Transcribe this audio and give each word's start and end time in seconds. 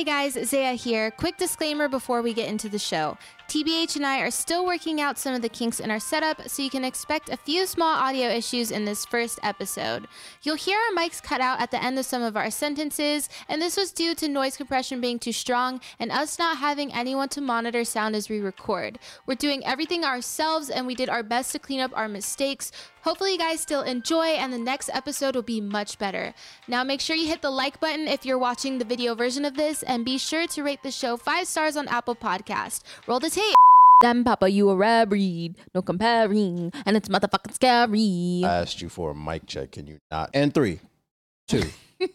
Hey 0.00 0.04
guys, 0.04 0.32
Zaya 0.48 0.72
here. 0.72 1.10
Quick 1.10 1.36
disclaimer 1.36 1.86
before 1.86 2.22
we 2.22 2.32
get 2.32 2.48
into 2.48 2.70
the 2.70 2.78
show. 2.78 3.18
TBH 3.50 3.96
and 3.96 4.06
I 4.06 4.20
are 4.20 4.30
still 4.30 4.64
working 4.64 5.00
out 5.00 5.18
some 5.18 5.34
of 5.34 5.42
the 5.42 5.48
kinks 5.48 5.80
in 5.80 5.90
our 5.90 5.98
setup, 5.98 6.48
so 6.48 6.62
you 6.62 6.70
can 6.70 6.84
expect 6.84 7.30
a 7.30 7.36
few 7.36 7.66
small 7.66 7.96
audio 7.96 8.28
issues 8.28 8.70
in 8.70 8.84
this 8.84 9.04
first 9.04 9.40
episode. 9.42 10.06
You'll 10.44 10.54
hear 10.54 10.78
our 10.78 10.96
mics 10.96 11.20
cut 11.20 11.40
out 11.40 11.60
at 11.60 11.72
the 11.72 11.82
end 11.82 11.98
of 11.98 12.06
some 12.06 12.22
of 12.22 12.36
our 12.36 12.52
sentences, 12.52 13.28
and 13.48 13.60
this 13.60 13.76
was 13.76 13.90
due 13.90 14.14
to 14.14 14.28
noise 14.28 14.56
compression 14.56 15.00
being 15.00 15.18
too 15.18 15.32
strong 15.32 15.80
and 15.98 16.12
us 16.12 16.38
not 16.38 16.58
having 16.58 16.92
anyone 16.92 17.28
to 17.30 17.40
monitor 17.40 17.84
sound 17.84 18.14
as 18.14 18.28
we 18.28 18.38
record. 18.38 19.00
We're 19.26 19.34
doing 19.34 19.66
everything 19.66 20.04
ourselves, 20.04 20.70
and 20.70 20.86
we 20.86 20.94
did 20.94 21.08
our 21.08 21.24
best 21.24 21.50
to 21.50 21.58
clean 21.58 21.80
up 21.80 21.90
our 21.96 22.06
mistakes. 22.06 22.70
Hopefully, 23.02 23.32
you 23.32 23.38
guys 23.38 23.60
still 23.60 23.82
enjoy, 23.82 24.26
and 24.26 24.52
the 24.52 24.58
next 24.58 24.90
episode 24.92 25.34
will 25.34 25.42
be 25.42 25.60
much 25.60 25.98
better. 25.98 26.34
Now, 26.68 26.84
make 26.84 27.00
sure 27.00 27.16
you 27.16 27.26
hit 27.26 27.42
the 27.42 27.50
like 27.50 27.80
button 27.80 28.06
if 28.06 28.24
you're 28.24 28.38
watching 28.38 28.78
the 28.78 28.84
video 28.84 29.16
version 29.16 29.44
of 29.44 29.56
this, 29.56 29.82
and 29.82 30.04
be 30.04 30.18
sure 30.18 30.46
to 30.46 30.62
rate 30.62 30.84
the 30.84 30.92
show 30.92 31.16
five 31.16 31.48
stars 31.48 31.76
on 31.76 31.88
Apple 31.88 32.14
Podcast. 32.14 32.82
Roll 33.08 33.18
the 33.18 33.28
tape. 33.28 33.39
Damn, 34.00 34.24
Papa, 34.24 34.48
you 34.48 34.70
a 34.70 34.76
rare 34.76 35.04
breed, 35.04 35.56
no 35.74 35.82
comparing, 35.82 36.72
and 36.86 36.96
it's 36.96 37.10
motherfucking 37.10 37.52
scary. 37.52 38.40
I 38.42 38.60
asked 38.62 38.80
you 38.80 38.88
for 38.88 39.10
a 39.10 39.14
mic 39.14 39.44
check. 39.44 39.72
Can 39.72 39.86
you 39.86 39.98
not? 40.10 40.30
And 40.32 40.54
three, 40.54 40.80
two, 41.46 41.64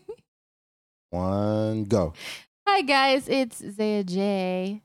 one, 1.11 1.83
go. 1.83 2.13
Hi 2.67 2.81
guys, 2.81 3.29
it's 3.29 3.61
Zaya 3.75 4.03
J. 4.03 4.81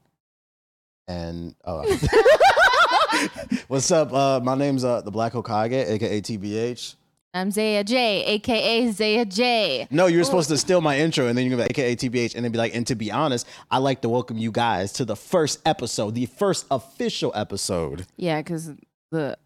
And 1.09 1.55
uh, 1.65 1.87
what's 3.69 3.91
up? 3.91 4.13
Uh, 4.13 4.41
my 4.45 4.55
name's 4.55 4.85
uh, 4.85 5.01
the 5.01 5.11
Black 5.11 5.33
Hokage, 5.33 5.73
aka 5.73 6.21
TBH. 6.21 6.97
I'm 7.33 7.53
Zaya 7.53 7.85
J, 7.85 8.25
aka 8.25 8.91
Zaya 8.91 9.25
J. 9.25 9.87
No, 9.91 10.07
you 10.07 10.19
were 10.19 10.25
supposed 10.25 10.49
to 10.49 10.59
steal 10.59 10.81
my 10.81 10.99
intro, 10.99 11.27
and 11.29 11.39
then 11.39 11.45
you're 11.47 11.57
gonna 11.57 11.63
be 11.69 11.75
like, 11.75 11.79
aka 11.79 11.95
TBH, 11.95 12.35
and 12.35 12.45
then 12.45 12.51
be 12.51 12.59
like, 12.59 12.75
and 12.75 12.85
to 12.89 12.97
be 12.97 13.13
honest, 13.13 13.47
I 13.71 13.79
like 13.79 14.01
to 14.03 14.09
welcome 14.09 14.37
you 14.37 14.51
guys 14.51 14.93
to 14.95 15.05
the 15.05 15.15
first 15.15 15.61
episode, 15.65 16.15
the 16.17 16.27
first 16.27 16.67
official 16.73 17.31
episode. 17.37 18.07
Yeah, 18.17 18.41
because 18.43 18.73
the 19.13 19.39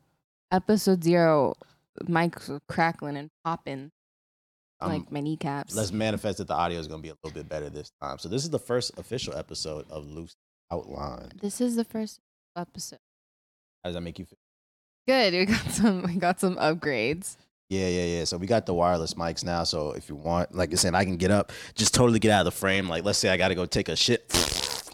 episode 0.50 1.04
zero, 1.04 1.56
mics 2.04 2.58
crackling 2.68 3.18
and 3.18 3.28
popping 3.44 3.90
Um, 4.80 4.88
like 4.90 5.12
my 5.12 5.20
kneecaps. 5.20 5.76
let's 5.76 5.92
manifest 5.92 6.38
that 6.38 6.48
the 6.48 6.54
audio 6.54 6.78
is 6.78 6.88
gonna 6.88 7.02
be 7.02 7.10
a 7.10 7.16
little 7.22 7.34
bit 7.34 7.50
better 7.50 7.68
this 7.68 7.90
time. 8.00 8.18
So 8.18 8.30
this 8.30 8.44
is 8.44 8.50
the 8.50 8.58
first 8.58 8.98
official 8.98 9.36
episode 9.36 9.84
of 9.90 10.06
Loose 10.06 10.36
Outline. 10.72 11.32
This 11.42 11.60
is 11.60 11.76
the 11.76 11.84
first 11.84 12.18
episode. 12.56 12.98
How 13.82 13.88
does 13.90 13.94
that 13.94 14.00
make 14.00 14.18
you 14.18 14.24
feel? 14.24 14.38
Good. 15.06 15.34
We 15.34 15.44
got 15.44 15.70
some. 15.70 16.02
We 16.04 16.14
got 16.14 16.40
some 16.40 16.56
upgrades. 16.56 17.36
Yeah, 17.74 17.88
yeah, 17.88 18.18
yeah. 18.18 18.24
So 18.24 18.36
we 18.36 18.46
got 18.46 18.66
the 18.66 18.74
wireless 18.74 19.14
mics 19.14 19.44
now. 19.44 19.64
So 19.64 19.92
if 19.92 20.08
you 20.08 20.14
want, 20.14 20.54
like 20.54 20.72
I 20.72 20.76
said, 20.76 20.94
I 20.94 21.04
can 21.04 21.16
get 21.16 21.30
up, 21.30 21.50
just 21.74 21.92
totally 21.92 22.20
get 22.20 22.30
out 22.30 22.40
of 22.40 22.44
the 22.46 22.58
frame. 22.58 22.88
Like, 22.88 23.04
let's 23.04 23.18
say 23.18 23.30
I 23.30 23.36
got 23.36 23.48
to 23.48 23.54
go 23.54 23.66
take 23.66 23.88
a 23.88 23.96
shit. 23.96 24.30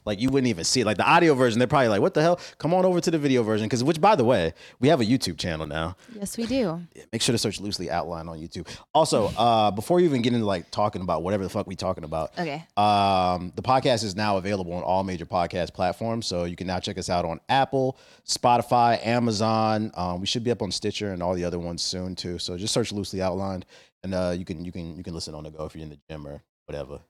Like 0.05 0.21
you 0.21 0.29
wouldn't 0.31 0.49
even 0.49 0.65
see 0.65 0.81
it. 0.81 0.87
Like 0.87 0.97
the 0.97 1.09
audio 1.09 1.35
version, 1.35 1.59
they're 1.59 1.69
probably 1.69 1.89
like, 1.89 2.01
"What 2.01 2.15
the 2.15 2.23
hell?" 2.23 2.41
Come 2.59 2.73
on 2.75 2.85
over 2.85 3.01
to 3.01 3.11
the 3.11 3.19
video 3.19 3.43
version, 3.43 3.67
because 3.67 3.85
which, 3.85 4.01
by 4.01 4.17
the 4.17 4.25
way, 4.25 4.55
we 4.81 4.89
have 4.89 5.01
a 5.01 5.05
YouTube 5.05 5.39
channel 5.39 5.67
now. 5.67 5.97
Yes, 6.15 6.37
we 6.37 6.47
do. 6.47 6.81
Make 7.13 7.23
sure 7.23 7.33
to 7.33 7.39
search 7.39 7.61
loosely 7.61 7.91
outline 7.91 8.29
on 8.29 8.39
YouTube. 8.39 8.67
Also, 8.95 9.27
uh, 9.37 9.71
before 9.71 10.01
you 10.01 10.07
even 10.07 10.23
get 10.23 10.33
into 10.33 10.47
like 10.47 10.71
talking 10.71 11.03
about 11.03 11.23
whatever 11.23 11.43
the 11.45 11.51
fuck 11.51 11.67
we 11.67 11.77
talking 11.77 12.05
about, 12.05 12.33
Okay. 12.39 12.65
um, 12.77 13.53
the 13.57 13.63
podcast 13.63 14.03
is 14.05 14.17
now 14.17 14.37
available 14.37 14.73
on 14.73 14.83
all 14.83 15.03
major 15.05 15.27
podcast 15.27 15.75
platforms. 15.75 16.27
So 16.27 16.45
you 16.45 16.57
can 16.57 16.67
now 16.67 16.81
check 16.81 16.97
us 16.99 17.11
out 17.11 17.25
on 17.25 17.41
Apple, 17.49 17.99
Spotify, 18.27 19.05
Amazon. 19.07 19.91
Um, 19.95 20.21
we 20.21 20.27
should 20.27 20.45
be 20.45 20.51
up 20.51 20.63
on 20.63 20.71
Stitcher 20.71 21.13
and 21.13 21.23
all 21.23 21.35
the 21.35 21.45
other 21.45 21.59
ones 21.59 21.83
soon 21.83 22.15
too. 22.17 22.39
So 22.39 22.57
just 22.57 22.73
search 22.73 22.93
loosely 22.93 23.21
outlined, 23.21 23.67
and 24.03 24.15
uh, 24.15 24.35
you 24.37 24.45
can 24.45 24.65
you 24.65 24.73
can 24.73 24.97
you 24.97 25.03
can 25.03 25.15
listen 25.15 25.35
on 25.35 25.45
the 25.45 25.51
go 25.51 25.65
if 25.67 25.75
you're 25.75 25.83
in 25.85 25.91
the 25.91 25.99
gym 26.09 26.27
or 26.27 26.43
whatever. 26.67 27.01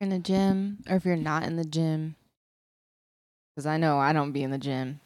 In 0.00 0.10
the 0.10 0.18
gym, 0.20 0.78
or 0.88 0.96
if 0.96 1.04
you're 1.04 1.16
not 1.16 1.42
in 1.42 1.56
the 1.56 1.64
gym, 1.64 2.14
because 3.58 3.66
I 3.66 3.76
know 3.76 3.98
I 3.98 4.12
don't 4.12 4.30
be 4.30 4.44
in 4.44 4.52
the 4.52 4.58
gym. 4.58 5.00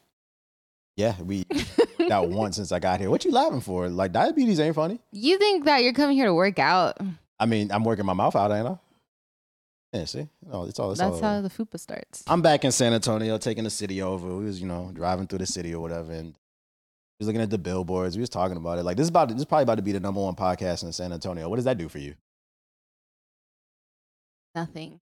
Yeah, 0.95 1.14
we 1.22 1.47
got 2.08 2.28
one 2.28 2.53
since 2.53 2.70
I 2.70 2.81
got 2.81 3.00
here. 3.00 3.09
What 3.09 3.25
you 3.25 3.31
laughing 3.31 3.62
for? 3.62 3.88
Like 3.88 4.12
diabetes 4.12 4.60
ain't 4.60 4.75
funny. 4.75 5.00
You 5.10 5.38
think 5.38 5.65
that 5.65 5.82
you're 5.82 5.94
coming 5.94 6.16
here 6.16 6.27
to 6.27 6.34
work 6.34 6.59
out? 6.59 6.99
I 7.41 7.47
mean, 7.47 7.72
I'm 7.72 7.82
working 7.82 8.04
my 8.04 8.12
mouth 8.12 8.37
out, 8.37 8.53
ain't 8.53 8.69
I? 8.69 8.78
Yeah, 9.94 10.04
see, 10.04 10.28
no, 10.47 10.65
it's 10.65 10.78
all. 10.78 10.91
It's 10.91 11.00
That's 11.00 11.15
all 11.15 11.22
how 11.22 11.41
the 11.41 11.49
fupa 11.49 11.81
starts. 11.81 12.25
I'm 12.27 12.43
back 12.43 12.66
in 12.66 12.72
San 12.72 12.93
Antonio, 12.93 13.38
taking 13.38 13.65
the 13.65 13.71
city 13.71 14.03
over. 14.03 14.28
We 14.37 14.44
was, 14.44 14.60
you 14.60 14.69
know, 14.69 14.91
driving 14.93 15.27
through 15.27 15.38
the 15.38 15.47
city 15.47 15.75
or 15.75 15.81
whatever, 15.81 16.12
and 16.12 16.27
we 16.27 16.34
was 17.21 17.28
looking 17.28 17.41
at 17.41 17.48
the 17.48 17.56
billboards. 17.56 18.19
We 18.19 18.21
was 18.21 18.28
talking 18.28 18.59
about 18.59 18.78
it. 18.78 18.82
Like 18.82 18.98
this 18.98 19.04
is 19.04 19.10
about 19.10 19.28
this 19.28 19.38
is 19.38 19.47
probably 19.47 19.62
about 19.62 19.77
to 19.77 19.82
be 19.82 19.93
the 19.93 20.00
number 20.00 20.21
one 20.21 20.34
podcast 20.34 20.84
in 20.84 20.93
San 20.93 21.10
Antonio. 21.10 21.48
What 21.48 21.56
does 21.56 21.65
that 21.65 21.78
do 21.78 21.88
for 21.88 21.98
you? 21.98 22.16
Nothing. 24.54 25.00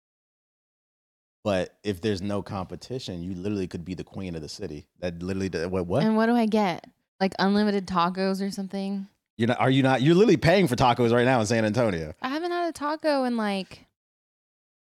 But 1.45 1.77
if 1.83 2.01
there's 2.01 2.23
no 2.23 2.41
competition, 2.41 3.21
you 3.21 3.35
literally 3.35 3.67
could 3.67 3.85
be 3.85 3.93
the 3.93 4.03
queen 4.03 4.33
of 4.33 4.41
the 4.41 4.49
city. 4.49 4.87
That 5.01 5.21
literally, 5.21 5.49
what? 5.67 5.85
What? 5.85 6.03
And 6.03 6.17
what 6.17 6.25
do 6.25 6.35
I 6.35 6.47
get? 6.47 6.89
Like 7.19 7.35
unlimited 7.37 7.85
tacos 7.85 8.45
or 8.45 8.49
something? 8.49 9.07
You're 9.37 9.49
not? 9.49 9.59
Are 9.59 9.69
you 9.69 9.83
not? 9.83 10.01
You're 10.01 10.15
literally 10.15 10.37
paying 10.37 10.67
for 10.67 10.75
tacos 10.75 11.13
right 11.13 11.23
now 11.23 11.39
in 11.39 11.45
San 11.45 11.63
Antonio. 11.63 12.15
I 12.19 12.29
haven't 12.29 12.49
had 12.49 12.67
a 12.67 12.71
taco 12.71 13.25
in 13.25 13.37
like 13.37 13.85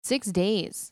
six 0.03 0.28
days. 0.28 0.91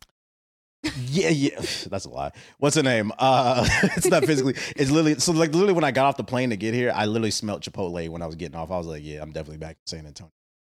yeah, 1.06 1.30
yeah, 1.30 1.60
that's 1.92 2.06
a 2.06 2.10
lie. 2.10 2.32
What's 2.58 2.76
the 2.76 2.82
name? 2.82 3.12
Uh, 3.20 3.64
it's 3.96 4.08
not 4.08 4.26
physically. 4.26 4.56
It's 4.76 4.90
literally 4.90 5.20
so 5.20 5.32
like 5.32 5.54
literally 5.54 5.74
when 5.74 5.84
I 5.84 5.92
got 5.92 6.06
off 6.08 6.18
the 6.18 6.24
plane 6.24 6.50
to 6.50 6.58
get 6.58 6.74
here, 6.74 6.92
I 6.94 7.06
literally 7.06 7.30
smelled 7.30 7.62
Chipotle 7.62 8.10
when 8.10 8.24
I 8.24 8.26
was 8.26 8.36
getting 8.36 8.56
off. 8.56 8.72
I 8.72 8.80
was 8.80 8.88
like, 8.88 9.04
yeah, 9.04 9.22
I'm 9.22 9.32
definitely 9.32 9.60
back 9.60 9.78
in 9.84 9.86
San 9.86 10.08
Antonio. 10.08 10.32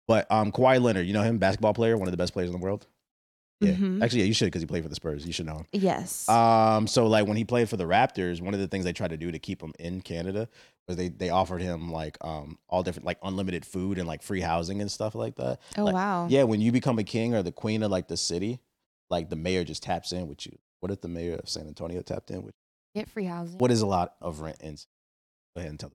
But 0.08 0.32
um, 0.32 0.52
Kawhi 0.52 0.80
Leonard, 0.80 1.08
you 1.08 1.14
know 1.14 1.24
him, 1.24 1.40
basketball 1.40 1.74
player, 1.74 1.98
one 1.98 2.08
of 2.08 2.12
the 2.12 2.18
best 2.18 2.34
players 2.34 2.52
in 2.52 2.60
the 2.60 2.64
world. 2.64 2.86
Yeah, 3.62 3.72
Mhm. 3.72 4.04
actually, 4.04 4.20
yeah, 4.20 4.26
you 4.26 4.34
should 4.34 4.46
because 4.48 4.62
he 4.62 4.66
played 4.68 4.84
for 4.84 4.90
the 4.90 4.96
Spurs. 4.96 5.26
You 5.26 5.32
should 5.32 5.46
know 5.46 5.60
him. 5.60 5.66
Yes. 5.72 6.28
Um, 6.28 6.88
so 6.88 7.08
like 7.08 7.26
when 7.26 7.38
he 7.38 7.46
played 7.46 7.70
for 7.70 7.78
the 7.78 7.86
Raptors, 7.86 8.42
one 8.42 8.54
of 8.54 8.60
the 8.60 8.68
things 8.68 8.84
they 8.84 8.92
tried 8.94 9.12
to 9.12 9.18
do 9.18 9.32
to 9.32 9.40
keep 9.40 9.62
him 9.62 9.74
in 9.80 10.02
Canada 10.02 10.50
was 10.88 10.98
they 10.98 11.08
they 11.08 11.30
offered 11.30 11.62
him 11.62 11.92
like 11.92 12.18
um 12.22 12.60
all 12.70 12.84
different 12.84 13.06
like 13.06 13.18
unlimited 13.24 13.66
food 13.66 13.98
and 13.98 14.08
like 14.08 14.22
free 14.22 14.42
housing 14.42 14.82
and 14.82 14.92
stuff 14.92 15.16
like 15.16 15.36
that. 15.38 15.60
oh 15.78 15.86
like, 15.86 15.94
wow. 15.94 16.28
Yeah, 16.30 16.44
when 16.44 16.60
you 16.60 16.72
become 16.74 17.00
a 17.00 17.04
king 17.04 17.34
or 17.34 17.42
the 17.44 17.52
queen 17.54 17.82
of 17.82 17.92
like 17.92 18.08
the 18.10 18.18
city, 18.18 18.60
like 19.10 19.30
the 19.30 19.36
mayor 19.38 19.64
just 19.64 19.84
taps 19.84 20.12
in 20.12 20.28
with 20.28 20.46
you. 20.46 20.58
What 20.82 20.92
if 20.92 21.00
the 21.02 21.08
mayor 21.08 21.36
of 21.36 21.48
San 21.50 21.66
Antonio 21.68 22.02
tapped 22.02 22.30
in 22.32 22.44
with? 22.44 22.54
you? 22.94 23.02
Get 23.02 23.10
free 23.10 23.26
housing. 23.26 23.58
What 23.58 23.72
is 23.72 23.82
a 23.82 23.88
lot 23.88 24.16
of 24.22 24.42
rent 24.42 24.58
in? 24.62 24.76
Go 24.76 25.60
ahead 25.60 25.70
and 25.70 25.80
tell. 25.80 25.92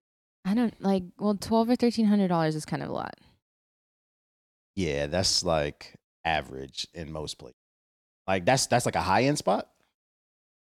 I 0.47 0.55
don't 0.55 0.75
like. 0.83 1.03
Well, 1.19 1.35
twelve 1.37 1.69
or 1.69 1.77
thirteen 1.77 2.07
hundred 2.07 2.29
dollars 2.29 2.55
is 2.57 2.65
kind 2.65 2.83
of 2.83 2.89
a 2.89 2.93
lot. 2.93 3.15
Yeah, 4.77 5.07
that's 5.07 5.45
like 5.45 5.95
average 6.25 6.87
in 6.95 7.13
most 7.13 7.39
places. 7.39 7.57
Like 8.27 8.45
that's 8.45 8.67
that's 8.67 8.87
like 8.87 8.97
a 8.97 9.01
high 9.01 9.25
end 9.25 9.39
spot. 9.39 9.69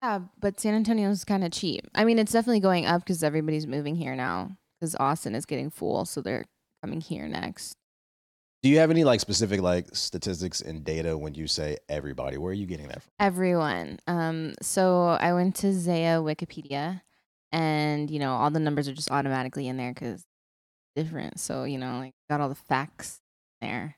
Yeah, 0.01 0.21
but 0.39 0.59
San 0.59 0.73
Antonio 0.73 1.09
is 1.09 1.23
kind 1.23 1.43
of 1.43 1.51
cheap. 1.51 1.87
I 1.93 2.05
mean, 2.05 2.17
it's 2.17 2.31
definitely 2.31 2.59
going 2.59 2.85
up 2.85 3.03
because 3.03 3.23
everybody's 3.23 3.67
moving 3.67 3.95
here 3.95 4.15
now. 4.15 4.57
Because 4.79 4.95
Austin 4.95 5.35
is 5.35 5.45
getting 5.45 5.69
full, 5.69 6.05
so 6.05 6.21
they're 6.21 6.45
coming 6.81 7.01
here 7.01 7.27
next. 7.27 7.75
Do 8.63 8.69
you 8.69 8.79
have 8.79 8.89
any 8.89 9.03
like 9.03 9.19
specific 9.19 9.61
like 9.61 9.87
statistics 9.95 10.61
and 10.61 10.83
data 10.83 11.17
when 11.17 11.35
you 11.35 11.47
say 11.47 11.77
everybody? 11.89 12.37
Where 12.37 12.51
are 12.51 12.53
you 12.53 12.65
getting 12.65 12.87
that 12.87 13.03
from? 13.03 13.11
Everyone. 13.19 13.99
Um. 14.07 14.53
So 14.61 15.17
I 15.19 15.33
went 15.33 15.55
to 15.57 15.73
Zaya 15.73 16.19
Wikipedia, 16.19 17.01
and 17.51 18.09
you 18.09 18.19
know 18.19 18.33
all 18.33 18.49
the 18.49 18.59
numbers 18.59 18.87
are 18.87 18.93
just 18.93 19.11
automatically 19.11 19.67
in 19.67 19.77
there 19.77 19.93
because 19.93 20.25
different. 20.95 21.39
So 21.39 21.63
you 21.63 21.77
know, 21.77 21.99
like 21.99 22.13
got 22.29 22.41
all 22.41 22.49
the 22.49 22.55
facts 22.55 23.19
there. 23.61 23.97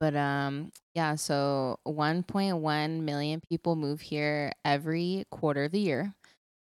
But 0.00 0.14
um, 0.16 0.72
yeah. 0.94 1.14
So 1.14 1.78
1.1 1.86 3.00
million 3.00 3.40
people 3.48 3.76
move 3.76 4.00
here 4.00 4.52
every 4.64 5.24
quarter 5.30 5.64
of 5.64 5.72
the 5.72 5.80
year. 5.80 6.12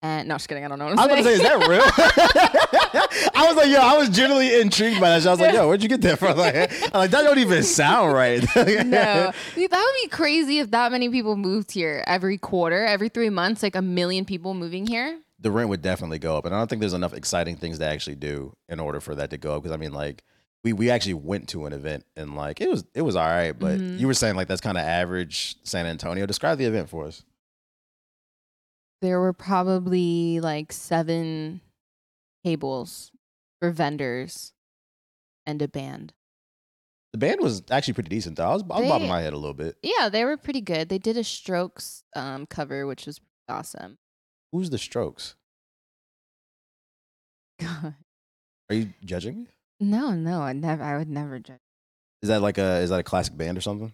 And 0.01 0.29
no, 0.29 0.37
just 0.37 0.49
kidding. 0.49 0.65
I 0.65 0.69
don't 0.69 0.79
know. 0.79 0.85
What 0.87 0.99
I 0.99 1.03
I'm 1.03 1.09
was 1.11 1.27
about 1.27 1.31
to 1.31 1.37
say, 1.37 1.43
is 1.43 1.43
that 1.43 1.69
real? 1.69 1.83
I 3.35 3.47
was 3.49 3.57
like, 3.57 3.67
yo, 3.69 3.79
I 3.81 3.97
was 3.99 4.09
genuinely 4.11 4.61
intrigued 4.61 5.01
by 5.01 5.11
that. 5.11 5.23
So 5.23 5.31
I 5.31 5.33
was 5.33 5.41
like, 5.41 5.53
yo, 5.53 5.67
where'd 5.69 5.83
you 5.83 5.89
get 5.89 6.01
that 6.03 6.21
from? 6.21 6.39
Like, 6.39 6.55
I'm 6.95 7.01
like 7.01 7.11
that 7.11 7.23
don't 7.23 7.39
even 7.39 7.65
sound 7.65 8.13
right. 8.13 8.41
no, 8.57 8.63
that 8.85 9.35
would 9.57 10.03
be 10.03 10.09
crazy 10.09 10.61
if 10.61 10.71
that 10.71 10.93
many 10.93 11.09
people 11.09 11.37
moved 11.37 11.73
here 11.73 12.05
every 12.07 12.39
quarter, 12.39 12.85
every 12.85 13.09
three 13.09 13.29
months, 13.31 13.63
like 13.63 13.75
a 13.75 13.83
million 13.83 14.25
people 14.25 14.55
moving 14.55 14.87
here. 14.87 15.19
the 15.41 15.51
rent 15.51 15.69
would 15.69 15.83
definitely 15.83 16.21
go 16.21 16.37
up, 16.37 16.45
and 16.45 16.55
I 16.55 16.59
don't 16.59 16.69
think 16.71 16.79
there's 16.81 16.95
enough 16.95 17.13
exciting 17.13 17.57
things 17.57 17.79
to 17.79 17.85
actually 17.87 18.17
do 18.17 18.55
in 18.69 18.79
order 18.79 19.01
for 19.01 19.17
that 19.17 19.31
to 19.31 19.37
go 19.39 19.57
up. 19.57 19.63
Because 19.65 19.75
I 19.75 19.79
mean, 19.79 19.93
like, 19.93 20.23
we 20.65 20.73
we 20.73 20.91
actually 20.91 21.15
went 21.15 21.49
to 21.51 21.67
an 21.67 21.73
event 21.73 22.05
and 22.17 22.35
like 22.35 22.61
it 22.61 22.69
was 22.69 22.85
it 22.95 23.03
was 23.03 23.17
all 23.17 23.27
right, 23.27 23.57
but 23.59 23.79
Mhm. 23.79 23.99
you 23.99 24.07
were 24.07 24.15
saying 24.15 24.35
like 24.37 24.49
that's 24.49 24.61
kind 24.61 24.77
of 24.79 24.85
average 24.85 25.57
San 25.65 25.87
Antonio. 25.87 26.27
Describe 26.27 26.59
the 26.59 26.65
event 26.65 26.89
for 26.91 27.07
us. 27.07 27.23
There 29.01 29.21
were 29.21 29.33
probably 29.33 30.41
like 30.41 30.73
seven 30.73 31.61
tables 32.45 33.13
for 33.61 33.71
vendors 33.71 34.53
and 35.47 35.63
a 35.63 35.69
band. 35.69 36.13
The 37.13 37.19
band 37.19 37.41
was 37.41 37.63
actually 37.71 37.95
pretty 37.95 38.11
decent 38.11 38.37
though. 38.37 38.49
I 38.51 38.53
was, 38.55 38.63
I 38.65 38.67
was 38.67 38.83
They- 38.83 38.89
bobbing 38.89 39.09
my 39.09 39.21
head 39.23 39.33
a 39.33 39.37
little 39.37 39.55
bit. 39.55 39.77
Yeah, 39.83 40.09
they 40.09 40.25
were 40.25 40.37
pretty 40.37 40.61
good. 40.61 40.89
They 40.89 40.99
did 40.99 41.17
a 41.17 41.25
Strokes 41.25 42.03
um, 42.17 42.47
cover, 42.47 42.87
which 42.87 43.07
was 43.07 43.21
awesome. 43.49 43.99
Who's 44.53 44.71
the 44.71 44.79
Strokes? 44.79 45.37
God. 47.61 47.95
Are 48.69 48.75
you 48.75 48.93
judging 49.05 49.43
me? 49.43 49.47
No, 49.81 50.13
no, 50.13 50.41
I 50.43 50.53
never. 50.53 50.83
I 50.83 50.97
would 50.99 51.09
never 51.09 51.39
judge. 51.39 51.59
Is 52.23 52.29
that 52.29 52.43
like 52.43 52.59
a 52.59 52.79
is 52.79 52.91
that 52.91 52.99
a 53.01 53.05
classic 53.05 53.37
band 53.37 53.57
or 53.57 53.61
something? 53.61 53.93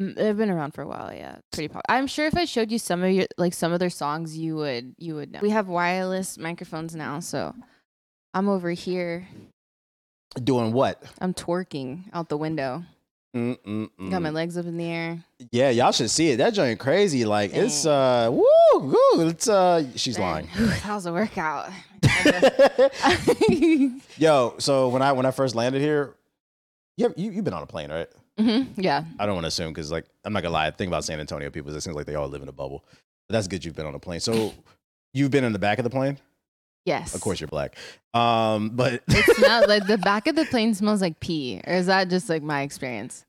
Mm, 0.00 0.16
They've 0.16 0.36
been 0.36 0.50
around 0.50 0.72
for 0.72 0.82
a 0.82 0.88
while, 0.88 1.12
yeah. 1.14 1.36
Pretty 1.52 1.68
pop. 1.68 1.82
I'm 1.88 2.06
sure 2.06 2.26
if 2.26 2.36
I 2.36 2.44
showed 2.46 2.72
you 2.72 2.78
some 2.78 3.02
of 3.04 3.10
your 3.12 3.26
like 3.38 3.54
some 3.54 3.72
of 3.72 3.78
their 3.78 3.90
songs, 3.90 4.36
you 4.36 4.56
would 4.56 4.94
you 4.98 5.14
would 5.14 5.30
know. 5.32 5.40
We 5.40 5.50
have 5.50 5.68
wireless 5.68 6.36
microphones 6.38 6.96
now, 6.96 7.20
so 7.20 7.54
I'm 8.34 8.48
over 8.48 8.70
here. 8.70 9.28
Doing 10.42 10.72
what? 10.72 11.02
I'm 11.20 11.34
twerking 11.34 12.04
out 12.12 12.28
the 12.28 12.36
window. 12.36 12.84
Mm-mm-mm. 13.36 14.10
Got 14.10 14.22
my 14.22 14.30
legs 14.30 14.56
up 14.58 14.66
in 14.66 14.76
the 14.76 14.84
air. 14.86 15.24
Yeah, 15.52 15.70
y'all 15.70 15.92
should 15.92 16.10
see 16.10 16.30
it. 16.30 16.38
That 16.38 16.52
joint 16.54 16.80
crazy. 16.80 17.24
Like 17.24 17.52
it's 17.54 17.86
uh, 17.86 18.28
woo, 18.32 18.44
woo. 18.74 19.28
It's 19.28 19.48
uh, 19.48 19.84
she's 19.94 20.18
lying. 20.18 20.48
Whew, 20.48 20.66
that 20.66 20.94
was 20.94 21.06
a 21.06 21.12
workout. 21.12 21.70
Yo, 24.18 24.54
so 24.58 24.88
when 24.88 25.02
I 25.02 25.12
when 25.12 25.26
I 25.26 25.30
first 25.30 25.54
landed 25.54 25.80
here, 25.82 26.14
you 26.96 27.12
you 27.16 27.30
you've 27.30 27.44
been 27.44 27.54
on 27.54 27.62
a 27.62 27.66
plane, 27.66 27.90
right? 27.90 28.08
hmm 28.38 28.62
Yeah. 28.76 29.04
I 29.18 29.26
don't 29.26 29.34
want 29.34 29.44
to 29.44 29.48
assume 29.48 29.72
because 29.72 29.92
like 29.92 30.06
I'm 30.24 30.32
not 30.32 30.42
gonna 30.42 30.52
lie. 30.52 30.70
The 30.70 30.76
thing 30.76 30.88
about 30.88 31.04
San 31.04 31.20
Antonio 31.20 31.50
people 31.50 31.70
is 31.70 31.76
it 31.76 31.80
seems 31.82 31.96
like 31.96 32.06
they 32.06 32.14
all 32.14 32.28
live 32.28 32.42
in 32.42 32.48
a 32.48 32.52
bubble. 32.52 32.84
But 33.28 33.34
that's 33.34 33.48
good. 33.48 33.64
You've 33.64 33.76
been 33.76 33.86
on 33.86 33.94
a 33.94 33.98
plane. 33.98 34.20
So 34.20 34.52
you've 35.14 35.30
been 35.30 35.44
in 35.44 35.52
the 35.52 35.58
back 35.58 35.78
of 35.78 35.84
the 35.84 35.90
plane. 35.90 36.18
Yes. 36.86 37.14
Of 37.14 37.20
course, 37.20 37.40
you're 37.40 37.48
black. 37.48 37.76
Um, 38.14 38.70
but 38.70 39.02
It 39.08 39.36
smells 39.36 39.66
like 39.68 39.86
the 39.86 39.98
back 39.98 40.26
of 40.26 40.36
the 40.36 40.46
plane 40.46 40.74
smells 40.74 41.02
like 41.02 41.20
pee, 41.20 41.60
or 41.66 41.74
is 41.74 41.86
that 41.86 42.08
just 42.08 42.28
like 42.28 42.42
my 42.42 42.62
experience? 42.62 43.24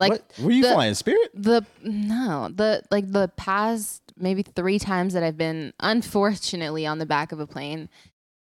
Like 0.00 0.12
what? 0.12 0.32
were 0.40 0.50
you 0.50 0.62
the- 0.62 0.72
flying 0.72 0.94
Spirit? 0.94 1.30
the 1.34 1.64
no 1.84 2.48
the 2.52 2.82
like 2.90 3.10
the 3.12 3.28
past 3.36 4.02
maybe 4.20 4.42
three 4.42 4.78
times 4.78 5.14
that 5.14 5.22
I've 5.22 5.36
been 5.36 5.72
unfortunately 5.80 6.86
on 6.86 6.98
the 6.98 7.06
back 7.06 7.32
of 7.32 7.40
a 7.40 7.46
plane. 7.46 7.88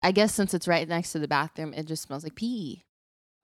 I 0.02 0.12
guess 0.12 0.34
since 0.34 0.54
it's 0.54 0.66
right 0.66 0.88
next 0.88 1.12
to 1.12 1.18
the 1.18 1.28
bathroom, 1.28 1.74
it 1.74 1.86
just 1.86 2.02
smells 2.02 2.24
like 2.24 2.34
pee. 2.34 2.84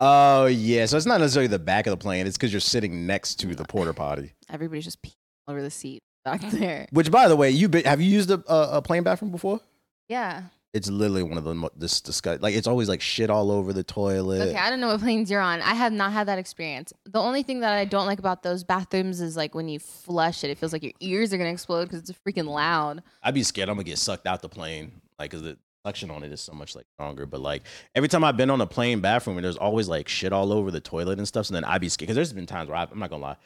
Oh 0.01 0.47
yeah. 0.47 0.87
So 0.87 0.97
it's 0.97 1.07
not 1.07 1.21
necessarily 1.21 1.49
the 1.49 1.59
back 1.59 1.87
of 1.87 1.91
the 1.91 1.97
plane. 1.97 2.27
It's 2.27 2.37
because 2.37 2.53
you're 2.53 2.61
sitting 2.61 3.07
next 3.07 3.37
to 3.41 3.55
the 3.55 3.65
porta 3.65 3.95
potty. 3.95 4.33
Everybody's 4.51 4.85
just 4.85 5.03
peeing 5.03 5.15
all 5.47 5.53
over 5.53 5.63
the 5.63 5.71
seat 5.71 6.03
back 6.25 6.41
there. 6.51 6.87
Which, 6.91 7.11
by 7.11 7.29
the 7.29 7.37
way, 7.37 7.51
you 7.51 7.69
been 7.69 7.85
have 7.85 8.01
you 8.01 8.11
used 8.11 8.31
a, 8.31 8.43
a, 8.51 8.79
a 8.79 8.83
plane 8.83 9.03
bathroom 9.03 9.31
before? 9.31 9.61
Yeah. 10.09 10.43
It's 10.77 10.91
literally 10.91 11.23
one 11.23 11.39
of 11.39 11.45
the 11.45 11.55
mo- 11.55 11.71
this 11.75 12.01
disgust. 12.01 12.43
Like 12.43 12.55
it's 12.55 12.67
always 12.67 12.89
like 12.89 13.01
shit 13.01 13.31
all 13.31 13.51
over 13.51 13.73
the 13.73 13.83
toilet. 13.83 14.49
Okay, 14.49 14.59
I 14.59 14.69
don't 14.69 14.81
know 14.81 14.89
what 14.89 15.01
planes 15.01 15.31
you're 15.31 15.41
on. 15.41 15.63
I 15.63 15.75
have 15.75 15.93
not 15.93 16.13
had 16.13 16.29
that 16.29 16.39
experience. 16.39 16.93
The 17.07 17.19
only 17.19 17.43
thing 17.43 17.61
that 17.61 17.73
I 17.73 17.87
don't 17.87 18.07
like 18.07 18.19
about 18.19 18.43
those 18.43 18.63
bathrooms 18.63 19.21
is 19.21 19.37
like 19.37 19.55
when 19.55 19.69
you 19.69 19.79
flush 19.79 20.45
it, 20.45 20.51
it 20.51 20.59
feels 20.59 20.73
like 20.73 20.83
your 20.83 20.93
ears 21.01 21.33
are 21.33 21.39
gonna 21.39 21.51
explode 21.51 21.87
because 21.87 22.09
it's 22.09 22.19
freaking 22.27 22.47
loud. 22.47 23.03
I'd 23.23 23.35
be 23.35 23.43
scared 23.43 23.69
I'm 23.69 23.77
gonna 23.77 23.85
get 23.85 23.99
sucked 23.99 24.27
out 24.27 24.43
the 24.43 24.49
plane, 24.49 24.93
like, 25.19 25.31
cause 25.31 25.43
the 25.43 25.57
suction 25.87 26.11
on 26.11 26.23
it 26.23 26.33
is 26.33 26.41
so 26.41 26.53
much 26.53 26.77
like 26.77 26.85
stronger. 26.95 27.25
But 27.25 27.41
like 27.41 27.63
every 27.95 28.09
time 28.09 28.23
I've 28.23 28.37
been 28.37 28.51
on 28.51 28.61
a 28.61 28.67
plane 28.67 29.01
bathroom, 29.01 29.39
and 29.39 29.45
there's 29.45 29.57
always 29.57 29.89
like 29.89 30.09
shit 30.09 30.33
all 30.33 30.53
over 30.53 30.71
the 30.71 30.81
toilet 30.81 31.19
and 31.19 31.27
stuff. 31.27 31.47
So 31.47 31.55
then 31.55 31.65
I'd 31.65 31.81
be 31.81 31.89
scared, 31.89 32.09
cause 32.09 32.17
there's 32.17 32.33
been 32.33 32.47
times 32.47 32.69
where 32.69 32.77
I, 32.77 32.87
I'm 32.91 32.99
not 32.99 33.09
gonna 33.09 33.23
lie, 33.23 33.37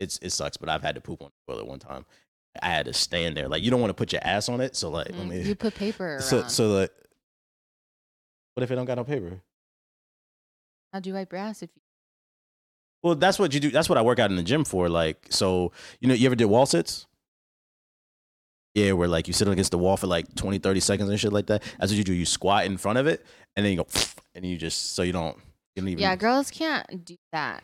it's 0.00 0.18
it 0.20 0.30
sucks, 0.30 0.56
but 0.56 0.68
I've 0.68 0.82
had 0.82 0.94
to 0.96 1.00
poop 1.00 1.22
on 1.22 1.30
the 1.46 1.52
toilet 1.52 1.66
one 1.68 1.78
time. 1.78 2.04
I 2.62 2.68
had 2.68 2.86
to 2.86 2.92
stand 2.92 3.36
there, 3.36 3.48
like 3.48 3.62
you 3.62 3.70
don't 3.70 3.80
want 3.80 3.90
to 3.90 3.94
put 3.94 4.12
your 4.12 4.22
ass 4.24 4.48
on 4.48 4.60
it, 4.60 4.76
so 4.76 4.90
like 4.90 5.08
let 5.16 5.26
Mm, 5.26 5.28
me. 5.28 5.42
You 5.48 5.54
put 5.54 5.74
paper 5.74 6.04
around. 6.16 6.22
So 6.22 6.42
so 6.48 6.68
like, 6.68 6.90
what 8.54 8.62
if 8.62 8.70
it 8.70 8.74
don't 8.76 8.86
got 8.86 8.96
no 8.96 9.04
paper? 9.04 9.40
How 10.92 11.00
do 11.00 11.10
you 11.10 11.14
wipe 11.14 11.32
your 11.32 11.40
ass 11.40 11.62
if 11.62 11.70
you? 11.74 11.82
Well, 13.02 13.14
that's 13.14 13.38
what 13.38 13.54
you 13.54 13.60
do. 13.60 13.70
That's 13.70 13.88
what 13.88 13.98
I 13.98 14.02
work 14.02 14.18
out 14.18 14.30
in 14.30 14.36
the 14.36 14.42
gym 14.42 14.64
for. 14.64 14.88
Like, 14.88 15.26
so 15.30 15.72
you 16.00 16.08
know, 16.08 16.14
you 16.14 16.26
ever 16.26 16.34
did 16.34 16.46
wall 16.46 16.66
sits? 16.66 17.06
Yeah, 18.74 18.92
where 18.92 19.08
like 19.08 19.26
you 19.26 19.32
sit 19.32 19.48
against 19.48 19.70
the 19.70 19.78
wall 19.78 19.96
for 19.96 20.06
like 20.06 20.34
20, 20.34 20.58
30 20.58 20.80
seconds 20.80 21.08
and 21.08 21.18
shit 21.18 21.32
like 21.32 21.46
that. 21.46 21.62
That's 21.78 21.92
what 21.92 21.96
you 21.96 22.04
do. 22.04 22.12
You 22.12 22.26
squat 22.26 22.66
in 22.66 22.76
front 22.76 22.98
of 22.98 23.06
it 23.06 23.24
and 23.56 23.64
then 23.64 23.72
you 23.72 23.78
go 23.78 23.86
and 24.34 24.44
you 24.44 24.58
just 24.58 24.94
so 24.94 25.02
you 25.02 25.12
don't 25.12 25.36
you 25.74 25.82
don't 25.82 25.88
even 25.88 26.02
Yeah, 26.02 26.16
girls 26.16 26.50
can't 26.50 27.04
do 27.04 27.16
that. 27.32 27.62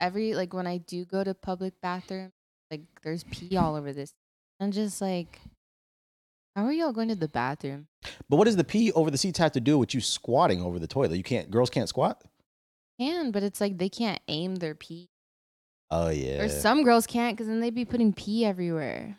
Every 0.00 0.34
like 0.34 0.52
when 0.54 0.66
I 0.66 0.78
do 0.78 1.04
go 1.04 1.24
to 1.24 1.34
public 1.34 1.74
bathroom, 1.82 2.32
like 2.70 2.82
there's 3.02 3.24
pee 3.24 3.56
all 3.56 3.76
over 3.76 3.92
this. 3.92 4.12
I'm 4.60 4.72
just 4.72 5.00
like, 5.00 5.40
how 6.56 6.64
are 6.64 6.72
y'all 6.72 6.92
going 6.92 7.08
to 7.08 7.14
the 7.16 7.28
bathroom? 7.28 7.86
But 8.28 8.36
what 8.36 8.44
does 8.44 8.56
the 8.56 8.64
pee 8.64 8.92
over 8.92 9.10
the 9.10 9.18
seats 9.18 9.38
have 9.38 9.52
to 9.52 9.60
do 9.60 9.78
with 9.78 9.94
you 9.94 10.00
squatting 10.00 10.62
over 10.62 10.78
the 10.78 10.86
toilet? 10.86 11.16
You 11.16 11.22
can't 11.22 11.50
girls 11.50 11.70
can't 11.70 11.88
squat? 11.88 12.22
Can, 13.00 13.32
but 13.32 13.42
it's 13.42 13.60
like 13.60 13.78
they 13.78 13.88
can't 13.88 14.20
aim 14.28 14.56
their 14.56 14.74
pee. 14.74 15.08
Oh 15.90 16.08
yeah. 16.10 16.42
Or 16.42 16.48
some 16.48 16.84
girls 16.84 17.06
can't 17.06 17.36
because 17.36 17.48
then 17.48 17.60
they'd 17.60 17.74
be 17.74 17.84
putting 17.84 18.12
pee 18.12 18.44
everywhere. 18.44 19.16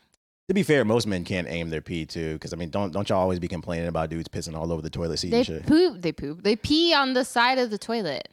to 0.48 0.54
be 0.54 0.62
fair, 0.62 0.84
most 0.84 1.06
men 1.06 1.24
can't 1.24 1.46
aim 1.48 1.68
their 1.70 1.82
pee 1.82 2.06
too. 2.06 2.34
Because 2.34 2.52
I 2.52 2.56
mean, 2.56 2.70
don't 2.70 2.92
don't 2.92 3.08
y'all 3.08 3.20
always 3.20 3.38
be 3.38 3.48
complaining 3.48 3.88
about 3.88 4.08
dudes 4.10 4.28
pissing 4.28 4.56
all 4.56 4.72
over 4.72 4.80
the 4.82 4.90
toilet 4.90 5.18
seat 5.18 5.30
They 5.30 5.38
and 5.38 5.46
shit? 5.46 5.66
poop. 5.66 6.00
They 6.02 6.12
poop. 6.12 6.42
They 6.42 6.56
pee 6.56 6.94
on 6.94 7.12
the 7.12 7.24
side 7.24 7.58
of 7.58 7.70
the 7.70 7.78
toilet. 7.78 8.28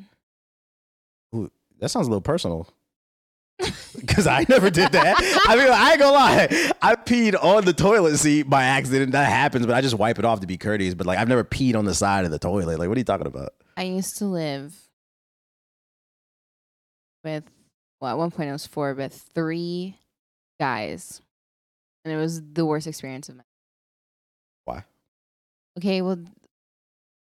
Ooh, 1.36 1.52
that 1.80 1.90
sounds 1.90 2.08
a 2.08 2.10
little 2.10 2.22
personal. 2.22 2.68
Because 3.96 4.28
I 4.28 4.46
never 4.50 4.70
did 4.70 4.92
that. 4.92 5.16
I 5.48 5.56
mean, 5.56 5.70
I 5.70 5.92
ain't 5.92 6.00
gonna 6.00 6.14
lie. 6.14 6.72
I 6.82 6.96
peed 6.96 7.42
on 7.42 7.64
the 7.64 7.72
toilet 7.74 8.18
seat 8.18 8.44
by 8.50 8.64
accident. 8.64 9.14
That 9.14 9.30
happens, 9.30 9.66
but 9.66 9.76
I 9.76 9.82
just 9.82 9.96
wipe 9.96 10.20
it 10.20 10.26
off 10.26 10.42
to 10.42 10.48
be 10.48 10.58
courteous. 10.58 10.94
But 10.94 11.08
like, 11.08 11.20
I've 11.20 11.30
never 11.30 11.44
peed 11.44 11.76
on 11.76 11.86
the 11.86 11.94
side 11.94 12.26
of 12.26 12.32
the 12.32 12.40
toilet. 12.40 12.80
Like, 12.80 12.90
what 12.90 12.98
are 12.98 13.00
you 13.00 13.06
talking 13.06 13.28
about? 13.28 13.54
I 13.78 13.84
used 13.84 14.18
to 14.18 14.26
live 14.26 14.76
with, 17.24 17.44
well, 18.02 18.12
at 18.12 18.18
one 18.18 18.32
point 18.32 18.50
I 18.50 18.54
was 18.54 18.68
four, 18.68 18.94
but 18.94 19.14
three 19.14 19.96
guys. 20.60 21.22
And 22.04 22.14
it 22.14 22.18
was 22.18 22.42
the 22.42 22.66
worst 22.66 22.88
experience 22.88 23.30
of 23.30 23.36
my 23.36 23.44
life. 23.44 23.46
Why? 24.66 24.84
Okay, 25.78 26.02
well, 26.02 26.20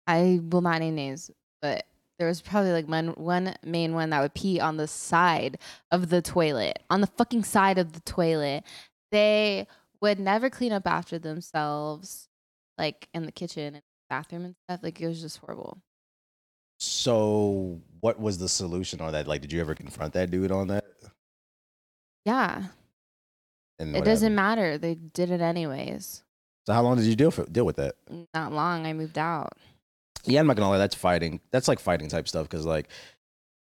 I 0.08 0.40
will 0.42 0.62
not 0.62 0.80
name 0.80 0.96
names, 0.96 1.30
but 1.62 1.86
there 2.24 2.30
was 2.30 2.42
probably 2.42 2.72
like 2.72 2.88
one, 2.88 3.10
one 3.18 3.54
main 3.66 3.94
one 3.94 4.12
that 4.12 4.22
would 4.22 4.34
pee 4.34 4.58
on 4.58 4.78
the 4.78 4.88
side 4.88 5.58
of 5.92 6.08
the 6.08 6.22
toilet, 6.22 6.80
on 6.90 7.02
the 7.02 7.08
fucking 7.08 7.44
side 7.44 7.78
of 7.78 7.92
the 7.92 8.00
toilet. 8.00 8.64
They 9.12 9.68
would 10.02 10.22
never 10.22 10.50
clean 10.50 10.72
up 10.72 10.88
after 10.88 11.20
themselves, 11.20 12.30
like 12.78 13.10
in 13.14 13.26
the 13.26 13.32
kitchen 13.34 13.76
and 13.76 13.84
bathroom 14.10 14.46
and 14.46 14.56
stuff. 14.64 14.80
Like 14.82 15.02
it 15.02 15.08
was 15.10 15.20
just 15.20 15.40
horrible. 15.40 15.82
So, 16.80 17.82
what 18.00 18.22
was 18.22 18.38
the 18.38 18.48
solution 18.48 19.02
on 19.02 19.12
that? 19.12 19.28
Like, 19.28 19.42
did 19.42 19.52
you 19.52 19.60
ever 19.60 19.76
confront 19.76 20.14
that 20.14 20.32
dude 20.32 20.54
on 20.54 20.70
that? 20.70 20.86
Yeah, 22.24 22.68
And 23.80 23.98
it 23.98 24.06
doesn't 24.06 24.28
happened? 24.32 24.36
matter. 24.38 24.78
They 24.78 24.96
did 24.96 25.30
it 25.30 25.42
anyways. 25.42 26.24
So, 26.68 26.72
how 26.74 26.84
long 26.84 26.96
did 26.96 27.06
you 27.06 27.18
deal 27.18 27.32
for, 27.32 27.44
deal 27.44 27.66
with 27.66 27.76
that? 27.76 27.96
Not 28.34 28.54
long. 28.54 28.86
I 28.86 28.94
moved 28.94 29.18
out. 29.18 29.58
Yeah, 30.26 30.40
I'm 30.40 30.48
not 30.48 30.56
gonna 30.56 30.70
lie. 30.70 30.78
That's 30.78 30.96
fighting. 30.96 31.40
That's 31.52 31.68
like 31.68 31.80
fighting 31.80 32.08
type 32.08 32.28
stuff. 32.28 32.48
Because 32.50 32.66
like, 32.66 32.88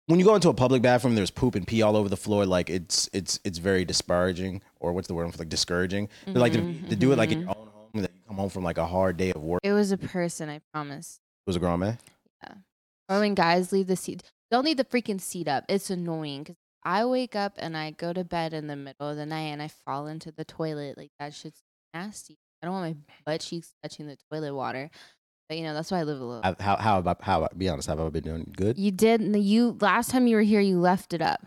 when 0.06 0.19
you 0.19 0.25
go 0.25 0.35
into 0.35 0.49
a 0.50 0.55
public 0.55 0.82
bathroom, 0.82 1.14
there's 1.14 1.31
poop 1.31 1.55
and 1.55 1.67
pee 1.67 1.82
all 1.82 1.96
over 1.96 2.08
the 2.08 2.17
floor. 2.17 2.44
Like, 2.46 2.69
it's 2.70 3.08
it's 3.12 3.41
it's 3.44 3.58
very 3.58 3.85
disparaging, 3.85 4.61
or 4.81 4.93
what's 4.93 5.08
the 5.08 5.14
word? 5.14 5.31
for 5.32 5.38
Like 5.38 5.49
discouraging. 5.49 6.08
But, 6.26 6.37
like 6.37 6.53
to, 6.53 6.58
Mhm, 6.60 6.89
to 6.91 6.96
do 6.96 7.13
it 7.13 7.17
like 7.19 7.31
in 7.32 7.39
mhm. 7.39 7.46
your 7.46 7.51
own 7.51 7.69
home, 7.69 8.03
that 8.03 8.10
you 8.15 8.20
come 8.29 8.36
home 8.36 8.51
from 8.51 8.65
like 8.65 8.79
a 8.79 8.86
hard 8.86 9.17
day 9.17 9.32
of 9.32 9.43
work. 9.43 9.60
It 9.63 9.72
was 9.72 9.93
a 9.93 9.96
person, 9.98 10.48
I 10.51 10.60
promise. 10.72 11.20
It 11.46 11.48
was 11.48 11.56
a 11.56 11.60
grown 11.60 11.81
man. 11.81 11.98
Or 13.06 13.20
when 13.20 13.34
guys 13.34 13.70
leave 13.70 13.86
the 13.86 13.96
seat, 13.96 14.22
don't 14.51 14.65
leave 14.65 14.79
the 14.79 14.84
freaking 14.84 15.20
seat 15.20 15.46
up. 15.46 15.65
It's 15.69 15.91
annoying 15.91 16.43
because 16.44 16.56
I 16.84 17.05
wake 17.05 17.36
up 17.36 17.53
and 17.58 17.77
I 17.77 17.91
go 17.91 18.15
to 18.15 18.24
bed 18.24 18.55
in 18.55 18.67
the 18.67 18.77
middle 18.77 19.10
of 19.10 19.17
the 19.19 19.27
night 19.27 19.48
and 19.53 19.60
I 19.60 19.69
fall 19.69 20.06
into 20.06 20.32
the 20.32 20.44
toilet. 20.46 20.96
Like 20.96 21.10
that 21.19 21.34
shit's 21.34 21.60
nasty. 21.93 22.39
I 22.63 22.67
don't 22.67 22.74
want 22.74 22.96
my 22.96 23.15
butt 23.27 23.43
cheeks 23.43 23.74
touching 23.82 24.06
the 24.06 24.17
toilet 24.32 24.55
water. 24.55 24.91
But 25.48 25.58
you 25.58 25.65
know 25.65 25.74
that's 25.74 25.91
why 25.91 25.98
I 25.98 26.03
live 26.05 26.20
alone. 26.20 26.41
I, 26.44 26.56
how 26.63 26.77
how 26.77 26.98
about 26.98 27.22
how 27.22 27.46
be 27.56 27.69
honest? 27.69 27.89
Have 27.89 28.01
I 28.01 28.08
been 28.08 28.24
doing 28.24 28.53
good? 28.56 28.79
you 28.79 28.91
did. 28.91 29.20
You 29.36 29.77
last 29.81 30.10
time 30.10 30.27
you 30.27 30.36
were 30.36 30.43
here, 30.43 30.60
you 30.60 30.79
left 30.79 31.13
it 31.13 31.20
up 31.20 31.44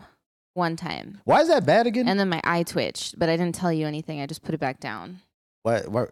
one 0.54 0.74
time, 0.76 1.20
Why 1.24 1.40
is 1.40 1.48
that 1.48 1.64
bad 1.66 1.86
again? 1.86 2.08
and 2.08 2.18
then 2.18 2.28
my 2.28 2.40
eye 2.42 2.64
twitched, 2.64 3.16
but 3.18 3.28
I 3.28 3.36
didn't 3.36 3.54
tell 3.54 3.72
you 3.72 3.86
anything. 3.86 4.20
I 4.20 4.26
just 4.26 4.42
put 4.42 4.54
it 4.54 4.60
back 4.60 4.80
down. 4.80 5.20
why 5.62 5.80
why 5.82 6.06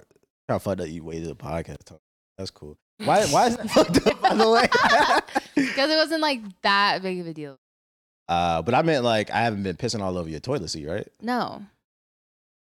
how 0.49 0.59
fucked 0.59 0.81
up 0.81 0.88
you 0.88 1.02
waited 1.02 1.28
the 1.28 1.35
podcast? 1.35 1.97
That's 2.38 2.50
cool. 2.52 2.76
Why 3.05 3.25
why 3.26 3.49
is 3.49 3.57
that 3.57 3.71
fucked 3.76 4.07
up 4.07 4.21
by 4.23 4.35
the 4.35 4.50
way? 4.50 4.69
Because 5.57 5.90
it 5.90 5.97
wasn't 5.97 6.21
like 6.21 6.40
that 6.62 7.02
big 7.02 7.19
of 7.21 7.26
a 7.26 7.33
deal. 7.33 7.57
uh, 8.28 8.61
but 8.62 8.75
I 8.75 8.83
meant 8.83 9.05
like 9.05 9.31
I 9.31 9.38
haven't 9.40 9.62
been 9.62 9.76
pissing 9.76 10.00
all 10.02 10.16
over 10.19 10.28
your 10.28 10.38
toilet 10.40 10.69
seat, 10.69 10.87
right? 10.87 11.09
No, 11.23 11.62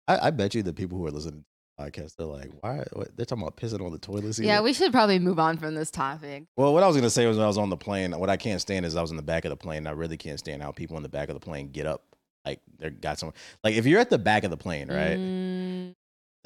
I, 0.08 0.28
I 0.28 0.30
bet 0.30 0.54
you 0.54 0.62
the 0.62 0.72
people 0.72 0.96
who 0.98 1.06
are 1.06 1.10
listening 1.10 1.44
podcast, 1.78 2.16
they're 2.16 2.26
like, 2.26 2.50
why? 2.60 2.84
What? 2.92 3.16
They're 3.16 3.26
talking 3.26 3.42
about 3.42 3.56
pissing 3.56 3.84
on 3.84 3.92
the 3.92 3.98
toilet 3.98 4.34
seat. 4.34 4.46
yeah, 4.46 4.60
we 4.60 4.72
should 4.72 4.92
probably 4.92 5.18
move 5.18 5.38
on 5.38 5.56
from 5.58 5.74
this 5.74 5.90
topic. 5.90 6.44
Well, 6.56 6.72
what 6.74 6.82
I 6.82 6.86
was 6.86 6.96
gonna 6.96 7.10
say 7.10 7.26
was 7.26 7.36
when 7.36 7.44
I 7.44 7.48
was 7.48 7.58
on 7.58 7.70
the 7.70 7.76
plane, 7.76 8.12
what 8.18 8.30
I 8.30 8.36
can't 8.36 8.60
stand 8.60 8.84
is 8.84 8.96
I 8.96 9.00
was 9.02 9.10
in 9.10 9.16
the 9.16 9.22
back 9.22 9.44
of 9.44 9.50
the 9.50 9.56
plane. 9.56 9.78
And 9.78 9.88
I 9.88 9.92
really 9.92 10.16
can't 10.16 10.38
stand 10.38 10.62
how 10.62 10.72
people 10.72 10.96
in 10.96 11.02
the 11.02 11.08
back 11.08 11.28
of 11.28 11.34
the 11.34 11.40
plane 11.40 11.70
get 11.70 11.86
up, 11.86 12.02
like 12.44 12.60
they're 12.78 12.90
got 12.90 13.18
some. 13.18 13.32
Like 13.62 13.74
if 13.74 13.86
you're 13.86 14.00
at 14.00 14.10
the 14.10 14.18
back 14.18 14.44
of 14.44 14.50
the 14.50 14.56
plane, 14.56 14.88
right? 14.88 15.16
Mm, 15.18 15.67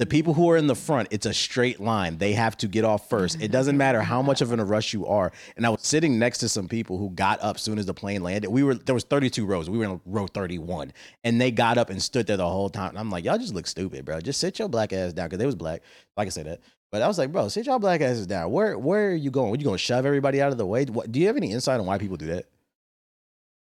The 0.03 0.09
people 0.09 0.33
who 0.33 0.49
are 0.51 0.57
in 0.57 0.67
the 0.67 0.75
front, 0.75 1.07
it's 1.11 1.25
a 1.25 1.33
straight 1.33 1.79
line. 1.79 2.17
They 2.17 2.33
have 2.33 2.57
to 2.57 2.67
get 2.67 2.83
off 2.83 3.07
first. 3.07 3.41
It 3.41 3.51
doesn't 3.51 3.77
matter 3.77 4.01
how 4.01 4.21
much 4.21 4.41
of 4.41 4.51
in 4.51 4.59
a 4.59 4.65
rush 4.65 4.91
you 4.91 5.07
are. 5.07 5.31
And 5.55 5.65
I 5.65 5.69
was 5.69 5.79
sitting 5.87 6.19
next 6.19 6.39
to 6.39 6.49
some 6.49 6.67
people 6.67 6.97
who 6.97 7.09
got 7.11 7.41
up 7.41 7.57
soon 7.57 7.79
as 7.79 7.85
the 7.85 7.93
plane 7.93 8.21
landed. 8.21 8.49
We 8.49 8.63
were 8.63 8.75
there 8.75 8.93
was 8.93 9.05
32 9.05 9.45
rows. 9.45 9.69
We 9.69 9.77
were 9.77 9.85
in 9.85 10.01
row 10.05 10.27
31, 10.27 10.91
and 11.23 11.39
they 11.39 11.51
got 11.51 11.77
up 11.77 11.89
and 11.89 12.03
stood 12.03 12.27
there 12.27 12.35
the 12.35 12.45
whole 12.45 12.69
time. 12.69 12.89
And 12.89 12.99
I'm 12.99 13.09
like, 13.09 13.23
y'all 13.23 13.37
just 13.37 13.53
look 13.53 13.65
stupid, 13.65 14.03
bro. 14.03 14.19
Just 14.19 14.41
sit 14.41 14.59
your 14.59 14.67
black 14.67 14.91
ass 14.91 15.13
down 15.13 15.27
because 15.27 15.39
they 15.39 15.45
was 15.45 15.55
black. 15.55 15.83
Like 16.17 16.27
I 16.27 16.31
say 16.31 16.43
that, 16.43 16.59
but 16.91 17.01
I 17.01 17.07
was 17.07 17.17
like, 17.17 17.31
bro, 17.31 17.47
sit 17.47 17.65
y'all 17.67 17.79
black 17.79 18.01
asses 18.01 18.27
down. 18.27 18.51
Where 18.51 18.77
where 18.77 19.11
are 19.11 19.15
you 19.15 19.31
going? 19.31 19.51
What 19.51 19.61
you 19.61 19.65
gonna 19.65 19.77
shove 19.77 20.05
everybody 20.05 20.41
out 20.41 20.51
of 20.51 20.57
the 20.57 20.65
way? 20.65 20.83
What, 20.83 21.13
do 21.13 21.21
you 21.21 21.27
have 21.27 21.37
any 21.37 21.53
insight 21.53 21.79
on 21.79 21.85
why 21.85 21.97
people 21.97 22.17
do 22.17 22.25
that? 22.25 22.43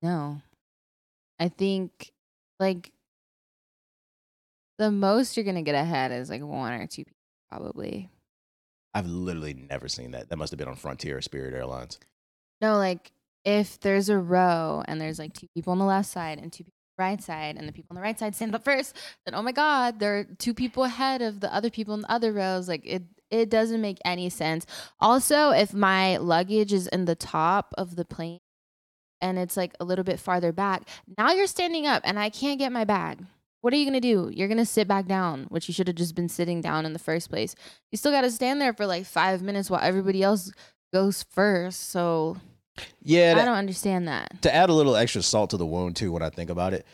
no, 0.02 0.42
I 1.40 1.49
think 1.49 2.12
like 2.61 2.92
the 4.78 4.90
most 4.90 5.37
you're 5.37 5.44
gonna 5.44 5.62
get 5.62 5.75
ahead 5.75 6.12
is 6.12 6.30
like 6.30 6.42
one 6.42 6.73
or 6.73 6.87
two 6.87 7.04
people 7.04 7.16
probably. 7.50 8.11
I've 8.94 9.06
literally 9.06 9.54
never 9.54 9.88
seen 9.88 10.12
that. 10.12 10.28
That 10.28 10.37
must 10.37 10.50
have 10.50 10.58
been 10.58 10.68
on 10.68 10.76
Frontier 10.76 11.18
or 11.18 11.23
Spirit 11.23 11.54
Airlines. 11.54 11.99
No, 12.61 12.76
like 12.76 13.12
if 13.44 13.78
there's 13.80 14.08
a 14.08 14.18
row 14.18 14.82
and 14.87 15.00
there's 15.00 15.18
like 15.18 15.35
two 15.35 15.47
people 15.54 15.73
on 15.73 15.78
the 15.78 15.85
left 15.85 16.08
side 16.08 16.38
and 16.38 16.52
two 16.52 16.64
people 16.64 16.75
on 16.99 17.04
the 17.04 17.11
right 17.11 17.23
side 17.23 17.56
and 17.56 17.68
the 17.68 17.73
people 17.73 17.88
on 17.90 17.97
the 17.97 18.02
right 18.02 18.18
side 18.18 18.35
stand 18.35 18.54
up 18.54 18.64
first, 18.64 18.97
then 19.25 19.35
oh 19.35 19.42
my 19.42 19.52
god, 19.52 20.00
there 20.00 20.18
are 20.18 20.25
two 20.25 20.54
people 20.54 20.85
ahead 20.85 21.23
of 21.23 21.40
the 21.40 21.52
other 21.54 21.70
people 21.70 21.94
in 21.94 22.02
the 22.02 22.12
other 22.12 22.32
rows. 22.32 22.68
Like 22.68 22.85
it 22.85 23.02
it 23.30 23.50
doesn't 23.50 23.80
make 23.80 23.99
any 24.04 24.30
sense. 24.30 24.66
Also, 25.00 25.50
if 25.50 25.75
my 25.75 26.16
luggage 26.16 26.73
is 26.73 26.87
in 26.88 27.04
the 27.04 27.14
top 27.14 27.75
of 27.76 27.97
the 27.97 28.04
plane 28.04 28.40
and 29.20 29.38
it's 29.38 29.56
like 29.56 29.75
a 29.80 29.85
little 29.85 30.04
bit 30.04 30.18
farther 30.18 30.52
back, 30.52 30.88
now 31.18 31.32
you're 31.32 31.47
standing 31.47 31.87
up 31.87 32.02
and 32.04 32.18
I 32.18 32.30
can't 32.30 32.58
get 32.58 32.73
my 32.73 32.85
bag. 32.85 33.18
What 33.61 33.73
are 33.73 33.77
you 33.77 33.85
gonna 33.85 34.00
do? 34.00 34.31
You're 34.33 34.49
gonna 34.49 34.65
sit 34.65 34.87
back 34.87 35.07
down, 35.07 35.45
which 35.49 35.69
you 35.69 35.75
should 35.75 35.88
have 35.88 35.97
just 35.97 36.15
been 36.15 36.29
sitting 36.29 36.61
down 36.61 36.87
in 36.87 36.93
the 36.93 36.99
first 36.99 37.29
place. 37.29 37.55
You 37.91 37.99
still 37.99 38.12
gotta 38.12 38.31
stand 38.31 38.61
there 38.61 38.73
for 38.73 38.87
like 38.87 39.05
five 39.05 39.43
minutes 39.43 39.69
while 39.71 39.81
everybody 39.83 40.23
else 40.23 40.53
goes 40.93 41.25
first. 41.31 41.91
So 41.91 42.37
Yeah, 43.03 43.35
I 43.37 43.45
don't 43.45 43.57
understand 43.57 44.07
that. 44.09 44.41
to 44.43 44.55
add 44.55 44.71
a 44.71 44.73
little 44.73 44.95
extra 44.97 45.23
salt 45.23 45.50
to 45.50 45.57
the 45.57 45.67
wound 45.67 45.97
too 45.97 46.12
when 46.12 46.23
I 46.23 46.31
think 46.31 46.50
about 46.50 46.73
it. 46.73 46.87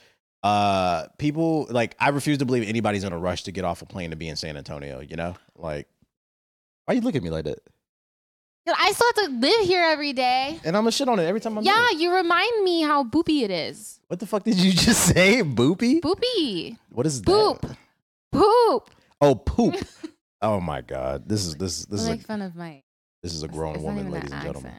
Uh 0.42 1.06
people 1.18 1.66
like 1.70 1.94
I 1.98 2.08
refuse 2.10 2.38
to 2.38 2.46
believe 2.46 2.68
anybody's 2.68 3.04
in 3.04 3.12
a 3.12 3.18
rush 3.18 3.42
to 3.44 3.52
get 3.52 3.64
off 3.64 3.82
a 3.82 3.86
plane 3.86 4.10
to 4.10 4.16
be 4.16 4.28
in 4.28 4.36
San 4.36 4.56
Antonio, 4.56 5.00
you 5.00 5.16
know? 5.16 5.36
Like 5.56 5.86
why 6.86 6.94
you 6.94 7.00
look 7.02 7.14
at 7.14 7.22
me 7.22 7.30
like 7.30 7.44
that? 7.44 7.58
I 8.66 8.92
still 8.92 9.06
have 9.14 9.26
to 9.26 9.40
live 9.40 9.66
here 9.66 9.82
every 9.82 10.12
day. 10.12 10.58
And 10.64 10.76
I'm 10.76 10.82
gonna 10.84 10.92
shit 10.92 11.08
on 11.08 11.18
it 11.18 11.24
every 11.24 11.40
time 11.40 11.58
I'm 11.58 11.64
yeah, 11.64 11.90
here. 11.90 12.00
you 12.00 12.14
remind 12.14 12.64
me 12.64 12.82
how 12.82 13.04
boopy 13.04 13.42
it 13.42 13.50
is. 13.50 14.00
What 14.08 14.20
the 14.20 14.26
fuck 14.26 14.44
did 14.44 14.56
you 14.56 14.72
just 14.86 15.06
say? 15.14 15.42
Boopy? 15.42 16.00
Boopy. 16.00 16.78
What 16.90 17.06
is 17.06 17.20
Boop. 17.20 17.60
that? 17.60 17.76
Poop. 18.32 18.90
Oh 19.20 19.34
poop. 19.34 19.76
oh 20.42 20.60
my 20.60 20.80
god. 20.80 21.28
This 21.28 21.44
is 21.44 21.56
this 21.56 21.84
this 21.86 22.00
I 22.00 22.02
is 22.04 22.08
like 22.08 22.20
a 22.20 22.24
fun 22.24 22.42
of 22.42 22.56
my 22.56 22.82
this 23.22 23.34
is 23.34 23.42
a 23.42 23.48
grown 23.48 23.74
it's 23.74 23.84
woman, 23.84 24.10
ladies 24.10 24.32
and 24.32 24.42
gentlemen. 24.42 24.72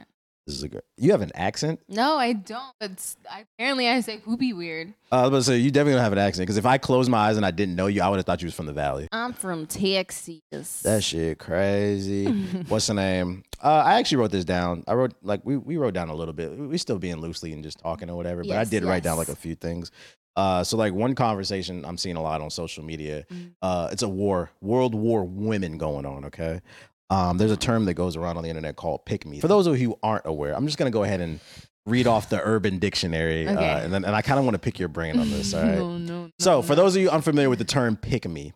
This 0.46 0.54
is 0.56 0.62
a 0.62 0.68
good 0.68 0.82
you 0.96 1.10
have 1.10 1.22
an 1.22 1.32
accent? 1.34 1.80
No, 1.88 2.16
I 2.16 2.32
don't. 2.32 3.16
I, 3.28 3.44
apparently 3.58 3.88
I 3.88 4.00
say 4.00 4.18
poopy 4.18 4.52
weird. 4.52 4.94
Uh, 5.10 5.16
I 5.16 5.20
was 5.22 5.28
about 5.28 5.36
to 5.38 5.42
say 5.44 5.56
you 5.58 5.72
definitely 5.72 5.94
don't 5.94 6.04
have 6.04 6.12
an 6.12 6.18
accent 6.18 6.44
because 6.46 6.56
if 6.56 6.64
I 6.66 6.78
closed 6.78 7.10
my 7.10 7.18
eyes 7.18 7.36
and 7.36 7.44
I 7.44 7.50
didn't 7.50 7.74
know 7.74 7.88
you, 7.88 8.00
I 8.00 8.08
would 8.08 8.16
have 8.16 8.26
thought 8.26 8.42
you 8.42 8.46
was 8.46 8.54
from 8.54 8.66
the 8.66 8.72
valley. 8.72 9.08
I'm 9.10 9.32
from 9.32 9.66
Texas. 9.66 10.82
That 10.82 11.02
shit 11.02 11.38
crazy. 11.38 12.26
What's 12.68 12.86
the 12.86 12.94
name? 12.94 13.42
Uh, 13.60 13.82
I 13.84 13.94
actually 13.98 14.18
wrote 14.18 14.30
this 14.30 14.44
down. 14.44 14.84
I 14.86 14.94
wrote 14.94 15.14
like 15.22 15.40
we, 15.44 15.56
we 15.56 15.78
wrote 15.78 15.94
down 15.94 16.10
a 16.10 16.14
little 16.14 16.34
bit. 16.34 16.56
We 16.56 16.78
still 16.78 16.98
being 17.00 17.16
loosely 17.16 17.52
and 17.52 17.64
just 17.64 17.78
talking 17.80 18.08
or 18.08 18.16
whatever. 18.16 18.42
But 18.42 18.52
I 18.52 18.60
Yes, 18.60 18.70
did 18.70 18.84
write 18.84 19.02
down 19.02 19.16
like 19.16 19.28
a 19.28 19.36
few 19.36 19.56
things. 19.56 19.90
Uh, 20.36 20.62
so 20.62 20.76
like 20.76 20.92
one 20.92 21.14
conversation 21.14 21.84
I'm 21.84 21.96
seeing 21.96 22.16
a 22.16 22.22
lot 22.22 22.40
on 22.40 22.50
social 22.50 22.84
media. 22.84 23.24
Mm. 23.32 23.52
Uh, 23.62 23.88
it's 23.90 24.02
a 24.02 24.08
war, 24.08 24.50
World 24.60 24.94
War 24.94 25.24
women 25.24 25.76
going 25.78 26.06
on. 26.06 26.26
Okay. 26.26 26.60
Um, 27.10 27.38
there's 27.38 27.52
a 27.52 27.56
term 27.56 27.84
that 27.86 27.94
goes 27.94 28.16
around 28.16 28.36
on 28.36 28.42
the 28.42 28.48
internet 28.50 28.76
called 28.76 29.04
"pick 29.06 29.24
me." 29.26 29.40
For 29.40 29.48
those 29.48 29.66
of 29.66 29.78
you 29.80 29.90
who 29.90 29.98
aren't 30.02 30.26
aware, 30.26 30.54
I'm 30.56 30.66
just 30.66 30.78
gonna 30.78 30.90
go 30.90 31.04
ahead 31.04 31.20
and 31.20 31.40
read 31.86 32.06
off 32.08 32.28
the 32.28 32.40
Urban 32.42 32.78
Dictionary, 32.78 33.48
Okay. 33.48 33.54
uh, 33.72 33.78
and 33.78 33.92
then 33.92 34.04
and 34.04 34.14
I 34.14 34.22
kind 34.22 34.38
of 34.40 34.44
want 34.44 34.54
to 34.54 34.58
pick 34.58 34.78
your 34.78 34.88
brain 34.88 35.18
on 35.18 35.30
this. 35.30 35.54
All 35.54 35.62
right. 35.62 35.78
no, 35.78 35.98
no, 35.98 36.30
So, 36.40 36.50
no, 36.56 36.62
for 36.62 36.74
those 36.74 36.96
of 36.96 37.02
you 37.02 37.08
unfamiliar 37.10 37.48
with 37.48 37.60
the 37.60 37.64
term 37.64 37.96
pick 37.96 38.28
me, 38.28 38.52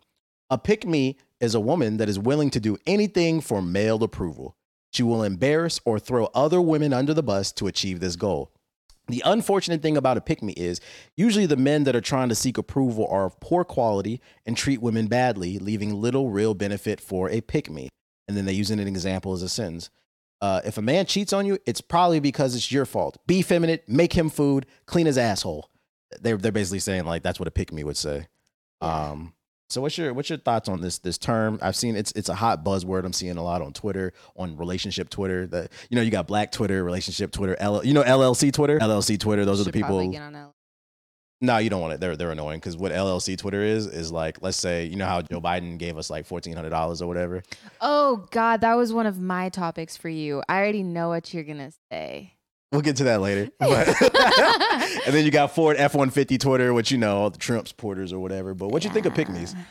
a 0.49 0.57
pick 0.57 0.85
me 0.85 1.17
is 1.39 1.55
a 1.55 1.59
woman 1.61 1.95
that 1.97 2.09
is 2.09 2.19
willing 2.19 2.49
to 2.49 2.59
do 2.59 2.77
anything 2.85 3.39
for 3.39 3.61
male 3.61 4.03
approval. 4.03 4.55
She 4.93 5.01
will 5.03 5.23
embarrass 5.23 5.79
or 5.85 5.97
throw 5.97 6.25
other 6.35 6.59
women 6.59 6.91
under 6.91 7.13
the 7.13 7.23
bus 7.23 7.53
to 7.53 7.67
achieve 7.67 8.01
this 8.01 8.17
goal. 8.17 8.51
The 9.07 9.23
unfortunate 9.25 9.81
thing 9.81 9.95
about 9.95 10.17
a 10.17 10.21
pick 10.21 10.43
me 10.43 10.51
is 10.53 10.81
usually 11.15 11.45
the 11.45 11.55
men 11.55 11.85
that 11.85 11.95
are 11.95 12.01
trying 12.01 12.27
to 12.29 12.35
seek 12.35 12.57
approval 12.57 13.07
are 13.09 13.25
of 13.25 13.39
poor 13.39 13.63
quality 13.63 14.19
and 14.45 14.57
treat 14.57 14.81
women 14.81 15.07
badly, 15.07 15.57
leaving 15.57 15.93
little 16.01 16.29
real 16.29 16.53
benefit 16.53 16.99
for 16.99 17.29
a 17.29 17.39
pick 17.39 17.69
me. 17.69 17.87
And 18.27 18.37
then 18.37 18.45
they 18.45 18.53
use 18.53 18.71
it 18.71 18.79
an 18.79 18.87
example 18.87 19.33
as 19.33 19.41
a 19.41 19.49
sentence. 19.49 19.89
Uh, 20.41 20.61
if 20.65 20.77
a 20.77 20.81
man 20.81 21.05
cheats 21.05 21.33
on 21.33 21.45
you, 21.45 21.57
it's 21.65 21.81
probably 21.81 22.19
because 22.19 22.55
it's 22.55 22.71
your 22.71 22.85
fault. 22.85 23.17
Be 23.27 23.41
feminine, 23.41 23.79
make 23.87 24.13
him 24.13 24.29
food, 24.29 24.65
clean 24.85 25.05
his 25.05 25.17
asshole. 25.17 25.69
They're 26.19 26.37
they're 26.37 26.51
basically 26.51 26.79
saying 26.79 27.05
like 27.05 27.23
that's 27.23 27.39
what 27.39 27.47
a 27.47 27.51
pick 27.51 27.71
me 27.71 27.83
would 27.83 27.97
say. 27.97 28.27
Um, 28.81 29.33
so 29.69 29.79
what's 29.79 29.97
your 29.97 30.13
what's 30.13 30.29
your 30.29 30.39
thoughts 30.39 30.67
on 30.67 30.81
this 30.81 30.99
this 30.99 31.17
term? 31.17 31.59
I've 31.61 31.75
seen 31.75 31.95
it's 31.95 32.11
it's 32.13 32.27
a 32.27 32.35
hot 32.35 32.65
buzzword. 32.65 33.05
I'm 33.05 33.13
seeing 33.13 33.37
a 33.37 33.43
lot 33.43 33.61
on 33.61 33.71
Twitter, 33.71 34.11
on 34.35 34.57
relationship 34.57 35.09
Twitter. 35.09 35.47
That 35.47 35.71
you 35.89 35.95
know 35.95 36.01
you 36.01 36.11
got 36.11 36.27
Black 36.27 36.51
Twitter, 36.51 36.83
relationship 36.83 37.31
Twitter, 37.31 37.55
L, 37.59 37.85
you 37.85 37.93
know 37.93 38.03
LLC 38.03 38.51
Twitter, 38.51 38.79
LLC 38.79 39.17
Twitter. 39.19 39.45
Those 39.45 39.61
are 39.61 39.65
the 39.65 39.71
people. 39.71 40.11
Get 41.41 41.49
on 41.49 41.51
L- 41.51 41.55
No, 41.55 41.57
you 41.59 41.69
don't 41.69 41.81
want 41.81 41.93
it. 41.93 41.99
They're 41.99 42.15
they're 42.15 42.31
annoying 42.31 42.59
because 42.59 42.77
what 42.77 42.91
LLC 42.91 43.37
Twitter 43.37 43.61
is 43.61 43.87
is 43.87 44.11
like 44.11 44.41
let's 44.41 44.57
say 44.57 44.85
you 44.85 44.95
know 44.95 45.05
how 45.05 45.21
Joe 45.21 45.41
Biden 45.41 45.77
gave 45.77 45.97
us 45.97 46.09
like 46.09 46.25
fourteen 46.25 46.55
hundred 46.55 46.69
dollars 46.69 47.01
or 47.01 47.07
whatever. 47.07 47.43
Oh 47.81 48.27
God, 48.31 48.61
that 48.61 48.75
was 48.75 48.93
one 48.93 49.05
of 49.05 49.19
my 49.19 49.49
topics 49.49 49.97
for 49.97 50.09
you. 50.09 50.43
I 50.47 50.57
already 50.57 50.83
know 50.83 51.09
what 51.09 51.33
you're 51.33 51.43
gonna 51.43 51.71
say. 51.91 52.33
We'll 52.71 52.81
get 52.81 52.95
to 52.97 53.03
that 53.05 53.19
later. 53.21 53.49
And 55.03 55.15
then 55.15 55.25
you 55.25 55.31
got 55.31 55.53
Ford 55.55 55.77
F 55.77 55.95
one 55.95 56.09
fifty 56.11 56.37
Twitter, 56.37 56.73
which 56.73 56.91
you 56.91 56.97
know 56.97 57.17
all 57.17 57.29
the 57.29 57.37
Trump 57.37 57.67
supporters 57.67 58.13
or 58.13 58.19
whatever. 58.19 58.53
But 58.53 58.69
what 58.69 58.81
do 58.81 58.87
you 58.87 58.93
think 58.93 59.05
of? 59.05 59.17
Yeah. 59.17 59.63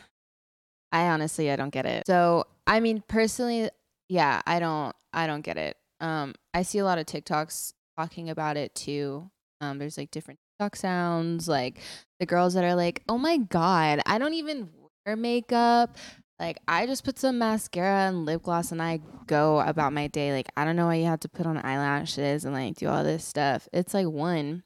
I 0.91 1.07
honestly 1.07 1.49
I 1.49 1.55
don't 1.55 1.69
get 1.69 1.85
it. 1.85 2.05
So 2.05 2.45
I 2.67 2.79
mean 2.81 3.01
personally, 3.07 3.69
yeah, 4.09 4.41
I 4.45 4.59
don't 4.59 4.93
I 5.13 5.25
don't 5.27 5.41
get 5.41 5.57
it. 5.57 5.77
Um 6.01 6.35
I 6.53 6.63
see 6.63 6.79
a 6.79 6.83
lot 6.85 6.97
of 6.97 7.05
TikToks 7.05 7.73
talking 7.97 8.29
about 8.29 8.57
it 8.57 8.75
too. 8.75 9.31
Um 9.61 9.77
there's 9.79 9.97
like 9.97 10.11
different 10.11 10.39
TikTok 10.61 10.75
sounds, 10.75 11.47
like 11.47 11.79
the 12.19 12.25
girls 12.27 12.53
that 12.53 12.63
are 12.63 12.75
like, 12.75 13.01
Oh 13.09 13.17
my 13.17 13.37
god, 13.37 14.01
I 14.05 14.17
don't 14.19 14.35
even 14.35 14.69
wear 15.05 15.15
makeup. 15.15 15.97
Like 16.39 16.59
I 16.67 16.85
just 16.85 17.03
put 17.03 17.17
some 17.19 17.39
mascara 17.39 18.07
and 18.07 18.25
lip 18.25 18.43
gloss 18.43 18.71
and 18.71 18.81
I 18.81 18.99
go 19.27 19.59
about 19.59 19.91
my 19.93 20.05
day. 20.07 20.31
Like 20.33 20.47
I 20.55 20.63
don't 20.65 20.75
know 20.75 20.85
why 20.87 20.95
you 20.95 21.05
have 21.05 21.19
to 21.21 21.29
put 21.29 21.45
on 21.47 21.57
eyelashes 21.57 22.45
and 22.45 22.53
like 22.53 22.75
do 22.75 22.87
all 22.87 23.03
this 23.03 23.25
stuff. 23.25 23.67
It's 23.73 23.93
like 23.95 24.07
one, 24.07 24.63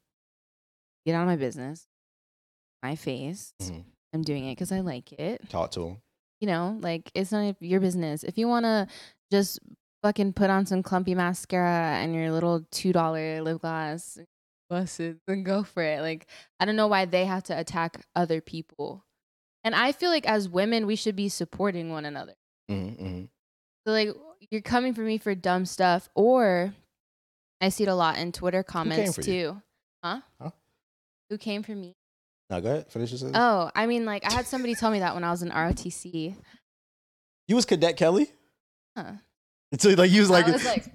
get 1.05 1.15
out 1.15 1.21
of 1.21 1.27
my 1.27 1.35
business. 1.37 1.87
My 2.83 2.95
face. 2.95 3.53
Mhm. 3.61 3.83
I'm 4.13 4.21
doing 4.21 4.45
it 4.47 4.51
because 4.55 4.71
I 4.71 4.79
like 4.81 5.11
it 5.13 5.49
Talk 5.49 5.71
to 5.71 5.79
them. 5.81 5.97
you 6.41 6.47
know, 6.47 6.77
like 6.81 7.09
it's 7.13 7.31
not 7.31 7.55
your 7.61 7.79
business. 7.79 8.23
If 8.23 8.37
you 8.37 8.47
want 8.49 8.65
to 8.65 8.87
just 9.31 9.59
fucking 10.03 10.33
put 10.33 10.49
on 10.49 10.65
some 10.65 10.83
clumpy 10.83 11.15
mascara 11.15 11.95
and 11.97 12.13
your 12.15 12.31
little 12.31 12.65
two 12.71 12.91
dollar 12.93 13.41
lip 13.41 13.59
gloss, 13.61 14.17
bust 14.69 14.99
and 14.99 15.45
go 15.45 15.63
for 15.63 15.83
it. 15.83 16.01
Like 16.01 16.27
I 16.59 16.65
don't 16.65 16.75
know 16.75 16.87
why 16.87 17.05
they 17.05 17.25
have 17.25 17.43
to 17.43 17.57
attack 17.59 18.05
other 18.15 18.41
people. 18.41 19.03
And 19.63 19.73
I 19.73 19.91
feel 19.91 20.09
like 20.11 20.27
as 20.27 20.47
women, 20.47 20.85
we 20.85 20.95
should 20.95 21.15
be 21.15 21.29
supporting 21.29 21.89
one 21.89 22.05
another. 22.05 22.33
Mm-hmm, 22.69 23.25
So 23.85 23.91
like 23.91 24.09
you're 24.51 24.61
coming 24.61 24.93
for 24.93 25.01
me 25.01 25.17
for 25.17 25.33
dumb 25.35 25.65
stuff, 25.65 26.07
or 26.15 26.73
I 27.61 27.69
see 27.69 27.83
it 27.83 27.89
a 27.89 27.95
lot 27.95 28.17
in 28.17 28.31
Twitter 28.31 28.61
comments 28.63 29.15
for 29.15 29.21
you? 29.21 29.25
too. 29.25 29.61
Huh? 30.03 30.19
Huh? 30.39 30.51
Who 31.29 31.37
came 31.37 31.63
for 31.63 31.71
me? 31.73 31.95
Now 32.49 32.59
go 32.59 32.69
ahead. 32.69 32.91
Finish 32.91 33.11
your 33.11 33.17
sentence. 33.17 33.37
Oh, 33.39 33.71
I 33.75 33.87
mean, 33.87 34.05
like 34.05 34.23
I 34.29 34.33
had 34.33 34.45
somebody 34.45 34.75
tell 34.75 34.91
me 34.91 34.99
that 34.99 35.15
when 35.15 35.23
I 35.23 35.31
was 35.31 35.41
in 35.41 35.49
ROTC. 35.49 36.35
you 37.47 37.55
was 37.55 37.65
Cadet 37.65 37.97
Kelly. 37.97 38.29
Huh. 38.97 39.13
So 39.79 39.89
like 39.89 40.11
you 40.11 40.21
was 40.21 40.29
like, 40.29 40.45
was 40.45 40.63
like, 40.63 40.85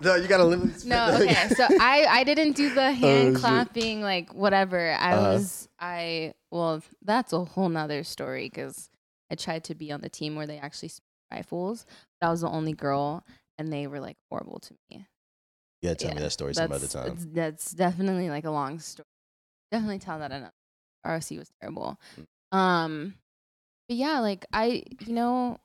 no, 0.00 0.14
you 0.16 0.28
gotta 0.28 0.44
live. 0.44 0.84
No, 0.84 1.10
okay. 1.20 1.48
So 1.48 1.66
I 1.80 2.06
I 2.08 2.24
didn't 2.24 2.52
do 2.52 2.72
the 2.74 2.92
hand 2.92 3.28
Oh, 3.28 3.32
shit. 3.32 3.40
clapping 3.40 4.00
like 4.02 4.32
whatever. 4.34 4.90
I 4.92 5.12
Uh-huh. 5.14 5.32
was 5.34 5.68
I 5.80 6.34
well 6.50 6.82
that's 7.02 7.32
a 7.32 7.44
whole 7.44 7.68
nother 7.68 8.04
story 8.04 8.48
because 8.48 8.88
I 9.30 9.34
tried 9.34 9.64
to 9.64 9.74
be 9.74 9.90
on 9.92 10.00
the 10.00 10.08
team 10.08 10.36
where 10.36 10.46
they 10.46 10.58
actually 10.58 10.88
spin 10.88 11.04
rifles, 11.32 11.86
but 12.20 12.28
I 12.28 12.30
was 12.30 12.42
the 12.42 12.48
only 12.48 12.72
girl 12.72 13.24
and 13.58 13.72
they 13.72 13.86
were 13.86 14.00
like 14.00 14.16
horrible 14.30 14.58
to 14.60 14.74
me. 14.90 15.06
yeah, 15.82 15.94
tell 15.94 16.10
me 16.10 16.16
Yeah, 16.16 16.22
that 16.24 16.30
story 16.30 16.54
some 16.54 16.70
other 16.72 16.86
time. 16.86 17.06
it's- 17.12 17.26
that's 17.32 17.72
definitely 17.72 18.28
like 18.30 18.44
a 18.44 18.50
long 18.50 18.78
story. 18.78 19.06
Definitely 19.72 19.98
tell 19.98 20.18
that 20.20 20.30
another. 20.30 20.52
ROC 21.04 21.30
was 21.38 21.50
terrible. 21.60 21.98
Mm. 22.52 22.56
Um, 22.56 23.14
but 23.88 23.96
yeah, 23.96 24.20
like 24.20 24.44
I 24.52 24.82
you 25.06 25.12
know, 25.12 25.58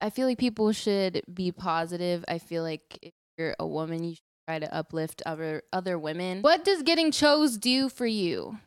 I 0.00 0.10
feel 0.10 0.26
like 0.26 0.38
people 0.38 0.72
should 0.72 1.22
be 1.32 1.52
positive. 1.52 2.24
I 2.28 2.38
feel 2.38 2.62
like 2.62 2.98
if 3.02 3.12
you're 3.38 3.54
a 3.58 3.66
woman, 3.66 4.04
you 4.04 4.14
should 4.14 4.22
try 4.48 4.58
to 4.58 4.72
uplift 4.74 5.22
other 5.26 5.62
other 5.72 5.98
women. 5.98 6.42
What 6.42 6.64
does 6.64 6.82
getting 6.82 7.10
chose 7.12 7.56
do 7.56 7.88
for 7.88 8.06
you? 8.06 8.58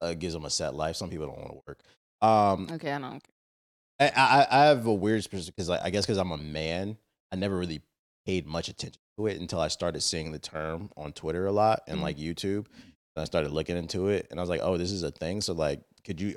Uh, 0.00 0.14
gives 0.14 0.34
them 0.34 0.44
a 0.44 0.50
set 0.50 0.74
life. 0.74 0.96
Some 0.96 1.10
people 1.10 1.26
don't 1.26 1.38
want 1.38 1.50
to 1.52 1.60
work. 1.66 1.80
Um, 2.20 2.68
Okay, 2.72 2.92
I 2.92 2.98
don't. 2.98 3.22
I, 4.00 4.08
I, 4.16 4.46
I 4.50 4.64
have 4.66 4.86
a 4.86 4.92
weird 4.92 5.22
perspective 5.22 5.54
because 5.54 5.70
I, 5.70 5.84
I 5.86 5.90
guess 5.90 6.04
because 6.06 6.18
I'm 6.18 6.32
a 6.32 6.36
man, 6.38 6.96
I 7.30 7.36
never 7.36 7.56
really 7.56 7.82
paid 8.26 8.46
much 8.46 8.68
attention 8.68 9.00
to 9.18 9.26
it 9.26 9.40
until 9.40 9.60
I 9.60 9.68
started 9.68 10.00
seeing 10.00 10.32
the 10.32 10.38
term 10.38 10.90
on 10.96 11.12
Twitter 11.12 11.46
a 11.46 11.52
lot 11.52 11.82
and 11.86 11.98
Mhm. 11.98 12.02
like 12.02 12.16
YouTube. 12.18 12.66
And 13.14 13.22
I 13.22 13.24
started 13.24 13.52
looking 13.52 13.76
into 13.76 14.08
it, 14.08 14.26
and 14.30 14.40
I 14.40 14.42
was 14.42 14.48
like, 14.48 14.62
"Oh, 14.62 14.76
this 14.78 14.90
is 14.90 15.02
a 15.02 15.10
thing." 15.10 15.40
So 15.42 15.52
like, 15.52 15.80
could 16.04 16.20
you? 16.20 16.34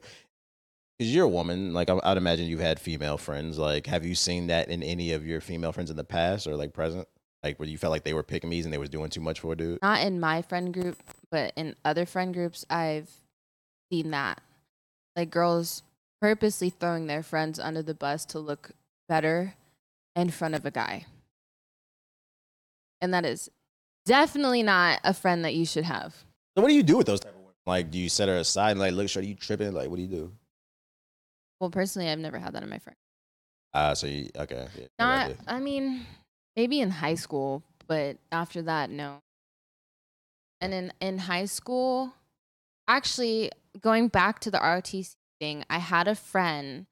Because 1.00 1.14
you're 1.14 1.26
a 1.26 1.30
woman, 1.30 1.74
like 1.74 1.90
I- 1.90 2.00
I'd 2.04 2.18
imagine 2.18 2.48
you've 2.48 2.60
had 2.60 2.80
female 2.80 3.18
friends. 3.18 3.58
Like, 3.58 3.88
have 3.88 4.06
you 4.06 4.14
seen 4.16 4.48
that 4.48 4.70
in 4.70 4.84
any 4.84 5.12
of 5.14 5.26
your 5.26 5.42
female 5.42 5.72
friends 5.72 5.90
in 5.90 5.98
the 5.98 6.04
past 6.04 6.48
or 6.48 6.56
like 6.56 6.74
present? 6.74 7.08
Like, 7.46 7.60
where 7.60 7.70
you 7.70 7.78
felt 7.78 7.92
like 7.92 8.04
they 8.04 8.16
were 8.16 8.24
picking 8.24 8.50
me's 8.50 8.66
and 8.66 8.74
they 8.74 8.80
was 8.80 8.90
doing 8.90 9.12
too 9.12 9.22
much 9.22 9.40
for 9.40 9.54
a 9.54 9.56
dude? 9.56 9.78
Not 9.84 10.02
in 10.02 10.20
my 10.20 10.42
friend 10.42 10.74
group, 10.74 10.98
but 11.30 11.54
in 11.56 11.76
other 11.86 12.08
friend 12.08 12.34
groups, 12.34 12.66
I've 12.72 13.12
seen 13.92 14.10
that. 14.10 14.42
Like 15.16 15.30
girls 15.30 15.84
purposely 16.20 16.72
throwing 16.72 17.06
their 17.06 17.22
friends 17.22 17.60
under 17.60 17.84
the 17.84 17.94
bus 17.94 18.26
to 18.26 18.40
look 18.40 18.72
better 19.08 19.54
in 20.16 20.32
front 20.32 20.56
of 20.56 20.66
a 20.66 20.72
guy. 20.72 21.06
And 23.00 23.14
that 23.14 23.26
is 23.26 23.52
definitely 24.08 24.64
not 24.64 25.00
a 25.04 25.14
friend 25.14 25.46
that 25.46 25.54
you 25.54 25.68
should 25.68 25.84
have. 25.84 26.16
So 26.58 26.64
what 26.64 26.70
do 26.70 26.74
you 26.74 26.82
do 26.82 26.98
with 26.98 27.06
those 27.06 27.20
type 27.20 27.34
of 27.34 27.42
women? 27.42 27.54
Like, 27.68 27.92
do 27.92 28.00
you 28.00 28.10
set 28.10 28.28
her 28.28 28.38
aside 28.38 28.72
and 28.72 28.80
like, 28.80 28.94
look, 28.94 29.08
shorty, 29.08 29.28
you 29.28 29.36
tripping? 29.36 29.72
Like, 29.72 29.88
what 29.88 29.98
do 29.98 30.02
you 30.02 30.08
do? 30.08 30.32
Well, 31.60 31.70
personally, 31.70 32.10
I've 32.10 32.18
never 32.18 32.40
had 32.40 32.54
that 32.54 32.64
in 32.64 32.70
my 32.70 32.80
friend. 32.80 32.98
Ah, 33.72 33.94
so 33.94 34.08
you 34.08 34.30
okay? 34.36 34.68
Yeah, 34.76 34.88
Not. 34.98 35.32
I 35.46 35.60
mean, 35.60 36.08
maybe 36.56 36.80
in 36.80 36.90
high 36.90 37.16
school, 37.16 37.64
but 37.88 38.18
after 38.32 38.62
that, 38.64 38.90
no. 38.90 39.20
And 40.62 40.74
in 40.74 40.94
in 41.02 41.18
high 41.20 41.46
school, 41.46 42.14
actually, 42.88 43.52
going 43.82 44.08
back 44.08 44.40
to 44.40 44.52
the 44.52 44.58
ROTC 44.58 45.16
thing, 45.40 45.66
I 45.70 45.80
had 45.80 46.08
a 46.08 46.16
friend 46.16 46.86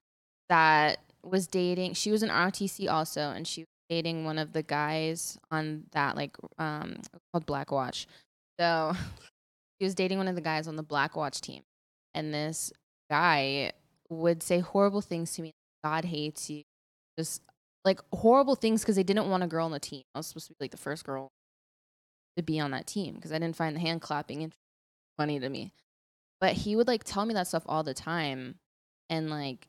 that 0.49 0.99
was 1.23 1.47
dating. 1.47 1.93
She 1.93 2.11
was 2.11 2.23
an 2.23 2.29
ROTC 2.29 2.89
also, 2.89 3.31
and 3.31 3.47
she 3.47 3.61
was 3.61 3.67
dating 3.89 4.25
one 4.25 4.37
of 4.37 4.53
the 4.53 4.63
guys 4.63 5.37
on 5.51 5.85
that 5.91 6.15
like 6.15 6.35
um 6.59 6.97
called 7.31 7.45
Black 7.45 7.71
Watch. 7.71 8.07
So 8.59 8.93
she 9.79 9.85
was 9.85 9.95
dating 9.95 10.17
one 10.17 10.27
of 10.27 10.35
the 10.35 10.41
guys 10.41 10.67
on 10.67 10.75
the 10.75 10.83
Black 10.83 11.15
Watch 11.15 11.41
team, 11.41 11.63
and 12.13 12.33
this 12.33 12.71
guy 13.09 13.71
would 14.09 14.43
say 14.43 14.59
horrible 14.59 15.01
things 15.01 15.33
to 15.33 15.41
me. 15.41 15.51
God 15.83 16.05
hates 16.05 16.49
you. 16.49 16.63
Just 17.17 17.41
like 17.85 17.99
horrible 18.13 18.55
things 18.55 18.81
because 18.81 18.95
they 18.95 19.03
didn't 19.03 19.29
want 19.29 19.43
a 19.43 19.47
girl 19.47 19.65
on 19.65 19.71
the 19.71 19.79
team. 19.79 20.03
I 20.15 20.19
was 20.19 20.27
supposed 20.27 20.47
to 20.47 20.53
be 20.53 20.57
like 20.61 20.71
the 20.71 20.77
first 20.77 21.03
girl 21.05 21.31
to 22.37 22.43
be 22.43 22.59
on 22.59 22.71
that 22.71 22.87
team 22.87 23.15
because 23.15 23.31
I 23.31 23.39
didn't 23.39 23.55
find 23.55 23.75
the 23.75 23.79
hand 23.79 24.01
clapping 24.01 24.51
funny 25.17 25.39
to 25.39 25.49
me. 25.49 25.73
But 26.39 26.53
he 26.53 26.75
would 26.75 26.87
like 26.87 27.03
tell 27.03 27.25
me 27.25 27.33
that 27.35 27.47
stuff 27.47 27.63
all 27.65 27.83
the 27.83 27.93
time, 27.93 28.55
and 29.09 29.29
like 29.29 29.67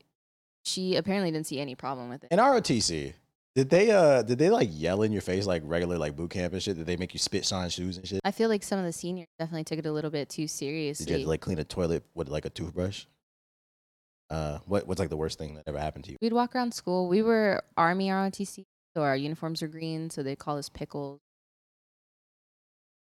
she 0.65 0.95
apparently 0.95 1.31
didn't 1.31 1.47
see 1.47 1.59
any 1.59 1.75
problem 1.75 2.09
with 2.09 2.23
it. 2.23 2.31
In 2.31 2.39
ROTC, 2.39 3.13
did 3.55 3.69
they 3.69 3.91
uh 3.91 4.23
did 4.23 4.37
they 4.37 4.49
like 4.49 4.69
yell 4.71 5.01
in 5.03 5.13
your 5.13 5.21
face 5.21 5.45
like 5.45 5.61
regular 5.65 5.97
like 5.97 6.15
boot 6.15 6.31
camp 6.31 6.51
and 6.51 6.61
shit? 6.61 6.75
Did 6.75 6.85
they 6.85 6.97
make 6.97 7.13
you 7.13 7.19
spit 7.19 7.45
shine 7.45 7.69
shoes 7.69 7.97
and 7.97 8.05
shit? 8.05 8.19
I 8.25 8.31
feel 8.31 8.49
like 8.49 8.63
some 8.63 8.79
of 8.79 8.85
the 8.85 8.91
seniors 8.91 9.27
definitely 9.39 9.63
took 9.63 9.79
it 9.79 9.85
a 9.85 9.91
little 9.91 10.11
bit 10.11 10.27
too 10.27 10.47
seriously. 10.47 11.05
Did 11.05 11.11
you 11.11 11.17
have 11.19 11.25
to 11.25 11.29
like 11.29 11.41
clean 11.41 11.59
a 11.59 11.63
toilet 11.63 12.03
with 12.13 12.27
like 12.27 12.43
a 12.43 12.49
toothbrush? 12.49 13.05
Uh, 14.29 14.59
what 14.65 14.87
what's 14.87 14.99
like 14.99 15.09
the 15.09 15.17
worst 15.17 15.37
thing 15.37 15.55
that 15.55 15.63
ever 15.67 15.79
happened 15.79 16.05
to 16.05 16.11
you? 16.11 16.17
We'd 16.21 16.33
walk 16.33 16.55
around 16.55 16.73
school. 16.73 17.07
We 17.07 17.21
were 17.21 17.63
Army 17.77 18.07
ROTC, 18.07 18.65
so 18.95 19.03
our 19.03 19.15
uniforms 19.15 19.61
were 19.61 19.67
green, 19.67 20.09
so 20.09 20.23
they 20.23 20.35
call 20.35 20.57
us 20.57 20.69
pickles. 20.69 21.19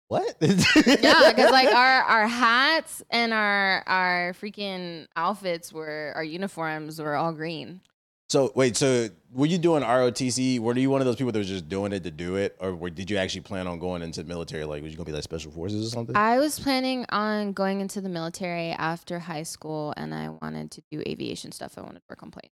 What? 0.09 0.37
yeah, 0.41 1.33
because 1.33 1.51
like 1.51 1.73
our 1.73 2.01
our 2.03 2.27
hats 2.27 3.03
and 3.09 3.33
our 3.33 3.83
our 3.87 4.33
freaking 4.33 5.07
outfits 5.15 5.73
were 5.73 6.13
our 6.15 6.23
uniforms 6.23 7.01
were 7.01 7.15
all 7.15 7.33
green. 7.33 7.81
So 8.29 8.51
wait, 8.55 8.75
so 8.75 9.07
were 9.31 9.45
you 9.45 9.57
doing 9.57 9.83
ROTC? 9.83 10.59
Were 10.59 10.77
you 10.77 10.89
one 10.89 10.99
of 10.99 11.05
those 11.05 11.15
people 11.15 11.31
that 11.31 11.39
was 11.39 11.47
just 11.47 11.69
doing 11.69 11.93
it 11.93 12.03
to 12.03 12.11
do 12.11 12.35
it, 12.35 12.57
or 12.59 12.75
were, 12.75 12.89
did 12.89 13.09
you 13.09 13.17
actually 13.17 13.41
plan 13.41 13.67
on 13.67 13.79
going 13.79 14.01
into 14.01 14.21
the 14.21 14.27
military? 14.27 14.65
Like, 14.65 14.83
was 14.83 14.91
you 14.91 14.97
gonna 14.97 15.05
be 15.05 15.13
like 15.13 15.23
special 15.23 15.51
forces 15.51 15.87
or 15.87 15.89
something? 15.89 16.15
I 16.15 16.37
was 16.37 16.59
planning 16.59 17.05
on 17.09 17.53
going 17.53 17.79
into 17.79 18.01
the 18.01 18.09
military 18.09 18.71
after 18.71 19.19
high 19.19 19.43
school, 19.43 19.93
and 19.95 20.13
I 20.13 20.29
wanted 20.29 20.71
to 20.71 20.81
do 20.91 21.01
aviation 21.07 21.53
stuff. 21.53 21.77
I 21.77 21.81
wanted 21.81 21.99
to 21.99 22.05
work 22.09 22.21
on 22.21 22.31
planes. 22.31 22.51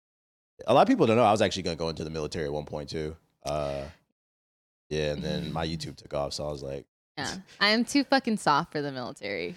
a 0.66 0.74
lot 0.74 0.82
of 0.82 0.88
people 0.88 1.06
don't 1.06 1.16
know 1.16 1.22
I 1.24 1.30
was 1.30 1.40
actually 1.42 1.62
gonna 1.62 1.76
go 1.76 1.88
into 1.88 2.02
the 2.02 2.10
military 2.10 2.46
at 2.46 2.52
one 2.52 2.64
point 2.64 2.88
too. 2.90 3.16
Uh, 3.44 3.84
yeah, 4.88 5.12
and 5.12 5.22
then 5.22 5.52
my 5.52 5.64
YouTube 5.64 5.96
took 5.96 6.12
off, 6.14 6.32
so 6.32 6.46
I 6.48 6.50
was 6.50 6.64
like, 6.64 6.84
Yeah, 7.16 7.32
I 7.60 7.68
am 7.68 7.84
too 7.84 8.02
fucking 8.02 8.38
soft 8.38 8.72
for 8.72 8.82
the 8.82 8.90
military. 8.90 9.54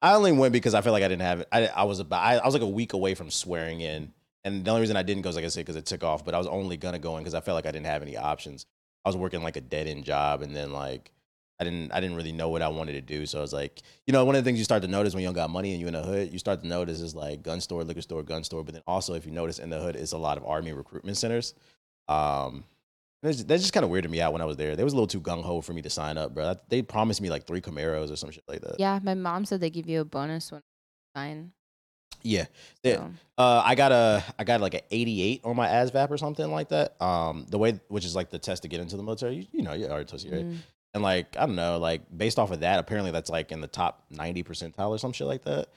I 0.00 0.14
only 0.14 0.30
went 0.30 0.52
because 0.52 0.74
I 0.74 0.80
felt 0.82 0.92
like 0.92 1.02
I 1.02 1.08
didn't 1.08 1.22
have 1.22 1.40
it. 1.40 1.48
I, 1.50 1.66
I 1.66 1.82
was 1.84 1.98
about 1.98 2.22
I, 2.22 2.36
I 2.36 2.44
was 2.44 2.54
like 2.54 2.62
a 2.62 2.68
week 2.68 2.92
away 2.92 3.14
from 3.16 3.30
swearing 3.30 3.80
in, 3.80 4.12
and 4.46 4.64
the 4.64 4.70
only 4.70 4.80
reason 4.80 4.96
I 4.96 5.02
didn't 5.02 5.22
go 5.22 5.28
is 5.28 5.36
like 5.36 5.44
I 5.44 5.48
said 5.48 5.66
because 5.66 5.76
it 5.76 5.86
took 5.86 6.04
off. 6.04 6.24
But 6.24 6.34
I 6.34 6.38
was 6.38 6.46
only 6.46 6.76
gonna 6.76 7.00
go 7.00 7.16
in 7.16 7.24
because 7.24 7.34
I 7.34 7.40
felt 7.40 7.56
like 7.56 7.66
I 7.66 7.72
didn't 7.72 7.86
have 7.86 8.00
any 8.00 8.16
options. 8.16 8.64
I 9.04 9.08
was 9.08 9.16
working 9.16 9.42
like 9.42 9.56
a 9.56 9.60
dead 9.60 9.88
end 9.88 10.04
job, 10.04 10.40
and 10.40 10.54
then 10.54 10.72
like 10.72 11.10
I 11.58 11.64
didn't 11.64 11.92
I 11.92 12.00
didn't 12.00 12.16
really 12.16 12.32
know 12.32 12.48
what 12.48 12.62
I 12.62 12.68
wanted 12.68 12.92
to 12.92 13.00
do. 13.00 13.26
So 13.26 13.38
I 13.38 13.42
was 13.42 13.52
like, 13.52 13.82
you 14.06 14.12
know, 14.12 14.24
one 14.24 14.36
of 14.36 14.44
the 14.44 14.48
things 14.48 14.58
you 14.58 14.64
start 14.64 14.82
to 14.82 14.88
notice 14.88 15.14
when 15.14 15.22
you 15.22 15.26
don't 15.26 15.34
got 15.34 15.50
money 15.50 15.72
and 15.72 15.80
you 15.80 15.88
in 15.88 15.94
the 15.94 16.02
hood, 16.02 16.32
you 16.32 16.38
start 16.38 16.60
to 16.60 16.66
notice 16.66 17.00
is 17.00 17.14
like 17.14 17.42
gun 17.42 17.60
store, 17.60 17.82
liquor 17.82 18.02
store, 18.02 18.22
gun 18.22 18.44
store. 18.44 18.62
But 18.62 18.74
then 18.74 18.82
also 18.86 19.14
if 19.14 19.26
you 19.26 19.32
notice 19.32 19.58
in 19.58 19.68
the 19.68 19.80
hood, 19.80 19.96
it's 19.96 20.12
a 20.12 20.18
lot 20.18 20.38
of 20.38 20.44
army 20.46 20.72
recruitment 20.72 21.16
centers. 21.16 21.54
Um, 22.08 22.64
that's 23.22 23.42
just 23.42 23.72
kind 23.72 23.82
of 23.82 23.90
weirded 23.90 24.10
me 24.10 24.20
out 24.20 24.32
when 24.32 24.42
I 24.42 24.44
was 24.44 24.56
there. 24.56 24.76
They 24.76 24.84
was 24.84 24.92
a 24.92 24.96
little 24.96 25.08
too 25.08 25.20
gung 25.20 25.42
ho 25.42 25.60
for 25.60 25.72
me 25.72 25.82
to 25.82 25.90
sign 25.90 26.18
up, 26.18 26.34
bro. 26.34 26.54
They 26.68 26.82
promised 26.82 27.20
me 27.20 27.30
like 27.30 27.46
three 27.46 27.60
Camaros 27.60 28.12
or 28.12 28.16
some 28.16 28.30
shit 28.30 28.44
like 28.46 28.60
that. 28.60 28.78
Yeah, 28.78 29.00
my 29.02 29.14
mom 29.14 29.44
said 29.44 29.60
they 29.60 29.70
give 29.70 29.88
you 29.88 30.02
a 30.02 30.04
bonus 30.04 30.52
when 30.52 30.60
you 30.60 31.20
sign. 31.20 31.52
Yeah. 32.22 32.46
So. 32.84 33.10
Uh, 33.38 33.62
I 33.64 33.74
got 33.74 33.92
a, 33.92 34.24
I 34.38 34.44
got 34.44 34.60
like 34.60 34.74
an 34.74 34.80
88 34.90 35.42
on 35.44 35.56
my 35.56 35.68
ASVAB 35.68 36.10
or 36.10 36.16
something 36.16 36.50
like 36.50 36.70
that. 36.70 37.00
Um, 37.02 37.46
the 37.48 37.58
way, 37.58 37.78
which 37.88 38.04
is 38.04 38.16
like 38.16 38.30
the 38.30 38.38
test 38.38 38.62
to 38.62 38.68
get 38.68 38.80
into 38.80 38.96
the 38.96 39.02
military. 39.02 39.36
You, 39.36 39.46
you 39.52 39.62
know, 39.62 39.74
you 39.74 39.86
already 39.86 40.06
told 40.06 40.22
you, 40.22 40.32
right? 40.32 40.44
Mm. 40.44 40.56
And 40.94 41.02
like, 41.02 41.36
I 41.36 41.44
don't 41.44 41.56
know, 41.56 41.78
like 41.78 42.02
based 42.16 42.38
off 42.38 42.50
of 42.50 42.60
that, 42.60 42.78
apparently 42.78 43.10
that's 43.10 43.28
like 43.28 43.52
in 43.52 43.60
the 43.60 43.66
top 43.66 44.04
90 44.10 44.42
percentile 44.44 44.88
or 44.88 44.98
some 44.98 45.12
shit 45.12 45.26
like 45.26 45.42
that. 45.44 45.68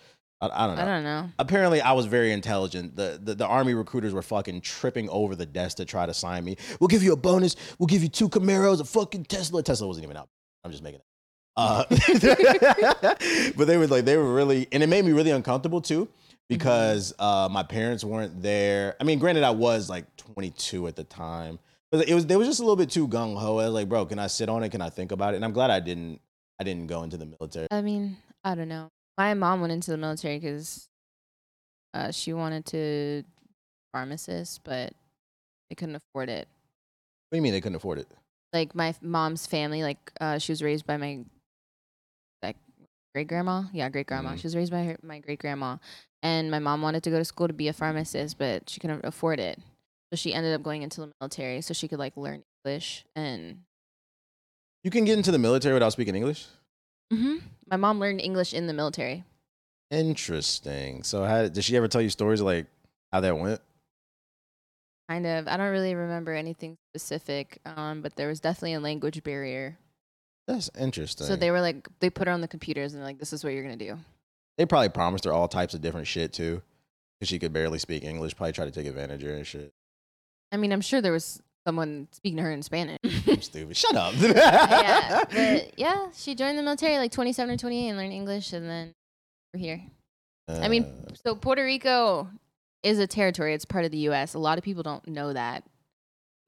I, 0.42 0.48
I 0.48 0.68
don't 0.68 0.76
know. 0.78 0.82
I 0.82 0.86
don't 0.86 1.04
know. 1.04 1.30
Apparently, 1.38 1.82
I 1.82 1.92
was 1.92 2.06
very 2.06 2.32
intelligent. 2.32 2.96
The, 2.96 3.20
the 3.22 3.36
the 3.36 3.46
army 3.46 3.74
recruiters 3.74 4.14
were 4.14 4.22
fucking 4.22 4.62
tripping 4.62 5.10
over 5.10 5.36
the 5.36 5.46
desk 5.46 5.78
to 5.78 5.86
try 5.86 6.06
to 6.06 6.14
sign 6.14 6.46
me. 6.46 6.56
We'll 6.80 6.88
give 6.88 7.04
you 7.04 7.12
a 7.12 7.18
bonus. 7.18 7.58
We'll 7.78 7.88
give 7.88 8.04
you 8.04 8.08
two 8.08 8.30
Camaros, 8.30 8.80
a 8.80 8.86
fucking 8.86 9.26
Tesla. 9.26 9.62
Tesla 9.62 9.88
wasn't 9.88 10.06
even 10.06 10.16
out. 10.16 10.30
I'm 10.64 10.72
just 10.72 10.82
making 10.82 11.02
it. 11.02 11.06
Uh, 11.58 11.84
but 13.58 13.68
they 13.68 13.76
were 13.76 13.88
like, 13.88 14.06
they 14.06 14.16
were 14.16 14.34
really, 14.34 14.68
and 14.72 14.82
it 14.82 14.88
made 14.88 15.04
me 15.04 15.12
really 15.12 15.32
uncomfortable 15.32 15.82
too 15.82 16.08
because 16.50 17.14
uh, 17.20 17.48
my 17.50 17.64
parents 17.64 18.04
weren't 18.04 18.42
there. 18.42 18.96
I 19.00 19.04
mean, 19.04 19.20
granted, 19.20 19.44
I 19.44 19.52
was 19.52 19.90
like 19.90 20.06
22 20.18 20.88
at 20.88 20.96
the 20.96 21.04
time, 21.04 21.60
but 21.92 22.10
it 22.10 22.14
was 22.14 22.26
they 22.26 22.36
was 22.36 22.48
just 22.48 22.60
a 22.60 22.64
little 22.64 22.76
bit 22.76 22.90
too 22.90 23.08
gung 23.08 23.38
ho. 23.40 23.60
I 23.60 23.66
was 23.66 23.74
like, 23.74 23.88
bro, 23.88 24.06
can 24.06 24.20
I 24.20 24.28
sit 24.28 24.50
on 24.50 24.64
it? 24.64 24.70
Can 24.70 24.82
I 24.82 24.90
think 24.90 25.12
about 25.12 25.34
it? 25.34 25.38
And 25.38 25.46
I'm 25.46 25.54
glad 25.54 25.70
I 25.72 25.80
didn't. 25.80 26.20
I 26.60 26.66
didn't 26.66 26.88
go 26.88 27.04
into 27.04 27.16
the 27.16 27.26
military. 27.26 27.68
I 27.72 27.82
mean, 27.82 28.18
I 28.44 28.54
don't 28.56 28.68
know. 28.68 28.90
My 29.18 29.34
mom 29.34 29.62
went 29.62 29.72
into 29.72 29.92
the 29.92 29.98
military 29.98 30.40
because 30.40 30.90
uh, 31.94 32.12
she 32.12 32.34
wanted 32.34 32.66
to 32.68 33.24
pharmacist, 33.94 34.64
but 34.64 34.94
they 35.70 35.76
couldn't 35.76 35.96
afford 35.96 36.30
it. 36.30 36.48
What 37.30 37.36
do 37.36 37.38
you 37.38 37.42
mean 37.42 37.54
they 37.54 37.62
couldn't 37.62 37.76
afford 37.78 38.00
it? 38.00 38.08
Like 38.52 38.74
my 38.76 38.94
mom's 39.02 39.46
family, 39.46 39.84
like 39.84 40.12
uh, 40.20 40.38
she 40.40 40.52
was 40.52 40.62
raised 40.64 40.86
by 40.86 40.98
my 40.98 41.20
like 42.42 42.58
great 43.14 43.28
grandma. 43.28 43.64
Yeah, 43.72 43.88
great 43.90 44.08
grandma. 44.08 44.32
Mhm. 44.32 44.40
She 44.40 44.48
was 44.48 44.56
raised 44.56 44.72
by 44.72 44.84
her, 44.84 44.98
my 45.04 45.20
great 45.20 45.40
grandma, 45.40 45.78
and 46.24 46.52
my 46.52 46.60
mom 46.60 46.82
wanted 46.82 47.04
to 47.04 47.10
go 47.10 47.18
to 47.18 47.26
school 47.26 47.48
to 47.48 47.54
be 47.54 47.68
a 47.68 47.74
pharmacist, 47.74 48.38
but 48.38 48.70
she 48.70 48.80
couldn't 48.80 49.06
afford 49.06 49.40
it. 49.40 49.60
So 50.12 50.16
she 50.16 50.34
ended 50.34 50.54
up 50.54 50.64
going 50.64 50.82
into 50.82 51.02
the 51.02 51.12
military 51.22 51.62
so 51.62 51.74
she 51.74 51.88
could 51.88 52.00
like 52.00 52.18
learn 52.18 52.44
English 52.66 53.06
and. 53.16 53.60
You 54.84 54.92
can 54.92 55.06
get 55.06 55.18
into 55.18 55.32
the 55.32 55.38
military 55.40 55.74
without 55.74 55.92
speaking 55.92 56.16
English. 56.16 56.46
hmm 57.12 57.38
My 57.70 57.78
mom 57.78 58.00
learned 58.00 58.22
English 58.22 58.54
in 58.54 58.66
the 58.68 58.74
military. 58.74 59.24
Interesting. 59.92 61.04
So, 61.04 61.24
how 61.26 61.48
did 61.48 61.64
she 61.64 61.76
ever 61.76 61.88
tell 61.88 62.02
you 62.02 62.10
stories 62.10 62.40
of, 62.40 62.46
like 62.46 62.68
how 63.12 63.20
that 63.22 63.38
went? 63.38 63.60
Kind 65.10 65.26
of. 65.26 65.48
I 65.48 65.58
don't 65.58 65.72
really 65.72 65.96
remember 65.96 66.34
anything 66.34 66.78
specific, 66.94 67.60
um, 67.66 68.02
but 68.02 68.16
there 68.16 68.28
was 68.28 68.40
definitely 68.40 68.74
a 68.74 68.80
language 68.80 69.24
barrier. 69.24 69.78
That's 70.48 70.70
interesting. 70.80 71.28
So 71.28 71.36
they 71.36 71.52
were 71.52 71.62
like, 71.62 71.88
they 72.00 72.10
put 72.10 72.28
her 72.28 72.34
on 72.34 72.42
the 72.42 72.48
computers 72.48 72.94
and 72.94 73.04
like, 73.04 73.20
this 73.20 73.34
is 73.34 73.44
what 73.44 73.54
you're 73.54 73.64
gonna 73.64 73.76
do. 73.76 73.98
They 74.60 74.66
probably 74.66 74.90
promised 74.90 75.24
her 75.24 75.32
all 75.32 75.48
types 75.48 75.74
of 75.74 75.80
different 75.80 76.06
shit 76.06 76.34
too, 76.34 76.62
because 77.18 77.30
she 77.30 77.40
could 77.40 77.54
barely 77.54 77.80
speak 77.80 78.04
English. 78.04 78.36
Probably 78.36 78.52
try 78.52 78.66
to 78.66 78.72
take 78.72 78.86
advantage 78.88 79.24
of 79.24 79.30
her 79.30 79.36
and 79.38 79.48
shit. 79.48 79.72
I 80.52 80.58
mean, 80.58 80.74
I'm 80.74 80.82
sure 80.82 81.00
there 81.00 81.14
was 81.14 81.42
someone 81.66 82.10
speaking 82.12 82.36
to 82.38 82.44
her 82.44 82.52
in 82.52 82.62
Spanish. 82.62 82.98
I'm 83.28 83.42
stupid. 83.42 83.78
Shut 83.78 83.96
up. 83.96 84.14
yeah, 84.20 85.24
but 85.32 85.80
yeah, 85.80 86.08
she 86.14 86.36
joined 86.36 86.58
the 86.58 86.64
military 86.64 86.98
like 86.98 87.14
27 87.14 87.54
or 87.54 87.58
28 87.58 87.88
and 87.88 87.98
learned 87.98 88.12
English, 88.12 88.52
and 88.52 88.70
then 88.70 88.94
we're 89.54 89.62
here. 89.62 89.82
I 90.50 90.68
mean, 90.68 90.84
Uh, 90.84 91.14
so 91.26 91.36
Puerto 91.36 91.64
Rico 91.64 92.28
is 92.84 93.00
a 93.00 93.08
territory; 93.08 93.54
it's 93.54 93.64
part 93.64 93.86
of 93.86 93.92
the 93.92 94.00
U.S. 94.10 94.34
A 94.34 94.40
lot 94.40 94.58
of 94.58 94.66
people 94.66 94.84
don't 94.84 95.08
know 95.08 95.32
that. 95.32 95.64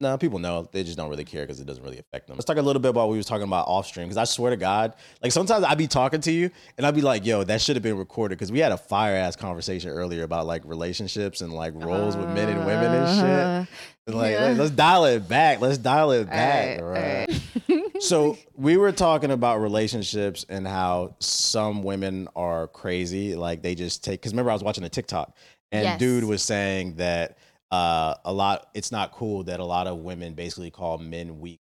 No, 0.02 0.18
people 0.18 0.40
know. 0.40 0.68
They 0.72 0.84
just 0.84 0.98
don't 0.98 1.10
really 1.10 1.24
care 1.24 1.44
because 1.44 1.60
it 1.60 1.66
doesn't 1.66 1.84
really 1.84 2.00
affect 2.00 2.28
them. 2.28 2.36
Let's 2.36 2.46
talk 2.46 2.58
a 2.58 2.62
little 2.62 2.82
bit 2.82 2.90
about 2.90 3.08
what 3.08 3.12
we 3.12 3.18
was 3.18 3.26
talking 3.26 3.48
about 3.48 3.68
off 3.68 3.86
stream. 3.88 4.08
Because 4.08 4.18
I 4.18 4.24
swear 4.26 4.50
to 4.50 4.58
God, 4.58 4.94
like 5.24 5.32
sometimes 5.32 5.64
I'd 5.64 5.78
be 5.78 5.88
talking 5.88 6.20
to 6.22 6.32
you 6.32 6.50
and 6.78 6.86
I'd 6.86 6.96
be 6.96 7.02
like, 7.02 7.26
"Yo, 7.26 7.44
that 7.44 7.62
should 7.62 7.76
have 7.76 7.84
been 7.84 7.98
recorded." 7.98 8.38
Because 8.38 8.52
we 8.52 8.60
had 8.60 8.72
a 8.72 8.78
fire 8.78 9.16
ass 9.16 9.36
conversation 9.36 9.90
earlier 9.92 10.24
about 10.24 10.46
like 10.48 10.64
relationships 10.66 11.42
and 11.42 11.54
like 11.54 11.74
roles 11.76 12.18
with 12.18 12.28
men 12.30 12.50
and 12.50 12.66
women 12.66 12.94
and 12.94 13.20
shit. 13.20 13.26
Uh, 13.26 13.66
And, 14.08 14.16
like, 14.16 14.32
yeah. 14.34 14.56
let's 14.58 14.72
dial 14.72 15.06
it 15.06 15.30
back. 15.30 15.62
Let's 15.62 15.78
dial 15.78 16.12
it 16.12 16.28
back. 16.28 16.80
all 16.80 16.86
all 16.88 16.92
right, 16.92 17.28
right? 17.30 17.30
all 17.70 17.76
right. 17.78 17.88
So 18.02 18.36
we 18.56 18.78
were 18.78 18.92
talking 18.92 19.30
about 19.30 19.62
relationships 19.62 20.44
and 20.50 20.68
how 20.68 21.16
some 21.20 21.84
women 21.84 22.28
are 22.36 22.68
crazy. 22.68 23.36
Like 23.36 23.62
they 23.62 23.76
just 23.76 24.04
take. 24.04 24.20
Because 24.22 24.34
remember, 24.34 24.50
I 24.50 24.54
was 24.54 24.64
watching 24.64 24.84
a 24.84 24.90
TikTok, 24.90 25.36
and 25.72 25.84
Yes. 25.84 26.00
dude 26.00 26.24
was 26.24 26.42
saying 26.42 26.96
that 26.96 27.38
uh, 27.72 28.16
a 28.26 28.34
lot. 28.34 28.70
It's 28.74 28.92
not 28.92 29.12
cool 29.12 29.44
that 29.46 29.60
a 29.60 29.66
lot 29.66 29.88
of 29.88 29.98
women 30.00 30.34
basically 30.34 30.72
call 30.72 30.98
men 30.98 31.40
weak 31.40 31.60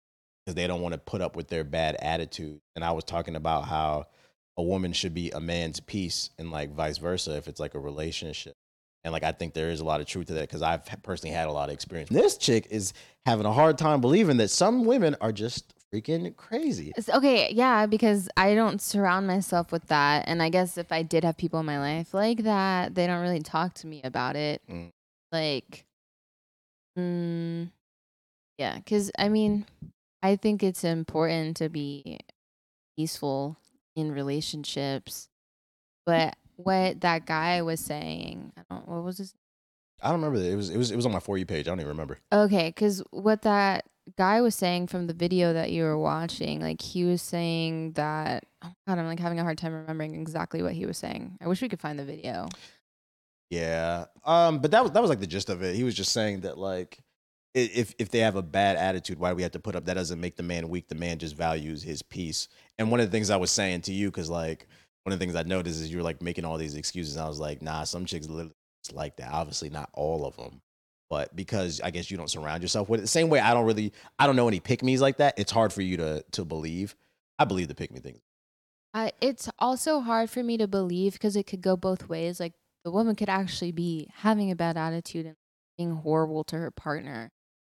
because 0.44 0.54
they 0.54 0.66
don't 0.66 0.80
want 0.80 0.92
to 0.92 0.98
put 0.98 1.20
up 1.20 1.34
with 1.36 1.48
their 1.48 1.64
bad 1.64 1.96
attitude. 1.96 2.60
And 2.74 2.84
I 2.84 2.92
was 2.92 3.04
talking 3.04 3.36
about 3.36 3.64
how 3.64 4.06
a 4.56 4.62
woman 4.62 4.92
should 4.92 5.12
be 5.14 5.30
a 5.32 5.40
man's 5.40 5.80
piece 5.80 6.30
and 6.38 6.50
like 6.50 6.72
vice 6.72 6.98
versa 6.98 7.36
if 7.36 7.48
it's 7.48 7.60
like 7.60 7.74
a 7.74 7.80
relationship. 7.80 8.54
And 9.04 9.12
like 9.12 9.22
I 9.24 9.32
think 9.32 9.54
there 9.54 9.70
is 9.70 9.80
a 9.80 9.84
lot 9.84 10.00
of 10.00 10.06
truth 10.06 10.26
to 10.28 10.34
that 10.34 10.42
because 10.42 10.62
I've 10.62 10.84
personally 11.02 11.34
had 11.34 11.48
a 11.48 11.52
lot 11.52 11.68
of 11.68 11.74
experience. 11.74 12.10
This 12.10 12.36
chick 12.36 12.66
is 12.70 12.92
having 13.24 13.46
a 13.46 13.52
hard 13.52 13.78
time 13.78 14.00
believing 14.00 14.36
that 14.38 14.48
some 14.48 14.84
women 14.84 15.16
are 15.20 15.32
just 15.32 15.74
freaking 15.92 16.34
crazy. 16.36 16.92
It's- 16.96 17.14
Okay, 17.16 17.52
yeah, 17.52 17.86
because 17.86 18.28
I 18.36 18.54
don't 18.54 18.80
surround 18.80 19.26
myself 19.26 19.70
with 19.72 19.86
that. 19.88 20.24
And 20.26 20.42
I 20.42 20.48
guess 20.48 20.76
if 20.78 20.90
I 20.90 21.02
did 21.02 21.22
have 21.24 21.36
people 21.36 21.60
in 21.60 21.66
my 21.66 21.78
life 21.78 22.14
like 22.14 22.42
that, 22.44 22.94
they 22.94 23.06
don't 23.06 23.20
really 23.20 23.40
talk 23.40 23.74
to 23.74 23.86
me 23.86 24.00
about 24.02 24.34
it. 24.36 24.60
Mm. 24.70 24.90
Like, 25.32 25.84
mm, 26.98 27.70
yeah, 28.58 28.76
because 28.76 29.10
I 29.18 29.28
mean, 29.28 29.66
I 30.22 30.36
think 30.36 30.62
it's 30.62 30.84
important 30.84 31.56
to 31.58 31.68
be 31.68 32.18
peaceful 32.96 33.56
in 33.94 34.12
relationships. 34.12 35.28
But 36.04 36.36
what 36.56 37.00
that 37.00 37.26
guy 37.26 37.62
was 37.62 37.80
saying, 37.80 38.52
I 38.56 38.62
don't, 38.70 38.88
what 38.88 39.04
was 39.04 39.18
his 39.18 39.34
I 40.02 40.10
don't 40.10 40.20
remember. 40.22 40.38
It 40.38 40.56
was 40.56 40.70
it 40.70 40.76
was 40.76 40.90
it 40.90 40.96
was 40.96 41.06
on 41.06 41.12
my 41.12 41.20
for 41.20 41.38
you 41.38 41.46
page. 41.46 41.66
I 41.66 41.70
don't 41.70 41.80
even 41.80 41.88
remember. 41.88 42.18
Okay, 42.32 42.68
because 42.68 43.02
what 43.10 43.42
that 43.42 43.86
guy 44.16 44.40
was 44.40 44.54
saying 44.54 44.86
from 44.86 45.06
the 45.06 45.14
video 45.14 45.52
that 45.54 45.72
you 45.72 45.84
were 45.84 45.98
watching, 45.98 46.60
like 46.60 46.82
he 46.82 47.04
was 47.04 47.22
saying 47.22 47.92
that. 47.92 48.44
Oh 48.62 48.72
God, 48.86 48.98
I'm 48.98 49.06
like 49.06 49.20
having 49.20 49.40
a 49.40 49.42
hard 49.42 49.58
time 49.58 49.72
remembering 49.72 50.14
exactly 50.14 50.62
what 50.62 50.72
he 50.72 50.86
was 50.86 50.98
saying. 50.98 51.38
I 51.40 51.48
wish 51.48 51.62
we 51.62 51.68
could 51.68 51.80
find 51.80 51.98
the 51.98 52.04
video. 52.04 52.48
Yeah. 53.50 54.06
Um, 54.24 54.58
but 54.58 54.70
that 54.72 54.82
was 54.82 54.92
that 54.92 55.00
was 55.00 55.08
like 55.08 55.20
the 55.20 55.26
gist 55.26 55.50
of 55.50 55.62
it. 55.62 55.74
He 55.76 55.84
was 55.84 55.94
just 55.94 56.12
saying 56.12 56.40
that 56.40 56.58
like 56.58 56.98
if 57.54 57.94
if 57.98 58.10
they 58.10 58.18
have 58.18 58.36
a 58.36 58.42
bad 58.42 58.76
attitude, 58.76 59.18
why 59.18 59.30
do 59.30 59.36
we 59.36 59.42
have 59.42 59.52
to 59.52 59.60
put 59.60 59.76
up? 59.76 59.86
That 59.86 59.94
doesn't 59.94 60.20
make 60.20 60.36
the 60.36 60.42
man 60.42 60.68
weak. 60.68 60.88
The 60.88 60.94
man 60.94 61.18
just 61.18 61.36
values 61.36 61.82
his 61.82 62.02
peace. 62.02 62.48
And 62.78 62.90
one 62.90 63.00
of 63.00 63.06
the 63.06 63.12
things 63.12 63.30
I 63.30 63.36
was 63.36 63.50
saying 63.50 63.82
to 63.82 63.92
you, 63.92 64.08
because 64.08 64.28
like 64.28 64.66
one 65.04 65.12
of 65.12 65.18
the 65.18 65.24
things 65.24 65.36
I 65.36 65.42
noticed 65.42 65.80
is 65.80 65.90
you 65.90 65.98
were 65.98 66.02
like 66.02 66.20
making 66.20 66.44
all 66.44 66.58
these 66.58 66.74
excuses. 66.74 67.16
And 67.16 67.24
I 67.24 67.28
was 67.28 67.40
like, 67.40 67.62
nah, 67.62 67.84
some 67.84 68.04
chicks 68.04 68.28
literally 68.28 68.52
like 68.92 69.16
that. 69.16 69.32
Obviously, 69.32 69.70
not 69.70 69.88
all 69.92 70.26
of 70.26 70.36
them. 70.36 70.60
But 71.08 71.34
because 71.36 71.80
I 71.80 71.90
guess 71.90 72.10
you 72.10 72.16
don't 72.16 72.28
surround 72.28 72.62
yourself 72.62 72.88
with 72.88 73.00
it. 73.00 73.02
The 73.04 73.08
same 73.08 73.28
way 73.28 73.38
I 73.38 73.54
don't 73.54 73.64
really 73.64 73.92
I 74.18 74.26
don't 74.26 74.36
know 74.36 74.48
any 74.48 74.60
pick 74.60 74.82
me's 74.82 75.00
like 75.00 75.18
that. 75.18 75.34
It's 75.38 75.52
hard 75.52 75.72
for 75.72 75.82
you 75.82 75.96
to 75.98 76.24
to 76.32 76.44
believe. 76.44 76.96
I 77.38 77.44
believe 77.44 77.68
the 77.68 77.74
pick 77.74 77.92
me 77.92 78.00
thing. 78.00 78.20
I, 78.92 79.12
it's 79.20 79.50
also 79.58 80.00
hard 80.00 80.30
for 80.30 80.42
me 80.42 80.56
to 80.56 80.66
believe 80.66 81.12
because 81.12 81.36
it 81.36 81.46
could 81.46 81.60
go 81.60 81.76
both 81.76 82.08
ways. 82.08 82.40
Like 82.40 82.54
the 82.86 82.92
woman 82.92 83.16
could 83.16 83.28
actually 83.28 83.72
be 83.72 84.08
having 84.18 84.48
a 84.48 84.54
bad 84.54 84.76
attitude 84.76 85.26
and 85.26 85.34
being 85.76 85.96
horrible 85.96 86.44
to 86.44 86.56
her 86.56 86.70
partner. 86.70 87.32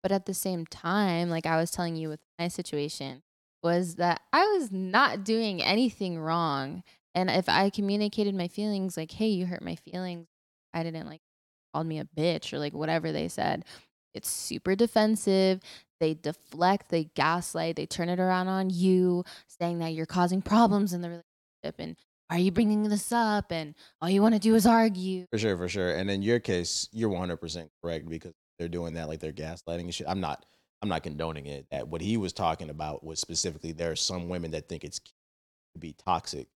But 0.03 0.11
at 0.11 0.25
the 0.25 0.33
same 0.33 0.65
time, 0.65 1.29
like 1.29 1.45
I 1.45 1.55
was 1.55 1.71
telling 1.71 1.95
you 1.95 2.09
with 2.09 2.19
my 2.37 2.49
situation, 2.49 3.23
was 3.63 3.95
that 3.95 4.19
I 4.33 4.45
was 4.47 4.69
not 4.69 5.23
doing 5.23 5.63
anything 5.63 6.19
wrong. 6.19 6.83
And 7.15 7.29
if 7.29 7.47
I 7.47 7.69
communicated 7.69 8.35
my 8.35 8.49
feelings, 8.49 8.97
like, 8.97 9.11
hey, 9.11 9.29
you 9.29 9.45
hurt 9.45 9.63
my 9.63 9.75
feelings, 9.75 10.27
I 10.73 10.83
didn't 10.83 11.07
like 11.07 11.21
called 11.73 11.87
me 11.87 11.99
a 11.99 12.05
bitch 12.05 12.51
or 12.51 12.59
like 12.59 12.73
whatever 12.73 13.13
they 13.13 13.29
said. 13.29 13.63
It's 14.13 14.29
super 14.29 14.75
defensive. 14.75 15.61
They 16.01 16.15
deflect, 16.15 16.89
they 16.89 17.05
gaslight, 17.15 17.77
they 17.77 17.85
turn 17.85 18.09
it 18.09 18.19
around 18.19 18.49
on 18.49 18.69
you, 18.71 19.23
saying 19.47 19.79
that 19.79 19.93
you're 19.93 20.05
causing 20.05 20.41
problems 20.41 20.91
in 20.91 21.01
the 21.01 21.07
relationship 21.63 21.79
and 21.79 21.95
are 22.29 22.37
you 22.37 22.51
bringing 22.51 22.83
this 22.83 23.11
up? 23.11 23.51
And 23.51 23.75
all 24.01 24.09
you 24.09 24.21
want 24.21 24.35
to 24.35 24.39
do 24.39 24.55
is 24.55 24.65
argue. 24.65 25.25
For 25.31 25.37
sure, 25.37 25.57
for 25.57 25.69
sure. 25.69 25.91
And 25.95 26.09
in 26.09 26.21
your 26.21 26.39
case, 26.39 26.89
you're 26.91 27.09
100% 27.09 27.69
correct 27.81 28.07
because 28.09 28.33
they're 28.59 28.67
doing 28.67 28.95
that 28.95 29.07
like 29.07 29.19
they're 29.19 29.31
gaslighting 29.31 29.81
and 29.81 29.93
shit. 29.93 30.07
I'm 30.09 30.19
not 30.19 30.45
I'm 30.81 30.89
not 30.89 31.03
condoning 31.03 31.45
it. 31.47 31.65
That 31.71 31.87
what 31.87 32.01
he 32.01 32.17
was 32.17 32.33
talking 32.33 32.69
about 32.69 33.03
was 33.03 33.19
specifically 33.19 33.71
there 33.71 33.91
are 33.91 33.95
some 33.95 34.29
women 34.29 34.51
that 34.51 34.67
think 34.69 34.83
it's 34.83 34.99
to 34.99 35.79
be 35.79 35.93
toxic. 36.05 36.47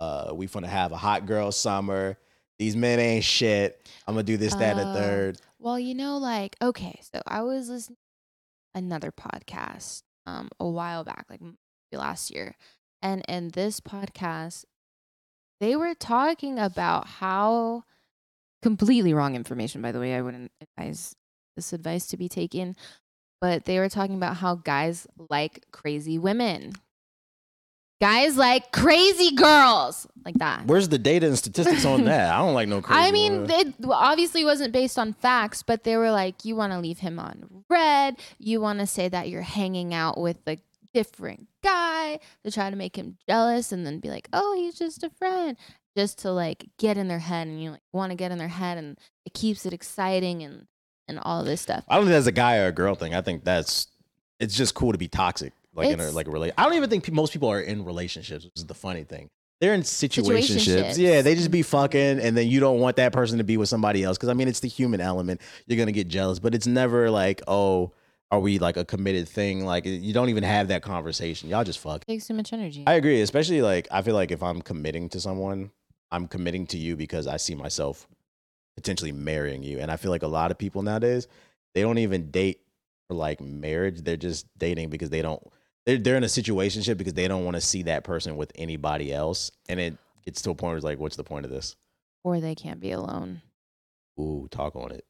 Uh 0.00 0.32
we 0.34 0.46
finna 0.46 0.66
have 0.66 0.92
a 0.92 0.96
hot 0.96 1.26
girl 1.26 1.52
summer. 1.52 2.18
These 2.58 2.76
men 2.76 2.98
ain't 3.00 3.24
shit. 3.24 3.88
I'm 4.06 4.14
gonna 4.14 4.22
do 4.24 4.36
this, 4.36 4.54
that, 4.54 4.76
and 4.76 4.80
Uh, 4.88 4.92
the 4.92 4.98
third. 4.98 5.40
Well, 5.58 5.78
you 5.78 5.94
know, 5.94 6.18
like, 6.18 6.56
okay, 6.62 6.98
so 7.12 7.20
I 7.26 7.42
was 7.42 7.68
listening 7.68 7.96
to 8.74 8.78
another 8.78 9.12
podcast 9.12 10.02
um 10.26 10.48
a 10.58 10.68
while 10.68 11.04
back, 11.04 11.26
like 11.28 11.40
maybe 11.40 11.56
last 11.92 12.30
year. 12.30 12.56
And 13.02 13.22
in 13.28 13.48
this 13.48 13.80
podcast, 13.80 14.64
they 15.62 15.76
were 15.76 15.94
talking 15.94 16.58
about 16.58 17.06
how 17.06 17.84
completely 18.62 19.14
wrong 19.14 19.36
information, 19.36 19.80
by 19.80 19.92
the 19.92 20.00
way. 20.00 20.14
I 20.16 20.20
wouldn't 20.20 20.50
advise 20.60 21.14
this 21.54 21.72
advice 21.72 22.08
to 22.08 22.16
be 22.16 22.28
taken. 22.28 22.74
But 23.40 23.64
they 23.64 23.78
were 23.78 23.88
talking 23.88 24.16
about 24.16 24.36
how 24.36 24.56
guys 24.56 25.06
like 25.30 25.64
crazy 25.70 26.18
women. 26.18 26.72
Guys 28.00 28.36
like 28.36 28.72
crazy 28.72 29.36
girls 29.36 30.08
like 30.24 30.34
that. 30.38 30.66
Where's 30.66 30.88
the 30.88 30.98
data 30.98 31.28
and 31.28 31.38
statistics 31.38 31.84
on 31.84 32.04
that? 32.06 32.34
I 32.34 32.38
don't 32.38 32.54
like 32.54 32.68
no 32.68 32.82
crazy. 32.82 33.00
I 33.00 33.12
mean, 33.12 33.42
women. 33.42 33.50
it 33.50 33.74
obviously 33.88 34.44
wasn't 34.44 34.72
based 34.72 34.98
on 34.98 35.12
facts, 35.12 35.62
but 35.62 35.84
they 35.84 35.96
were 35.96 36.10
like, 36.10 36.44
you 36.44 36.56
want 36.56 36.72
to 36.72 36.80
leave 36.80 36.98
him 36.98 37.20
on 37.20 37.64
red. 37.70 38.16
You 38.38 38.60
want 38.60 38.80
to 38.80 38.86
say 38.88 39.08
that 39.08 39.28
you're 39.28 39.42
hanging 39.42 39.94
out 39.94 40.18
with 40.18 40.38
a 40.48 40.58
different 40.94 41.48
guy 41.62 42.20
to 42.44 42.50
try 42.50 42.70
to 42.70 42.76
make 42.76 42.96
him 42.96 43.16
jealous 43.28 43.72
and 43.72 43.86
then 43.86 44.00
be 44.00 44.10
like, 44.10 44.28
oh, 44.32 44.54
he's 44.56 44.74
just 44.74 45.02
a 45.02 45.10
friend. 45.10 45.56
Just 45.96 46.20
to 46.20 46.30
like 46.32 46.66
get 46.78 46.96
in 46.96 47.08
their 47.08 47.18
head 47.18 47.46
and 47.46 47.62
you 47.62 47.72
like 47.72 47.82
want 47.92 48.10
to 48.10 48.16
get 48.16 48.32
in 48.32 48.38
their 48.38 48.48
head 48.48 48.78
and 48.78 48.98
it 49.26 49.34
keeps 49.34 49.66
it 49.66 49.74
exciting 49.74 50.42
and, 50.42 50.66
and 51.06 51.18
all 51.18 51.44
this 51.44 51.60
stuff. 51.60 51.84
I 51.86 51.96
don't 51.96 52.04
think 52.04 52.14
that's 52.14 52.26
a 52.26 52.32
guy 52.32 52.58
or 52.58 52.68
a 52.68 52.72
girl 52.72 52.94
thing. 52.94 53.14
I 53.14 53.20
think 53.20 53.44
that's 53.44 53.88
it's 54.40 54.56
just 54.56 54.74
cool 54.74 54.92
to 54.92 54.98
be 54.98 55.08
toxic, 55.08 55.52
like 55.74 55.88
in 55.88 56.00
a 56.00 56.10
like 56.10 56.28
a 56.28 56.30
relate. 56.30 56.52
I 56.56 56.64
don't 56.64 56.74
even 56.74 56.88
think 56.88 57.04
pe- 57.04 57.12
most 57.12 57.32
people 57.32 57.48
are 57.48 57.60
in 57.60 57.84
relationships, 57.84 58.44
which 58.44 58.54
is 58.56 58.66
the 58.66 58.74
funny 58.74 59.04
thing. 59.04 59.28
They're 59.60 59.74
in 59.74 59.82
situationships. 59.82 60.48
Situationships. 60.48 60.98
Yeah, 60.98 61.22
they 61.22 61.36
just 61.36 61.52
be 61.52 61.60
mm-hmm. 61.60 61.70
fucking, 61.70 62.18
and 62.20 62.36
then 62.36 62.48
you 62.48 62.58
don't 62.58 62.80
want 62.80 62.96
that 62.96 63.12
person 63.12 63.38
to 63.38 63.44
be 63.44 63.56
with 63.56 63.68
somebody 63.68 64.02
else 64.02 64.16
because 64.16 64.30
I 64.30 64.32
mean 64.32 64.48
it's 64.48 64.60
the 64.60 64.68
human 64.68 65.00
element. 65.00 65.40
You're 65.66 65.78
gonna 65.78 65.92
get 65.92 66.08
jealous, 66.08 66.40
but 66.40 66.54
it's 66.54 66.66
never 66.66 67.10
like, 67.10 67.42
oh, 67.46 67.92
are 68.32 68.40
we 68.40 68.58
like 68.58 68.76
a 68.76 68.84
committed 68.84 69.28
thing? 69.28 69.64
Like 69.64 69.84
you 69.84 70.12
don't 70.12 70.30
even 70.30 70.42
have 70.42 70.68
that 70.68 70.82
conversation. 70.82 71.48
Y'all 71.50 71.62
just 71.62 71.78
fuck. 71.78 72.04
takes 72.06 72.26
too 72.26 72.34
much 72.34 72.52
energy. 72.52 72.82
I 72.86 72.94
agree, 72.94 73.20
especially 73.20 73.62
like 73.62 73.86
I 73.90 74.02
feel 74.02 74.14
like 74.14 74.32
if 74.32 74.42
I'm 74.42 74.62
committing 74.62 75.08
to 75.10 75.20
someone, 75.20 75.70
I'm 76.10 76.26
committing 76.26 76.66
to 76.68 76.78
you 76.78 76.96
because 76.96 77.26
I 77.26 77.36
see 77.36 77.54
myself 77.54 78.08
potentially 78.74 79.12
marrying 79.12 79.62
you. 79.62 79.78
And 79.78 79.90
I 79.90 79.96
feel 79.96 80.10
like 80.10 80.22
a 80.22 80.28
lot 80.28 80.50
of 80.50 80.58
people 80.58 80.82
nowadays, 80.82 81.28
they 81.74 81.82
don't 81.82 81.98
even 81.98 82.30
date 82.30 82.62
for 83.06 83.14
like 83.14 83.40
marriage. 83.40 84.00
They're 84.00 84.16
just 84.16 84.46
dating 84.58 84.88
because 84.88 85.10
they 85.10 85.22
don't 85.22 85.42
they're 85.84 85.98
they're 85.98 86.16
in 86.16 86.24
a 86.24 86.28
situationship 86.28 86.96
because 86.96 87.14
they 87.14 87.28
don't 87.28 87.44
want 87.44 87.56
to 87.56 87.60
see 87.60 87.82
that 87.82 88.02
person 88.02 88.36
with 88.36 88.50
anybody 88.56 89.12
else. 89.12 89.52
And 89.68 89.78
it 89.78 89.98
gets 90.24 90.40
to 90.42 90.50
a 90.50 90.54
point 90.54 90.70
where 90.70 90.76
it's 90.76 90.84
like, 90.84 90.98
what's 90.98 91.16
the 91.16 91.24
point 91.24 91.44
of 91.44 91.50
this? 91.52 91.76
or 92.24 92.40
they 92.40 92.54
can't 92.54 92.80
be 92.80 92.92
alone. 92.92 93.42
Ooh, 94.18 94.48
talk 94.50 94.76
on 94.76 94.92
it. 94.92 95.04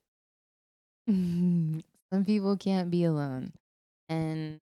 Some 2.12 2.24
people 2.24 2.56
can't 2.56 2.90
be 2.90 3.04
alone. 3.04 3.52
And 4.08 4.60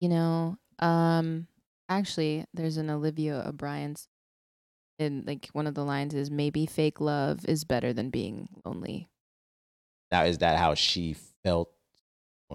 you 0.00 0.08
know, 0.08 0.56
um 0.80 1.46
actually 1.88 2.44
there's 2.52 2.76
an 2.76 2.90
Olivia 2.90 3.44
O'Brien's 3.46 4.08
and 4.98 5.26
like 5.26 5.48
one 5.52 5.66
of 5.66 5.74
the 5.74 5.84
lines 5.84 6.14
is 6.14 6.30
maybe 6.30 6.66
fake 6.66 7.00
love 7.00 7.44
is 7.46 7.64
better 7.64 7.92
than 7.92 8.10
being 8.10 8.48
lonely. 8.64 9.08
Now 10.10 10.24
is 10.24 10.38
that 10.38 10.58
how 10.58 10.74
she 10.74 11.14
felt? 11.44 11.70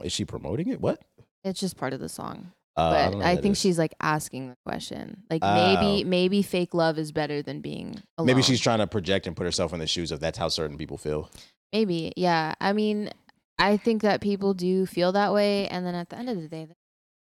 Is 0.03 0.11
she 0.11 0.25
promoting 0.25 0.67
it? 0.69 0.81
What? 0.81 1.01
It's 1.43 1.59
just 1.59 1.77
part 1.77 1.93
of 1.93 1.99
the 1.99 2.09
song. 2.09 2.51
Uh, 2.75 3.11
But 3.11 3.21
I, 3.25 3.35
that 3.35 3.41
think 3.41 3.53
is. 3.53 3.59
she's 3.61 3.77
like 3.79 3.93
asking 4.01 4.49
the 4.49 4.57
question. 4.65 5.23
Like 5.29 5.41
Oh. 5.43 5.53
maybe 5.53 6.03
maybe 6.03 6.41
fake 6.41 6.73
love 6.73 6.97
is 6.97 7.11
better 7.13 7.41
than 7.41 7.61
being 7.61 8.01
alone. 8.17 8.25
maybe 8.27 8.41
she's 8.41 8.59
trying 8.59 8.79
to 8.79 8.87
project 8.87 9.25
and 9.27 9.35
put 9.37 9.43
herself 9.45 9.71
in 9.73 9.79
the 9.79 9.87
shoes 9.87 10.11
of 10.11 10.19
that's 10.19 10.37
how 10.37 10.49
certain 10.49 10.77
people 10.77 10.97
feel. 10.97 11.29
Maybe, 11.71 12.11
yeah. 12.17 12.55
I 12.59 12.73
mean, 12.73 13.11
I 13.59 13.75
think 13.75 14.01
that 14.01 14.21
people 14.21 14.53
do 14.53 14.85
feel 14.85 15.11
that 15.11 15.33
way, 15.33 15.67
and 15.67 15.85
then 15.85 15.93
at 15.93 16.09
the 16.09 16.17
end 16.17 16.29
of 16.29 16.41
the 16.41 16.47
day, 16.47 16.67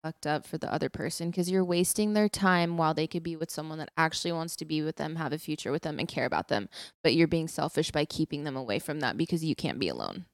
fucked 0.04 0.28
up 0.28 0.46
for 0.46 0.58
the 0.58 0.72
other 0.72 0.90
person 0.90 1.30
because 1.30 1.50
you're 1.50 1.66
wasting 1.66 2.14
their 2.14 2.30
time 2.30 2.78
while 2.78 2.94
they 2.94 3.08
could 3.08 3.24
be 3.24 3.36
with 3.36 3.52
someone 3.52 3.80
that 3.80 3.92
actually 3.98 4.32
wants 4.32 4.56
to 4.56 4.66
be 4.66 4.82
with 4.82 4.96
them, 4.98 5.16
have 5.16 5.34
a 5.34 5.40
future 5.40 5.72
with 5.72 5.82
them, 5.82 6.00
and 6.00 6.08
care 6.08 6.26
about 6.26 6.48
them. 6.48 6.70
But 7.04 7.16
you're 7.16 7.28
being 7.28 7.48
selfish 7.48 7.92
by 7.92 8.06
keeping 8.06 8.44
them 8.44 8.56
away 8.56 8.80
from 8.80 9.00
that 9.00 9.18
because 9.18 9.44
you 9.44 9.56
can't 9.56 9.80
be 9.80 9.90
alone. 9.90 10.26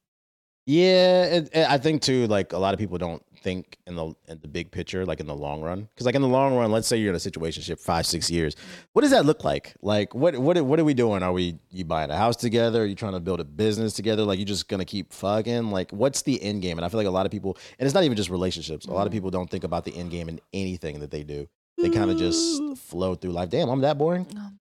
Yeah, 0.68 1.26
it, 1.26 1.50
it- 1.54 1.70
I 1.70 1.78
think 1.78 2.02
too. 2.02 2.28
Like 2.28 2.54
a 2.54 2.58
lot 2.58 2.74
of 2.74 2.80
people 2.80 2.98
don't 2.98 3.22
think 3.44 3.78
in 3.86 3.96
the 3.96 4.06
in 4.28 4.40
the 4.42 4.48
big 4.48 4.72
picture, 4.72 5.06
like 5.06 5.20
in 5.20 5.28
the 5.28 5.36
long 5.36 5.62
run. 5.62 5.82
Because 5.94 6.08
like 6.08 6.16
in 6.16 6.24
the 6.24 6.28
long 6.28 6.56
run, 6.56 6.72
let's 6.72 6.88
say 6.88 6.98
you're 6.98 7.12
in 7.12 7.16
a 7.16 7.20
situation 7.20 7.76
five, 7.76 8.08
six 8.08 8.32
years. 8.32 8.56
What 8.94 9.04
does 9.04 9.12
that 9.12 9.26
look 9.26 9.44
like? 9.44 9.76
Like 9.84 10.16
what 10.16 10.36
what 10.38 10.60
what 10.66 10.80
are 10.80 10.84
we 10.84 10.96
doing? 10.96 11.22
Are 11.22 11.32
we 11.32 11.60
you 11.70 11.86
buying 11.86 12.10
a 12.10 12.18
house 12.18 12.36
together? 12.36 12.82
Are 12.82 12.86
you 12.88 12.96
trying 12.96 13.14
to 13.14 13.20
build 13.20 13.40
a 13.40 13.44
business 13.44 13.94
together? 13.94 14.24
Like 14.24 14.40
you 14.40 14.46
just 14.46 14.68
gonna 14.68 14.86
keep 14.86 15.14
fucking? 15.14 15.70
Like 15.70 15.92
what's 15.92 16.24
the 16.24 16.42
end 16.42 16.64
game? 16.64 16.80
And 16.80 16.86
I 16.86 16.90
feel 16.90 17.00
like 17.00 17.06
a 17.08 17.12
lot 17.12 17.28
of 17.28 17.32
people, 17.32 17.58
and 17.78 17.86
it's 17.86 17.94
not 17.94 18.04
even 18.04 18.18
just 18.18 18.32
relationships. 18.32 18.88
A 18.88 18.92
lot 18.92 19.06
of 19.06 19.12
Mhm. 19.12 19.18
people 19.18 19.30
don't 19.30 19.50
think 19.52 19.64
about 19.66 19.86
the 19.86 19.96
end 19.96 20.10
game 20.10 20.30
in 20.30 20.40
anything 20.52 21.00
that 21.02 21.12
they 21.12 21.22
do. 21.24 21.48
They 21.78 21.92
kind 21.92 22.10
of 22.10 22.18
just 22.18 22.80
flow 22.80 23.14
through 23.14 23.34
life. 23.34 23.50
Damn, 23.52 23.70
I'm 23.70 23.82
that 23.82 23.98
boring. 24.00 24.26
Um. 24.36 24.58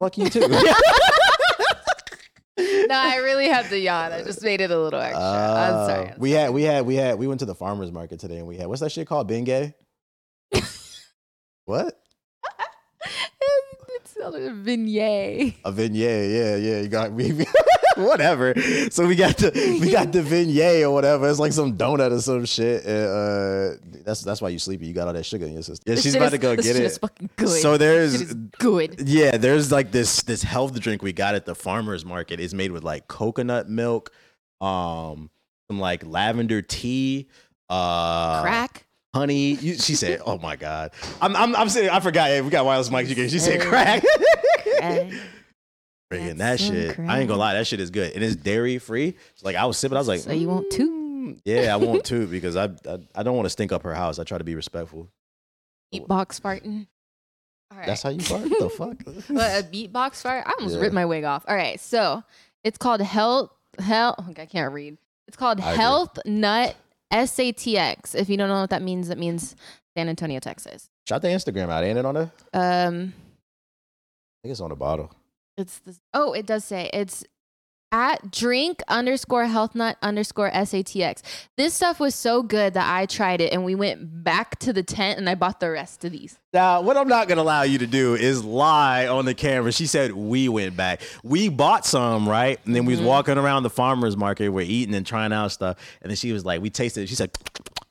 Fuck 0.00 0.16
you 0.16 0.30
too. 0.30 0.48
no, 2.88 2.94
I 2.98 3.16
really 3.16 3.48
had 3.48 3.68
to 3.70 3.78
yawn. 3.78 4.12
I 4.12 4.22
just 4.22 4.42
made 4.42 4.60
it 4.60 4.70
a 4.70 4.78
little 4.78 5.00
extra. 5.00 5.22
I'm 5.22 5.74
Uh, 5.74 5.86
sorry. 5.86 6.08
I'm 6.08 6.18
we 6.18 6.32
sorry. 6.32 6.42
had 6.42 6.50
we 6.54 6.62
had 6.62 6.86
we 6.86 6.94
had 6.96 7.18
we 7.18 7.26
went 7.28 7.40
to 7.40 7.46
the 7.46 7.54
farmers 7.54 7.92
market 7.92 8.18
today 8.18 8.38
and 8.38 8.46
we 8.46 8.56
had 8.56 8.66
what's 8.66 8.80
that 8.80 8.90
shit 8.92 9.06
called? 9.06 9.28
Bengay? 9.30 9.74
what? 11.64 12.00
It's 14.00 14.14
called 14.20 14.34
a 14.36 14.50
beignet. 14.50 15.56
A 15.64 15.72
beignet, 15.72 16.32
yeah, 16.32 16.56
yeah. 16.56 16.80
You 16.80 16.88
got 16.88 17.12
me. 17.12 17.44
whatever. 18.06 18.54
So 18.90 19.06
we 19.06 19.14
got 19.16 19.36
the 19.36 19.50
we 19.80 19.90
got 19.90 20.12
the 20.12 20.20
beignet 20.22 20.82
or 20.82 20.90
whatever. 20.92 21.28
It's 21.28 21.38
like 21.38 21.52
some 21.52 21.76
donut 21.76 22.12
or 22.12 22.20
some 22.20 22.44
shit. 22.44 22.84
And, 22.84 23.06
uh, 23.06 24.00
that's 24.04 24.22
that's 24.22 24.40
why 24.40 24.48
you 24.50 24.58
sleepy. 24.58 24.86
You 24.86 24.94
got 24.94 25.06
all 25.08 25.14
that 25.14 25.26
sugar 25.26 25.46
in 25.46 25.52
your 25.52 25.62
system. 25.62 25.84
Yeah, 25.86 25.94
This 25.96 26.04
she's 26.04 26.14
about 26.14 26.26
is- 26.26 26.32
to 26.32 26.38
go 26.38 26.56
get 26.56 26.76
it. 26.76 26.82
is 26.82 26.98
fucking 26.98 27.30
good. 27.36 27.48
So 27.48 27.76
there's 27.76 28.32
good. 28.58 29.08
yeah, 29.08 29.36
there's 29.36 29.70
like 29.72 29.90
this 29.92 30.22
this 30.22 30.42
health 30.42 30.78
drink 30.80 31.02
we 31.02 31.12
got 31.12 31.34
at 31.34 31.44
the 31.44 31.54
farmers 31.54 32.04
market. 32.04 32.40
It's 32.40 32.54
made 32.54 32.72
with 32.72 32.84
like 32.84 33.08
coconut 33.08 33.68
milk, 33.68 34.10
um, 34.60 35.30
some 35.70 35.78
like 35.80 36.04
lavender 36.06 36.62
tea, 36.62 37.28
uh, 37.68 38.42
Crack. 38.42 38.86
honey. 39.14 39.54
You, 39.54 39.74
she 39.74 39.94
said, 39.94 40.20
"Oh 40.24 40.38
my 40.38 40.56
god, 40.56 40.92
I'm 41.20 41.36
I'm 41.36 41.54
I'm 41.56 41.68
saying 41.68 41.90
I 41.90 42.00
forgot. 42.00 42.28
Hey, 42.28 42.40
we 42.40 42.50
got 42.50 42.64
wireless 42.64 42.88
mics. 42.88 43.08
You 43.08 43.14
can. 43.14 43.28
She 43.28 43.38
said 43.38 43.60
crack. 43.60 44.02
crack. 44.78 45.10
Freaking 46.12 46.38
that 46.38 46.58
so 46.58 46.72
shit. 46.72 46.98
I 46.98 47.18
ain't 47.20 47.28
gonna 47.28 47.38
lie, 47.40 47.54
that 47.54 47.66
shit 47.66 47.80
is 47.80 47.90
good. 47.90 48.12
And 48.14 48.24
it's 48.24 48.34
dairy 48.36 48.78
free. 48.78 49.14
So 49.34 49.46
like 49.46 49.56
I 49.56 49.66
was 49.66 49.76
sipping, 49.76 49.96
I 49.96 50.00
was 50.00 50.08
like, 50.08 50.20
So 50.20 50.32
you 50.32 50.48
want 50.48 50.70
two? 50.70 50.90
"Mm, 50.90 51.40
Yeah, 51.44 51.72
I 51.74 51.76
want 51.76 52.04
two 52.04 52.26
because 52.26 52.56
I 52.56 52.64
I, 52.64 52.98
I 53.14 53.22
don't 53.22 53.36
want 53.36 53.46
to 53.46 53.50
stink 53.50 53.72
up 53.72 53.82
her 53.82 53.94
house. 53.94 54.18
I 54.18 54.24
try 54.24 54.38
to 54.38 54.44
be 54.44 54.54
respectful. 54.54 55.08
Beatbox 55.94 56.40
farting. 56.40 56.86
All 57.70 57.76
right. 57.78 57.86
That's 57.86 58.02
how 58.02 58.08
you 58.10 58.20
fart. 58.20 58.42
What 58.48 58.58
the 58.58 58.70
fuck? 58.70 58.96
But 59.04 59.60
a 59.60 59.62
beatbox 59.66 60.22
fart? 60.22 60.44
I 60.46 60.52
almost 60.58 60.76
Yeah. 60.76 60.80
ripped 60.82 60.94
my 60.94 61.04
wig 61.04 61.24
off. 61.24 61.44
All 61.46 61.54
right, 61.54 61.78
so 61.78 62.22
it's 62.64 62.78
called 62.78 63.02
Health 63.02 63.50
Health. 63.78 64.24
I 64.38 64.46
can't 64.46 64.72
read. 64.72 64.96
It's 65.26 65.36
called 65.36 65.60
I 65.60 65.72
agree. 65.72 65.82
Health 65.82 66.18
Nut 66.24 66.74
SATX. 67.12 68.14
If 68.14 68.30
you 68.30 68.36
don't 68.38 68.48
know 68.48 68.60
what 68.62 68.70
that 68.70 68.80
means, 68.82 69.08
that 69.08 69.18
means 69.18 69.54
San 69.96 70.08
Antonio, 70.08 70.40
Texas. 70.40 70.88
Shout 71.06 71.20
the 71.22 71.28
Instagram 71.28 71.68
out. 71.70 71.84
Ain't 71.84 71.98
it 71.98 72.04
on 72.06 72.14
there? 72.14 72.30
Um, 72.54 73.12
I 73.12 74.38
think 74.42 74.52
it's 74.52 74.60
on 74.60 74.70
the 74.70 74.76
bottle. 74.76 75.10
It's 75.58 75.78
this. 75.80 76.00
Oh, 76.14 76.32
it 76.32 76.46
does 76.46 76.64
say 76.64 76.88
it's 76.92 77.24
at 77.90 78.30
drink 78.30 78.82
underscore 78.88 79.46
health 79.46 79.74
nut 79.74 79.96
underscore 80.02 80.50
SATX. 80.50 81.22
This 81.56 81.74
stuff 81.74 81.98
was 81.98 82.14
so 82.14 82.42
good 82.42 82.74
that 82.74 82.94
I 82.94 83.06
tried 83.06 83.40
it 83.40 83.52
and 83.52 83.64
we 83.64 83.74
went 83.74 84.22
back 84.22 84.58
to 84.60 84.72
the 84.72 84.82
tent 84.82 85.18
and 85.18 85.28
I 85.28 85.34
bought 85.34 85.58
the 85.60 85.70
rest 85.70 86.04
of 86.04 86.12
these. 86.12 86.38
Now, 86.52 86.82
what 86.82 86.96
I'm 86.96 87.08
not 87.08 87.28
gonna 87.28 87.40
allow 87.42 87.62
you 87.62 87.78
to 87.78 87.86
do 87.86 88.14
is 88.14 88.44
lie 88.44 89.06
on 89.06 89.24
the 89.24 89.34
camera. 89.34 89.72
She 89.72 89.86
said 89.86 90.12
we 90.12 90.48
went 90.48 90.76
back. 90.76 91.00
We 91.24 91.48
bought 91.48 91.86
some, 91.86 92.28
right? 92.28 92.58
And 92.66 92.76
then 92.76 92.84
we 92.84 92.92
was 92.92 93.00
mm-hmm. 93.00 93.08
walking 93.08 93.38
around 93.38 93.62
the 93.62 93.70
farmers 93.70 94.16
market. 94.16 94.50
We're 94.50 94.60
eating 94.62 94.94
and 94.94 95.06
trying 95.06 95.32
out 95.32 95.52
stuff. 95.52 95.78
And 96.02 96.10
then 96.10 96.16
she 96.16 96.32
was 96.32 96.44
like, 96.44 96.60
we 96.60 96.70
tasted 96.70 97.02
it. 97.02 97.08
She 97.08 97.14
said, 97.14 97.30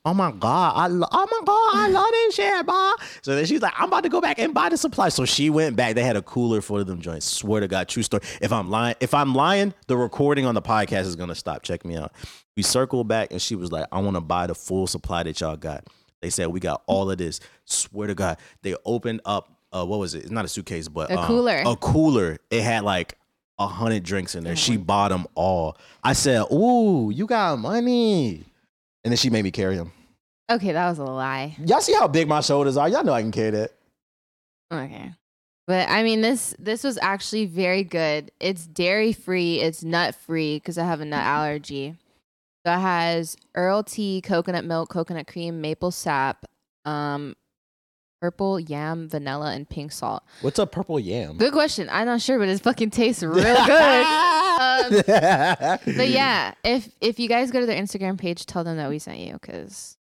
Oh 0.08 0.14
my 0.14 0.32
God, 0.32 0.72
I 0.74 0.86
lo- 0.86 1.06
oh 1.12 1.26
my 1.30 1.40
God, 1.44 1.84
I 1.84 1.88
love 1.88 2.10
this 2.10 2.34
shit, 2.36 2.66
ma. 2.66 2.94
So 3.20 3.34
then 3.34 3.44
she's 3.44 3.60
like, 3.60 3.74
I'm 3.76 3.88
about 3.88 4.04
to 4.04 4.08
go 4.08 4.22
back 4.22 4.38
and 4.38 4.54
buy 4.54 4.70
the 4.70 4.78
supply. 4.78 5.10
So 5.10 5.26
she 5.26 5.50
went 5.50 5.76
back. 5.76 5.96
They 5.96 6.02
had 6.02 6.16
a 6.16 6.22
cooler 6.22 6.62
for 6.62 6.82
them 6.82 7.02
joints. 7.02 7.26
Swear 7.26 7.60
to 7.60 7.68
God, 7.68 7.88
true 7.88 8.02
story. 8.02 8.22
If 8.40 8.50
I'm 8.50 8.70
lying, 8.70 8.94
if 9.00 9.12
I'm 9.12 9.34
lying, 9.34 9.74
the 9.86 9.98
recording 9.98 10.46
on 10.46 10.54
the 10.54 10.62
podcast 10.62 11.02
is 11.02 11.14
gonna 11.14 11.34
stop. 11.34 11.62
Check 11.62 11.84
me 11.84 11.94
out. 11.94 12.12
We 12.56 12.62
circled 12.62 13.06
back 13.06 13.32
and 13.32 13.42
she 13.42 13.54
was 13.54 13.70
like, 13.70 13.84
I 13.92 14.00
want 14.00 14.16
to 14.16 14.22
buy 14.22 14.46
the 14.46 14.54
full 14.54 14.86
supply 14.86 15.24
that 15.24 15.38
y'all 15.42 15.56
got. 15.56 15.86
They 16.22 16.30
said 16.30 16.46
we 16.46 16.58
got 16.58 16.82
all 16.86 17.10
of 17.10 17.18
this. 17.18 17.38
Swear 17.66 18.06
to 18.06 18.14
God, 18.14 18.38
they 18.62 18.76
opened 18.86 19.20
up. 19.26 19.52
Uh, 19.72 19.84
what 19.84 19.98
was 19.98 20.14
it? 20.14 20.22
It's 20.22 20.30
not 20.30 20.46
a 20.46 20.48
suitcase, 20.48 20.88
but 20.88 21.10
A 21.10 21.18
um, 21.18 21.26
cooler. 21.26 21.62
A 21.66 21.76
cooler. 21.76 22.38
It 22.50 22.62
had 22.62 22.82
like 22.82 23.18
a 23.58 23.66
hundred 23.66 24.04
drinks 24.04 24.34
in 24.34 24.44
there. 24.44 24.56
She 24.56 24.78
bought 24.78 25.10
them 25.10 25.26
all. 25.34 25.76
I 26.02 26.14
said, 26.14 26.44
"Ooh, 26.50 27.10
you 27.14 27.26
got 27.26 27.58
money," 27.58 28.46
and 29.04 29.12
then 29.12 29.18
she 29.18 29.28
made 29.28 29.42
me 29.42 29.50
carry 29.50 29.76
them. 29.76 29.92
Okay, 30.50 30.72
that 30.72 30.88
was 30.88 30.98
a 30.98 31.04
lie. 31.04 31.56
Y'all 31.66 31.80
see 31.80 31.94
how 31.94 32.08
big 32.08 32.26
my 32.26 32.40
shoulders 32.40 32.76
are? 32.76 32.88
Y'all 32.88 33.04
know 33.04 33.12
I 33.12 33.20
can 33.22 33.32
carry 33.32 33.50
that. 33.50 33.72
Okay. 34.72 35.12
But 35.66 35.90
I 35.90 36.02
mean 36.02 36.22
this 36.22 36.54
this 36.58 36.82
was 36.82 36.98
actually 37.02 37.44
very 37.44 37.84
good. 37.84 38.32
It's 38.40 38.66
dairy 38.66 39.12
free, 39.12 39.60
it's 39.60 39.84
nut 39.84 40.14
free 40.14 40.56
because 40.56 40.78
I 40.78 40.84
have 40.86 41.02
a 41.02 41.04
nut 41.04 41.22
allergy. 41.22 41.96
So 42.64 42.72
it 42.72 42.78
has 42.78 43.36
Earl 43.54 43.82
tea, 43.82 44.22
coconut 44.22 44.64
milk, 44.64 44.88
coconut 44.88 45.26
cream, 45.26 45.60
maple 45.60 45.90
sap, 45.90 46.46
um, 46.86 47.36
purple 48.22 48.58
yam, 48.58 49.10
vanilla, 49.10 49.52
and 49.52 49.68
pink 49.68 49.92
salt. 49.92 50.22
What's 50.40 50.58
a 50.58 50.66
purple 50.66 50.98
yam? 50.98 51.36
Good 51.36 51.52
question. 51.52 51.88
I'm 51.90 52.06
not 52.06 52.22
sure, 52.22 52.38
but 52.38 52.48
it 52.48 52.60
fucking 52.62 52.90
tastes 52.90 53.22
real 53.22 53.66
good. 53.66 54.06
Um, 54.58 54.90
but 55.06 56.08
yeah, 56.08 56.52
if 56.64 56.90
if 57.00 57.20
you 57.20 57.28
guys 57.28 57.52
go 57.52 57.60
to 57.60 57.66
their 57.66 57.80
Instagram 57.80 58.18
page, 58.18 58.44
tell 58.44 58.64
them 58.64 58.76
that 58.78 58.90
we 58.90 58.98
sent 58.98 59.18
you 59.18 59.34
because 59.34 59.96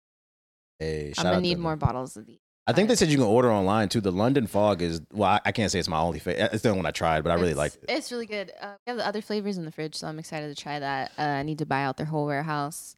hey, 0.82 1.12
I'm 1.18 1.24
gonna 1.24 1.40
need 1.40 1.58
more 1.58 1.76
bottles 1.76 2.16
of 2.16 2.26
these. 2.26 2.38
I 2.66 2.72
think 2.72 2.88
they 2.88 2.94
said 2.94 3.08
you 3.08 3.16
can 3.16 3.26
order 3.26 3.50
online 3.50 3.88
too. 3.88 4.00
The 4.00 4.12
London 4.12 4.46
Fog 4.46 4.82
is 4.82 5.00
well, 5.12 5.30
I, 5.30 5.40
I 5.46 5.52
can't 5.52 5.70
say 5.70 5.78
it's 5.80 5.88
my 5.88 5.98
only 6.00 6.18
favorite. 6.20 6.50
It's 6.52 6.62
the 6.62 6.68
only 6.68 6.78
one 6.78 6.86
I 6.86 6.92
tried, 6.92 7.24
but 7.24 7.30
I 7.30 7.34
really 7.34 7.54
liked 7.54 7.76
it. 7.76 7.84
It's 7.88 8.12
really 8.12 8.26
good. 8.26 8.52
Uh, 8.60 8.74
we 8.86 8.90
have 8.90 8.98
the 8.98 9.06
other 9.06 9.20
flavors 9.20 9.58
in 9.58 9.64
the 9.64 9.72
fridge, 9.72 9.96
so 9.96 10.06
I'm 10.06 10.18
excited 10.20 10.54
to 10.56 10.62
try 10.62 10.78
that. 10.78 11.10
Uh, 11.18 11.22
I 11.22 11.42
need 11.42 11.58
to 11.58 11.66
buy 11.66 11.82
out 11.82 11.96
their 11.96 12.06
whole 12.06 12.26
warehouse. 12.26 12.94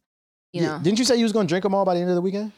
You 0.53 0.61
Yeah, 0.61 0.77
know, 0.77 0.83
Didn't 0.83 0.99
you 0.99 1.05
say 1.05 1.15
you 1.15 1.23
was 1.23 1.33
gonna 1.33 1.47
drink 1.47 1.63
them 1.63 1.73
all 1.73 1.83
by 1.85 1.95
the 1.95 1.99
end 2.01 2.09
of 2.09 2.15
the 2.15 2.21
weekend? 2.21 2.51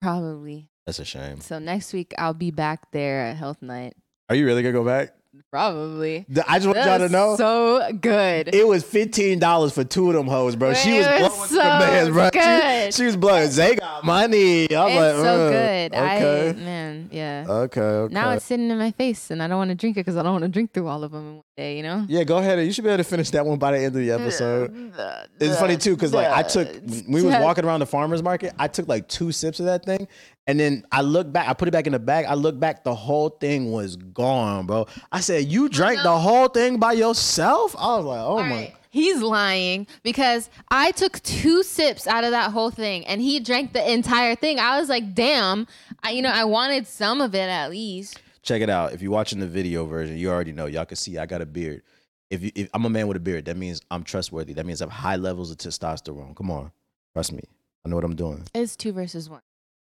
probably. 0.00 0.68
That's 0.86 0.98
a 0.98 1.04
shame. 1.04 1.40
So 1.40 1.58
next 1.58 1.92
week 1.92 2.12
I'll 2.18 2.34
be 2.34 2.50
back 2.50 2.90
there 2.92 3.20
at 3.26 3.36
Health 3.36 3.62
Nut. 3.62 3.94
Are 4.28 4.34
you 4.36 4.46
really 4.46 4.62
gonna 4.62 4.72
go 4.72 4.84
back? 4.84 5.14
Probably. 5.50 6.26
I 6.46 6.58
just 6.58 6.66
want 6.66 6.78
y'all 6.78 6.98
to 6.98 7.08
know. 7.08 7.36
So 7.36 7.92
good. 8.00 8.54
It 8.54 8.66
was 8.66 8.84
fifteen 8.84 9.38
dollars 9.38 9.72
for 9.72 9.82
two 9.82 10.08
of 10.08 10.14
them 10.14 10.26
hoes, 10.26 10.56
bro. 10.56 10.74
she 10.74 10.98
was 10.98 11.06
was 11.06 11.18
blowing 11.18 11.48
so 11.48 11.54
the 11.56 11.62
bands, 11.62 12.10
bro. 12.10 12.24
She- 12.26 12.30
good. 12.38 12.94
She, 12.94 13.04
was 13.04 13.16
blowing. 13.16 13.50
They 13.50 13.76
got 13.76 14.04
money. 14.04 14.74
I 14.74 14.84
was 14.84 14.92
it's 14.92 15.00
like, 15.00 15.24
so 15.24 15.46
uh, 15.46 15.50
good. 15.50 15.92
Okay. 15.94 16.48
I 16.48 16.52
man, 16.52 17.08
yeah. 17.10 17.46
okay. 17.48 17.80
Okay. 17.80 18.14
Now 18.14 18.30
it's 18.30 18.44
sitting 18.44 18.70
in 18.70 18.78
my 18.78 18.90
face, 18.90 19.30
and 19.30 19.42
I 19.42 19.48
don't 19.48 19.56
want 19.56 19.70
to 19.70 19.74
drink 19.74 19.96
it 19.96 20.00
because 20.00 20.16
I 20.16 20.22
don't 20.22 20.32
want 20.32 20.42
to 20.42 20.48
drink 20.48 20.72
through 20.74 20.88
all 20.88 21.02
of 21.02 21.12
them 21.12 21.20
in 21.26 21.34
one 21.36 21.44
day. 21.56 21.76
You 21.78 21.82
know. 21.82 22.04
yeah, 22.08 22.24
go 22.24 22.36
ahead. 22.36 22.64
You 22.64 22.72
should 22.72 22.84
be 22.84 22.90
able 22.90 22.98
to 22.98 23.08
finish 23.08 23.30
that 23.30 23.46
one 23.46 23.58
by 23.58 23.72
the 23.72 23.78
end 23.78 23.86
of 23.86 23.94
the 23.94 24.10
episode. 24.10 24.92
It's 25.40 25.58
funny 25.58 25.78
too, 25.78 25.94
because 25.94 26.12
like 26.12 26.28
I 26.28 26.42
took 26.42 26.68
we 27.08 27.22
was 27.22 27.34
walking 27.36 27.64
around 27.64 27.80
the 27.80 27.86
farmers 27.86 28.22
market, 28.22 28.52
I 28.58 28.68
took 28.68 28.86
like 28.86 29.08
two 29.08 29.32
sips 29.32 29.60
of 29.60 29.66
that 29.66 29.84
thing, 29.84 30.08
and 30.46 30.58
then 30.58 30.84
I 30.90 31.02
look 31.02 31.32
back, 31.32 31.48
I 31.48 31.54
put 31.54 31.68
it 31.68 31.70
back 31.70 31.86
in 31.86 31.92
the 31.92 31.98
bag. 31.98 32.26
I 32.26 32.34
look 32.34 32.58
back, 32.58 32.84
the 32.84 32.94
whole 32.94 33.28
thing 33.30 33.70
was 33.70 33.96
gone, 33.96 34.66
bro. 34.66 34.86
I 35.10 35.20
said, 35.20 35.44
"You 35.46 35.68
drank 35.68 36.02
the 36.02 36.18
whole 36.18 36.48
thing 36.48 36.78
by 36.78 36.92
yourself?" 36.92 37.76
I 37.78 37.96
was 37.96 38.04
like, 38.04 38.20
"Oh 38.20 38.22
All 38.38 38.42
my." 38.42 38.50
right. 38.50 38.74
He's 38.90 39.22
lying 39.22 39.86
because 40.02 40.50
I 40.70 40.90
took 40.90 41.22
two 41.22 41.62
sips 41.62 42.06
out 42.06 42.24
of 42.24 42.32
that 42.32 42.50
whole 42.50 42.70
thing 42.70 43.06
and 43.06 43.22
he 43.22 43.40
drank 43.40 43.72
the 43.72 43.90
entire 43.90 44.34
thing. 44.34 44.58
I 44.60 44.78
was 44.78 44.90
like, 44.90 45.14
damn, 45.14 45.66
I, 46.02 46.10
you 46.10 46.20
know, 46.20 46.28
I 46.28 46.44
wanted 46.44 46.86
some 46.86 47.22
of 47.22 47.34
it 47.34 47.48
at 47.48 47.70
least. 47.70 48.20
Check 48.42 48.60
it 48.60 48.68
out. 48.68 48.92
If 48.92 49.00
you're 49.00 49.10
watching 49.10 49.38
the 49.40 49.46
video 49.46 49.86
version, 49.86 50.18
you 50.18 50.28
already 50.28 50.52
know. 50.52 50.66
Y'all 50.66 50.84
can 50.84 50.96
see 50.98 51.16
I 51.16 51.24
got 51.24 51.40
a 51.40 51.46
beard. 51.46 51.80
If, 52.28 52.42
you, 52.42 52.50
if 52.54 52.68
I'm 52.74 52.84
a 52.84 52.90
man 52.90 53.08
with 53.08 53.16
a 53.16 53.20
beard, 53.20 53.46
that 53.46 53.56
means 53.56 53.80
I'm 53.90 54.02
trustworthy. 54.04 54.52
That 54.52 54.66
means 54.66 54.82
I 54.82 54.84
have 54.84 54.92
high 54.92 55.16
levels 55.16 55.50
of 55.50 55.56
testosterone. 55.56 56.36
Come 56.36 56.50
on, 56.50 56.70
trust 57.14 57.32
me. 57.32 57.44
I 57.86 57.88
know 57.88 57.96
what 57.96 58.04
I'm 58.04 58.14
doing. 58.14 58.44
It's 58.54 58.76
two 58.76 58.92
versus 58.92 59.30
one. 59.30 59.40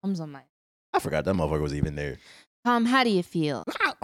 Thumbs 0.01 0.19
on 0.19 0.31
mine. 0.31 0.43
I 0.93 0.99
forgot 0.99 1.25
that 1.25 1.33
motherfucker 1.35 1.61
was 1.61 1.73
even 1.73 1.95
there. 1.95 2.17
Tom, 2.65 2.85
how 2.85 3.03
do 3.03 3.09
you 3.09 3.23
feel? 3.23 3.63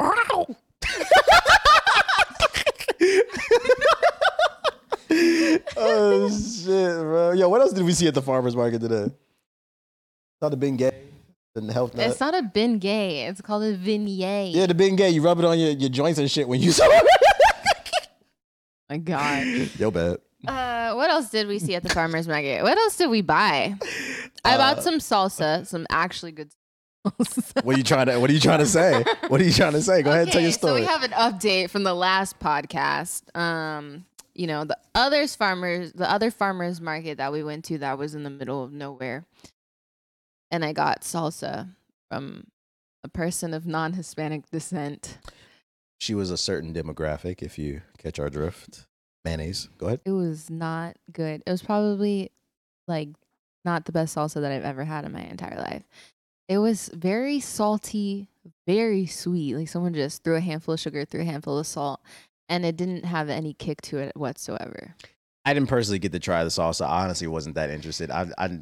oh 5.78 6.30
shit, 6.30 6.98
bro. 7.00 7.32
Yo, 7.32 7.50
what 7.50 7.62
else 7.62 7.74
did 7.74 7.84
we 7.86 7.92
see 7.94 8.08
at 8.08 8.14
the 8.14 8.22
farmers 8.22 8.56
market 8.56 8.80
today? 8.82 9.08
Saw 10.42 10.50
the 10.50 10.58
Bengay, 10.58 10.94
the 11.54 11.74
health 11.74 11.96
nut. 11.96 12.08
It's 12.08 12.20
not 12.20 12.36
a 12.36 12.42
Ben 12.42 12.78
Gay. 12.80 13.26
It's 13.28 13.42
called 13.42 13.64
a 13.64 13.78
beignet. 13.78 14.54
yeah, 14.54 14.66
the 14.66 14.74
Bengay. 14.74 15.14
You 15.14 15.22
rub 15.22 15.40
it 15.40 15.46
on 15.46 15.58
your, 15.58 15.72
your 15.72 15.90
joints 15.90 16.20
and 16.20 16.30
shit 16.30 16.48
when 16.48 16.62
you 16.62 16.72
saw 16.72 16.86
it. 16.90 17.08
My 18.90 18.98
God. 18.98 19.46
Yo, 19.80 19.92
bad. 19.92 20.18
Uh, 20.48 20.94
what 20.94 21.10
else 21.10 21.30
did 21.30 21.48
we 21.48 21.60
see 21.60 21.76
at 21.76 21.84
the 21.84 21.90
farmer's 21.90 22.28
market? 22.28 22.64
What 22.64 22.78
else 22.78 22.98
did 22.98 23.10
we 23.10 23.22
buy? 23.22 23.76
I 24.44 24.56
Uh, 24.56 24.58
bought 24.58 24.84
some 24.84 24.96
salsa, 25.00 25.66
some 25.66 25.86
actually 25.90 26.32
good 26.32 26.52
salsa. 27.06 27.64
What 27.64 27.76
are 27.76 27.78
you 27.78 27.84
trying 27.84 28.08
to? 28.08 28.20
What 28.20 28.30
are 28.30 28.34
you 28.34 28.40
trying 28.40 28.60
to 28.60 28.66
say? 28.66 29.04
What 29.28 29.42
are 29.42 29.44
you 29.44 29.54
trying 29.54 29.74
to 29.74 29.82
say? 29.82 30.02
Go 30.02 30.12
ahead 30.12 30.24
and 30.24 30.32
tell 30.32 30.42
your 30.42 30.50
Okay, 30.50 30.58
story. 30.58 30.74
So 30.74 30.80
we 30.82 30.86
have 30.86 31.04
an 31.04 31.12
update 31.12 31.70
from 31.70 31.84
the 31.84 31.94
last 31.94 32.40
podcast. 32.40 33.36
Um, 33.38 34.06
you 34.34 34.48
know, 34.48 34.64
the 34.66 34.78
others 34.94 35.36
farmers, 35.36 35.94
the 35.94 36.10
other 36.12 36.30
farmers 36.32 36.82
market 36.82 37.18
that 37.18 37.32
we 37.32 37.44
went 37.44 37.66
to 37.66 37.78
that 37.80 37.98
was 37.98 38.16
in 38.16 38.24
the 38.24 38.30
middle 38.30 38.64
of 38.64 38.72
nowhere. 38.74 39.26
And 40.52 40.64
I 40.66 40.74
got 40.74 41.02
salsa 41.02 41.70
from 42.10 42.48
a 43.04 43.08
person 43.08 43.54
of 43.54 43.66
non-Hispanic 43.66 44.50
descent. 44.52 45.18
she 46.00 46.14
was 46.14 46.32
a 46.32 46.38
certain 46.38 46.74
demographic. 46.74 47.42
If 47.42 47.58
you 47.58 47.82
catch 47.98 48.20
our 48.20 48.30
drift, 48.30 48.86
mayonnaise. 49.26 49.68
Go 49.78 49.88
ahead. 49.88 50.02
It 50.06 50.12
was 50.12 50.50
not 50.50 50.96
good. 51.12 51.44
It 51.46 51.52
was 51.52 51.62
probably 51.62 52.32
like 52.88 53.10
not 53.66 53.86
the 53.86 53.92
best 53.92 54.16
salsa 54.16 54.42
that 54.42 54.52
I've 54.52 54.64
ever 54.64 54.86
had 54.86 55.04
in 55.04 55.12
my 55.12 55.24
entire 55.24 55.58
life. 55.58 55.84
It 56.48 56.60
was 56.60 56.90
very 56.94 57.40
salty, 57.40 58.30
very 58.68 59.08
sweet. 59.08 59.56
Like 59.56 59.68
someone 59.68 59.94
just 59.94 60.24
threw 60.24 60.36
a 60.36 60.40
handful 60.40 60.76
of 60.76 60.80
sugar, 60.80 61.04
threw 61.04 61.22
a 61.22 61.26
handful 61.26 61.58
of 61.58 61.68
salt, 61.68 62.00
and 62.48 62.64
it 62.64 62.78
didn't 62.78 63.04
have 63.04 63.30
any 63.30 63.54
kick 63.54 63.82
to 63.84 63.98
it 63.98 64.16
whatsoever. 64.16 64.96
I 65.44 65.54
didn't 65.54 65.70
personally 65.70 66.00
get 66.00 66.12
to 66.12 66.20
try 66.20 66.44
the 66.44 66.50
salsa. 66.50 66.88
I 66.88 67.04
honestly 67.04 67.28
wasn't 67.28 67.56
that 67.56 67.70
interested. 67.70 68.12
I, 68.12 68.28
I 68.38 68.60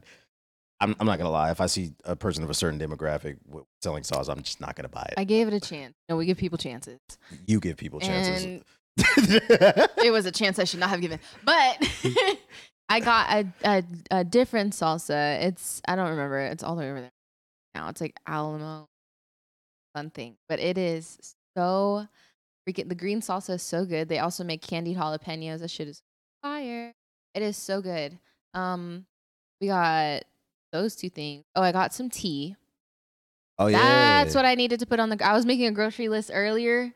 I'm, 0.84 0.96
I'm 1.00 1.08
not 1.08 1.18
gonna 1.18 1.32
lie. 1.32 1.52
If 1.52 1.62
I 1.62 1.68
see 1.68 1.94
a 2.04 2.16
person 2.16 2.44
of 2.44 2.50
a 2.50 2.54
certain 2.54 2.80
demographic 2.80 3.38
selling 3.82 4.04
sauce, 4.04 4.28
I'm 4.28 4.42
just 4.42 4.60
not 4.60 4.76
gonna 4.76 4.90
buy 4.90 5.08
it. 5.10 5.14
I 5.18 5.24
gave 5.24 5.48
it 5.48 5.54
a 5.54 5.60
chance. 5.60 5.94
No, 6.10 6.18
we 6.18 6.26
give 6.26 6.38
people 6.38 6.58
chances. 6.58 7.00
you 7.46 7.60
give 7.60 7.78
people 7.78 8.00
chances. 8.00 8.44
And 8.44 8.64
it 8.98 10.12
was 10.12 10.26
a 10.26 10.32
chance 10.32 10.60
I 10.60 10.66
should 10.66 10.80
not 10.80 10.90
have 10.90 11.02
given. 11.02 11.20
But 11.44 11.88
I 12.90 13.00
got 13.00 13.30
a, 13.32 13.48
a 13.64 13.84
a 14.12 14.24
different 14.24 14.74
salsa. 14.74 15.42
It's 15.44 15.82
I 15.88 15.96
don't 15.96 16.10
remember. 16.10 16.40
It's 16.40 16.64
all 16.64 16.76
the 16.76 16.82
way 16.82 16.92
over 16.92 17.02
there 17.02 17.12
now. 17.74 17.90
It's 17.90 18.02
like 18.02 18.16
Alamo 18.28 18.88
something, 19.96 20.36
but 20.48 20.60
it 20.60 20.78
is 20.78 21.36
so 21.58 22.08
freaking. 22.68 22.90
The 22.90 22.96
green 22.96 23.22
salsa 23.22 23.56
is 23.56 23.64
so 23.64 23.86
good. 23.86 24.10
They 24.10 24.20
also 24.20 24.44
make 24.44 24.62
candied 24.62 24.98
jalapenos. 24.98 25.60
That 25.60 25.72
shit 25.72 25.88
is 25.88 26.02
fire. 26.42 26.94
It 27.34 27.42
is 27.42 27.58
so 27.58 27.82
good. 27.82 28.20
Um, 28.54 29.06
we 29.60 29.68
got 29.68 30.24
those 30.72 30.96
two 30.96 31.10
things. 31.10 31.44
Oh, 31.56 31.64
I 31.64 31.72
got 31.72 31.94
some 31.94 32.10
tea. 32.10 32.56
oh 33.58 33.68
yeah, 33.68 34.24
That's 34.24 34.36
what 34.36 34.46
I 34.46 34.54
needed 34.56 34.80
to 34.82 34.86
put 34.86 35.00
on 35.00 35.10
the. 35.10 35.26
I 35.26 35.34
was 35.34 35.46
making 35.46 35.66
a 35.66 35.72
grocery 35.72 36.10
list 36.10 36.30
earlier. 36.34 36.94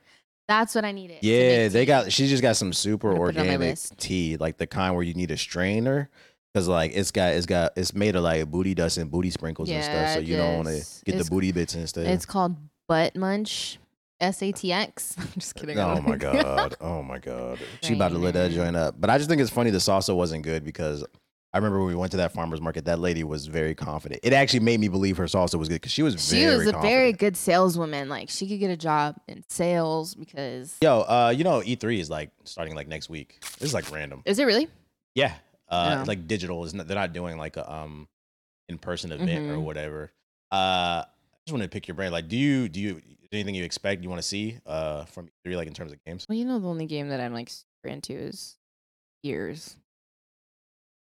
That's 0.47 0.73
what 0.75 0.85
I 0.85 0.91
needed. 0.91 1.19
Yeah, 1.21 1.67
they 1.67 1.85
got. 1.85 2.11
She 2.11 2.27
just 2.27 2.41
got 2.41 2.55
some 2.55 2.71
super 2.73 3.09
I'm 3.11 3.17
gonna 3.17 3.25
put 3.27 3.35
it 3.35 3.39
on 3.39 3.47
my 3.47 3.53
organic 3.53 3.77
tea, 3.97 4.37
like 4.37 4.57
the 4.57 4.67
kind 4.67 4.95
where 4.95 5.03
you 5.03 5.13
need 5.13 5.31
a 5.31 5.37
strainer, 5.37 6.09
because 6.53 6.67
like 6.67 6.91
it's 6.95 7.11
got 7.11 7.33
it's 7.33 7.45
got 7.45 7.73
it's 7.75 7.93
made 7.93 8.15
of 8.15 8.23
like 8.23 8.49
booty 8.49 8.73
dust 8.73 8.97
and 8.97 9.11
booty 9.11 9.29
sprinkles 9.29 9.69
and 9.69 9.83
stuff. 9.83 10.13
So 10.13 10.19
Yeah, 10.19 10.25
you 10.25 10.37
don't 10.37 10.55
want 10.55 10.67
to 10.69 10.85
get 11.05 11.17
the 11.17 11.29
booty 11.29 11.51
bits 11.51 11.75
instead. 11.75 12.07
It's 12.07 12.25
called 12.25 12.55
Butt 12.87 13.15
Munch. 13.15 13.77
S 14.19 14.41
A 14.41 14.51
T 14.51 14.73
X. 14.73 15.15
I'm 15.19 15.27
just 15.37 15.53
kidding. 15.53 15.77
Oh 15.77 16.01
my 16.01 16.15
god! 16.15 16.75
Oh 16.81 17.03
my 17.03 17.19
god! 17.19 17.59
She 17.83 17.93
about 17.93 18.13
to 18.13 18.17
lit 18.17 18.33
that 18.33 18.51
joint 18.51 18.75
up. 18.75 18.95
But 18.99 19.09
I 19.11 19.17
just 19.17 19.29
think 19.29 19.41
it's 19.41 19.51
funny 19.51 19.69
the 19.69 19.77
salsa 19.77 20.15
wasn't 20.15 20.43
good 20.43 20.63
because 20.63 21.05
I 21.53 21.57
remember 21.57 21.79
when 21.79 21.87
we 21.87 21.95
went 21.95 22.11
to 22.11 22.17
that 22.17 22.33
farmer's 22.33 22.59
market, 22.61 22.85
that 22.85 22.99
lady 22.99 23.23
was 23.23 23.47
very 23.47 23.73
confident. 23.73 24.19
It 24.23 24.33
actually 24.33 24.59
made 24.59 24.79
me 24.79 24.89
believe 24.89 25.17
her 25.17 25.25
salsa 25.25 25.55
was 25.57 25.69
good 25.69 25.75
because 25.75 25.91
she 25.93 26.03
was 26.03 26.13
she 26.23 26.43
very 26.43 26.57
was 26.57 26.67
a 26.67 26.71
confident. 26.73 26.93
very 26.93 27.13
good 27.13 27.37
saleswoman. 27.37 28.09
Like 28.09 28.29
she 28.29 28.47
could 28.47 28.59
get 28.59 28.69
a 28.69 28.77
job 28.77 29.15
in 29.27 29.43
sales 29.49 30.13
because. 30.13 30.75
Yo, 30.81 31.01
uh, 31.01 31.33
you 31.35 31.43
know, 31.43 31.61
E3 31.61 31.99
is 31.99 32.09
like 32.09 32.31
starting 32.43 32.75
like 32.75 32.87
next 32.87 33.09
week. 33.09 33.39
This 33.59 33.69
is 33.69 33.73
like 33.73 33.89
random. 33.91 34.21
Is 34.25 34.39
it 34.39 34.45
really? 34.45 34.67
Yeah. 35.15 35.33
Uh 35.69 35.95
Yeah. 35.99 36.03
like 36.05 36.27
digital 36.27 36.63
is 36.65 36.73
not, 36.73 36.87
they're 36.87 36.95
not 36.95 37.13
doing 37.13 37.37
like 37.37 37.57
a 37.57 37.71
um 37.71 38.07
in 38.69 38.77
person 38.77 39.11
event 39.11 39.49
or 39.49 39.55
Mhm. 39.55 39.63
whatever. 39.63 40.11
Uh 40.51 41.03
I 41.05 41.05
just 41.45 41.53
wanted 41.53 41.65
to 41.71 41.75
pick 41.75 41.87
your 41.87 41.95
brain. 41.95 42.11
Like 42.11 42.27
do 42.27 42.37
you 42.37 42.67
do 42.69 42.79
you 42.79 43.01
anything 43.31 43.55
you 43.55 43.63
expect 43.63 44.03
you 44.03 44.09
want 44.09 44.21
to 44.21 44.27
see 44.27 44.59
uh 44.65 45.05
from 45.05 45.27
E3 45.45 45.55
like 45.55 45.67
in 45.67 45.73
terms 45.73 45.91
of 45.93 46.03
games? 46.05 46.25
Well, 46.29 46.37
you 46.37 46.45
know, 46.45 46.59
the 46.59 46.67
only 46.67 46.85
game 46.85 47.09
that 47.09 47.19
I'm 47.19 47.33
like 47.33 47.49
super 47.49 47.87
into 47.93 48.13
is 48.13 48.57
Gears. 49.23 49.75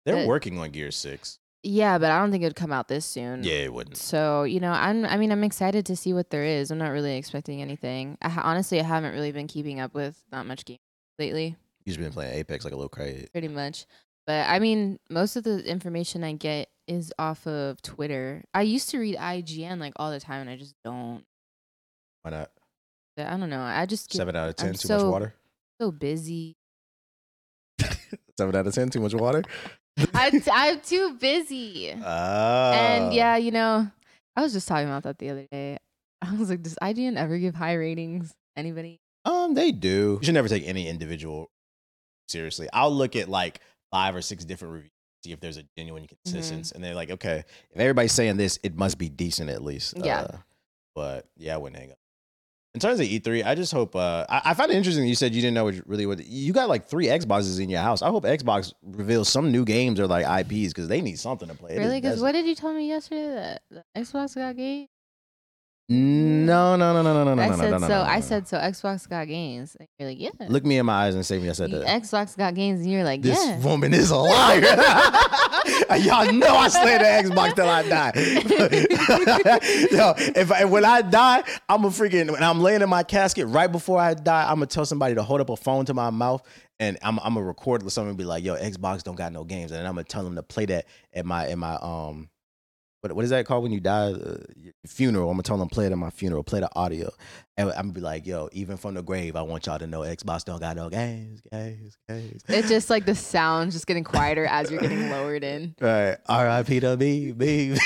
They're 0.05 0.27
working 0.27 0.59
on 0.59 0.71
Gear 0.71 0.91
6. 0.91 1.39
Yeah, 1.63 1.99
but 1.99 2.11
I 2.11 2.19
don't 2.19 2.31
think 2.31 2.43
it 2.43 2.47
would 2.47 2.57
come 2.57 2.73
out 2.73 2.89
this 2.89 3.05
soon. 3.05 3.45
Yeah, 3.45 3.53
it 3.65 3.73
wouldn't. 3.73 3.99
So 3.99 4.45
you 4.45 4.61
know, 4.61 4.73
I'm. 4.73 5.05
I 5.05 5.19
mean, 5.19 5.31
I'm 5.31 5.45
excited 5.45 5.85
to 5.87 5.97
see 5.97 6.15
what 6.15 6.31
there 6.31 6.43
is. 6.45 6.71
I'm 6.71 6.79
not 6.79 6.89
really 6.89 7.17
expecting 7.19 7.61
anything. 7.61 8.17
I, 8.23 8.31
ha- 8.31 8.41
honestly, 8.45 8.81
I 8.81 8.85
haven't 8.85 9.13
really 9.13 9.31
been 9.31 9.47
keeping 9.47 9.79
up 9.79 9.93
with 9.93 10.23
not 10.33 10.47
much 10.47 10.65
game 10.65 10.79
lately. 11.19 11.57
You've 11.85 11.99
been 11.99 12.13
playing 12.13 12.35
Apex 12.39 12.65
like 12.65 12.73
a 12.73 12.77
little 12.77 12.89
crazy. 12.89 13.29
pretty 13.31 13.49
much. 13.49 13.85
But 14.27 14.49
I 14.49 14.59
mean, 14.59 14.99
most 15.11 15.37
of 15.37 15.45
the 15.45 15.63
information 15.71 16.25
I 16.25 16.33
get 16.33 16.71
is 16.89 17.13
off 17.19 17.47
of 17.47 17.83
Twitter. 17.83 18.43
I 18.55 18.63
used 18.63 18.89
to 18.91 18.99
read 18.99 19.17
IGN 19.17 19.81
like 19.81 19.93
all 19.97 20.11
the 20.11 20.21
time, 20.21 20.41
and 20.41 20.49
I 20.49 20.57
just 20.57 20.75
don't. 20.83 21.25
Why 22.23 22.31
not? 22.31 22.51
I 23.19 23.37
don't 23.37 23.51
know. 23.51 23.61
I 23.61 23.85
just 23.85 24.09
get 24.09 24.17
Seven 24.17 24.35
out 24.35 24.49
of 24.49 24.57
10 24.57 24.69
I'm 24.69 24.75
too 24.77 24.89
much 24.89 25.03
water. 25.03 25.35
so 25.79 25.91
busy. 25.93 26.57
Seven 28.39 28.57
out 28.57 28.67
of 28.67 28.75
ten 28.75 28.89
too 28.89 29.01
much 29.01 29.15
water. 29.15 29.43
I, 30.15 30.43
I'm 30.53 30.81
too 30.81 31.15
busy. 31.21 31.95
Ah. 32.05 32.73
and 32.73 33.13
yeah, 33.15 33.37
you 33.37 33.51
know, 33.51 33.91
I 34.37 34.43
was 34.43 34.53
just 34.53 34.69
talking 34.69 34.87
about 34.89 35.03
that 35.05 35.19
the 35.19 35.31
other 35.31 35.47
day. 35.51 35.77
I 36.23 36.35
was 36.37 36.51
like, 36.51 36.63
does 36.63 36.77
IGN 36.83 37.17
ever 37.17 37.39
give 37.39 37.55
high 37.55 37.75
ratings? 37.75 38.33
Anybody? 38.57 39.01
Um, 39.25 39.55
they 39.55 39.73
do. 39.73 40.19
You 40.21 40.25
should 40.27 40.35
never 40.35 40.49
take 40.49 40.67
any 40.67 40.89
individual 40.89 41.51
seriously. 42.29 42.69
I'll 42.73 42.95
look 42.95 43.17
at 43.17 43.29
like 43.29 43.61
five 43.91 44.15
or 44.15 44.23
six 44.23 44.45
different 44.45 44.75
reviews, 44.75 44.93
see 45.25 45.33
if 45.33 45.41
there's 45.41 45.57
a 45.57 45.65
genuine 45.77 46.03
Mm-hmm. 46.05 46.15
consistency, 46.33 46.75
and 46.75 46.83
they're 46.85 46.95
like, 46.95 47.11
okay, 47.11 47.45
if 47.71 47.81
everybody's 47.81 48.13
saying 48.13 48.37
this, 48.37 48.59
it 48.63 48.77
must 48.77 48.99
be 48.99 49.09
decent 49.09 49.51
at 49.51 49.63
least. 49.63 49.95
Yeah. 49.97 50.21
Uh, 50.23 50.37
but 50.95 51.27
yeah, 51.37 51.55
I 51.55 51.57
wouldn't 51.59 51.81
hang 51.81 51.93
up. 51.93 51.99
In 52.73 52.81
terms 52.81 53.01
of 53.01 53.07
E3, 53.07 53.45
I 53.45 53.57
just 53.57 53.73
hope. 53.73 53.97
Uh, 53.97 54.25
I, 54.29 54.43
I 54.47 54.55
find 54.55 54.71
it 54.71 54.77
interesting. 54.77 55.03
that 55.03 55.09
You 55.09 55.17
said 55.17 55.35
you 55.35 55.41
didn't 55.43 55.55
know 55.55 55.65
what, 55.65 55.75
really 55.89 56.07
what 56.07 56.25
you 56.25 56.53
got 56.53 56.69
like 56.69 56.87
three 56.87 57.07
Xboxes 57.07 57.61
in 57.61 57.69
your 57.69 57.81
house. 57.81 58.01
I 58.01 58.11
hope 58.11 58.23
Xbox 58.23 58.73
reveals 58.83 59.29
some 59.29 59.51
new 59.51 59.65
games 59.65 59.99
or 59.99 60.07
like 60.07 60.25
IPs 60.25 60.69
because 60.73 60.87
they 60.87 61.01
need 61.01 61.19
something 61.19 61.49
to 61.49 61.55
play. 61.55 61.77
Really? 61.79 62.01
Because 62.01 62.21
what 62.21 62.33
did 62.33 62.47
you 62.47 62.55
tell 62.55 62.73
me 62.73 62.87
yesterday 62.87 63.29
that 63.35 63.63
the 63.71 63.85
Xbox 64.01 64.37
got 64.37 64.57
game? 64.57 64.87
No, 65.93 66.77
no, 66.77 66.93
no, 66.93 67.03
no, 67.03 67.13
no, 67.13 67.25
no, 67.25 67.35
no, 67.35 67.43
I 67.43 67.49
no, 67.49 67.57
said 67.57 67.71
no, 67.73 67.79
no, 67.79 67.89
so. 67.89 67.89
no, 67.89 68.03
I 68.03 68.15
no. 68.15 68.21
said 68.21 68.47
so. 68.47 68.59
Xbox 68.59 69.09
got 69.09 69.27
games. 69.27 69.77
And 69.77 69.89
you're 69.99 70.09
like, 70.09 70.21
yeah. 70.21 70.31
Look 70.49 70.65
me 70.65 70.79
in 70.79 70.87
my 70.87 71.07
eyes 71.07 71.17
and 71.17 71.27
say 71.27 71.41
me. 71.41 71.51
I 71.51 71.53
said 71.53 71.73
that. 71.73 71.85
Xbox 71.85 72.37
got 72.37 72.55
games, 72.55 72.83
and 72.83 72.93
you're 72.93 73.03
like, 73.03 73.23
This 73.23 73.45
yeah. 73.45 73.59
woman 73.59 73.93
is 73.93 74.13
a 74.13 74.17
liar. 74.17 74.61
Y'all 75.99 76.33
know 76.33 76.55
I 76.55 76.69
the 76.69 77.31
Xbox 77.31 77.55
till 77.57 77.69
I 77.69 77.89
die. 77.89 78.13
Yo, 79.91 80.15
if 80.41 80.53
I, 80.53 80.65
when 80.65 80.85
I 80.85 81.03
die, 81.03 81.43
I'm 81.69 81.85
a 81.85 81.89
freaking. 81.89 82.31
When 82.31 82.45
I'm 82.45 82.61
laying 82.61 82.83
in 82.83 82.89
my 82.89 83.03
casket 83.03 83.49
right 83.49 83.71
before 83.71 83.99
I 83.99 84.15
die, 84.15 84.45
I'm 84.45 84.57
gonna 84.57 84.67
tell 84.67 84.87
somebody 84.87 85.17
to 85.17 85.25
hold 85.25 85.41
up 85.41 85.51
a 85.51 85.57
phone 85.57 85.87
to 85.87 85.95
my 85.95 86.11
mouth, 86.11 86.47
and 86.79 86.99
I'm 87.03 87.19
I'm 87.19 87.35
gonna 87.35 87.45
record 87.45 87.83
with 87.83 87.93
someone 87.93 88.11
and 88.11 88.19
be 88.19 88.23
like, 88.25 88.45
"Yo, 88.45 88.55
Xbox 88.55 89.03
don't 89.03 89.17
got 89.17 89.33
no 89.33 89.43
games," 89.43 89.73
and 89.73 89.81
then 89.81 89.87
I'm 89.87 89.95
gonna 89.95 90.05
tell 90.05 90.23
them 90.23 90.37
to 90.37 90.45
play 90.45 90.67
that 90.67 90.87
at 91.13 91.27
my 91.27 91.49
at 91.49 91.59
my 91.59 91.75
um. 91.83 92.29
What, 93.01 93.13
what 93.15 93.25
is 93.25 93.31
that 93.31 93.47
called 93.47 93.63
when 93.63 93.73
you 93.73 93.81
die? 93.81 94.13
Uh, 94.13 94.37
funeral. 94.87 95.31
I'm 95.31 95.35
gonna 95.37 95.43
tell 95.43 95.57
them 95.57 95.69
play 95.69 95.87
it 95.87 95.93
at 95.93 95.99
my 95.99 96.11
funeral. 96.11 96.43
Play 96.43 96.61
the 96.61 96.69
audio, 96.77 97.11
and 97.57 97.71
I'm 97.71 97.77
gonna 97.77 97.93
be 97.93 98.01
like, 98.01 98.27
"Yo, 98.27 98.49
even 98.53 98.77
from 98.77 98.95
the 98.95 99.03
grave, 99.03 99.37
I 99.37 99.43
want 99.43 99.67
y'all 99.67 99.79
to 99.79 99.87
know 99.87 100.01
Xbox 100.01 100.45
don't 100.45 100.61
got 100.61 100.77
no 100.77 100.91
games, 100.91 101.41
games, 101.51 101.97
games." 102.09 102.43
It's 102.49 102.69
just 102.69 102.91
like 102.91 103.07
the 103.07 103.15
sound 103.15 103.73
just 103.73 103.87
getting 103.87 104.05
quieter 104.05 104.45
as 104.45 104.71
you're 104.71 104.81
getting 104.81 105.11
lowered 105.11 105.45
in. 105.45 105.75
Right. 105.81 106.17
R.I.P. 106.29 106.81
to 106.81 106.97
me, 106.97 107.33
me. 107.33 107.77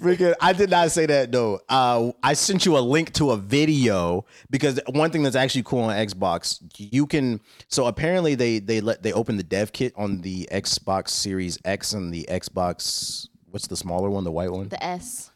Freaking, 0.00 0.34
I 0.40 0.52
did 0.52 0.70
not 0.70 0.90
say 0.90 1.06
that 1.06 1.32
though. 1.32 1.60
Uh, 1.68 2.12
I 2.22 2.34
sent 2.34 2.66
you 2.66 2.76
a 2.76 2.80
link 2.80 3.12
to 3.14 3.30
a 3.30 3.36
video 3.36 4.24
because 4.50 4.80
one 4.88 5.10
thing 5.10 5.22
that's 5.22 5.36
actually 5.36 5.62
cool 5.62 5.80
on 5.80 5.94
Xbox, 5.94 6.60
you 6.76 7.06
can. 7.06 7.40
So 7.68 7.86
apparently 7.86 8.34
they 8.34 8.58
they 8.58 8.80
let 8.80 9.02
they 9.02 9.12
opened 9.12 9.38
the 9.38 9.44
dev 9.44 9.72
kit 9.72 9.92
on 9.96 10.20
the 10.20 10.48
Xbox 10.52 11.08
Series 11.10 11.58
X 11.64 11.92
and 11.92 12.12
the 12.12 12.26
Xbox. 12.30 13.28
What's 13.50 13.66
the 13.66 13.76
smaller 13.76 14.10
one? 14.10 14.24
The 14.24 14.32
white 14.32 14.50
one 14.50 14.68
The 14.68 14.82
S. 14.82 15.30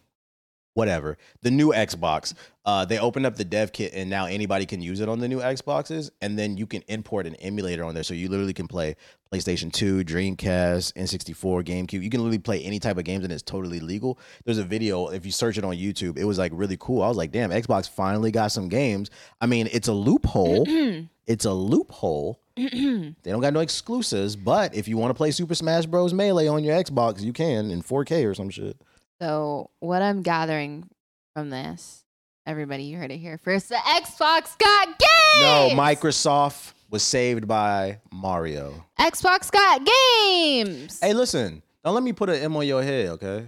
whatever 0.75 1.17
the 1.43 1.51
new 1.51 1.73
xbox 1.73 2.35
uh, 2.65 2.85
they 2.85 2.99
opened 2.99 3.25
up 3.25 3.37
the 3.37 3.45
dev 3.45 3.73
kit 3.73 3.93
and 3.95 4.11
now 4.11 4.27
anybody 4.27 4.67
can 4.67 4.81
use 4.83 5.01
it 5.01 5.09
on 5.09 5.19
the 5.19 5.27
new 5.29 5.39
xboxes 5.39 6.11
and 6.21 6.39
then 6.39 6.57
you 6.57 6.67
can 6.67 6.83
import 6.89 7.27
an 7.27 7.35
emulator 7.37 7.85
on 7.85 7.95
there 7.95 8.03
so 8.03 8.13
you 8.15 8.29
literally 8.29 8.53
can 8.53 8.69
play 8.69 8.95
playstation 9.33 9.73
2 9.73 10.05
dreamcast 10.05 10.93
n64 10.95 11.65
gamecube. 11.65 12.03
You 12.03 12.11
can 12.11 12.21
literally 12.21 12.39
play 12.39 12.63
any 12.63 12.79
type 12.79 12.99
of 12.99 13.05
games 13.05 13.25
and 13.25 13.33
it's 13.33 13.43
totally 13.43 13.81
legal. 13.81 14.19
There's 14.45 14.59
a 14.59 14.65
video 14.65 15.09
if 15.09 15.27
you 15.27 15.33
search 15.33 15.59
it 15.59 15.65
on 15.65 15.75
youtube 15.75 16.17
it 16.19 16.25
was 16.25 16.39
like 16.39 16.53
really 16.55 16.77
cool. 16.79 17.03
I 17.03 17.09
was 17.09 17.17
like 17.17 17.33
damn 17.33 17.51
xbox 17.51 17.89
finally 17.89 18.31
got 18.31 18.53
some 18.53 18.69
games. 18.69 19.11
I 19.41 19.47
mean 19.47 19.69
it's 19.73 19.89
a 19.89 19.93
loophole. 19.93 20.67
It's 21.29 21.45
a 21.45 21.53
loophole. 21.53 22.41
They 22.57 23.15
don't 23.31 23.43
got 23.43 23.53
no 23.53 23.61
exclusives 23.61 24.35
but 24.35 24.75
if 24.75 24.89
you 24.89 24.97
want 24.97 25.11
to 25.11 25.15
play 25.15 25.31
super 25.31 25.55
smash 25.55 25.85
bros. 25.87 26.15
Melee 26.15 26.49
on 26.49 26.65
your 26.65 26.83
xbox 26.83 27.21
you 27.21 27.33
can 27.33 27.71
in 27.71 27.83
4k 27.83 28.27
or 28.29 28.35
some 28.35 28.49
shit. 28.51 28.81
So 29.21 29.71
what 29.81 30.01
I'm 30.01 30.23
gathering 30.23 30.89
from 31.35 31.51
this, 31.51 32.05
everybody, 32.47 32.85
you 32.85 32.97
heard 32.97 33.11
it 33.11 33.19
here 33.19 33.37
first. 33.39 33.69
The 33.69 33.75
Xbox 33.75 34.59
got 34.59 34.87
games. 34.87 35.41
No, 35.41 35.71
Microsoft 35.73 36.73
was 36.91 37.03
saved 37.03 37.47
by 37.47 38.01
Mario. 38.13 38.85
Xbox 38.99 39.51
got 39.51 39.85
games. 39.85 40.99
Hey, 41.01 41.13
listen, 41.13 41.63
don't 41.85 41.95
let 41.95 42.03
me 42.03 42.13
put 42.13 42.31
an 42.31 42.37
M 42.37 42.57
on 42.57 42.67
your 42.67 42.83
head, 42.83 43.09
okay? 43.11 43.47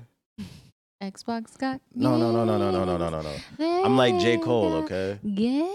Xbox 1.02 1.56
got 1.56 1.80
No, 1.94 2.18
no, 2.18 2.30
no, 2.30 2.44
no, 2.44 2.58
no, 2.58 2.70
no, 2.70 2.84
no, 2.84 2.96
no, 2.98 3.22
no, 3.22 3.36
no. 3.58 3.84
I'm 3.84 3.96
like 3.96 4.18
J. 4.20 4.36
Cole, 4.36 4.74
okay? 4.84 5.18
Yeah. 5.22 5.66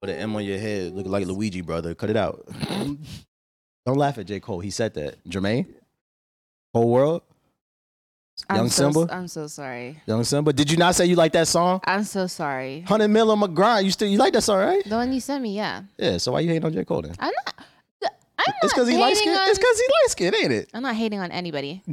Put 0.00 0.10
an 0.10 0.16
M 0.16 0.34
on 0.34 0.44
your 0.44 0.58
head, 0.58 0.92
look 0.94 1.06
like 1.06 1.26
Luigi, 1.26 1.60
brother. 1.60 1.94
Cut 1.94 2.10
it 2.10 2.16
out. 2.16 2.48
don't 3.86 3.98
laugh 3.98 4.16
at 4.18 4.26
J. 4.26 4.40
Cole. 4.40 4.60
He 4.60 4.70
said 4.70 4.94
that. 4.94 5.22
Jermaine? 5.28 5.66
Whole 6.74 6.88
world? 6.90 7.22
Young 8.50 8.60
I'm 8.60 8.68
so, 8.68 8.90
Simba? 8.92 9.14
I'm 9.14 9.28
so 9.28 9.46
sorry. 9.46 10.00
Young 10.06 10.24
Simba? 10.24 10.52
Did 10.52 10.70
you 10.70 10.76
not 10.76 10.94
say 10.94 11.06
you 11.06 11.16
like 11.16 11.32
that 11.32 11.48
song? 11.48 11.80
I'm 11.84 12.04
so 12.04 12.26
sorry. 12.26 12.80
100 12.80 13.08
Mil 13.08 13.30
on 13.30 13.38
my 13.38 13.46
grind. 13.46 13.84
You 13.86 13.92
still 13.92 14.08
you 14.08 14.18
like 14.18 14.32
that 14.34 14.42
song, 14.42 14.58
right? 14.58 14.82
The 14.84 14.96
one 14.96 15.12
you 15.12 15.20
sent 15.20 15.42
me, 15.42 15.54
yeah. 15.56 15.82
Yeah, 15.96 16.18
so 16.18 16.32
why 16.32 16.40
you 16.40 16.48
hating 16.48 16.64
on 16.64 16.72
J. 16.72 16.84
Cole 16.84 17.02
then? 17.02 17.14
I'm 17.18 17.32
not. 17.46 17.54
I'm 18.38 18.54
It's 18.62 18.72
because 18.72 18.88
not 18.88 18.92
he 18.94 18.98
light 19.00 19.16
hating 19.16 19.34
on- 19.34 19.48
It's 19.48 19.58
because 19.58 19.78
he 19.78 19.84
light 19.86 20.08
skinned, 20.08 20.34
ain't 20.34 20.52
it? 20.52 20.68
I'm 20.74 20.82
not 20.82 20.96
hating 20.96 21.20
on 21.20 21.30
anybody. 21.30 21.82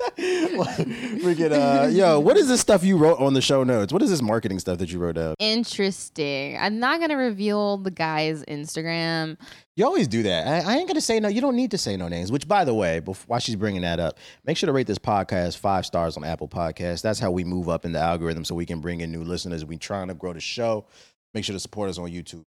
Freaking, 0.18 1.52
uh, 1.52 1.88
yo, 1.88 2.18
what 2.20 2.36
is 2.38 2.48
this 2.48 2.60
stuff 2.60 2.82
you 2.82 2.96
wrote 2.96 3.18
on 3.18 3.34
the 3.34 3.42
show 3.42 3.64
notes? 3.64 3.92
What 3.92 4.00
is 4.00 4.08
this 4.08 4.22
marketing 4.22 4.58
stuff 4.58 4.78
that 4.78 4.90
you 4.90 4.98
wrote 4.98 5.16
down? 5.16 5.34
Interesting. 5.38 6.56
I'm 6.58 6.78
not 6.78 7.00
gonna 7.00 7.18
reveal 7.18 7.76
the 7.76 7.90
guy's 7.90 8.42
Instagram. 8.44 9.36
You 9.76 9.84
always 9.84 10.08
do 10.08 10.22
that. 10.22 10.46
I, 10.46 10.72
I 10.72 10.76
ain't 10.78 10.88
gonna 10.88 11.02
say 11.02 11.20
no. 11.20 11.28
You 11.28 11.42
don't 11.42 11.54
need 11.56 11.70
to 11.72 11.78
say 11.78 11.96
no 11.98 12.08
names. 12.08 12.32
Which, 12.32 12.48
by 12.48 12.64
the 12.64 12.72
way, 12.72 13.00
before, 13.00 13.24
while 13.26 13.40
she's 13.40 13.56
bringing 13.56 13.82
that 13.82 14.00
up, 14.00 14.18
make 14.44 14.56
sure 14.56 14.66
to 14.68 14.72
rate 14.72 14.86
this 14.86 14.98
podcast 14.98 15.58
five 15.58 15.84
stars 15.84 16.16
on 16.16 16.24
Apple 16.24 16.48
Podcasts. 16.48 17.02
That's 17.02 17.18
how 17.18 17.30
we 17.30 17.44
move 17.44 17.68
up 17.68 17.84
in 17.84 17.92
the 17.92 18.00
algorithm, 18.00 18.44
so 18.44 18.54
we 18.54 18.64
can 18.66 18.80
bring 18.80 19.02
in 19.02 19.12
new 19.12 19.22
listeners. 19.22 19.64
We 19.66 19.76
trying 19.76 20.08
to 20.08 20.14
grow 20.14 20.32
the 20.32 20.40
show. 20.40 20.86
Make 21.34 21.44
sure 21.44 21.52
to 21.52 21.60
support 21.60 21.90
us 21.90 21.98
on 21.98 22.08
YouTube. 22.10 22.44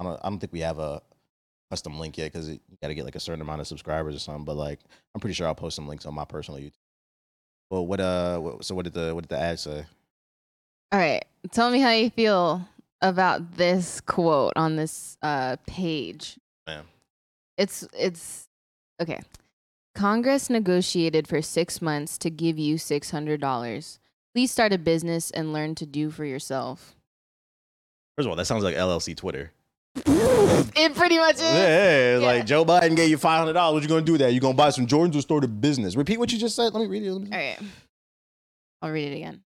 I 0.00 0.04
don't. 0.04 0.18
I 0.24 0.28
don't 0.28 0.40
think 0.40 0.52
we 0.52 0.60
have 0.60 0.80
a 0.80 1.00
custom 1.70 1.98
link 1.98 2.18
yet 2.18 2.32
because 2.32 2.48
you 2.48 2.58
got 2.82 2.88
to 2.88 2.94
get 2.94 3.04
like 3.04 3.16
a 3.16 3.20
certain 3.20 3.40
amount 3.40 3.60
of 3.60 3.66
subscribers 3.66 4.14
or 4.14 4.18
something. 4.18 4.44
But 4.44 4.56
like, 4.56 4.80
I'm 5.14 5.20
pretty 5.20 5.34
sure 5.34 5.46
I'll 5.46 5.54
post 5.54 5.76
some 5.76 5.88
links 5.88 6.06
on 6.06 6.14
my 6.14 6.24
personal 6.24 6.60
YouTube. 6.60 6.72
Well, 7.70 7.86
what 7.86 8.00
uh, 8.00 8.38
what, 8.38 8.64
so 8.64 8.74
what 8.74 8.84
did 8.84 8.94
the 8.94 9.14
what 9.14 9.22
did 9.22 9.30
the 9.30 9.40
ad 9.40 9.58
say? 9.58 9.84
All 10.92 11.00
right. 11.00 11.24
Tell 11.52 11.70
me 11.70 11.80
how 11.80 11.90
you 11.90 12.10
feel 12.10 12.66
about 13.02 13.56
this 13.56 14.00
quote 14.00 14.52
on 14.56 14.76
this 14.76 15.16
uh, 15.22 15.56
page. 15.66 16.38
Ma'am. 16.66 16.84
It's 17.58 17.86
it's 17.92 18.48
okay. 19.00 19.20
Congress 19.94 20.50
negotiated 20.50 21.26
for 21.26 21.40
six 21.42 21.80
months 21.80 22.18
to 22.18 22.30
give 22.30 22.58
you 22.58 22.78
six 22.78 23.10
hundred 23.10 23.40
dollars. 23.40 23.98
Please 24.34 24.50
start 24.50 24.72
a 24.72 24.78
business 24.78 25.30
and 25.30 25.52
learn 25.52 25.74
to 25.76 25.86
do 25.86 26.10
for 26.10 26.24
yourself. 26.24 26.94
First 28.16 28.26
of 28.26 28.30
all, 28.30 28.36
that 28.36 28.46
sounds 28.46 28.64
like 28.64 28.76
LLC 28.76 29.16
Twitter. 29.16 29.52
It 30.76 30.94
pretty 30.94 31.18
much 31.18 31.36
is. 31.36 31.40
Yeah, 31.42 32.18
Yeah. 32.18 32.26
like 32.26 32.46
Joe 32.46 32.64
Biden 32.64 32.94
gave 32.96 33.08
you 33.10 33.16
five 33.18 33.38
hundred 33.38 33.54
dollars. 33.54 33.74
What 33.74 33.82
you 33.82 33.88
gonna 33.88 34.02
do 34.02 34.12
with 34.12 34.20
that? 34.20 34.32
You 34.32 34.40
gonna 34.40 34.54
buy 34.54 34.70
some 34.70 34.86
Jordans 34.86 35.16
or 35.16 35.20
start 35.22 35.44
a 35.44 35.48
business? 35.48 35.96
Repeat 35.96 36.18
what 36.18 36.32
you 36.32 36.38
just 36.38 36.54
said. 36.56 36.72
Let 36.74 36.80
me 36.82 36.86
read 36.86 37.02
it. 37.02 37.12
Let 37.12 37.22
me- 37.22 37.30
All 37.32 37.38
right. 37.38 37.58
I'll 38.82 38.90
read 38.90 39.12
it 39.12 39.16
again. 39.16 39.42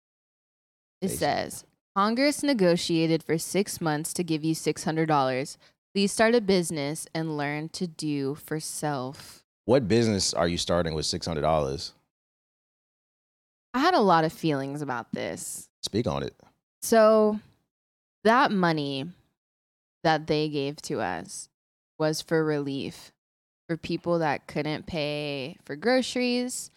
It 1.01 1.07
Basic. 1.07 1.19
says 1.19 1.65
Congress 1.97 2.43
negotiated 2.43 3.23
for 3.23 3.39
six 3.39 3.81
months 3.81 4.13
to 4.15 4.23
give 4.25 4.45
you 4.45 4.55
$600. 4.55 5.57
Please 5.95 6.13
start 6.13 6.35
a 6.35 6.41
business 6.41 7.07
and 7.15 7.37
learn 7.37 7.69
to 7.71 7.87
do 7.87 8.35
for 8.35 8.61
self. 8.61 9.43
What 9.65 9.89
business 9.89 10.35
are 10.35 10.49
you 10.49 10.59
starting 10.59 10.95
with 10.95 11.07
six 11.07 11.27
hundred 11.27 11.43
dollars? 11.43 11.93
I 13.73 13.79
had 13.79 13.95
a 13.95 14.01
lot 14.01 14.25
of 14.25 14.33
feelings 14.33 14.83
about 14.83 15.13
this. 15.13 15.69
Speak 15.83 16.07
on 16.09 16.23
it. 16.25 16.35
So, 16.83 17.39
that 18.25 18.51
money 18.51 19.07
that 20.03 20.27
they 20.27 20.49
gave 20.49 20.77
to 20.83 21.01
us 21.01 21.49
was 21.99 22.21
for 22.23 22.45
relief 22.45 23.13
for 23.69 23.77
people 23.77 24.19
that 24.19 24.49
couldn't 24.49 24.87
pay 24.87 25.57
for 25.65 25.77
groceries, 25.77 26.73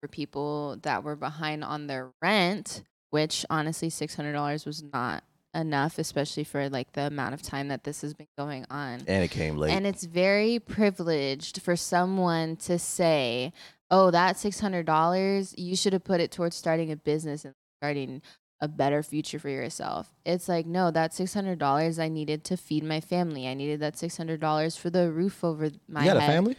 for 0.00 0.08
people 0.08 0.76
that 0.82 1.04
were 1.04 1.14
behind 1.14 1.62
on 1.62 1.86
their 1.86 2.10
rent, 2.20 2.82
which 3.10 3.46
honestly 3.48 3.88
$600 3.88 4.66
was 4.66 4.82
not 4.92 5.22
enough 5.54 5.98
especially 5.98 6.44
for 6.44 6.68
like 6.68 6.92
the 6.92 7.06
amount 7.06 7.34
of 7.34 7.42
time 7.42 7.68
that 7.68 7.84
this 7.84 8.00
has 8.00 8.14
been 8.14 8.26
going 8.38 8.64
on. 8.70 9.00
And 9.06 9.22
it 9.22 9.30
came 9.30 9.56
late. 9.56 9.70
And 9.70 9.86
it's 9.86 10.04
very 10.04 10.58
privileged 10.58 11.60
for 11.62 11.76
someone 11.76 12.56
to 12.56 12.78
say, 12.78 13.52
"Oh, 13.90 14.10
that 14.10 14.38
six 14.38 14.60
hundred 14.60 14.86
dollars, 14.86 15.54
you 15.58 15.76
should 15.76 15.92
have 15.92 16.04
put 16.04 16.20
it 16.20 16.30
towards 16.30 16.56
starting 16.56 16.90
a 16.90 16.96
business 16.96 17.44
and 17.44 17.54
starting 17.80 18.22
a 18.62 18.68
better 18.68 19.02
future 19.02 19.38
for 19.38 19.50
yourself." 19.50 20.14
It's 20.24 20.48
like, 20.48 20.64
no, 20.64 20.90
that 20.90 21.12
six 21.12 21.34
hundred 21.34 21.58
dollars 21.58 21.98
I 21.98 22.08
needed 22.08 22.44
to 22.44 22.56
feed 22.56 22.84
my 22.84 23.00
family. 23.00 23.46
I 23.46 23.52
needed 23.52 23.80
that 23.80 23.98
six 23.98 24.16
hundred 24.16 24.40
dollars 24.40 24.76
for 24.76 24.88
the 24.88 25.12
roof 25.12 25.44
over 25.44 25.70
my 25.86 26.04
you 26.04 26.12
got 26.12 26.22
head. 26.22 26.30
a 26.30 26.32
family? 26.32 26.56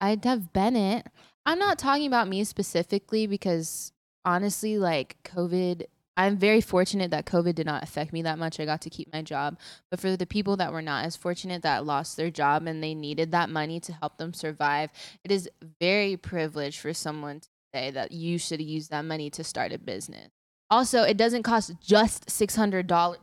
I'd 0.00 0.24
have 0.24 0.54
Bennett. 0.54 1.06
I'm 1.44 1.58
not 1.58 1.78
talking 1.78 2.06
about 2.06 2.28
me 2.28 2.44
specifically 2.44 3.26
because 3.26 3.92
honestly, 4.24 4.78
like 4.78 5.16
COVID, 5.24 5.84
I'm 6.16 6.36
very 6.36 6.60
fortunate 6.60 7.10
that 7.12 7.26
COVID 7.26 7.54
did 7.54 7.66
not 7.66 7.82
affect 7.82 8.12
me 8.12 8.22
that 8.22 8.38
much. 8.38 8.60
I 8.60 8.64
got 8.64 8.82
to 8.82 8.90
keep 8.90 9.12
my 9.12 9.22
job. 9.22 9.58
But 9.90 10.00
for 10.00 10.16
the 10.16 10.26
people 10.26 10.56
that 10.58 10.72
were 10.72 10.82
not 10.82 11.04
as 11.04 11.16
fortunate 11.16 11.62
that 11.62 11.86
lost 11.86 12.16
their 12.16 12.30
job 12.30 12.66
and 12.66 12.82
they 12.82 12.94
needed 12.94 13.32
that 13.32 13.50
money 13.50 13.80
to 13.80 13.92
help 13.92 14.18
them 14.18 14.34
survive, 14.34 14.90
it 15.24 15.32
is 15.32 15.48
very 15.80 16.16
privileged 16.16 16.80
for 16.80 16.92
someone 16.92 17.40
to 17.40 17.48
say 17.74 17.90
that 17.90 18.12
you 18.12 18.38
should 18.38 18.60
use 18.60 18.88
that 18.88 19.04
money 19.04 19.30
to 19.30 19.44
start 19.44 19.72
a 19.72 19.78
business. 19.78 20.30
Also, 20.70 21.02
it 21.02 21.16
doesn't 21.16 21.42
cost 21.42 21.72
just 21.80 22.26
$600. 22.26 23.16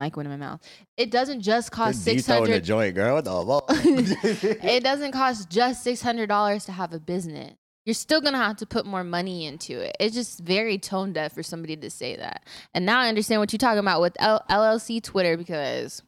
Mic 0.00 0.16
went 0.16 0.26
in 0.26 0.30
my 0.30 0.36
mouth. 0.36 0.60
It 0.96 1.10
doesn't 1.10 1.40
just 1.40 1.70
cost 1.70 2.04
six 2.04 2.28
in 2.28 2.44
the 2.44 2.60
joint, 2.60 2.94
girl. 2.94 3.14
What 3.14 3.24
the 3.24 4.58
it 4.62 4.84
doesn't 4.84 5.12
cost 5.12 5.48
just 5.48 5.82
six 5.82 6.02
hundred 6.02 6.26
dollars 6.26 6.66
to 6.66 6.72
have 6.72 6.92
a 6.92 7.00
business. 7.00 7.54
You're 7.86 7.94
still 7.94 8.20
gonna 8.20 8.36
have 8.36 8.56
to 8.56 8.66
put 8.66 8.84
more 8.84 9.04
money 9.04 9.46
into 9.46 9.80
it. 9.80 9.96
It's 9.98 10.14
just 10.14 10.40
very 10.40 10.76
tone 10.76 11.14
deaf 11.14 11.32
for 11.32 11.42
somebody 11.42 11.76
to 11.76 11.88
say 11.88 12.16
that. 12.16 12.44
And 12.74 12.84
now 12.84 13.00
I 13.00 13.08
understand 13.08 13.40
what 13.40 13.52
you're 13.54 13.58
talking 13.58 13.78
about 13.78 14.02
with 14.02 14.16
L- 14.18 14.44
LLC 14.50 15.02
Twitter 15.02 15.38
because 15.38 16.02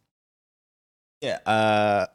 yeah. 1.22 1.38
Uh, 1.46 2.06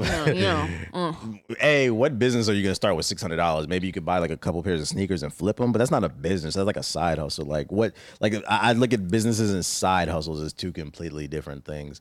Yeah, 0.00 0.30
yeah, 0.30 0.68
mm. 0.94 1.40
Hey, 1.58 1.90
what 1.90 2.18
business 2.18 2.48
are 2.48 2.52
you 2.54 2.62
gonna 2.62 2.74
start 2.74 2.96
with 2.96 3.06
six 3.06 3.20
hundred 3.20 3.36
dollars? 3.36 3.68
Maybe 3.68 3.86
you 3.86 3.92
could 3.92 4.04
buy 4.04 4.18
like 4.18 4.30
a 4.30 4.36
couple 4.36 4.62
pairs 4.62 4.80
of 4.80 4.88
sneakers 4.88 5.22
and 5.22 5.32
flip 5.32 5.56
them, 5.56 5.72
but 5.72 5.78
that's 5.78 5.90
not 5.90 6.04
a 6.04 6.08
business. 6.08 6.54
That's 6.54 6.66
like 6.66 6.76
a 6.76 6.82
side 6.82 7.18
hustle. 7.18 7.46
Like 7.46 7.70
what? 7.70 7.94
Like 8.20 8.34
I, 8.48 8.70
I 8.70 8.72
look 8.72 8.92
at 8.92 9.08
businesses 9.08 9.52
and 9.52 9.64
side 9.64 10.08
hustles 10.08 10.40
as 10.42 10.52
two 10.52 10.72
completely 10.72 11.28
different 11.28 11.64
things. 11.64 12.00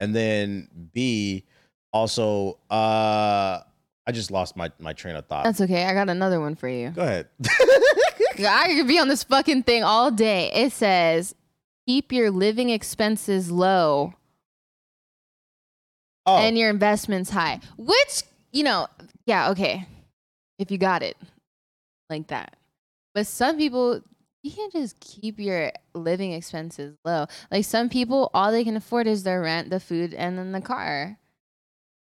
And 0.00 0.14
then 0.14 0.68
B, 0.92 1.44
also, 1.92 2.58
uh, 2.70 3.60
I 4.06 4.12
just 4.12 4.30
lost 4.30 4.56
my 4.56 4.70
my 4.78 4.92
train 4.92 5.16
of 5.16 5.26
thought. 5.26 5.44
that's 5.44 5.60
okay. 5.60 5.84
I 5.84 5.94
got 5.94 6.08
another 6.08 6.40
one 6.40 6.54
for 6.54 6.68
you. 6.68 6.90
Go 6.90 7.02
ahead. 7.02 7.28
I 8.38 8.74
could 8.74 8.88
be 8.88 8.98
on 8.98 9.08
this 9.08 9.24
fucking 9.24 9.64
thing 9.64 9.84
all 9.84 10.10
day. 10.10 10.50
It 10.52 10.72
says 10.72 11.34
keep 11.86 12.12
your 12.12 12.30
living 12.30 12.70
expenses 12.70 13.50
low 13.50 14.14
oh, 16.30 16.38
and 16.38 16.56
your 16.56 16.70
investments 16.70 17.30
high. 17.30 17.60
Which, 17.76 18.22
you 18.52 18.62
know, 18.62 18.86
yeah, 19.26 19.50
okay. 19.50 19.86
If 20.58 20.70
you 20.70 20.78
got 20.78 21.02
it 21.02 21.16
like 22.08 22.28
that. 22.28 22.56
But 23.14 23.26
some 23.26 23.56
people, 23.56 24.02
you 24.42 24.52
can't 24.52 24.72
just 24.72 25.00
keep 25.00 25.38
your 25.38 25.72
living 25.94 26.32
expenses 26.32 26.96
low. 27.04 27.26
Like 27.50 27.64
some 27.64 27.88
people, 27.88 28.30
all 28.34 28.52
they 28.52 28.64
can 28.64 28.76
afford 28.76 29.06
is 29.06 29.22
their 29.22 29.40
rent, 29.40 29.70
the 29.70 29.80
food, 29.80 30.14
and 30.14 30.38
then 30.38 30.52
the 30.52 30.60
car. 30.60 31.18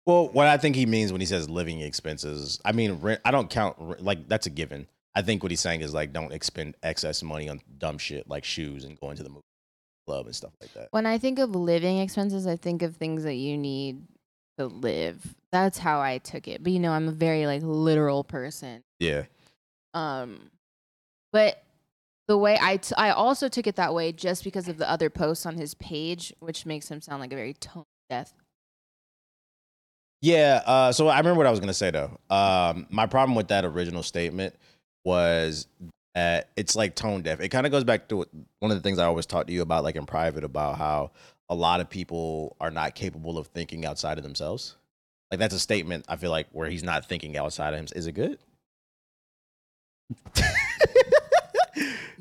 Well, 0.05 0.28
what 0.30 0.47
I 0.47 0.57
think 0.57 0.76
he 0.76 0.86
means 0.86 1.11
when 1.11 1.21
he 1.21 1.28
says 1.28 1.49
living 1.49 1.82
expenses, 1.82 2.59
I 2.63 2.71
mean, 2.71 2.99
rent, 3.01 3.21
I 3.26 3.32
don't 3.32 3.49
count, 3.49 4.03
like, 4.03 4.28
that's 4.28 4.45
a 4.45 4.51
given. 4.51 4.88
I 5.15 5.21
think 5.21 5.41
what 5.41 5.51
he's 5.51 5.61
saying 5.61 5.82
is, 5.82 5.93
like, 5.93 6.13
don't 6.13 6.32
expend 6.32 6.76
excess 6.84 7.23
money 7.23 7.49
on 7.49 7.61
dumb 7.78 7.97
shit 7.97 8.30
like 8.30 8.43
shoes 8.43 8.84
and 8.84 8.99
going 8.99 9.17
to 9.17 9.23
the 9.23 9.30
movie 9.30 9.41
club 10.05 10.28
and 10.28 10.36
stuff 10.36 10.51
like 10.61 10.73
that. 10.73 10.89
When 10.91 11.05
I 11.05 11.17
think 11.17 11.39
of 11.39 11.55
living 11.55 11.99
expenses, 11.99 12.45
I 12.45 12.55
think 12.55 12.84
of 12.84 12.95
things 12.95 13.23
that 13.23 13.34
you 13.34 13.57
need 13.57 14.03
to 14.58 14.66
live. 14.68 15.36
That's 15.51 15.78
how 15.78 16.01
I 16.01 16.18
took 16.20 16.47
it. 16.47 16.64
But 16.64 16.72
you 16.74 16.80
know, 16.80 16.91
I'm 16.91 17.08
a 17.08 17.12
very 17.12 17.45
like 17.45 17.62
literal 17.64 18.24
person. 18.24 18.84
Yeah. 18.99 19.24
Um, 19.93 20.49
but 21.32 21.64
the 22.28 22.38
way 22.38 22.58
I 22.60 22.78
t- 22.78 22.95
I 22.97 23.12
also 23.12 23.47
took 23.47 23.68
it 23.68 23.76
that 23.76 23.93
way 23.93 24.12
just 24.12 24.43
because 24.43 24.68
of 24.68 24.78
the 24.78 24.89
other 24.89 25.10
posts 25.10 25.45
on 25.45 25.56
his 25.56 25.74
page, 25.76 26.34
which 26.39 26.66
makes 26.66 26.89
him 26.89 27.01
sound 27.01 27.22
like 27.22 27.32
a 27.32 27.36
very 27.36 27.53
tone 27.53 27.86
deaf. 28.10 28.34
Yeah. 30.22 30.62
Uh, 30.66 30.91
so 30.91 31.08
I 31.08 31.18
remember 31.20 31.38
what 31.38 31.47
I 31.47 31.51
was 31.51 31.60
going 31.60 31.68
to 31.68 31.74
say, 31.74 31.91
though. 31.91 32.18
Um, 32.30 32.88
my 32.89 33.06
problem 33.06 33.36
with 33.36 33.49
that 33.49 33.64
original 33.64 34.01
statement 34.01 34.56
was 35.03 35.68
that 36.16 36.49
it's 36.56 36.76
like 36.76 36.95
tone 36.95 37.22
deaf. 37.22 37.39
It 37.41 37.49
kind 37.49 37.66
of 37.66 37.72
goes 37.72 37.84
back 37.84 38.08
to 38.10 38.26
one 38.60 38.72
of 38.72 38.78
the 38.78 38.82
things 38.82 38.97
I 38.97 39.06
always 39.06 39.26
talk 39.28 39.47
to 39.47 39.53
you 39.53 39.62
about, 39.62 39.84
like 39.84 39.95
in 39.95 40.06
private, 40.06 40.43
about 40.43 40.78
how 40.78 41.12
a 41.50 41.56
lot 41.56 41.80
of 41.82 41.89
people 41.89 42.56
are 42.60 42.72
not 42.72 42.96
capable 42.96 43.38
of 43.38 43.48
thinking 43.48 43.86
outside 43.86 44.18
of 44.18 44.24
themselves. 44.24 44.76
Like 45.32 45.39
that's 45.39 45.54
a 45.56 45.60
statement 45.60 46.06
I 46.08 46.16
feel 46.16 46.32
like 46.32 46.48
where 46.52 46.70
he's 46.70 46.84
not 46.84 47.08
thinking 47.08 47.38
outside 47.38 47.74
of 47.74 47.80
him. 47.80 47.88
Is 47.96 48.08
it 48.08 48.14
good? 48.14 48.39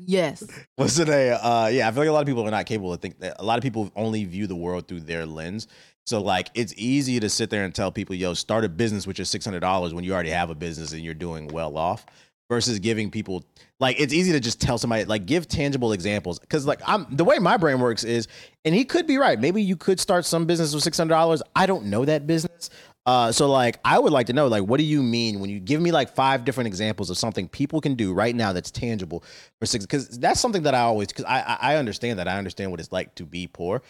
Yes. 0.07 0.43
What's 0.75 0.99
it 0.99 1.09
a? 1.09 1.43
Uh, 1.43 1.67
yeah, 1.67 1.87
I 1.87 1.91
feel 1.91 2.01
like 2.01 2.09
a 2.09 2.11
lot 2.11 2.21
of 2.21 2.27
people 2.27 2.45
are 2.47 2.51
not 2.51 2.65
capable 2.65 2.93
of 2.93 3.01
think. 3.01 3.15
A 3.39 3.43
lot 3.43 3.57
of 3.57 3.63
people 3.63 3.91
only 3.95 4.23
view 4.25 4.47
the 4.47 4.55
world 4.55 4.87
through 4.87 5.01
their 5.01 5.25
lens. 5.25 5.67
So 6.05 6.21
like, 6.21 6.49
it's 6.53 6.73
easy 6.77 7.19
to 7.19 7.29
sit 7.29 7.49
there 7.49 7.63
and 7.63 7.73
tell 7.73 7.91
people, 7.91 8.15
"Yo, 8.15 8.33
start 8.33 8.63
a 8.63 8.69
business 8.69 9.07
with 9.07 9.17
your 9.17 9.25
six 9.25 9.45
hundred 9.45 9.61
dollars 9.61 9.93
when 9.93 10.03
you 10.03 10.13
already 10.13 10.29
have 10.29 10.49
a 10.49 10.55
business 10.55 10.91
and 10.91 11.01
you're 11.01 11.13
doing 11.13 11.47
well 11.47 11.77
off." 11.77 12.05
Versus 12.47 12.77
giving 12.77 13.09
people 13.09 13.43
like 13.79 13.99
it's 13.99 14.13
easy 14.13 14.31
to 14.31 14.39
just 14.39 14.61
tell 14.61 14.77
somebody 14.77 15.03
like 15.05 15.25
give 15.25 15.47
tangible 15.47 15.93
examples 15.93 16.37
because 16.37 16.67
like 16.67 16.79
I'm 16.85 17.07
the 17.09 17.23
way 17.23 17.39
my 17.39 17.57
brain 17.57 17.79
works 17.79 18.03
is, 18.03 18.27
and 18.63 18.75
he 18.75 18.85
could 18.85 19.07
be 19.07 19.17
right. 19.17 19.39
Maybe 19.39 19.63
you 19.63 19.75
could 19.75 19.99
start 19.99 20.25
some 20.25 20.45
business 20.45 20.71
with 20.71 20.83
six 20.83 20.95
hundred 20.95 21.15
dollars. 21.15 21.41
I 21.55 21.65
don't 21.65 21.85
know 21.85 22.05
that 22.05 22.27
business. 22.27 22.69
Uh, 23.05 23.31
so 23.31 23.49
like 23.51 23.79
I 23.85 23.99
would 23.99 24.11
like 24.11 24.27
to 24.27 24.33
know 24.33 24.47
like 24.47 24.63
what 24.63 24.77
do 24.77 24.83
you 24.83 25.03
mean 25.03 25.39
when 25.39 25.49
you 25.49 25.59
give 25.59 25.79
me 25.79 25.91
like 25.91 26.09
five 26.15 26.43
different 26.43 26.67
examples 26.67 27.11
of 27.11 27.17
something 27.17 27.47
people 27.47 27.79
can 27.79 27.93
do 27.93 28.13
right 28.13 28.35
now 28.35 28.51
that's 28.51 28.71
tangible 28.71 29.23
for 29.59 29.67
six 29.67 29.85
because 29.85 30.09
that's 30.17 30.39
something 30.39 30.63
that 30.63 30.73
I 30.73 30.81
always 30.81 31.09
because 31.09 31.25
I 31.25 31.57
I 31.61 31.75
understand 31.75 32.17
that 32.17 32.27
I 32.27 32.37
understand 32.37 32.71
what 32.71 32.79
it's 32.79 32.91
like 32.91 33.13
to 33.15 33.25
be 33.25 33.45
poor. 33.45 33.83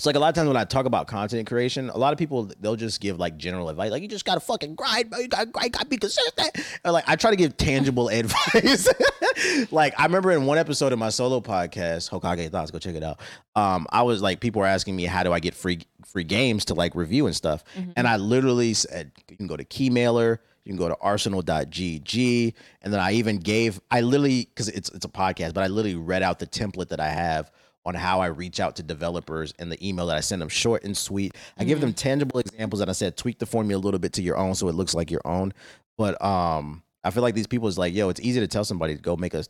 So 0.00 0.08
like 0.08 0.16
a 0.16 0.18
lot 0.18 0.30
of 0.30 0.34
times 0.34 0.48
when 0.48 0.56
I 0.56 0.64
talk 0.64 0.86
about 0.86 1.08
content 1.08 1.46
creation, 1.46 1.90
a 1.90 1.98
lot 1.98 2.14
of 2.14 2.18
people 2.18 2.50
they'll 2.58 2.74
just 2.74 3.02
give 3.02 3.18
like 3.18 3.36
general 3.36 3.68
advice, 3.68 3.90
like 3.90 4.00
you 4.00 4.08
just 4.08 4.24
gotta 4.24 4.40
fucking 4.40 4.74
grind, 4.74 5.10
bro. 5.10 5.18
You 5.18 5.28
gotta 5.28 5.44
grind, 5.44 5.72
gotta 5.72 5.84
be 5.84 5.98
consistent. 5.98 6.56
And 6.82 6.94
like 6.94 7.04
I 7.06 7.16
try 7.16 7.30
to 7.30 7.36
give 7.36 7.58
tangible 7.58 8.08
advice. 8.12 8.88
like 9.70 9.92
I 10.00 10.04
remember 10.04 10.30
in 10.30 10.46
one 10.46 10.56
episode 10.56 10.94
of 10.94 10.98
my 10.98 11.10
solo 11.10 11.42
podcast, 11.42 12.08
Hokage 12.08 12.50
Thoughts, 12.50 12.70
go 12.70 12.78
check 12.78 12.94
it 12.94 13.02
out. 13.02 13.20
Um, 13.54 13.86
I 13.92 14.02
was 14.02 14.22
like, 14.22 14.40
people 14.40 14.60
were 14.60 14.66
asking 14.66 14.96
me 14.96 15.04
how 15.04 15.22
do 15.22 15.34
I 15.34 15.38
get 15.38 15.54
free 15.54 15.80
free 16.06 16.24
games 16.24 16.64
to 16.66 16.74
like 16.74 16.94
review 16.94 17.26
and 17.26 17.36
stuff, 17.36 17.62
and 17.94 18.08
I 18.08 18.16
literally 18.16 18.72
said 18.72 19.12
you 19.28 19.36
can 19.36 19.48
go 19.48 19.56
to 19.58 19.64
Keymailer. 19.64 20.38
You 20.64 20.72
can 20.72 20.78
go 20.78 20.88
to 20.88 20.96
arsenal.gg. 21.00 22.54
And 22.82 22.92
then 22.92 23.00
I 23.00 23.12
even 23.12 23.38
gave, 23.38 23.80
I 23.90 24.02
literally, 24.02 24.44
because 24.44 24.68
it's 24.68 24.90
it's 24.90 25.04
a 25.04 25.08
podcast, 25.08 25.52
but 25.52 25.64
I 25.64 25.68
literally 25.68 25.96
read 25.96 26.22
out 26.22 26.38
the 26.38 26.46
template 26.46 26.88
that 26.88 27.00
I 27.00 27.08
have 27.08 27.50
on 27.84 27.94
how 27.94 28.20
I 28.20 28.26
reach 28.26 28.60
out 28.60 28.76
to 28.76 28.82
developers 28.82 29.54
and 29.58 29.72
the 29.72 29.86
email 29.88 30.06
that 30.06 30.16
I 30.16 30.20
send 30.20 30.42
them 30.42 30.48
short 30.48 30.84
and 30.84 30.96
sweet. 30.96 31.34
I 31.58 31.64
give 31.64 31.80
them 31.80 31.94
tangible 31.94 32.40
examples 32.40 32.80
and 32.80 32.90
I 32.90 32.92
said 32.92 33.16
tweak 33.16 33.38
the 33.38 33.46
formula 33.46 33.80
a 33.80 33.82
little 33.82 34.00
bit 34.00 34.12
to 34.14 34.22
your 34.22 34.36
own 34.36 34.54
so 34.54 34.68
it 34.68 34.74
looks 34.74 34.94
like 34.94 35.10
your 35.10 35.22
own. 35.24 35.52
But 35.96 36.22
um 36.22 36.82
I 37.02 37.10
feel 37.10 37.22
like 37.22 37.34
these 37.34 37.46
people 37.46 37.68
is 37.68 37.78
like, 37.78 37.94
yo, 37.94 38.08
it's 38.10 38.20
easy 38.20 38.40
to 38.40 38.48
tell 38.48 38.64
somebody 38.64 38.94
to 38.94 39.00
go 39.00 39.16
make 39.16 39.34
a 39.34 39.44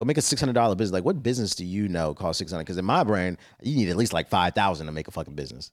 go 0.00 0.06
make 0.06 0.18
a 0.18 0.22
six 0.22 0.40
hundred 0.40 0.54
dollar 0.54 0.74
business. 0.74 0.94
Like, 0.94 1.04
what 1.04 1.22
business 1.22 1.54
do 1.54 1.64
you 1.64 1.88
know 1.88 2.14
costs 2.14 2.38
six 2.38 2.50
hundred? 2.50 2.64
Because 2.64 2.78
in 2.78 2.84
my 2.84 3.04
brain, 3.04 3.36
you 3.62 3.76
need 3.76 3.90
at 3.90 3.96
least 3.96 4.12
like 4.12 4.28
five 4.28 4.54
thousand 4.54 4.86
to 4.86 4.92
make 4.92 5.08
a 5.08 5.10
fucking 5.10 5.34
business. 5.34 5.70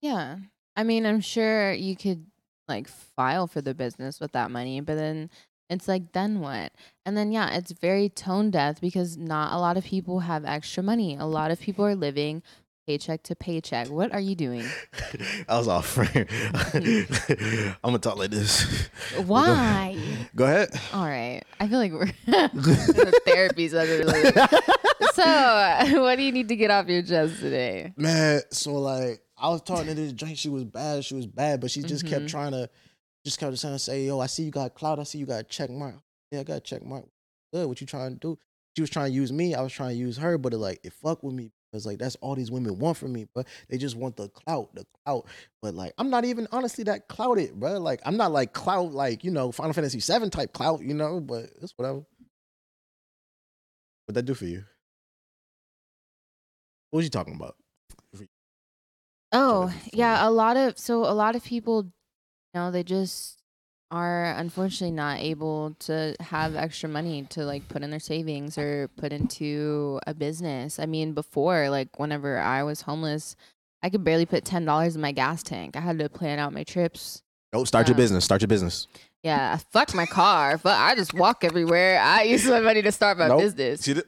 Yeah. 0.00 0.36
I 0.76 0.82
mean, 0.84 1.06
I'm 1.06 1.20
sure 1.20 1.72
you 1.72 1.96
could 1.96 2.26
like 2.68 2.88
file 2.88 3.46
for 3.46 3.60
the 3.60 3.74
business 3.74 4.20
with 4.20 4.32
that 4.32 4.50
money, 4.50 4.80
but 4.80 4.96
then 4.96 5.30
it's 5.72 5.88
like, 5.88 6.12
then 6.12 6.40
what? 6.40 6.72
And 7.06 7.16
then, 7.16 7.32
yeah, 7.32 7.50
it's 7.56 7.72
very 7.72 8.08
tone 8.08 8.50
deaf 8.50 8.80
because 8.80 9.16
not 9.16 9.52
a 9.52 9.58
lot 9.58 9.76
of 9.76 9.84
people 9.84 10.20
have 10.20 10.44
extra 10.44 10.82
money. 10.82 11.16
A 11.18 11.24
lot 11.26 11.50
of 11.50 11.58
people 11.60 11.84
are 11.84 11.94
living 11.96 12.42
paycheck 12.86 13.22
to 13.24 13.34
paycheck. 13.36 13.88
What 13.88 14.12
are 14.12 14.20
you 14.20 14.34
doing? 14.34 14.64
I 15.48 15.56
was 15.58 15.68
off 15.68 15.86
frame. 15.86 16.26
I'm 16.74 17.76
gonna 17.82 17.98
talk 17.98 18.16
like 18.16 18.30
this. 18.30 18.88
Why? 19.26 19.96
Go 20.34 20.44
ahead. 20.44 20.68
All 20.92 21.04
right. 21.06 21.42
I 21.60 21.68
feel 21.68 21.78
like 21.78 21.92
we're 21.92 22.02
in 22.26 22.34
a 22.34 23.12
therapy 23.24 23.68
session. 23.68 24.08
So, 25.14 26.02
what 26.02 26.16
do 26.16 26.22
you 26.22 26.32
need 26.32 26.48
to 26.48 26.56
get 26.56 26.70
off 26.70 26.88
your 26.88 27.02
chest 27.02 27.40
today? 27.40 27.92
Man, 27.96 28.40
so 28.50 28.74
like 28.74 29.20
I 29.36 29.48
was 29.48 29.62
talking 29.62 29.86
to 29.86 29.94
this 29.94 30.12
drink, 30.12 30.38
she 30.38 30.48
was 30.48 30.64
bad, 30.64 31.04
she 31.04 31.14
was 31.14 31.26
bad, 31.26 31.60
but 31.60 31.70
she 31.70 31.82
just 31.82 32.04
Mhm. 32.04 32.08
kept 32.10 32.28
trying 32.28 32.52
to 32.52 32.68
just 33.24 33.38
kept 33.38 33.58
trying 33.60 33.72
to 33.72 33.78
say, 33.78 34.04
Yo, 34.04 34.20
I 34.20 34.26
see 34.26 34.44
you 34.44 34.50
got 34.50 34.74
clout, 34.74 34.98
I 34.98 35.04
see 35.04 35.18
you 35.18 35.26
got 35.26 35.40
a 35.40 35.44
check 35.44 35.70
mark. 35.70 35.96
Yeah, 36.30 36.40
I 36.40 36.44
got 36.44 36.56
a 36.56 36.60
check 36.60 36.84
mark. 36.84 37.04
Good, 37.52 37.66
what 37.66 37.80
you 37.80 37.86
trying 37.86 38.14
to 38.14 38.18
do? 38.18 38.38
She 38.76 38.82
was 38.82 38.90
trying 38.90 39.10
to 39.10 39.14
use 39.14 39.32
me, 39.32 39.54
I 39.54 39.62
was 39.62 39.72
trying 39.72 39.90
to 39.90 39.96
use 39.96 40.16
her, 40.16 40.38
but 40.38 40.54
it 40.54 40.58
like 40.58 40.80
it 40.82 40.92
fucked 40.92 41.22
with 41.22 41.34
me 41.34 41.52
because 41.70 41.86
like 41.86 41.98
that's 41.98 42.16
all 42.16 42.34
these 42.34 42.50
women 42.50 42.78
want 42.78 42.96
from 42.96 43.12
me, 43.12 43.26
but 43.34 43.46
they 43.68 43.78
just 43.78 43.96
want 43.96 44.16
the 44.16 44.28
clout, 44.28 44.74
the 44.74 44.86
clout. 45.04 45.26
But 45.60 45.74
like 45.74 45.92
I'm 45.98 46.10
not 46.10 46.24
even 46.24 46.48
honestly 46.52 46.84
that 46.84 47.08
clouted, 47.08 47.54
bro. 47.54 47.78
Like 47.78 48.00
I'm 48.04 48.16
not 48.16 48.32
like 48.32 48.52
clout, 48.52 48.92
like 48.92 49.24
you 49.24 49.30
know, 49.30 49.52
Final 49.52 49.72
Fantasy 49.72 50.00
VII 50.00 50.30
type 50.30 50.52
clout, 50.52 50.82
you 50.82 50.94
know, 50.94 51.20
but 51.20 51.50
it's 51.60 51.72
whatever. 51.76 52.04
What 54.06 54.14
that 54.14 54.22
do 54.22 54.34
for 54.34 54.46
you? 54.46 54.64
What 56.90 56.98
was 56.98 57.06
you 57.06 57.10
talking 57.10 57.34
about? 57.34 57.56
Oh, 59.34 59.72
yeah, 59.94 60.28
a 60.28 60.30
lot 60.30 60.58
of 60.58 60.78
so 60.78 61.04
a 61.04 61.14
lot 61.14 61.36
of 61.36 61.42
people, 61.42 61.90
know, 62.54 62.70
they 62.70 62.82
just 62.82 63.38
are 63.90 64.24
unfortunately 64.38 64.90
not 64.94 65.18
able 65.20 65.76
to 65.80 66.14
have 66.20 66.56
extra 66.56 66.88
money 66.88 67.22
to 67.30 67.44
like 67.44 67.68
put 67.68 67.82
in 67.82 67.90
their 67.90 68.00
savings 68.00 68.56
or 68.56 68.88
put 68.96 69.12
into 69.12 70.00
a 70.06 70.14
business. 70.14 70.78
I 70.78 70.86
mean, 70.86 71.12
before 71.12 71.68
like 71.68 71.98
whenever 71.98 72.38
I 72.38 72.62
was 72.62 72.82
homeless, 72.82 73.36
I 73.82 73.90
could 73.90 74.02
barely 74.04 74.24
put 74.26 74.44
ten 74.44 74.64
dollars 74.64 74.94
in 74.96 75.02
my 75.02 75.12
gas 75.12 75.42
tank. 75.42 75.76
I 75.76 75.80
had 75.80 75.98
to 75.98 76.08
plan 76.08 76.38
out 76.38 76.52
my 76.52 76.64
trips. 76.64 77.22
Oh, 77.52 77.64
start 77.64 77.86
your 77.88 77.94
Um, 77.94 77.98
business. 77.98 78.24
Start 78.24 78.40
your 78.40 78.48
business. 78.48 78.86
Yeah, 79.22 79.58
fuck 79.70 79.94
my 79.94 80.06
car. 80.06 80.56
But 80.56 80.78
I 80.78 80.94
just 80.94 81.12
walk 81.12 81.44
everywhere. 81.44 82.00
I 82.00 82.22
use 82.22 82.46
my 82.46 82.60
money 82.60 82.80
to 82.82 82.90
start 82.92 83.18
my 83.18 83.28
Nope. 83.28 83.40
business. 83.40 83.82
See 83.82 83.92
that? 83.92 84.06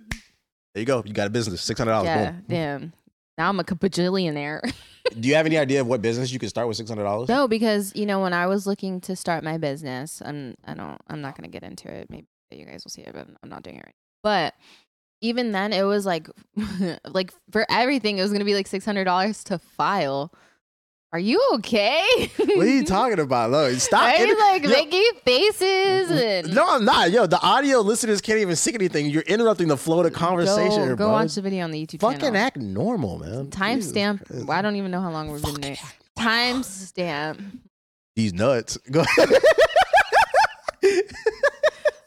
There 0.74 0.80
you 0.80 0.86
go. 0.86 1.02
You 1.04 1.12
got 1.12 1.26
a 1.26 1.30
business. 1.30 1.60
Six 1.60 1.78
hundred 1.78 1.92
dollars. 1.92 2.06
Yeah, 2.06 2.30
Boom. 2.30 2.44
damn. 2.48 2.92
Now 3.36 3.48
I'm 3.50 3.60
a 3.60 3.64
bajillionaire. 3.64 4.60
Do 5.12 5.28
you 5.28 5.34
have 5.34 5.46
any 5.46 5.58
idea 5.58 5.80
of 5.80 5.86
what 5.86 6.00
business 6.00 6.32
you 6.32 6.38
could 6.38 6.48
start 6.48 6.66
with 6.66 6.76
six 6.76 6.88
hundred 6.88 7.04
dollars? 7.04 7.28
No, 7.28 7.46
because 7.46 7.92
you 7.94 8.06
know 8.06 8.20
when 8.20 8.32
I 8.32 8.46
was 8.46 8.66
looking 8.66 9.00
to 9.02 9.14
start 9.14 9.44
my 9.44 9.58
business, 9.58 10.22
I'm 10.24 10.54
I 10.64 10.74
don't 10.74 10.98
I'm 11.08 11.20
not 11.20 11.36
gonna 11.36 11.48
get 11.48 11.62
into 11.62 11.88
it. 11.92 12.08
Maybe 12.08 12.26
you 12.50 12.64
guys 12.64 12.84
will 12.84 12.90
see 12.90 13.02
it, 13.02 13.12
but 13.12 13.28
I'm 13.42 13.50
not 13.50 13.62
doing 13.62 13.76
it 13.76 13.84
right. 13.84 13.94
But 14.22 14.54
even 15.20 15.52
then, 15.52 15.72
it 15.72 15.82
was 15.82 16.06
like 16.06 16.28
like 17.06 17.32
for 17.50 17.66
everything, 17.68 18.18
it 18.18 18.22
was 18.22 18.32
gonna 18.32 18.44
be 18.44 18.54
like 18.54 18.66
six 18.66 18.84
hundred 18.84 19.04
dollars 19.04 19.44
to 19.44 19.58
file. 19.58 20.32
Are 21.14 21.20
you 21.20 21.40
okay? 21.54 22.28
What 22.38 22.48
are 22.66 22.68
you 22.68 22.84
talking 22.84 23.20
about? 23.20 23.52
Look, 23.52 23.78
stop. 23.78 24.02
Are 24.02 24.16
you 24.16 24.32
inter- 24.32 24.40
like 24.40 24.62
Yo- 24.64 24.68
making 24.70 25.10
faces 25.24 26.10
and 26.10 26.52
No, 26.52 26.66
I'm 26.68 26.84
not. 26.84 27.12
Yo, 27.12 27.26
the 27.28 27.40
audio 27.40 27.78
listeners 27.82 28.20
can't 28.20 28.40
even 28.40 28.56
see 28.56 28.74
anything. 28.74 29.06
You're 29.06 29.22
interrupting 29.22 29.68
the 29.68 29.76
flow 29.76 29.98
of 30.00 30.04
the 30.06 30.10
conversation. 30.10 30.88
Go, 30.88 30.96
go 30.96 31.10
watch 31.12 31.36
the 31.36 31.40
video 31.42 31.62
on 31.62 31.70
the 31.70 31.86
YouTube 31.86 32.00
Fucking 32.00 32.18
channel. 32.18 32.36
act 32.36 32.56
normal, 32.56 33.20
man. 33.20 33.46
Timestamp. 33.46 34.50
I 34.50 34.60
don't 34.60 34.74
even 34.74 34.90
know 34.90 35.00
how 35.00 35.12
long 35.12 35.30
we've 35.30 35.40
been 35.40 35.52
Fucking 35.54 35.62
there. 35.62 35.76
act- 35.80 36.04
Timestamp. 36.18 37.60
He's 38.16 38.32
nuts. 38.34 38.76
Go 38.90 39.00
ahead. 39.02 39.28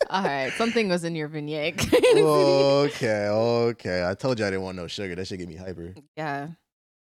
All 0.09 0.23
right, 0.23 0.51
something 0.57 0.87
was 0.89 1.03
in 1.05 1.15
your 1.15 1.27
beignet. 1.29 1.93
okay, 2.85 3.27
okay. 3.27 4.05
I 4.05 4.13
told 4.15 4.39
you 4.39 4.45
I 4.45 4.49
didn't 4.49 4.63
want 4.63 4.75
no 4.77 4.87
sugar. 4.87 5.15
That 5.15 5.27
should 5.27 5.39
get 5.39 5.47
me 5.49 5.55
hyper. 5.55 5.93
Yeah. 6.17 6.49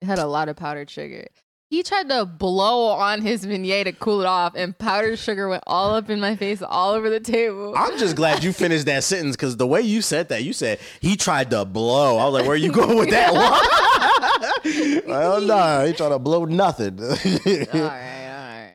It 0.03 0.07
had 0.07 0.19
a 0.19 0.27
lot 0.27 0.49
of 0.49 0.57
powdered 0.57 0.89
sugar. 0.91 1.27
He 1.71 1.85
tried 1.85 2.09
to 2.09 2.27
blow 2.27 2.87
on 2.89 3.23
his 3.23 3.47
beignet 3.47 3.85
to 3.85 3.93
cool 3.93 4.21
it 4.23 4.27
off, 4.27 4.55
and 4.57 4.77
powdered 4.77 5.19
sugar 5.21 5.49
went 5.49 5.63
all 5.69 5.95
up 5.95 6.11
in 6.11 6.19
my 6.19 6.35
face, 6.35 6.63
all 6.63 6.91
over 6.95 7.09
the 7.09 7.21
table. 7.21 7.75
I'm 7.77 7.97
just 7.97 8.17
glad 8.17 8.43
you 8.43 8.53
finished 8.53 8.87
that 8.87 9.05
sentence 9.05 9.37
because 9.37 9.57
the 9.57 9.69
way 9.69 9.81
you 9.81 10.03
said 10.03 10.31
that, 10.31 10.43
you 10.43 10.53
said 10.53 10.81
he 11.01 11.17
tried 11.17 11.51
to 11.53 11.65
blow. 11.65 12.19
I 12.19 12.25
was 12.25 12.35
like, 12.35 12.47
where 12.49 12.57
you 12.57 12.73
going 12.73 12.99
with 12.99 13.11
that 13.11 13.33
one? 13.33 15.03
well, 15.07 15.41
no, 15.41 15.87
he 15.87 15.93
tried 15.93 16.09
to 16.09 16.19
blow 16.19 16.45
nothing. 16.45 16.99
all 17.05 17.07
right, 17.09 18.75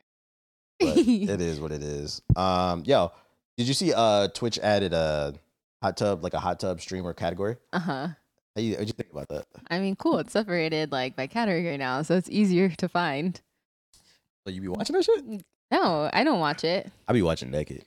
But 0.80 0.96
right. 0.96 1.06
it 1.06 1.40
is 1.42 1.60
what 1.60 1.72
it 1.72 1.82
is. 1.82 2.22
Um, 2.34 2.82
yo, 2.86 3.12
did 3.58 3.68
you 3.68 3.74
see 3.74 3.92
uh 3.94 4.28
Twitch 4.28 4.58
added 4.60 4.94
a 4.94 5.34
hot 5.82 5.98
tub, 5.98 6.24
like 6.24 6.32
a 6.32 6.40
hot 6.40 6.60
tub 6.60 6.80
streamer 6.80 7.12
category? 7.12 7.56
uh 7.74 7.78
huh. 7.78 8.08
How 8.56 8.62
you, 8.62 8.72
what'd 8.72 8.88
you 8.88 8.94
think 8.94 9.10
about 9.12 9.28
that? 9.28 9.44
I 9.68 9.78
mean, 9.78 9.96
cool. 9.96 10.16
It's 10.18 10.32
separated 10.32 10.90
like 10.90 11.14
by 11.14 11.26
category 11.26 11.76
now, 11.76 12.00
so 12.00 12.16
it's 12.16 12.30
easier 12.30 12.70
to 12.70 12.88
find. 12.88 13.38
So 14.46 14.52
you 14.52 14.62
be 14.62 14.68
watching 14.68 14.96
that 14.96 15.04
shit? 15.04 15.28
Mm, 15.28 15.42
no, 15.70 16.08
I 16.10 16.24
don't 16.24 16.40
watch 16.40 16.64
it. 16.64 16.90
I 17.06 17.12
be 17.12 17.20
watching 17.20 17.50
naked. 17.50 17.84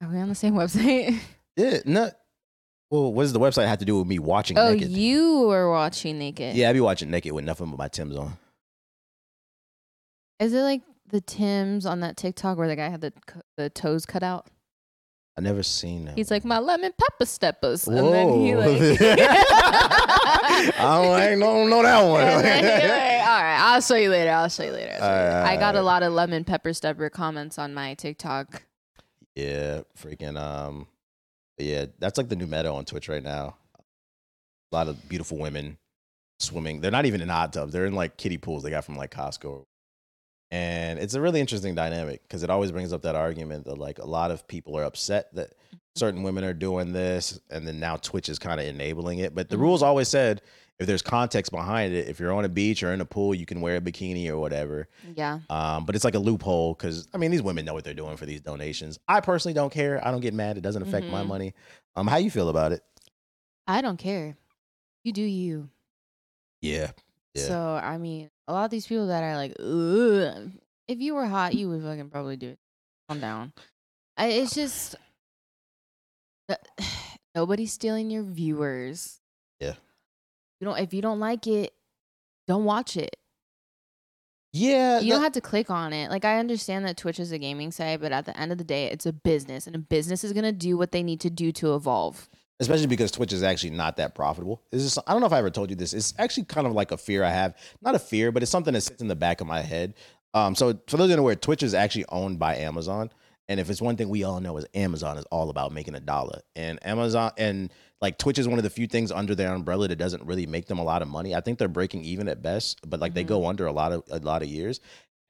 Are 0.00 0.08
we 0.08 0.18
on 0.18 0.28
the 0.28 0.34
same 0.34 0.54
website? 0.54 1.18
Yeah, 1.58 1.78
no. 1.86 2.10
Well, 2.90 3.14
what 3.14 3.22
does 3.22 3.32
the 3.32 3.40
website 3.40 3.66
have 3.66 3.78
to 3.78 3.86
do 3.86 3.96
with 3.96 4.06
me 4.06 4.18
watching 4.18 4.58
oh, 4.58 4.74
naked? 4.74 4.90
you 4.90 5.46
were 5.48 5.70
watching 5.70 6.18
naked. 6.18 6.54
Yeah, 6.54 6.68
I 6.68 6.74
be 6.74 6.80
watching 6.80 7.10
naked 7.10 7.32
with 7.32 7.46
nothing 7.46 7.70
but 7.70 7.78
my 7.78 7.88
Tim's 7.88 8.14
on. 8.14 8.36
Is 10.38 10.52
it 10.52 10.60
like 10.60 10.82
the 11.08 11.22
Tims 11.22 11.86
on 11.86 12.00
that 12.00 12.18
TikTok 12.18 12.58
where 12.58 12.68
the 12.68 12.76
guy 12.76 12.90
had 12.90 13.00
the 13.00 13.14
the 13.56 13.70
toes 13.70 14.04
cut 14.04 14.22
out? 14.22 14.48
I 15.38 15.42
never 15.42 15.62
seen 15.62 16.06
that. 16.06 16.16
He's 16.16 16.30
like 16.30 16.44
my 16.44 16.58
lemon 16.58 16.92
pepper 16.96 17.26
steppers, 17.26 17.86
and 17.86 18.12
then 18.12 18.40
he 18.40 18.56
like. 18.56 19.00
I 19.00 20.72
don't, 20.78 21.20
I 21.20 21.36
don't 21.36 21.70
know 21.70 21.82
that 21.82 22.02
one. 22.02 22.22
And 22.22 22.44
then 22.44 22.80
he 22.80 22.88
like, 22.88 23.28
all 23.28 23.42
right, 23.42 23.58
I'll 23.60 23.80
show 23.82 23.96
you 23.96 24.08
later. 24.08 24.30
I'll 24.30 24.48
show 24.48 24.64
you 24.64 24.72
later. 24.72 24.92
Show 24.98 25.04
you 25.04 25.10
later." 25.10 25.30
right, 25.42 25.52
I 25.52 25.56
got 25.56 25.76
a 25.76 25.82
lot 25.82 26.02
of 26.02 26.12
lemon 26.12 26.44
pepper 26.44 26.72
stepper 26.72 27.10
comments 27.10 27.58
on 27.58 27.74
my 27.74 27.94
TikTok. 27.94 28.62
Yeah, 29.34 29.82
freaking 29.98 30.40
um 30.40 30.86
yeah, 31.58 31.86
that's 31.98 32.18
like 32.18 32.28
the 32.28 32.36
new 32.36 32.46
meta 32.46 32.70
on 32.70 32.84
Twitch 32.84 33.08
right 33.08 33.22
now. 33.22 33.56
A 34.72 34.74
lot 34.74 34.88
of 34.88 35.08
beautiful 35.08 35.38
women 35.38 35.78
swimming. 36.38 36.80
They're 36.80 36.90
not 36.90 37.06
even 37.06 37.20
in 37.20 37.28
hot 37.28 37.52
tubs. 37.52 37.72
They're 37.72 37.86
in 37.86 37.94
like 37.94 38.16
kiddie 38.16 38.38
pools 38.38 38.62
they 38.62 38.70
got 38.70 38.84
from 38.84 38.96
like 38.96 39.10
Costco. 39.10 39.64
And 40.50 40.98
it's 40.98 41.14
a 41.14 41.20
really 41.20 41.40
interesting 41.40 41.74
dynamic 41.74 42.22
because 42.22 42.42
it 42.42 42.50
always 42.50 42.70
brings 42.72 42.92
up 42.92 43.02
that 43.02 43.16
argument 43.16 43.64
that 43.64 43.78
like 43.78 43.98
a 43.98 44.06
lot 44.06 44.30
of 44.30 44.46
people 44.46 44.78
are 44.78 44.84
upset 44.84 45.34
that 45.34 45.54
certain 45.96 46.22
women 46.22 46.44
are 46.44 46.52
doing 46.52 46.92
this 46.92 47.40
and 47.50 47.66
then 47.66 47.80
now 47.80 47.96
Twitch 47.96 48.28
is 48.28 48.38
kind 48.38 48.60
of 48.60 48.66
enabling 48.66 49.18
it. 49.18 49.34
But 49.34 49.48
the 49.48 49.56
Mhm. 49.56 49.60
rules 49.60 49.82
always 49.82 50.08
said 50.08 50.42
if 50.78 50.86
there's 50.86 51.02
context 51.02 51.50
behind 51.50 51.94
it, 51.94 52.06
if 52.06 52.20
you're 52.20 52.32
on 52.34 52.44
a 52.44 52.48
beach 52.50 52.82
or 52.82 52.92
in 52.92 53.00
a 53.00 53.04
pool, 53.06 53.34
you 53.34 53.46
can 53.46 53.60
wear 53.62 53.76
a 53.76 53.80
bikini 53.80 54.28
or 54.28 54.36
whatever. 54.38 54.88
Yeah, 55.16 55.40
Um, 55.48 55.84
but 55.86 55.94
it's 55.96 56.04
like 56.04 56.14
a 56.14 56.18
loophole 56.18 56.74
because 56.74 57.08
I 57.12 57.18
mean 57.18 57.30
these 57.30 57.42
women 57.42 57.64
know 57.64 57.74
what 57.74 57.82
they're 57.84 57.94
doing 57.94 58.16
for 58.16 58.26
these 58.26 58.40
donations. 58.42 58.98
I 59.08 59.20
personally 59.20 59.54
don't 59.54 59.72
care. 59.72 60.06
I 60.06 60.10
don't 60.10 60.20
get 60.20 60.34
mad. 60.34 60.58
It 60.58 60.60
doesn't 60.60 60.82
affect 60.82 61.08
my 61.08 61.22
Mhm. 61.22 61.26
money. 61.28 61.54
Um, 61.96 62.06
how 62.06 62.18
you 62.18 62.30
feel 62.30 62.50
about 62.50 62.72
it? 62.72 62.82
I 63.66 63.80
don't 63.80 63.96
care. 63.96 64.36
You 65.02 65.12
do 65.12 65.22
you. 65.22 65.70
Yeah, 66.60 66.92
yeah. 67.36 67.46
So 67.46 67.80
I 67.82 67.98
mean, 67.98 68.30
a 68.48 68.52
lot 68.52 68.64
of 68.64 68.70
these 68.70 68.86
people 68.86 69.08
that 69.08 69.22
are 69.22 69.36
like, 69.36 69.52
Ugh, 69.60 70.50
if 70.88 70.98
you 71.00 71.14
were 71.14 71.26
hot, 71.26 71.54
you 71.54 71.68
would 71.68 71.82
fucking 71.82 72.10
probably 72.10 72.36
do 72.36 72.50
it. 72.50 72.58
Calm 73.08 73.20
down. 73.20 73.52
I, 74.16 74.28
it's 74.28 74.54
just 74.54 74.96
nobody's 77.34 77.72
stealing 77.72 78.10
your 78.10 78.22
viewers. 78.22 79.20
Yeah. 79.60 79.74
You 80.60 80.66
don't 80.66 80.78
if 80.78 80.94
you 80.94 81.02
don't 81.02 81.20
like 81.20 81.46
it, 81.46 81.72
don't 82.46 82.64
watch 82.64 82.96
it. 82.96 83.16
Yeah, 84.52 85.00
You 85.00 85.08
that- 85.08 85.14
don't 85.16 85.22
have 85.22 85.32
to 85.32 85.40
click 85.42 85.68
on 85.70 85.92
it. 85.92 86.10
Like 86.10 86.24
I 86.24 86.38
understand 86.38 86.86
that 86.86 86.96
Twitch 86.96 87.20
is 87.20 87.30
a 87.30 87.38
gaming 87.38 87.70
site, 87.72 88.00
but 88.00 88.10
at 88.12 88.24
the 88.24 88.38
end 88.38 88.52
of 88.52 88.58
the 88.58 88.64
day, 88.64 88.86
it's 88.90 89.04
a 89.04 89.12
business, 89.12 89.66
and 89.66 89.76
a 89.76 89.78
business 89.78 90.24
is 90.24 90.32
gonna 90.32 90.52
do 90.52 90.78
what 90.78 90.92
they 90.92 91.02
need 91.02 91.20
to 91.20 91.30
do 91.30 91.52
to 91.52 91.74
evolve. 91.74 92.30
Especially 92.60 92.86
because 92.86 93.10
Twitch 93.10 93.32
is 93.32 93.42
actually 93.42 93.70
not 93.70 93.96
that 93.98 94.14
profitable. 94.14 94.62
This 94.70 94.82
is 94.82 94.98
I 95.06 95.12
don't 95.12 95.20
know 95.20 95.26
if 95.26 95.32
I 95.32 95.38
ever 95.38 95.50
told 95.50 95.70
you 95.70 95.76
this. 95.76 95.92
It's 95.92 96.14
actually 96.18 96.44
kind 96.44 96.66
of 96.66 96.72
like 96.72 96.90
a 96.92 96.96
fear 96.96 97.22
I 97.24 97.30
have. 97.30 97.56
Not 97.82 97.94
a 97.94 97.98
fear, 97.98 98.32
but 98.32 98.42
it's 98.42 98.52
something 98.52 98.74
that 98.74 98.80
sits 98.82 99.02
in 99.02 99.08
the 99.08 99.16
back 99.16 99.40
of 99.40 99.46
my 99.46 99.60
head. 99.60 99.94
Um, 100.34 100.54
so 100.54 100.78
for 100.86 100.96
those 100.96 101.14
where 101.18 101.34
Twitch 101.34 101.62
is 101.62 101.74
actually 101.74 102.04
owned 102.08 102.38
by 102.38 102.56
Amazon. 102.56 103.10
And 103.48 103.60
if 103.60 103.70
it's 103.70 103.80
one 103.80 103.96
thing 103.96 104.08
we 104.08 104.24
all 104.24 104.40
know 104.40 104.56
is 104.56 104.66
Amazon 104.74 105.18
is 105.18 105.24
all 105.30 105.50
about 105.50 105.70
making 105.72 105.94
a 105.94 106.00
dollar. 106.00 106.40
And 106.56 106.84
Amazon 106.84 107.30
and 107.38 107.72
like 108.02 108.18
Twitch 108.18 108.38
is 108.40 108.48
one 108.48 108.58
of 108.58 108.64
the 108.64 108.70
few 108.70 108.88
things 108.88 109.12
under 109.12 109.36
their 109.36 109.54
umbrella 109.54 109.86
that 109.86 109.96
doesn't 109.96 110.24
really 110.24 110.46
make 110.46 110.66
them 110.66 110.80
a 110.80 110.84
lot 110.84 111.00
of 111.00 111.06
money. 111.08 111.32
I 111.34 111.40
think 111.40 111.58
they're 111.58 111.68
breaking 111.68 112.02
even 112.04 112.26
at 112.28 112.42
best, 112.42 112.80
but 112.88 112.98
like 112.98 113.14
they 113.14 113.22
Mhm. 113.22 113.28
go 113.28 113.46
under 113.46 113.66
a 113.66 113.72
lot 113.72 113.92
of 113.92 114.02
a 114.10 114.18
lot 114.18 114.42
of 114.42 114.48
years. 114.48 114.80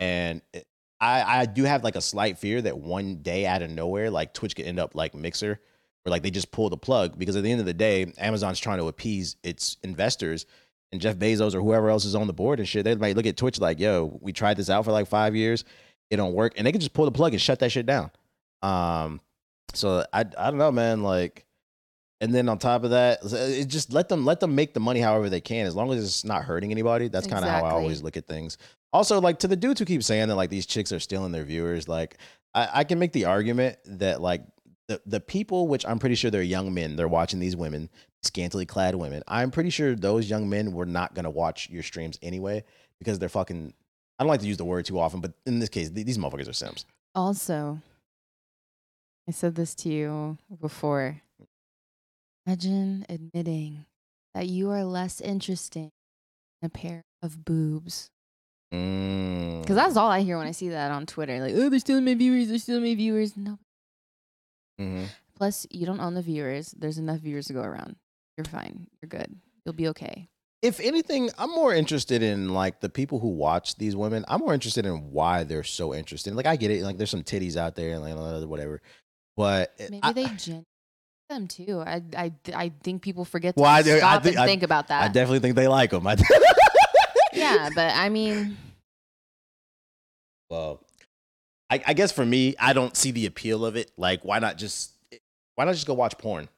And 0.01 0.41
it- 0.55 0.67
I 0.99 1.41
I 1.43 1.47
do 1.47 1.65
have 1.65 1.85
like 1.85 1.95
a 1.95 2.01
slight 2.01 2.39
fear 2.39 2.63
that 2.63 2.79
one 2.79 3.17
day 3.17 3.45
out 3.47 3.61
of 3.61 3.71
nowhere, 3.71 4.11
like 4.11 4.33
Twitch 4.33 4.57
could 4.57 4.65
end 4.65 4.81
up 4.81 4.95
like 4.95 5.15
Mixer, 5.15 5.61
where 6.07 6.13
like 6.13 6.23
they 6.23 6.31
just 6.31 6.53
pull 6.53 6.71
the 6.71 6.77
plug 6.77 7.19
because 7.19 7.35
at 7.35 7.43
the 7.43 7.51
end 7.51 7.59
of 7.59 7.67
the 7.67 7.75
day, 7.75 8.13
Amazon's 8.17 8.61
trying 8.61 8.79
to 8.79 8.87
appease 8.87 9.35
its 9.43 9.77
investors. 9.83 10.47
And 10.93 11.01
Jeff 11.01 11.17
Bezos 11.17 11.53
or 11.53 11.61
whoever 11.61 11.91
else 11.91 12.05
is 12.05 12.15
on 12.15 12.29
the 12.29 12.33
board 12.33 12.61
and 12.61 12.69
shit, 12.69 12.85
they 12.85 12.95
might 12.95 13.17
look 13.17 13.27
at 13.27 13.37
Twitch 13.37 13.59
like, 13.59 13.81
yo, 13.81 14.17
we 14.23 14.33
tried 14.33 14.57
this 14.57 14.71
out 14.71 14.85
for 14.85 14.93
like 14.93 15.09
five 15.09 15.35
years, 15.35 15.65
it 16.09 16.17
don't 16.17 16.33
work. 16.33 16.55
And 16.57 16.65
they 16.65 16.71
can 16.71 16.81
just 16.81 16.93
pull 16.93 17.07
the 17.07 17.11
plug 17.11 17.33
and 17.33 17.43
shut 17.43 17.59
that 17.59 17.73
shit 17.73 17.87
down. 17.87 18.13
Um, 18.63 19.21
so 19.75 20.05
I 20.13 20.21
I 20.21 20.23
don't 20.23 20.59
know, 20.59 20.71
man. 20.71 21.03
Like, 21.03 21.45
and 22.21 22.33
then 22.33 22.49
on 22.49 22.59
top 22.59 22.85
of 22.85 22.91
that, 22.91 23.19
it 23.25 23.67
just 23.67 23.93
let 23.93 24.09
them 24.09 24.25
let 24.25 24.39
them 24.39 24.55
make 24.55 24.75
the 24.75 24.81
money 24.81 25.01
however 25.01 25.29
they 25.29 25.41
can, 25.41 25.67
as 25.67 25.75
long 25.75 25.93
as 25.93 26.05
it's 26.05 26.25
not 26.25 26.45
hurting 26.45 26.71
anybody. 26.71 27.09
That's 27.09 27.27
kind 27.27 27.45
of 27.45 27.51
how 27.51 27.65
I 27.65 27.71
always 27.71 28.01
look 28.01 28.17
at 28.17 28.29
things. 28.29 28.59
Also, 28.93 29.21
like 29.21 29.41
to 29.41 29.49
the 29.49 29.57
dudes 29.57 29.81
who 29.81 29.87
keep 29.87 30.05
saying 30.05 30.29
that 30.29 30.37
like 30.37 30.51
these 30.51 30.67
chicks 30.67 30.93
are 30.93 31.01
stealing 31.01 31.33
their 31.33 31.43
viewers, 31.43 31.89
like 31.89 32.19
I, 32.55 32.69
I 32.75 32.85
can 32.85 33.01
make 33.01 33.13
the 33.13 33.25
argument 33.25 33.79
that 33.87 34.21
like 34.21 34.43
the 34.89 35.01
the 35.07 35.21
people, 35.21 35.69
which 35.69 35.85
I'm 35.87 35.99
pretty 35.99 36.15
sure 36.15 36.31
they're 36.31 36.43
young 36.43 36.73
men, 36.73 36.97
they're 36.97 37.09
watching 37.09 37.41
these 37.41 37.57
women, 37.57 37.89
scantily 38.23 38.67
clad 38.67 38.95
women. 38.95 39.23
I'm 39.27 39.51
pretty 39.51 39.71
sure 39.71 39.95
those 39.95 40.31
young 40.31 40.49
men 40.49 40.73
were 40.73 40.87
not 40.87 41.15
gonna 41.15 41.31
watch 41.31 41.69
your 41.71 41.83
streams 41.83 42.19
anyway 42.23 42.65
because 42.99 43.19
they're 43.19 43.29
fucking. 43.29 43.75
I 44.19 44.23
don't 44.23 44.29
like 44.29 44.41
to 44.41 44.47
use 44.47 44.57
the 44.57 44.65
word 44.65 44.87
too 44.87 44.99
often, 44.99 45.21
but 45.21 45.33
in 45.45 45.59
this 45.59 45.69
case, 45.69 45.91
th- 45.91 46.07
these 46.07 46.17
motherfuckers 46.17 46.49
are 46.49 46.55
simps. 46.55 46.87
Also, 47.15 47.81
I 49.29 49.33
said 49.33 49.55
this 49.55 49.75
to 49.77 49.89
you 49.89 50.39
before. 50.61 51.21
Imagine 52.47 53.05
admitting 53.09 53.85
that 54.35 54.47
you 54.47 54.71
are 54.71 54.85
less 54.85 55.21
interesting 55.21 55.91
than 56.61 56.69
a 56.69 56.71
pair 56.71 57.03
of 57.23 57.45
boobs. 57.45 58.11
Mm. 58.73 59.63
Because 59.63 59.77
that's 59.77 59.97
all 59.97 60.11
I 60.11 60.21
hear 60.21 60.39
when 60.39 60.47
I 60.47 60.53
see 60.53 60.69
that 60.69 60.93
on 60.93 61.07
Twitter. 61.07 61.41
Like, 61.41 61.55
oh, 61.57 61.69
they're 61.69 61.81
stealing 61.81 62.05
my 62.05 62.15
viewers. 62.15 62.49
They're 62.49 62.59
stealing 62.59 62.85
my 62.85 62.95
viewers. 62.95 63.37
No. 63.37 63.59
Mhm. 64.81 65.09
Plus, 65.37 65.67
you 65.71 65.85
don't 65.87 66.01
own 66.01 66.15
the 66.15 66.23
viewers. 66.23 66.71
There's 66.79 66.99
enough 66.99 67.21
viewers 67.21 67.47
to 67.49 67.53
go 67.53 67.63
around. 67.63 67.97
You're 68.37 68.45
fine. 68.45 68.87
You're 69.03 69.09
good. 69.09 69.35
You'll 69.65 69.75
be 69.75 69.89
okay. 69.89 70.29
if 70.63 70.81
anything, 70.81 71.31
I'm 71.39 71.51
more 71.51 71.73
interested 71.75 72.23
in 72.23 72.49
like 72.49 72.81
the 72.81 72.89
people 72.89 73.19
who 73.21 73.29
watch 73.29 73.77
these 73.77 73.95
women. 73.95 74.25
I'm 74.27 74.41
more 74.41 74.55
interested 74.55 74.85
in 74.87 75.13
why 75.13 75.45
they're 75.45 75.63
so 75.63 75.95
interested. 75.95 76.35
Like 76.35 76.47
I 76.47 76.57
get 76.57 76.71
it, 76.71 76.83
like 76.83 76.97
there's 76.97 77.11
some 77.11 77.23
titties 77.23 77.57
out 77.57 77.77
there 77.77 77.93
and 77.95 78.03
like 78.03 78.49
whatever, 78.49 78.81
but 79.37 79.73
Maybe 79.79 80.01
I, 80.03 80.13
they 80.13 80.25
gen 80.37 80.65
them 81.29 81.47
too. 81.47 81.81
I, 81.87 82.03
I, 82.17 82.33
I 82.55 82.73
think 82.83 83.03
people 83.03 83.25
forget 83.25 83.55
to 83.55 83.63
Well, 83.63 83.71
I- 83.71 83.79
I 83.81 84.19
think- 84.19 84.37
and 84.39 84.63
I- 84.63 84.65
about 84.65 84.89
that. 84.89 85.03
I 85.03 85.09
definitely 85.09 85.41
think 85.41 85.55
they 85.57 85.69
like 85.69 85.91
them. 85.91 86.05
Yeah, 87.33 87.69
but 87.75 87.95
I 87.95 88.09
mean, 88.09 88.57
well, 90.51 90.81
I, 91.71 91.83
I 91.87 91.95
guess 91.95 92.13
for 92.13 92.25
me, 92.25 92.55
I 92.61 92.73
don't 92.73 92.97
see 92.97 93.11
the 93.11 93.27
appeal 93.27 93.65
of 93.67 93.77
it. 93.77 93.91
Like, 93.97 94.25
why 94.25 94.39
not 94.39 94.57
just 94.59 94.93
why 95.57 95.65
not 95.65 95.73
just 95.75 95.87
go 95.87 95.95
watch 95.95 96.17
porn? 96.19 96.49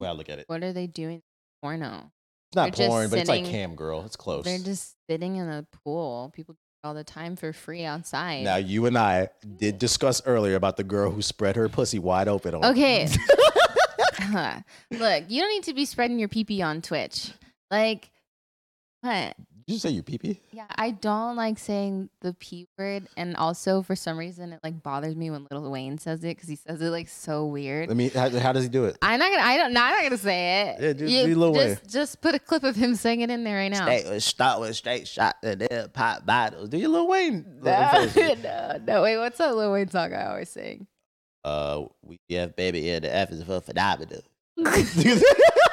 Well, 0.00 0.12
I 0.12 0.16
look 0.16 0.28
at 0.28 0.38
it. 0.38 0.44
what 0.48 0.62
are 0.62 0.72
they 0.72 0.86
doing? 0.86 1.22
Porno. 1.62 2.10
It's 2.50 2.56
not 2.56 2.74
They're 2.76 2.88
porn, 2.88 3.10
but 3.10 3.18
it's 3.20 3.28
like 3.28 3.44
sitting- 3.44 3.52
cam 3.52 3.74
girl. 3.74 4.04
It's 4.04 4.16
close. 4.16 4.44
They're 4.44 4.58
just 4.58 4.94
sitting 5.08 5.36
in 5.36 5.48
a 5.48 5.66
pool. 5.84 6.30
People 6.34 6.56
all 6.82 6.94
the 6.94 7.04
time 7.04 7.34
for 7.34 7.52
free 7.54 7.84
outside. 7.84 8.44
now 8.44 8.56
you 8.56 8.84
and 8.84 8.98
I 8.98 9.30
did 9.56 9.78
discuss 9.78 10.20
earlier 10.26 10.54
about 10.54 10.76
the 10.76 10.84
girl 10.84 11.10
who 11.10 11.22
spread 11.22 11.56
her 11.56 11.68
pussy 11.68 11.98
wide 11.98 12.28
open. 12.28 12.54
On 12.54 12.64
Okay. 12.66 13.08
Look, 14.90 15.24
you 15.28 15.40
don't 15.40 15.50
need 15.50 15.64
to 15.64 15.74
be 15.74 15.84
spreading 15.84 16.18
your 16.18 16.28
pee 16.28 16.44
pee 16.44 16.62
on 16.62 16.82
Twitch. 16.82 17.30
Like, 17.70 18.10
what? 19.00 19.36
Did 19.66 19.72
you 19.72 19.78
say 19.78 19.90
your 19.90 20.02
pee 20.02 20.18
pee? 20.18 20.40
Yeah, 20.52 20.66
I 20.76 20.90
don't 20.90 21.36
like 21.36 21.58
saying 21.58 22.10
the 22.20 22.34
p 22.34 22.66
word, 22.78 23.08
and 23.16 23.34
also 23.36 23.80
for 23.80 23.96
some 23.96 24.18
reason 24.18 24.52
it 24.52 24.60
like 24.62 24.82
bothers 24.82 25.16
me 25.16 25.30
when 25.30 25.46
Lil 25.50 25.70
Wayne 25.70 25.96
says 25.96 26.22
it 26.22 26.36
because 26.36 26.50
he 26.50 26.56
says 26.56 26.82
it 26.82 26.90
like 26.90 27.08
so 27.08 27.46
weird. 27.46 27.90
I 27.90 27.94
mean, 27.94 28.10
how, 28.10 28.28
how 28.38 28.52
does 28.52 28.64
he 28.64 28.68
do 28.68 28.84
it? 28.84 28.98
I'm 29.00 29.18
not 29.18 29.30
gonna. 29.30 29.42
I 29.42 29.56
don't. 29.56 29.72
No, 29.72 29.82
I'm 29.82 29.94
not 29.94 30.02
gonna 30.02 30.18
say 30.18 30.74
it. 30.76 30.82
Yeah, 30.82 30.92
do- 30.92 31.06
You 31.06 31.26
do 31.28 31.34
Lil 31.36 31.52
Wayne. 31.54 31.68
just, 31.82 31.90
just 31.90 32.20
put 32.20 32.34
a 32.34 32.38
clip 32.38 32.62
of 32.62 32.76
him 32.76 32.94
saying 32.94 33.22
it 33.22 33.30
in 33.30 33.42
there 33.42 33.56
right 33.56 33.70
now. 33.70 33.84
Straight, 33.86 34.20
start 34.22 34.60
with 34.60 34.76
straight 34.76 35.08
shot 35.08 35.36
and 35.42 35.62
then 35.62 35.88
pop 35.94 36.26
bottles. 36.26 36.68
Do 36.68 36.76
you 36.76 36.88
Lil 36.88 37.08
Wayne? 37.08 37.46
No, 37.64 38.06
no, 38.42 38.80
no. 38.86 39.02
Wait, 39.02 39.16
what's 39.16 39.38
that 39.38 39.56
Lil 39.56 39.72
Wayne 39.72 39.88
song 39.88 40.12
I 40.12 40.26
always 40.26 40.50
sing? 40.50 40.86
Uh, 41.42 41.84
we 42.02 42.18
have 42.30 42.54
baby 42.54 42.90
in 42.90 43.02
the 43.02 43.14
F 43.14 43.30
is 43.32 43.42
for 43.42 43.60
phenomenal. 43.62 44.20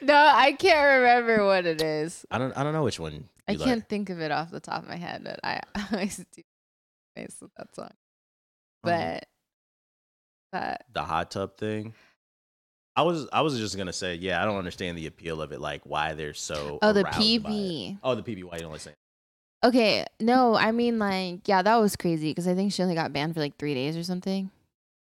no, 0.02 0.14
I 0.14 0.52
can't 0.52 1.00
remember 1.00 1.44
what 1.44 1.66
it 1.66 1.82
is. 1.82 2.24
I 2.30 2.38
don't. 2.38 2.56
I 2.56 2.62
don't 2.62 2.72
know 2.72 2.84
which 2.84 3.00
one. 3.00 3.28
I 3.48 3.52
like. 3.52 3.66
can't 3.66 3.88
think 3.88 4.10
of 4.10 4.20
it 4.20 4.30
off 4.30 4.50
the 4.50 4.60
top 4.60 4.82
of 4.82 4.88
my 4.88 4.96
head, 4.96 5.22
but 5.24 5.40
I 5.42 5.60
always 5.92 6.16
do 6.16 6.42
face 7.16 7.36
with 7.40 7.50
that 7.56 7.74
song. 7.74 7.86
Um, 7.86 7.92
But 8.84 9.26
that 10.52 10.86
the 10.92 11.02
hot 11.02 11.30
tub 11.30 11.56
thing. 11.56 11.94
I 12.96 13.02
was. 13.02 13.28
I 13.32 13.42
was 13.42 13.58
just 13.58 13.76
gonna 13.76 13.92
say. 13.92 14.16
Yeah, 14.16 14.42
I 14.42 14.44
don't 14.44 14.58
understand 14.58 14.98
the 14.98 15.06
appeal 15.06 15.40
of 15.40 15.52
it. 15.52 15.60
Like 15.60 15.82
why 15.84 16.14
they're 16.14 16.34
so. 16.34 16.78
oh 16.82 16.92
the. 16.92 17.04
PB. 17.04 17.98
Oh, 18.02 18.14
the 18.14 18.22
PB. 18.22 18.44
Why 18.44 18.56
you 18.56 18.62
don't 18.62 18.72
like 18.72 18.80
saying? 18.80 18.96
Okay, 19.62 20.06
no, 20.18 20.54
I 20.56 20.72
mean 20.72 20.98
like 20.98 21.46
yeah, 21.46 21.60
that 21.60 21.76
was 21.76 21.94
crazy 21.94 22.30
because 22.30 22.48
I 22.48 22.54
think 22.54 22.72
she 22.72 22.82
only 22.82 22.94
got 22.94 23.12
banned 23.12 23.34
for 23.34 23.40
like 23.40 23.58
three 23.58 23.74
days 23.74 23.96
or 23.96 24.02
something. 24.02 24.50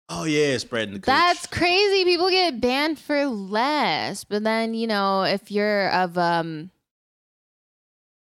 Oh 0.10 0.24
yeah, 0.24 0.58
spreading 0.58 0.94
the. 0.94 1.00
Cooch. 1.00 1.06
That's 1.06 1.48
crazy. 1.48 2.06
People 2.06 2.30
get 2.30 2.62
banned 2.62 3.00
for 3.00 3.26
less, 3.26 4.24
but 4.24 4.44
then 4.44 4.74
you 4.74 4.88
know 4.88 5.24
if 5.24 5.52
you're 5.52 5.90
of 5.92 6.18
um 6.18 6.72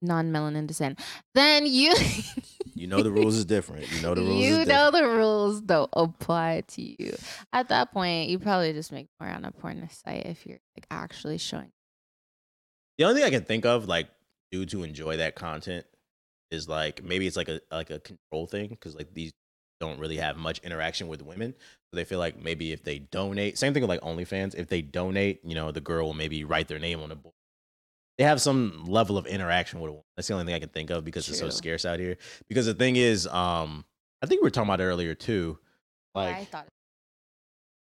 non-melanin 0.02 0.68
descent, 0.68 1.00
then 1.34 1.66
you 1.66 1.94
You 2.76 2.88
know 2.88 3.02
the 3.02 3.12
rules 3.12 3.36
is 3.36 3.46
different. 3.46 3.92
You 3.92 4.02
know 4.02 4.14
the 4.14 4.22
rules. 4.22 4.44
you 4.44 4.66
know 4.66 4.92
the 4.92 5.08
rules 5.08 5.62
don't 5.62 5.90
apply 5.94 6.64
to 6.70 6.82
you. 6.82 7.16
At 7.54 7.70
that 7.70 7.92
point, 7.94 8.30
you 8.30 8.40
probably 8.40 8.74
just 8.74 8.92
make 8.92 9.08
more 9.20 9.30
on 9.30 9.46
a 9.46 9.52
porn 9.52 9.88
site 9.90 10.26
if 10.26 10.46
you're 10.46 10.60
like 10.76 10.86
actually 10.92 11.38
showing. 11.38 11.72
The 12.98 13.06
only 13.06 13.22
thing 13.22 13.28
I 13.28 13.30
can 13.30 13.46
think 13.46 13.66
of, 13.66 13.88
like 13.88 14.10
dudes 14.52 14.74
who 14.74 14.84
enjoy 14.84 15.18
that 15.18 15.36
content, 15.36 15.86
is 16.52 16.68
like 16.68 17.04
maybe 17.04 17.26
it's 17.26 17.38
like 17.38 17.50
a 17.50 17.62
like 17.72 17.90
a 17.90 18.00
control 18.00 18.48
thing 18.48 18.70
because 18.70 18.96
like 18.96 19.14
these 19.14 19.32
don't 19.86 20.00
really 20.00 20.18
have 20.18 20.38
much 20.38 20.60
interaction 20.60 21.08
with 21.08 21.22
women, 21.22 21.54
so 21.90 21.96
they 21.98 22.04
feel 22.06 22.20
like 22.20 22.36
maybe 22.42 22.72
if 22.72 22.84
they 22.84 23.00
donate, 23.00 23.58
same 23.58 23.74
thing 23.74 23.82
with 23.84 23.90
like 23.90 24.02
OnlyFans, 24.02 24.56
if 24.56 24.68
they 24.68 24.82
donate, 24.82 25.42
you 25.44 25.56
know, 25.56 25.72
the 25.72 25.82
girl 25.82 26.06
will 26.08 26.14
maybe 26.14 26.44
write 26.44 26.68
their 26.68 26.80
name 26.80 27.00
on 27.02 27.10
the 27.10 27.16
board. 27.16 27.36
They 28.18 28.24
have 28.26 28.40
some 28.42 28.86
level 28.86 29.18
of 29.18 29.26
interaction 29.26 29.80
with 29.80 29.90
a 29.90 29.94
woman. 29.94 30.06
That's 30.16 30.28
the 30.28 30.36
only 30.36 30.46
thing 30.46 30.56
I 30.56 30.60
can 30.60 30.70
think 30.70 30.90
of 30.92 31.04
because 31.04 31.28
it's 31.30 31.40
so 31.40 31.50
scarce 31.50 31.84
out 31.84 32.00
here. 32.00 32.18
Because 32.48 32.66
the 32.68 32.74
thing 32.76 32.96
is, 32.96 33.26
um, 33.28 33.86
I 34.22 34.28
think 34.28 34.42
we 34.42 34.46
were 34.46 34.52
talking 34.52 34.70
about 34.70 34.82
it 34.82 34.86
earlier 34.86 35.16
too. 35.16 35.58
Like 36.14 36.36
I 36.36 36.46
thought 36.46 36.68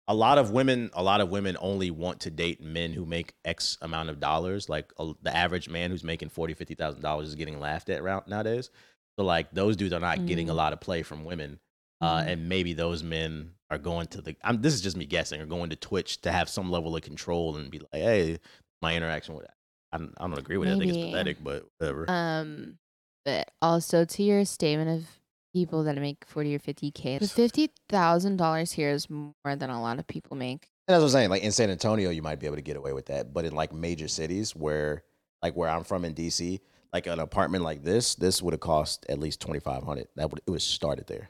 a 0.08 0.14
lot 0.14 0.38
of 0.38 0.50
women 0.50 0.90
a 0.94 1.02
lot 1.02 1.20
of 1.20 1.30
women 1.30 1.56
only 1.60 1.90
want 1.90 2.20
to 2.20 2.30
date 2.30 2.60
men 2.60 2.92
who 2.92 3.04
make 3.06 3.34
x 3.44 3.76
amount 3.82 4.08
of 4.08 4.18
dollars 4.20 4.68
like 4.68 4.92
a, 4.98 5.12
the 5.22 5.36
average 5.36 5.68
man 5.68 5.90
who's 5.90 6.02
making 6.04 6.28
40 6.28 6.54
50 6.54 6.74
thousand 6.74 7.02
dollars 7.02 7.28
is 7.28 7.34
getting 7.36 7.60
laughed 7.60 7.88
at 7.90 8.02
nowadays 8.28 8.70
so 9.18 9.24
like 9.24 9.52
those 9.52 9.76
dudes 9.76 9.92
are 9.92 10.00
not 10.00 10.26
getting 10.26 10.48
a 10.48 10.52
Mm. 10.52 10.56
lot 10.56 10.72
of 10.72 10.80
play 10.80 11.02
from 11.02 11.24
women 11.24 11.58
uh, 12.00 12.24
and 12.26 12.48
maybe 12.48 12.72
those 12.72 13.02
men 13.02 13.50
are 13.70 13.78
going 13.78 14.06
to 14.08 14.20
the 14.20 14.36
I'm, 14.42 14.60
this 14.62 14.74
is 14.74 14.80
just 14.80 14.96
me 14.96 15.06
guessing 15.06 15.40
are 15.40 15.46
going 15.46 15.70
to 15.70 15.76
twitch 15.76 16.20
to 16.22 16.32
have 16.32 16.48
some 16.48 16.70
level 16.70 16.96
of 16.96 17.02
control 17.02 17.56
and 17.56 17.70
be 17.70 17.78
like 17.78 18.02
hey 18.02 18.38
my 18.82 18.94
interaction 18.96 19.34
with 19.34 19.46
i 19.92 19.98
don't, 19.98 20.14
I 20.18 20.26
don't 20.26 20.38
agree 20.38 20.56
with 20.56 20.68
it 20.68 20.74
i 20.74 20.78
think 20.78 20.92
it's 20.92 20.98
pathetic 20.98 21.42
but 21.42 21.66
whatever 21.78 22.10
Um, 22.10 22.78
but 23.24 23.50
also 23.60 24.04
to 24.04 24.22
your 24.22 24.44
statement 24.44 24.90
of 24.90 25.08
people 25.52 25.84
that 25.84 25.96
make 25.96 26.24
forty 26.26 26.54
or 26.54 26.58
fifty 26.58 26.90
k, 26.90 27.18
the 27.18 27.28
fifty 27.28 27.70
thousand 27.88 28.36
dollars 28.36 28.72
here 28.72 28.90
is 28.90 29.10
more 29.10 29.32
than 29.56 29.68
a 29.70 29.82
lot 29.82 29.98
of 29.98 30.06
people 30.06 30.36
make. 30.36 30.68
And 30.88 30.94
that's 30.94 31.00
what 31.02 31.08
I'm 31.08 31.12
saying. 31.12 31.30
Like 31.30 31.42
in 31.42 31.52
San 31.52 31.70
Antonio, 31.70 32.10
you 32.10 32.22
might 32.22 32.40
be 32.40 32.46
able 32.46 32.56
to 32.56 32.62
get 32.62 32.76
away 32.76 32.92
with 32.92 33.06
that, 33.06 33.32
but 33.34 33.44
in 33.44 33.54
like 33.54 33.72
major 33.72 34.08
cities 34.08 34.54
where, 34.56 35.02
like 35.42 35.54
where 35.56 35.68
I'm 35.68 35.84
from 35.84 36.04
in 36.04 36.14
DC, 36.14 36.60
like 36.92 37.06
an 37.06 37.18
apartment 37.20 37.62
like 37.64 37.82
this, 37.82 38.14
this 38.14 38.40
would 38.42 38.52
have 38.54 38.60
cost 38.60 39.04
at 39.08 39.18
least 39.18 39.40
twenty 39.40 39.60
five 39.60 39.82
hundred. 39.82 40.06
That 40.16 40.30
would 40.30 40.40
it 40.46 40.50
was 40.50 40.64
started 40.64 41.06
there. 41.08 41.28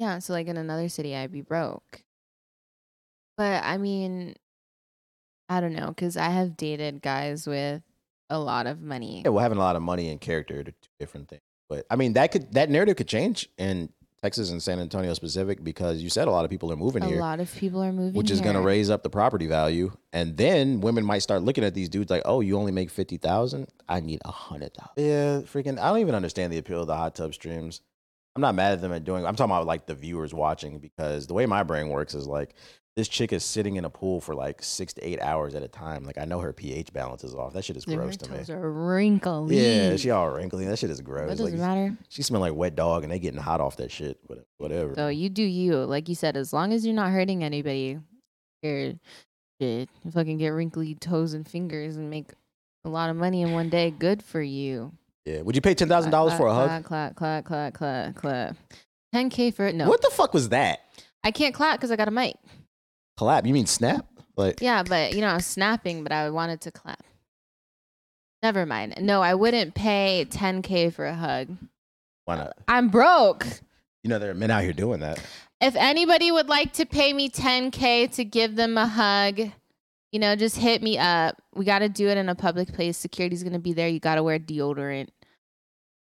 Yeah, 0.00 0.18
so 0.18 0.32
like 0.32 0.48
in 0.48 0.56
another 0.56 0.88
city, 0.88 1.14
I'd 1.14 1.30
be 1.30 1.42
broke. 1.42 2.02
But 3.36 3.62
I 3.62 3.76
mean, 3.76 4.34
I 5.48 5.60
don't 5.60 5.74
know, 5.74 5.88
because 5.88 6.16
I 6.16 6.30
have 6.30 6.56
dated 6.56 7.02
guys 7.02 7.46
with 7.46 7.82
a 8.30 8.38
lot 8.38 8.66
of 8.66 8.80
money. 8.80 9.20
Yeah, 9.24 9.30
well, 9.30 9.42
having 9.42 9.58
a 9.58 9.60
lot 9.60 9.76
of 9.76 9.82
money 9.82 10.08
and 10.08 10.18
character 10.18 10.60
are 10.60 10.64
two 10.64 10.72
different 10.98 11.28
things. 11.28 11.42
But 11.68 11.84
I 11.90 11.96
mean, 11.96 12.14
that 12.14 12.32
could 12.32 12.50
that 12.54 12.70
narrative 12.70 12.96
could 12.96 13.08
change 13.08 13.46
in 13.58 13.90
Texas 14.22 14.50
and 14.50 14.62
San 14.62 14.80
Antonio 14.80 15.12
specific 15.12 15.62
because 15.62 16.02
you 16.02 16.08
said 16.08 16.28
a 16.28 16.30
lot 16.30 16.44
of 16.46 16.50
people 16.50 16.72
are 16.72 16.76
moving 16.76 17.02
A 17.02 17.06
here, 17.06 17.18
A 17.18 17.20
lot 17.20 17.38
of 17.38 17.54
people 17.54 17.82
are 17.82 17.92
moving, 17.92 18.14
which 18.14 18.30
is 18.30 18.40
going 18.40 18.56
to 18.56 18.62
raise 18.62 18.88
up 18.88 19.02
the 19.02 19.10
property 19.10 19.46
value, 19.46 19.92
and 20.14 20.36
then 20.36 20.80
women 20.80 21.04
might 21.04 21.20
start 21.20 21.42
looking 21.42 21.62
at 21.62 21.74
these 21.74 21.90
dudes 21.90 22.10
like, 22.10 22.22
"Oh, 22.24 22.40
you 22.40 22.56
only 22.56 22.72
make 22.72 22.88
fifty 22.90 23.18
thousand? 23.18 23.68
I 23.86 24.00
need 24.00 24.20
a 24.24 24.30
hundred 24.30 24.72
thousand. 24.74 24.94
Yeah, 24.96 25.40
freaking. 25.40 25.78
I 25.78 25.88
don't 25.90 25.98
even 25.98 26.14
understand 26.14 26.52
the 26.52 26.58
appeal 26.58 26.80
of 26.80 26.86
the 26.86 26.96
hot 26.96 27.14
tub 27.14 27.34
streams. 27.34 27.82
I'm 28.36 28.42
not 28.42 28.54
mad 28.54 28.72
at 28.72 28.80
them 28.80 28.92
at 28.92 29.04
doing. 29.04 29.26
I'm 29.26 29.34
talking 29.36 29.50
about 29.52 29.66
like 29.66 29.86
the 29.86 29.94
viewers 29.94 30.32
watching 30.32 30.78
because 30.78 31.26
the 31.26 31.34
way 31.34 31.46
my 31.46 31.62
brain 31.62 31.88
works 31.88 32.14
is 32.14 32.26
like 32.26 32.54
this 32.96 33.08
chick 33.08 33.32
is 33.32 33.44
sitting 33.44 33.76
in 33.76 33.84
a 33.84 33.90
pool 33.90 34.20
for 34.20 34.34
like 34.34 34.62
six 34.62 34.92
to 34.94 35.02
eight 35.06 35.20
hours 35.20 35.54
at 35.54 35.62
a 35.62 35.68
time. 35.68 36.04
Like 36.04 36.18
I 36.18 36.24
know 36.24 36.38
her 36.40 36.52
pH 36.52 36.92
balance 36.92 37.24
is 37.24 37.34
off. 37.34 37.52
That 37.54 37.64
shit 37.64 37.76
is 37.76 37.84
gross 37.84 38.16
to 38.18 38.30
me. 38.30 38.38
are 38.52 38.70
wrinkly. 38.70 39.56
Yeah, 39.56 39.96
she 39.96 40.10
all 40.10 40.30
wrinkly. 40.30 40.64
That 40.66 40.78
shit 40.78 40.90
is 40.90 41.00
gross. 41.00 41.28
What 41.28 41.38
does 41.38 41.50
Like, 41.50 41.54
matter? 41.54 41.96
she 42.08 42.22
smell 42.22 42.40
like 42.40 42.54
wet 42.54 42.76
dog, 42.76 43.02
and 43.02 43.12
they 43.12 43.18
getting 43.18 43.40
hot 43.40 43.60
off 43.60 43.76
that 43.78 43.90
shit. 43.90 44.18
But 44.28 44.44
whatever. 44.58 44.94
So 44.94 45.08
you 45.08 45.28
do 45.28 45.42
you, 45.42 45.76
like 45.84 46.08
you 46.08 46.14
said, 46.14 46.36
as 46.36 46.52
long 46.52 46.72
as 46.72 46.84
you're 46.86 46.94
not 46.94 47.10
hurting 47.10 47.42
anybody, 47.42 47.98
you're 48.62 48.92
shit. 49.60 49.88
You 50.04 50.10
fucking 50.12 50.38
get 50.38 50.48
wrinkly 50.48 50.94
toes 50.94 51.32
and 51.34 51.46
fingers 51.48 51.96
and 51.96 52.10
make 52.10 52.30
a 52.84 52.88
lot 52.88 53.10
of 53.10 53.16
money 53.16 53.42
in 53.42 53.52
one 53.52 53.70
day. 53.70 53.90
Good 53.90 54.22
for 54.22 54.40
you. 54.42 54.92
Yeah. 55.30 55.42
Would 55.42 55.54
you 55.54 55.60
pay 55.60 55.74
ten 55.74 55.88
thousand 55.88 56.10
dollars 56.10 56.34
for 56.34 56.46
a 56.46 56.54
hug? 56.54 56.84
Clap, 56.84 57.14
clap, 57.14 57.44
clap, 57.44 57.44
clap, 57.44 57.74
clap, 57.74 58.14
clap. 58.14 58.56
10k 59.14 59.52
for 59.54 59.72
no. 59.72 59.88
What 59.88 60.02
the 60.02 60.10
fuck 60.10 60.32
was 60.32 60.50
that? 60.50 60.80
I 61.24 61.30
can't 61.30 61.54
clap 61.54 61.78
because 61.78 61.90
I 61.90 61.96
got 61.96 62.08
a 62.08 62.12
mic. 62.12 62.36
Clap? 63.16 63.44
You 63.46 63.52
mean 63.52 63.66
snap? 63.66 64.06
Like 64.36 64.60
Yeah, 64.60 64.82
but 64.82 65.14
you 65.14 65.20
know, 65.20 65.28
I 65.28 65.34
was 65.34 65.46
snapping, 65.46 66.02
but 66.02 66.12
I 66.12 66.30
wanted 66.30 66.60
to 66.62 66.70
clap. 66.70 67.02
Never 68.42 68.64
mind. 68.64 68.94
No, 69.00 69.20
I 69.20 69.34
wouldn't 69.34 69.74
pay 69.74 70.26
10k 70.30 70.92
for 70.94 71.04
a 71.04 71.14
hug. 71.14 71.48
why 72.24 72.36
not? 72.36 72.56
I'm 72.68 72.88
broke. 72.88 73.46
You 74.02 74.08
know 74.08 74.18
there 74.18 74.30
are 74.30 74.34
men 74.34 74.50
out 74.50 74.62
here 74.62 74.72
doing 74.72 75.00
that. 75.00 75.22
If 75.60 75.76
anybody 75.76 76.32
would 76.32 76.48
like 76.48 76.72
to 76.74 76.86
pay 76.86 77.12
me 77.12 77.28
10k 77.28 78.14
to 78.14 78.24
give 78.24 78.56
them 78.56 78.78
a 78.78 78.86
hug, 78.86 79.40
you 80.10 80.18
know, 80.18 80.34
just 80.34 80.56
hit 80.56 80.82
me 80.82 80.96
up. 80.98 81.36
We 81.54 81.66
got 81.66 81.80
to 81.80 81.88
do 81.90 82.08
it 82.08 82.16
in 82.16 82.28
a 82.30 82.34
public 82.34 82.72
place. 82.72 82.96
Security's 82.96 83.42
going 83.42 83.52
to 83.52 83.58
be 83.58 83.74
there. 83.74 83.88
You 83.88 84.00
got 84.00 84.14
to 84.14 84.22
wear 84.22 84.38
deodorant. 84.38 85.08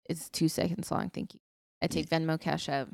It's 0.08 0.30
2 0.30 0.48
seconds 0.48 0.92
long. 0.92 1.10
Thank 1.10 1.34
you. 1.34 1.40
I 1.82 1.88
take 1.88 2.10
Venmo 2.10 2.40
Cash 2.40 2.70
App. 2.70 2.90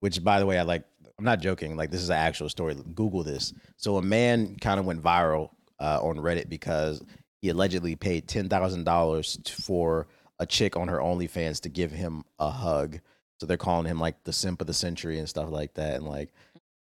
Which, 0.00 0.22
by 0.22 0.38
the 0.38 0.46
way, 0.46 0.58
I 0.58 0.62
like. 0.62 0.84
I'm 1.18 1.24
not 1.24 1.40
joking. 1.40 1.76
Like 1.76 1.90
this 1.90 2.00
is 2.02 2.10
an 2.10 2.16
actual 2.16 2.48
story. 2.48 2.76
Google 2.94 3.24
this. 3.24 3.52
So 3.76 3.96
a 3.96 4.02
man 4.02 4.54
kind 4.60 4.78
of 4.78 4.86
went 4.86 5.02
viral 5.02 5.50
uh, 5.80 5.98
on 6.00 6.16
Reddit 6.16 6.48
because 6.48 7.02
he 7.42 7.48
allegedly 7.48 7.96
paid 7.96 8.28
ten 8.28 8.48
thousand 8.48 8.84
dollars 8.84 9.38
for 9.48 10.06
a 10.38 10.46
chick 10.46 10.76
on 10.76 10.86
her 10.86 10.98
OnlyFans 10.98 11.60
to 11.62 11.68
give 11.68 11.90
him 11.90 12.24
a 12.38 12.50
hug. 12.50 13.00
So 13.40 13.46
they're 13.46 13.56
calling 13.56 13.86
him 13.86 13.98
like 13.98 14.22
the 14.24 14.32
simp 14.32 14.60
of 14.60 14.66
the 14.66 14.74
century 14.74 15.18
and 15.18 15.28
stuff 15.28 15.50
like 15.50 15.74
that. 15.74 15.94
And 15.94 16.06
like, 16.06 16.32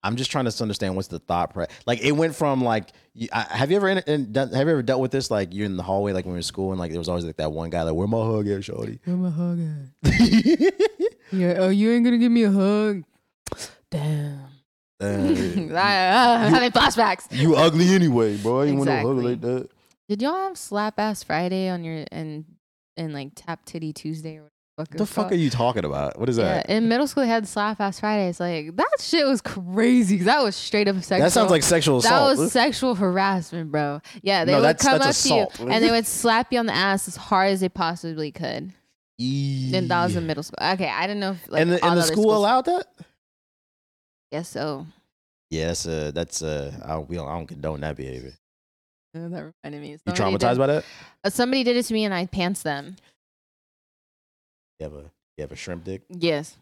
I'm 0.05 0.15
just 0.15 0.31
trying 0.31 0.45
to 0.45 0.61
understand 0.61 0.95
what's 0.95 1.07
the 1.07 1.19
thought. 1.19 1.53
Pre- 1.53 1.65
like, 1.85 1.99
it 2.01 2.11
went 2.11 2.35
from 2.35 2.63
like, 2.63 2.91
you, 3.13 3.27
I, 3.33 3.41
have 3.49 3.71
you 3.71 3.77
ever 3.77 3.89
in, 3.89 3.97
in, 3.99 4.31
done, 4.31 4.49
have 4.53 4.67
you 4.67 4.71
ever 4.73 4.83
dealt 4.83 5.01
with 5.01 5.11
this? 5.11 5.31
Like, 5.31 5.53
you're 5.53 5.65
in 5.65 5.77
the 5.77 5.83
hallway, 5.83 6.13
like 6.13 6.25
when 6.25 6.33
you're 6.33 6.37
in 6.37 6.43
school, 6.43 6.71
and 6.71 6.79
like 6.79 6.91
there 6.91 6.99
was 6.99 7.09
always 7.09 7.25
like 7.25 7.37
that 7.37 7.51
one 7.51 7.69
guy, 7.69 7.81
like, 7.83 7.95
where 7.95 8.07
my 8.07 8.17
hug 8.23 8.47
at, 8.47 8.63
shorty? 8.63 8.99
Where 9.05 9.15
my 9.17 9.29
hug 9.29 9.59
at? 9.59 10.73
Yeah, 11.31 11.55
oh, 11.57 11.69
you 11.69 11.91
ain't 11.91 12.03
going 12.03 12.13
to 12.13 12.19
give 12.19 12.31
me 12.31 12.43
a 12.43 12.51
hug. 12.51 13.03
Damn. 13.89 14.41
Uh, 15.01 15.05
I'm 15.07 16.53
having 16.53 16.71
flashbacks. 16.71 17.25
you 17.31 17.55
ugly 17.55 17.89
anyway, 17.89 18.37
bro. 18.37 18.61
You 18.61 18.75
want 18.75 18.87
to 18.89 18.97
hug 18.97 19.17
Exactly. 19.17 19.23
like 19.31 19.41
that? 19.41 19.69
Did 20.07 20.21
y'all 20.21 20.35
have 20.35 20.57
slap 20.57 20.99
ass 20.99 21.23
Friday 21.23 21.67
on 21.67 21.83
your 21.83 22.05
and 22.11 22.45
and 22.95 23.11
like 23.11 23.31
tap 23.35 23.65
titty 23.65 23.91
Tuesday 23.91 24.37
or 24.37 24.51
what 24.75 24.89
the 24.91 25.05
fuck? 25.05 25.25
What 25.25 25.33
are 25.33 25.37
you 25.37 25.49
talking 25.49 25.85
about? 25.85 26.19
What 26.19 26.27
is 26.29 26.37
Yeah, 26.37 26.55
that? 26.55 26.69
in 26.69 26.87
middle 26.89 27.07
school 27.07 27.23
they 27.23 27.29
had 27.29 27.47
slap 27.47 27.79
ass 27.79 27.99
Fridays. 27.99 28.39
Like 28.39 28.75
that 28.75 28.97
shit 28.99 29.25
was 29.25 29.41
crazy. 29.41 30.17
'cause 30.17 30.25
That 30.25 30.43
was 30.43 30.55
straight 30.55 30.87
up 30.87 30.95
sexual. 30.97 31.19
That 31.19 31.31
sounds 31.31 31.51
like 31.51 31.63
sexual 31.63 31.97
assault. 31.99 32.35
that 32.35 32.41
was 32.41 32.51
sexual 32.51 32.95
harassment, 32.95 33.71
bro. 33.71 34.01
Yeah, 34.21 34.43
they 34.45 34.51
No, 34.51 34.57
would 34.59 34.65
that's- 34.65 34.83
come 34.85 34.99
that's 34.99 35.25
up 35.31 35.49
to 35.57 35.63
you 35.63 35.67
and 35.71 35.83
they 35.83 35.91
would 35.91 36.05
slap 36.05 36.51
you 36.51 36.59
on 36.59 36.65
the 36.65 36.75
ass 36.75 37.07
as 37.07 37.15
hard 37.15 37.51
as 37.51 37.61
they 37.61 37.69
possibly 37.69 38.31
could. 38.31 38.73
And 39.17 39.89
that 39.89 40.03
was 40.03 40.15
in 40.17 40.27
middle 40.27 40.43
school. 40.43 40.57
Okay, 40.61 40.89
I 40.89 41.07
didn't 41.07 41.21
know 41.21 41.31
if 41.31 41.49
like 41.49 41.61
and 41.61 41.71
the, 41.71 41.81
all 41.81 41.89
and 41.91 41.97
the 41.97 42.01
other 42.01 42.11
school 42.11 42.23
schools- 42.23 42.35
allowed 42.37 42.65
that? 42.65 42.87
Yes, 44.31 44.49
so. 44.49 44.85
Yeah, 45.49 45.67
that's 45.67 45.87
uh, 45.87 46.11
that's 46.13 46.41
uh, 46.41 46.73
I 46.83 46.89
don't, 46.89 47.07
we 47.09 47.15
don't, 47.15 47.27
I 47.27 47.31
don't 47.37 47.47
condone 47.47 47.79
that 47.81 47.95
behavior. 47.95 48.33
That 49.13 49.53
reminded 49.63 49.81
me. 49.81 49.91
You 50.05 50.11
traumatized 50.11 50.39
did- 50.39 50.57
by 50.57 50.67
that? 50.67 50.83
uh, 51.23 51.29
Somebody 51.29 51.63
did 51.63 51.77
it 51.77 51.83
to 51.83 51.93
me 51.93 52.03
and 52.03 52.13
I 52.13 52.25
pants 52.25 52.63
them. 52.63 52.97
You 54.79 54.83
have 54.85 54.93
a 54.93 55.11
you 55.37 55.41
have 55.41 55.51
a 55.51 55.55
shrimp 55.55 55.83
dick? 55.83 56.03
Yes. 56.09 56.57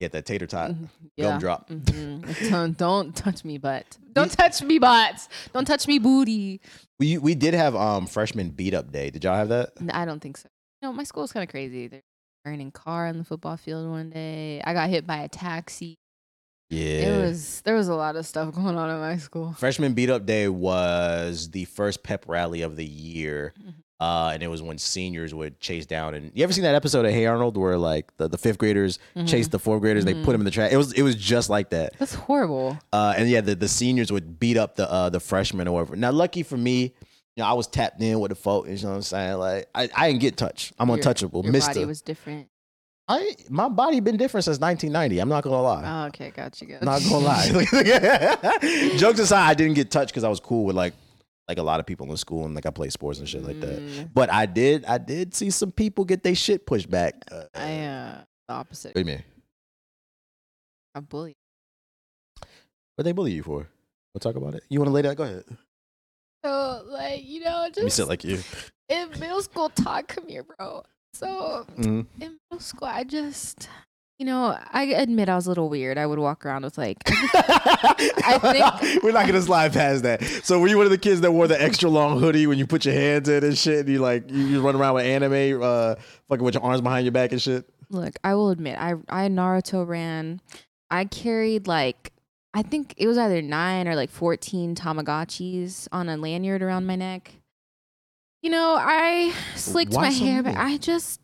Get 0.00 0.12
that 0.12 0.26
tater 0.26 0.46
tot 0.46 0.70
Mhm. 0.70 0.88
gum 1.20 1.38
drop. 1.40 1.68
Mhm. 1.68 2.50
don't, 2.50 2.78
don't 2.78 3.16
touch 3.16 3.44
me 3.44 3.58
butt. 3.58 3.98
Don't 4.12 4.30
touch 4.30 4.62
me 4.62 4.78
butts. 4.78 5.28
Don't 5.52 5.64
touch 5.66 5.88
me 5.88 5.98
booty. 5.98 6.60
We 7.00 7.18
we 7.18 7.34
did 7.34 7.54
have 7.54 7.74
um 7.74 8.06
freshman 8.06 8.50
beat 8.50 8.74
up 8.74 8.92
day. 8.92 9.10
Did 9.10 9.24
y'all 9.24 9.34
have 9.34 9.48
that? 9.48 9.72
I 9.92 10.04
don't 10.04 10.20
think 10.20 10.36
so. 10.36 10.48
No, 10.82 10.92
my 10.92 11.02
school's 11.04 11.32
kind 11.32 11.42
of 11.42 11.50
crazy. 11.50 11.88
They're 11.88 12.02
burning 12.44 12.70
car 12.70 13.08
on 13.08 13.18
the 13.18 13.24
football 13.24 13.56
field 13.56 13.90
one 13.90 14.10
day. 14.10 14.62
I 14.64 14.72
got 14.72 14.88
hit 14.88 15.06
by 15.06 15.18
a 15.18 15.28
taxi. 15.28 15.96
Yeah. 16.70 16.84
It 17.16 17.20
was 17.22 17.62
there 17.62 17.74
was 17.74 17.88
a 17.88 17.94
lot 17.94 18.14
of 18.14 18.24
stuff 18.26 18.54
going 18.54 18.76
on 18.76 18.88
at 18.90 19.00
my 19.00 19.16
school. 19.16 19.52
Freshman 19.54 19.94
beat 19.94 20.10
up 20.10 20.26
day 20.26 20.48
was 20.48 21.50
the 21.50 21.64
first 21.64 22.02
pep 22.04 22.24
rally 22.28 22.62
of 22.62 22.76
the 22.76 22.84
year. 22.86 23.52
Mhm. 23.60 23.74
Uh, 24.00 24.30
and 24.32 24.44
it 24.44 24.46
was 24.48 24.62
when 24.62 24.78
seniors 24.78 25.34
would 25.34 25.58
chase 25.58 25.84
down 25.84 26.14
and 26.14 26.30
you 26.32 26.44
ever 26.44 26.52
seen 26.52 26.62
that 26.62 26.76
episode 26.76 27.04
of 27.04 27.10
Hey 27.10 27.26
Arnold 27.26 27.56
where 27.56 27.76
like 27.76 28.16
the, 28.16 28.28
the 28.28 28.38
fifth 28.38 28.56
graders 28.56 29.00
chase 29.26 29.48
the 29.48 29.58
fourth 29.58 29.80
graders, 29.80 30.04
they 30.04 30.14
put 30.14 30.30
them 30.32 30.40
in 30.40 30.44
the 30.44 30.52
trash. 30.52 30.70
It 30.70 30.76
was 30.76 30.92
it 30.92 31.02
was 31.02 31.16
just 31.16 31.50
like 31.50 31.70
that. 31.70 31.98
That's 31.98 32.14
horrible. 32.14 32.78
Uh, 32.92 33.14
and 33.16 33.28
yeah, 33.28 33.40
the, 33.40 33.56
the 33.56 33.66
seniors 33.66 34.12
would 34.12 34.38
beat 34.38 34.56
up 34.56 34.76
the 34.76 34.88
uh, 34.88 35.08
the 35.10 35.18
freshmen 35.18 35.66
or 35.66 35.72
whatever. 35.72 35.96
Now, 35.96 36.12
lucky 36.12 36.44
for 36.44 36.56
me, 36.56 36.82
you 36.82 36.92
know, 37.42 37.46
I 37.46 37.54
was 37.54 37.66
tapped 37.66 38.00
in 38.00 38.20
with 38.20 38.28
the 38.28 38.36
folk. 38.36 38.68
You 38.68 38.76
know 38.76 38.90
what 38.90 38.94
I'm 38.94 39.02
saying? 39.02 39.38
Like, 39.38 39.68
I, 39.74 39.88
I 39.96 40.08
didn't 40.10 40.20
get 40.20 40.36
touched. 40.36 40.74
I'm 40.78 40.88
Your- 40.88 40.98
untouchable, 40.98 41.42
Your 41.42 41.52
Mister. 41.52 41.74
body 41.74 41.84
was 41.84 42.00
different. 42.00 42.48
I 43.08 43.34
my 43.48 43.68
body 43.68 44.00
been 44.00 44.16
different 44.16 44.44
since 44.44 44.60
1990. 44.60 45.18
I'm 45.18 45.28
not 45.28 45.42
gonna 45.42 45.60
lie. 45.60 46.02
Oh, 46.04 46.06
okay, 46.08 46.30
got 46.30 46.60
you. 46.60 46.68
Got 46.68 46.82
not 46.82 47.02
gonna 47.08 47.24
lie. 47.24 47.48
Jokes 48.96 49.18
aside, 49.18 49.48
I 49.48 49.54
didn't 49.54 49.74
get 49.74 49.90
touched 49.90 50.12
because 50.12 50.24
I 50.24 50.28
was 50.28 50.40
cool 50.40 50.66
with 50.66 50.76
like 50.76 50.92
like 51.48 51.58
a 51.58 51.62
lot 51.62 51.80
of 51.80 51.86
people 51.86 52.10
in 52.10 52.16
school 52.16 52.44
and 52.44 52.54
like 52.54 52.66
I 52.66 52.70
play 52.70 52.90
sports 52.90 53.18
and 53.18 53.28
shit 53.28 53.42
like 53.42 53.60
that. 53.60 53.82
Mm, 53.82 54.10
But 54.12 54.30
I 54.32 54.46
did 54.46 54.84
I 54.84 54.98
did 54.98 55.34
see 55.34 55.50
some 55.50 55.72
people 55.72 56.04
get 56.04 56.22
their 56.22 56.34
shit 56.34 56.66
pushed 56.66 56.90
back. 56.90 57.14
Uh, 57.32 57.44
I 57.54 57.80
uh 57.84 58.22
the 58.48 58.54
opposite. 58.54 58.88
what 58.94 59.04
do 59.04 59.10
you 59.10 59.16
mean? 59.16 59.24
I 60.94 61.00
bully. 61.00 61.36
What 62.96 63.04
they 63.04 63.12
bully 63.12 63.32
you 63.32 63.42
for? 63.42 63.66
We'll 64.14 64.20
talk 64.20 64.36
about 64.36 64.54
it. 64.54 64.64
You 64.68 64.80
want 64.80 64.88
to 64.88 64.92
lay 64.92 65.02
that? 65.02 65.16
Go 65.16 65.24
ahead. 65.24 65.44
So 66.44 66.84
like 66.88 67.24
you 67.24 67.40
know 67.40 67.62
Let 67.62 67.76
me 67.76 67.82
just 67.84 67.96
sit 67.96 68.08
like 68.08 68.24
you. 68.24 68.38
in 68.88 69.10
middle 69.18 69.42
school 69.42 69.70
talk. 69.70 70.08
Come 70.08 70.28
here, 70.28 70.44
bro. 70.44 70.82
So 71.14 71.66
Mhm. 71.78 72.06
in 72.20 72.38
middle 72.50 72.60
school, 72.60 72.88
I 72.88 73.02
just, 73.04 73.68
you 74.18 74.26
know, 74.26 74.58
I 74.72 74.84
admit 74.84 75.28
I 75.28 75.36
was 75.36 75.46
a 75.46 75.50
little 75.50 75.68
weird. 75.68 75.96
I 75.96 76.04
would 76.06 76.18
walk 76.18 76.44
around 76.44 76.64
with 76.64 76.76
like, 76.76 76.98
I 77.06 78.38
think- 78.82 79.02
we're 79.04 79.12
not 79.12 79.26
gonna 79.26 79.40
slide 79.42 79.72
past 79.72 80.02
that. 80.02 80.22
So 80.44 80.58
were 80.58 80.66
you 80.68 80.76
one 80.76 80.86
of 80.86 80.90
the 80.92 80.98
kids 80.98 81.20
that 81.20 81.32
wore 81.32 81.46
the 81.46 81.60
extra 81.60 81.88
long 81.88 82.18
hoodie 82.18 82.46
when 82.46 82.58
you 82.58 82.66
put 82.66 82.84
your 82.84 82.94
hands 82.94 83.28
in 83.28 83.44
and 83.44 83.56
shit, 83.56 83.80
and 83.80 83.88
you 83.88 84.00
like 84.00 84.30
you, 84.30 84.44
you 84.44 84.60
run 84.60 84.74
around 84.76 84.94
with 84.94 85.04
anime, 85.06 85.62
uh, 85.62 85.94
fucking 86.28 86.44
with 86.44 86.54
your 86.54 86.64
arms 86.64 86.80
behind 86.80 87.04
your 87.04 87.12
back 87.12 87.32
and 87.32 87.40
shit? 87.40 87.68
look, 87.90 88.14
I 88.22 88.34
will 88.34 88.50
admit, 88.50 88.78
I 88.78 88.94
I 89.08 89.28
Naruto 89.28 89.86
ran. 89.86 90.40
I 90.90 91.04
carried 91.04 91.66
like, 91.66 92.12
I 92.54 92.62
think 92.62 92.94
it 92.96 93.06
was 93.06 93.18
either 93.18 93.40
nine 93.40 93.86
or 93.88 93.94
like 93.94 94.10
fourteen 94.10 94.74
Tamagotchis 94.74 95.86
on 95.92 96.08
a 96.08 96.16
lanyard 96.16 96.62
around 96.62 96.86
my 96.86 96.96
neck. 96.96 97.32
You 98.42 98.50
know, 98.50 98.76
I 98.78 99.32
slicked 99.54 99.92
Why 99.94 100.02
my 100.02 100.10
so 100.12 100.24
hair, 100.24 100.42
but 100.42 100.56
I 100.56 100.76
just 100.76 101.20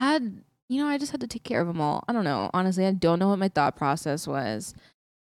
had, 0.00 0.42
you 0.68 0.82
know, 0.82 0.88
I 0.88 0.98
just 0.98 1.12
had 1.12 1.20
to 1.20 1.26
take 1.26 1.44
care 1.44 1.60
of 1.60 1.66
them 1.66 1.80
all. 1.80 2.04
I 2.08 2.12
don't 2.12 2.24
know. 2.24 2.50
Honestly, 2.52 2.86
I 2.86 2.92
don't 2.92 3.18
know 3.18 3.28
what 3.28 3.38
my 3.38 3.48
thought 3.48 3.76
process 3.76 4.26
was. 4.26 4.74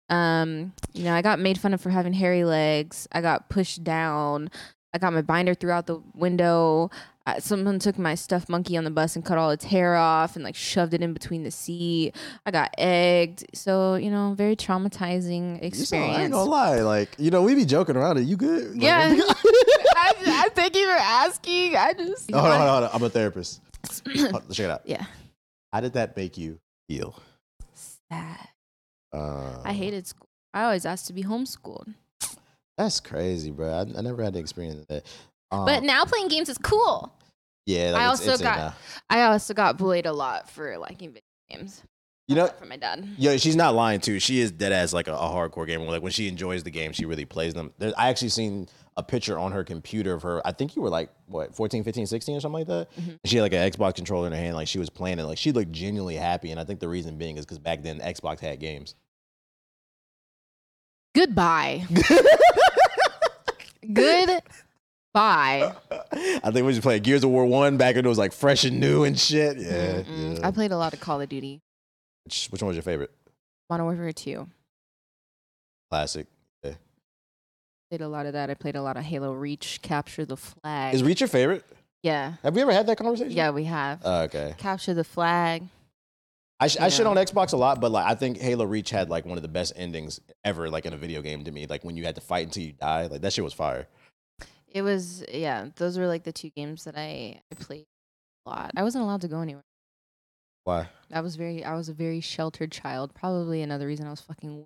Um, 0.08 0.72
you 0.92 1.04
know, 1.04 1.14
I 1.14 1.22
got 1.22 1.38
made 1.40 1.58
fun 1.58 1.74
of 1.74 1.80
for 1.80 1.90
having 1.90 2.12
hairy 2.12 2.44
legs. 2.44 3.08
I 3.12 3.20
got 3.20 3.48
pushed 3.48 3.82
down. 3.82 4.50
I 4.92 4.98
got 4.98 5.12
my 5.12 5.22
binder 5.22 5.54
threw 5.54 5.72
out 5.72 5.86
the 5.86 6.00
window. 6.14 6.90
Uh, 7.26 7.40
someone 7.40 7.78
took 7.78 7.98
my 7.98 8.14
stuffed 8.14 8.50
monkey 8.50 8.76
on 8.76 8.84
the 8.84 8.90
bus 8.90 9.16
and 9.16 9.24
cut 9.24 9.38
all 9.38 9.50
its 9.50 9.64
hair 9.64 9.96
off 9.96 10.36
and 10.36 10.44
like 10.44 10.54
shoved 10.54 10.92
it 10.92 11.02
in 11.02 11.14
between 11.14 11.42
the 11.42 11.50
seat. 11.50 12.14
I 12.44 12.50
got 12.50 12.72
egged. 12.76 13.46
So, 13.54 13.94
you 13.94 14.10
know, 14.10 14.34
very 14.36 14.54
traumatizing 14.54 15.54
You 15.60 15.66
experience. 15.66 16.18
I 16.18 16.22
ain't 16.24 16.32
gonna 16.32 16.50
lie, 16.50 16.82
like 16.82 17.08
you 17.18 17.30
know, 17.30 17.42
we 17.42 17.54
be 17.54 17.64
joking 17.64 17.96
around. 17.96 18.18
Are 18.18 18.20
you 18.20 18.36
good? 18.36 18.72
Like, 18.74 18.82
Yeah. 18.82 19.08
I, 19.96 20.12
I 20.26 20.48
thank 20.54 20.76
you 20.76 20.84
for 20.86 20.96
asking. 20.98 21.76
I 21.76 21.94
just 21.94 22.30
hold 22.30 22.44
on, 22.44 22.50
hold 22.50 22.60
on, 22.60 22.68
hold 22.68 22.84
on. 22.84 22.90
I'm 22.92 23.02
a 23.02 23.08
therapist. 23.10 23.62
Check 24.04 24.34
it 24.66 24.70
out. 24.70 24.82
Yeah. 24.84 25.06
How 25.74 25.80
did 25.80 25.94
that 25.94 26.16
make 26.16 26.38
you 26.38 26.60
feel? 26.88 27.20
Sad. 28.08 28.48
Uh, 29.12 29.60
I 29.64 29.72
hated 29.72 30.06
school. 30.06 30.28
I 30.54 30.62
always 30.62 30.86
asked 30.86 31.08
to 31.08 31.12
be 31.12 31.24
homeschooled. 31.24 31.92
That's 32.78 33.00
crazy, 33.00 33.50
bro. 33.50 33.72
I, 33.72 33.80
I 33.80 34.00
never 34.02 34.22
had 34.22 34.34
the 34.34 34.38
experience 34.38 34.78
of 34.82 34.86
that. 34.86 35.04
Um, 35.50 35.64
But 35.64 35.82
now 35.82 36.04
playing 36.04 36.28
games 36.28 36.48
is 36.48 36.58
cool. 36.58 37.12
yeah, 37.66 37.90
like 37.90 38.02
I 38.02 38.04
it's- 38.04 38.20
also 38.20 38.32
it's 38.34 38.42
got-. 38.42 38.76
I 39.10 39.22
also 39.22 39.52
got 39.52 39.76
bullied 39.76 40.06
a 40.06 40.12
lot 40.12 40.48
for 40.48 40.78
liking 40.78 41.08
video 41.08 41.22
games. 41.50 41.82
You 42.28 42.36
know, 42.36 42.46
from 42.46 42.68
my 42.68 42.76
dad. 42.76 43.06
Yeah, 43.18 43.36
she's 43.36 43.56
not 43.56 43.74
lying 43.74 43.98
too. 44.00 44.20
She 44.20 44.38
is 44.40 44.52
dead 44.52 44.70
as 44.70 44.94
like 44.94 45.08
a, 45.08 45.12
a 45.14 45.16
hardcore 45.28 45.66
gamer. 45.66 45.86
Like 45.86 46.02
when 46.02 46.12
she 46.12 46.28
enjoys 46.28 46.62
the 46.62 46.70
game, 46.70 46.92
she 46.92 47.04
really 47.04 47.24
plays 47.24 47.52
them. 47.52 47.72
There, 47.78 47.92
I 47.98 48.10
actually 48.10 48.28
seen 48.30 48.68
a 48.96 49.02
picture 49.02 49.38
on 49.38 49.50
her 49.52 49.64
computer 49.64 50.12
of 50.12 50.22
her. 50.22 50.40
I 50.46 50.52
think 50.52 50.76
you 50.76 50.82
were 50.82 50.88
like 50.90 51.10
what 51.26 51.54
14, 51.54 51.82
15, 51.84 52.06
16 52.06 52.36
or 52.36 52.40
something 52.40 52.60
like 52.60 52.68
that. 52.68 52.88
Mhm. 52.96 53.18
She 53.24 53.36
had 53.36 53.42
like 53.42 53.52
an 53.52 53.70
Xbox 53.70 53.96
controller 53.96 54.26
in 54.28 54.32
her 54.32 54.38
hand, 54.38 54.54
like 54.54 54.68
she 54.68 54.78
was 54.78 54.88
playing 54.90 55.18
it. 55.18 55.24
Like 55.24 55.38
she 55.38 55.50
looked 55.52 55.72
genuinely 55.72 56.14
happy, 56.16 56.50
and 56.52 56.60
I 56.60 56.64
think 56.64 56.80
the 56.80 56.88
reason 56.88 57.16
being 57.18 57.36
is 57.36 57.44
because 57.44 57.58
back 57.58 57.82
then 57.82 57.98
Xbox 58.00 58.40
had 58.40 58.60
games. 58.60 58.94
Goodbye. 61.14 61.86
Goodbye. 63.92 64.42
I 65.14 66.50
think 66.50 66.66
we 66.66 66.72
just 66.72 66.82
played 66.82 67.02
Gears 67.02 67.22
of 67.24 67.30
War 67.30 67.46
one 67.46 67.76
back 67.76 67.96
when 67.96 68.04
it 68.04 68.08
was 68.08 68.18
like 68.18 68.32
fresh 68.32 68.64
and 68.64 68.80
new 68.80 69.04
and 69.04 69.18
shit. 69.18 69.58
Yeah, 69.58 70.02
yeah. 70.08 70.38
I 70.42 70.50
played 70.50 70.72
a 70.72 70.76
lot 70.76 70.92
of 70.92 71.00
Call 71.00 71.20
of 71.20 71.28
Duty. 71.28 71.60
Which, 72.24 72.48
which 72.50 72.62
one 72.62 72.68
was 72.68 72.76
your 72.76 72.82
favorite? 72.82 73.10
Modern 73.70 73.86
Warfare 73.86 74.12
2. 74.12 74.48
Classic. 75.90 76.26
Played 77.90 78.00
a 78.00 78.08
lot 78.08 78.26
of 78.26 78.32
that. 78.32 78.50
I 78.50 78.54
played 78.54 78.76
a 78.76 78.82
lot 78.82 78.96
of 78.96 79.04
Halo 79.04 79.32
Reach, 79.32 79.80
Capture 79.82 80.24
the 80.24 80.36
Flag. 80.36 80.94
Is 80.94 81.02
Reach 81.02 81.20
your 81.20 81.28
favorite? 81.28 81.64
yeah. 82.02 82.34
Have 82.42 82.54
we 82.54 82.62
ever 82.62 82.72
had 82.72 82.86
that 82.86 82.96
conversation? 82.96 83.32
Yeah, 83.32 83.50
we 83.50 83.64
have. 83.64 84.00
Oh, 84.04 84.22
okay. 84.22 84.54
Capture 84.58 84.94
the 84.94 85.04
Flag. 85.04 85.62
I, 86.60 86.68
sh- 86.68 86.78
I 86.80 86.88
shit 86.88 87.06
on 87.06 87.16
Xbox 87.16 87.52
a 87.52 87.56
lot, 87.56 87.80
but 87.80 87.90
like 87.90 88.06
I 88.06 88.14
think 88.14 88.38
Halo 88.38 88.64
Reach 88.64 88.90
had 88.90 89.10
like 89.10 89.26
one 89.26 89.36
of 89.36 89.42
the 89.42 89.48
best 89.48 89.72
endings 89.76 90.20
ever, 90.44 90.70
like 90.70 90.86
in 90.86 90.92
a 90.92 90.96
video 90.96 91.20
game 91.20 91.44
to 91.44 91.50
me. 91.50 91.66
Like 91.66 91.84
when 91.84 91.96
you 91.96 92.04
had 92.04 92.14
to 92.14 92.20
fight 92.20 92.46
until 92.46 92.62
you 92.62 92.72
die, 92.72 93.06
like 93.06 93.20
that 93.20 93.32
shit 93.32 93.44
was 93.44 93.52
fire. 93.52 93.86
It 94.68 94.82
was, 94.82 95.24
yeah, 95.32 95.68
those 95.76 95.98
were 95.98 96.06
like 96.06 96.24
the 96.24 96.32
two 96.32 96.50
games 96.50 96.84
that 96.84 96.96
I, 96.96 97.40
I 97.52 97.54
played 97.56 97.84
a 98.46 98.50
lot. 98.50 98.70
I 98.76 98.82
wasn't 98.82 99.04
allowed 99.04 99.20
to 99.22 99.28
go 99.28 99.40
anywhere. 99.40 99.62
Why? 100.64 100.88
I 101.12 101.20
was 101.20 101.36
very, 101.36 101.62
I 101.64 101.74
was 101.74 101.88
a 101.88 101.92
very 101.92 102.20
sheltered 102.20 102.72
child. 102.72 103.14
Probably 103.14 103.60
another 103.62 103.86
reason 103.86 104.06
I 104.06 104.10
was 104.10 104.20
fucking. 104.20 104.64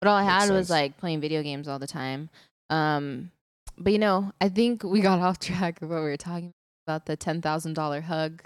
But 0.00 0.08
all 0.08 0.16
I 0.16 0.22
had 0.22 0.50
was 0.50 0.70
like 0.70 0.96
playing 0.98 1.20
video 1.20 1.42
games 1.42 1.68
all 1.68 1.78
the 1.78 1.86
time. 1.86 2.30
Um, 2.70 3.30
but 3.76 3.92
you 3.92 3.98
know, 3.98 4.32
I 4.40 4.48
think 4.48 4.82
we 4.82 5.00
got 5.00 5.18
off 5.20 5.38
track 5.38 5.82
of 5.82 5.90
what 5.90 5.96
we 5.96 6.02
were 6.02 6.16
talking 6.16 6.52
about 6.86 7.06
the 7.06 7.16
ten 7.16 7.42
thousand 7.42 7.74
dollar 7.74 8.00
hug. 8.00 8.42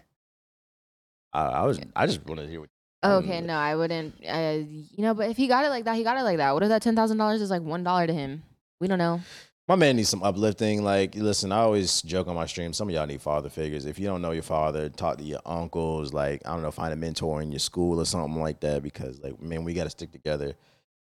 I, 1.32 1.44
I 1.44 1.62
was. 1.64 1.80
I 1.96 2.06
just 2.06 2.24
wanted 2.26 2.44
to 2.44 2.50
hear 2.50 2.60
what. 2.60 2.68
Oh, 3.04 3.16
okay, 3.16 3.40
no, 3.40 3.54
I 3.54 3.74
wouldn't. 3.74 4.14
Uh, 4.26 4.58
you 4.60 5.02
know, 5.02 5.12
but 5.12 5.28
if 5.28 5.36
he 5.36 5.48
got 5.48 5.64
it 5.64 5.70
like 5.70 5.84
that, 5.86 5.96
he 5.96 6.04
got 6.04 6.16
it 6.16 6.22
like 6.22 6.36
that. 6.36 6.52
What 6.54 6.62
if 6.62 6.68
that 6.68 6.82
ten 6.82 6.94
thousand 6.94 7.18
dollars 7.18 7.42
is 7.42 7.50
like 7.50 7.62
one 7.62 7.82
dollar 7.82 8.06
to 8.06 8.12
him? 8.12 8.42
We 8.80 8.88
don't 8.88 8.98
know. 8.98 9.20
My 9.68 9.76
man 9.76 9.96
needs 9.96 10.08
some 10.08 10.22
uplifting. 10.22 10.82
Like, 10.82 11.14
listen, 11.14 11.52
I 11.52 11.58
always 11.58 12.02
joke 12.02 12.26
on 12.26 12.34
my 12.34 12.46
stream. 12.46 12.72
Some 12.72 12.88
of 12.88 12.94
y'all 12.94 13.06
need 13.06 13.22
father 13.22 13.48
figures. 13.48 13.86
If 13.86 13.98
you 13.98 14.06
don't 14.06 14.20
know 14.20 14.32
your 14.32 14.42
father, 14.42 14.88
talk 14.88 15.18
to 15.18 15.24
your 15.24 15.40
uncles. 15.46 16.12
Like, 16.12 16.42
I 16.44 16.52
don't 16.52 16.62
know, 16.62 16.72
find 16.72 16.92
a 16.92 16.96
mentor 16.96 17.40
in 17.42 17.52
your 17.52 17.60
school 17.60 18.00
or 18.00 18.04
something 18.04 18.40
like 18.40 18.58
that. 18.60 18.82
Because, 18.82 19.20
like, 19.20 19.40
man, 19.40 19.62
we 19.64 19.72
got 19.72 19.84
to 19.84 19.90
stick 19.90 20.10
together. 20.10 20.54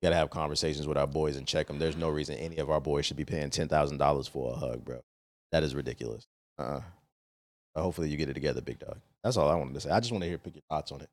Got 0.03 0.09
to 0.09 0.15
have 0.15 0.29
conversations 0.29 0.87
with 0.87 0.97
our 0.97 1.07
boys 1.07 1.37
and 1.37 1.47
check 1.47 1.67
them. 1.67 1.79
There's 1.79 1.97
no 1.97 2.09
reason 2.09 2.35
any 2.35 2.57
of 2.57 2.69
our 2.69 2.79
boys 2.79 3.05
should 3.05 3.17
be 3.17 3.25
paying 3.25 3.49
ten 3.49 3.67
thousand 3.67 3.97
dollars 3.97 4.27
for 4.27 4.53
a 4.53 4.55
hug, 4.55 4.85
bro. 4.85 5.01
That 5.51 5.63
is 5.63 5.73
ridiculous. 5.73 6.27
Uh, 6.59 6.81
but 7.73 7.81
hopefully, 7.81 8.09
you 8.09 8.17
get 8.17 8.29
it 8.29 8.33
together, 8.35 8.61
big 8.61 8.79
dog. 8.79 8.97
That's 9.23 9.37
all 9.37 9.49
I 9.49 9.55
wanted 9.55 9.73
to 9.73 9.81
say. 9.81 9.89
I 9.89 9.99
just 9.99 10.11
want 10.11 10.23
to 10.23 10.27
hear 10.29 10.37
pick 10.37 10.55
your 10.55 10.61
thoughts 10.69 10.91
on 10.91 11.01
it. 11.01 11.09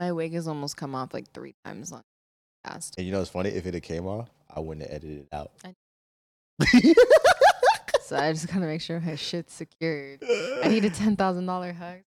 My 0.00 0.12
wig 0.12 0.32
has 0.34 0.48
almost 0.48 0.76
come 0.76 0.94
off 0.94 1.12
like 1.14 1.30
three 1.32 1.54
times 1.64 1.92
on 1.92 2.02
past. 2.64 2.94
And 2.96 3.06
you 3.06 3.12
know, 3.12 3.20
it's 3.20 3.30
funny. 3.30 3.50
If 3.50 3.66
it 3.66 3.74
had 3.74 3.82
came 3.82 4.06
off, 4.06 4.30
I 4.54 4.60
wouldn't 4.60 4.86
have 4.86 4.94
edited 4.96 5.18
it 5.20 5.28
out. 5.32 5.50
I- 5.64 5.74
So 8.02 8.16
I 8.16 8.32
just 8.32 8.48
gotta 8.48 8.66
make 8.66 8.82
sure 8.82 9.00
my 9.00 9.14
shit's 9.16 9.54
secured. 9.54 10.22
I 10.62 10.68
need 10.68 10.84
a 10.84 10.90
ten 10.90 11.16
thousand 11.16 11.46
dollar 11.46 11.72
hug. 11.72 12.00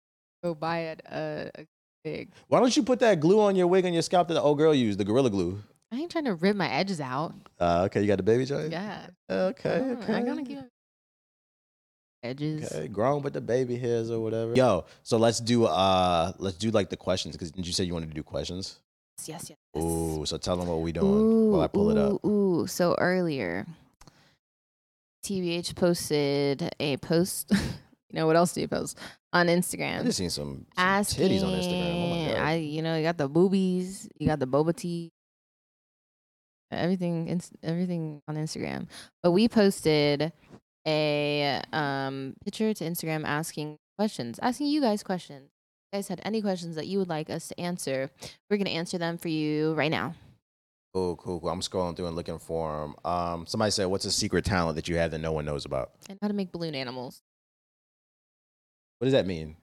Go 0.43 0.53
buy 0.55 0.79
it 0.81 1.01
a, 1.07 1.51
a 1.57 1.67
wig. 2.05 2.31
Why 2.49 2.61
don't 2.61 2.77
you 2.77 2.83
put 2.83 3.01
that 3.01 3.21
glue 3.21 3.41
on 3.41 3.57
your 3.57 3.67
wig 3.67 3.85
on 3.87 3.93
your 3.93 4.03
scalp 4.03 4.29
that 4.29 4.35
the 4.35 4.43
old 4.43 4.59
girl 4.59 4.75
used, 4.75 4.99
the 4.99 5.05
gorilla 5.05 5.31
glue? 5.31 5.61
I 5.93 5.97
ain't 5.97 6.11
trying 6.11 6.25
to 6.25 6.35
rip 6.35 6.57
my 6.57 6.69
edges 6.69 7.01
out. 7.01 7.35
Uh, 7.61 7.83
okay, 7.87 8.01
you 8.01 8.07
got 8.07 8.17
the 8.17 8.23
baby 8.23 8.45
joint. 8.45 8.71
Yeah. 8.73 9.07
Okay, 9.31 9.79
Uh, 9.79 10.03
okay. 10.03 10.15
I 10.15 10.23
gotta 10.23 10.43
keep 10.43 10.59
edges. 12.23 12.73
Okay, 12.73 12.89
grown 12.89 13.23
with 13.23 13.33
the 13.33 13.41
baby 13.41 13.77
hairs 13.77 14.11
or 14.11 14.21
whatever. 14.21 14.55
Yo, 14.55 14.85
so 15.03 15.17
let's 15.17 15.41
do 15.41 15.65
uh, 15.65 16.33
let's 16.39 16.57
do 16.57 16.71
like 16.71 16.91
the 16.91 16.97
questions 16.97 17.35
because 17.35 17.51
did 17.53 17.67
you 17.67 17.73
say 17.73 17.85
you 17.85 17.93
wanted 17.95 18.09
to 18.09 18.15
do 18.15 18.23
questions? 18.23 18.79
Yes, 19.25 19.49
yes. 19.49 19.57
yes. 19.75 19.83
Ooh, 19.83 20.27
so 20.27 20.37
tell 20.39 20.57
them 20.57 20.67
what 20.67 20.81
we 20.81 20.91
doing 20.91 21.07
Ooh, 21.07 21.51
while 21.53 21.61
I 21.61 21.69
pull 21.69 21.91
it 21.91 21.97
up. 21.97 22.25
ooh, 22.25 22.63
Ooh, 22.63 22.67
so 22.67 22.97
earlier, 22.99 23.65
TBH 25.25 25.77
posted 25.77 26.75
a 26.81 26.97
post. 26.97 27.51
you 27.53 28.15
know 28.15 28.27
what 28.27 28.35
else 28.37 28.53
do 28.53 28.61
you 28.63 28.69
post 28.69 28.99
on 29.35 29.49
I 29.51 29.57
Instagram? 29.57 30.05
just 30.05 30.17
seen 30.19 30.31
some, 30.31 30.47
some 30.55 30.67
Asking, 30.79 31.29
titties 31.29 31.43
on 31.45 31.53
Instagram. 31.53 32.35
Oh. 32.39 32.41
I, 32.41 32.55
you 32.55 32.81
know, 32.81 32.97
you 32.97 33.03
got 33.03 33.19
the 33.19 33.29
boobies, 33.29 34.09
you 34.19 34.27
got 34.27 34.39
the 34.39 34.47
boba 34.47 34.75
tea, 34.75 35.11
everything, 36.71 37.41
everything 37.63 38.21
on 38.29 38.37
Instagram. 38.37 38.87
But 39.23 39.33
we 39.33 39.49
posted 39.49 40.33
a 40.87 41.63
um 41.73 42.35
picture 42.45 42.73
to 42.75 42.85
Instagram 42.85 43.25
asking 43.25 43.77
questions, 43.99 44.39
asking 44.43 44.69
you 44.69 44.81
guys 44.81 45.03
questions. 45.03 45.51
If 45.93 45.97
you 45.97 45.99
guys 45.99 46.09
had 46.09 46.21
any 46.25 46.43
questions 46.43 46.77
that 46.77 46.87
you 46.87 46.99
would 46.99 47.09
like 47.09 47.31
us 47.31 47.49
to 47.49 47.61
answer, 47.61 48.11
we're 48.51 48.57
gonna 48.57 48.71
answer 48.71 48.99
them 48.99 49.17
for 49.19 49.29
you 49.29 49.75
right 49.75 49.91
now. 49.91 50.15
cool, 50.95 51.17
cool, 51.17 51.41
cool. 51.41 51.49
I'm 51.51 51.61
scrolling 51.61 51.97
through 51.97 52.07
and 52.07 52.17
looking 52.17 52.39
for 52.39 52.81
them. 52.83 52.95
Um, 53.05 53.47
somebody 53.47 53.71
said, 53.71 53.87
"What's 53.87 54.05
a 54.05 54.13
secret 54.13 54.45
talent 54.45 54.77
that 54.77 54.87
you 54.89 54.97
have 54.97 55.11
that 55.13 55.19
no 55.19 55.33
one 55.33 55.45
knows 55.45 55.65
about?" 55.65 55.93
And 56.09 56.19
how 56.23 56.29
to 56.29 56.35
make 56.35 56.53
balloon 56.53 56.75
animals. 56.75 57.21
What 58.99 59.07
does 59.07 59.13
that 59.13 59.27
mean? 59.27 59.57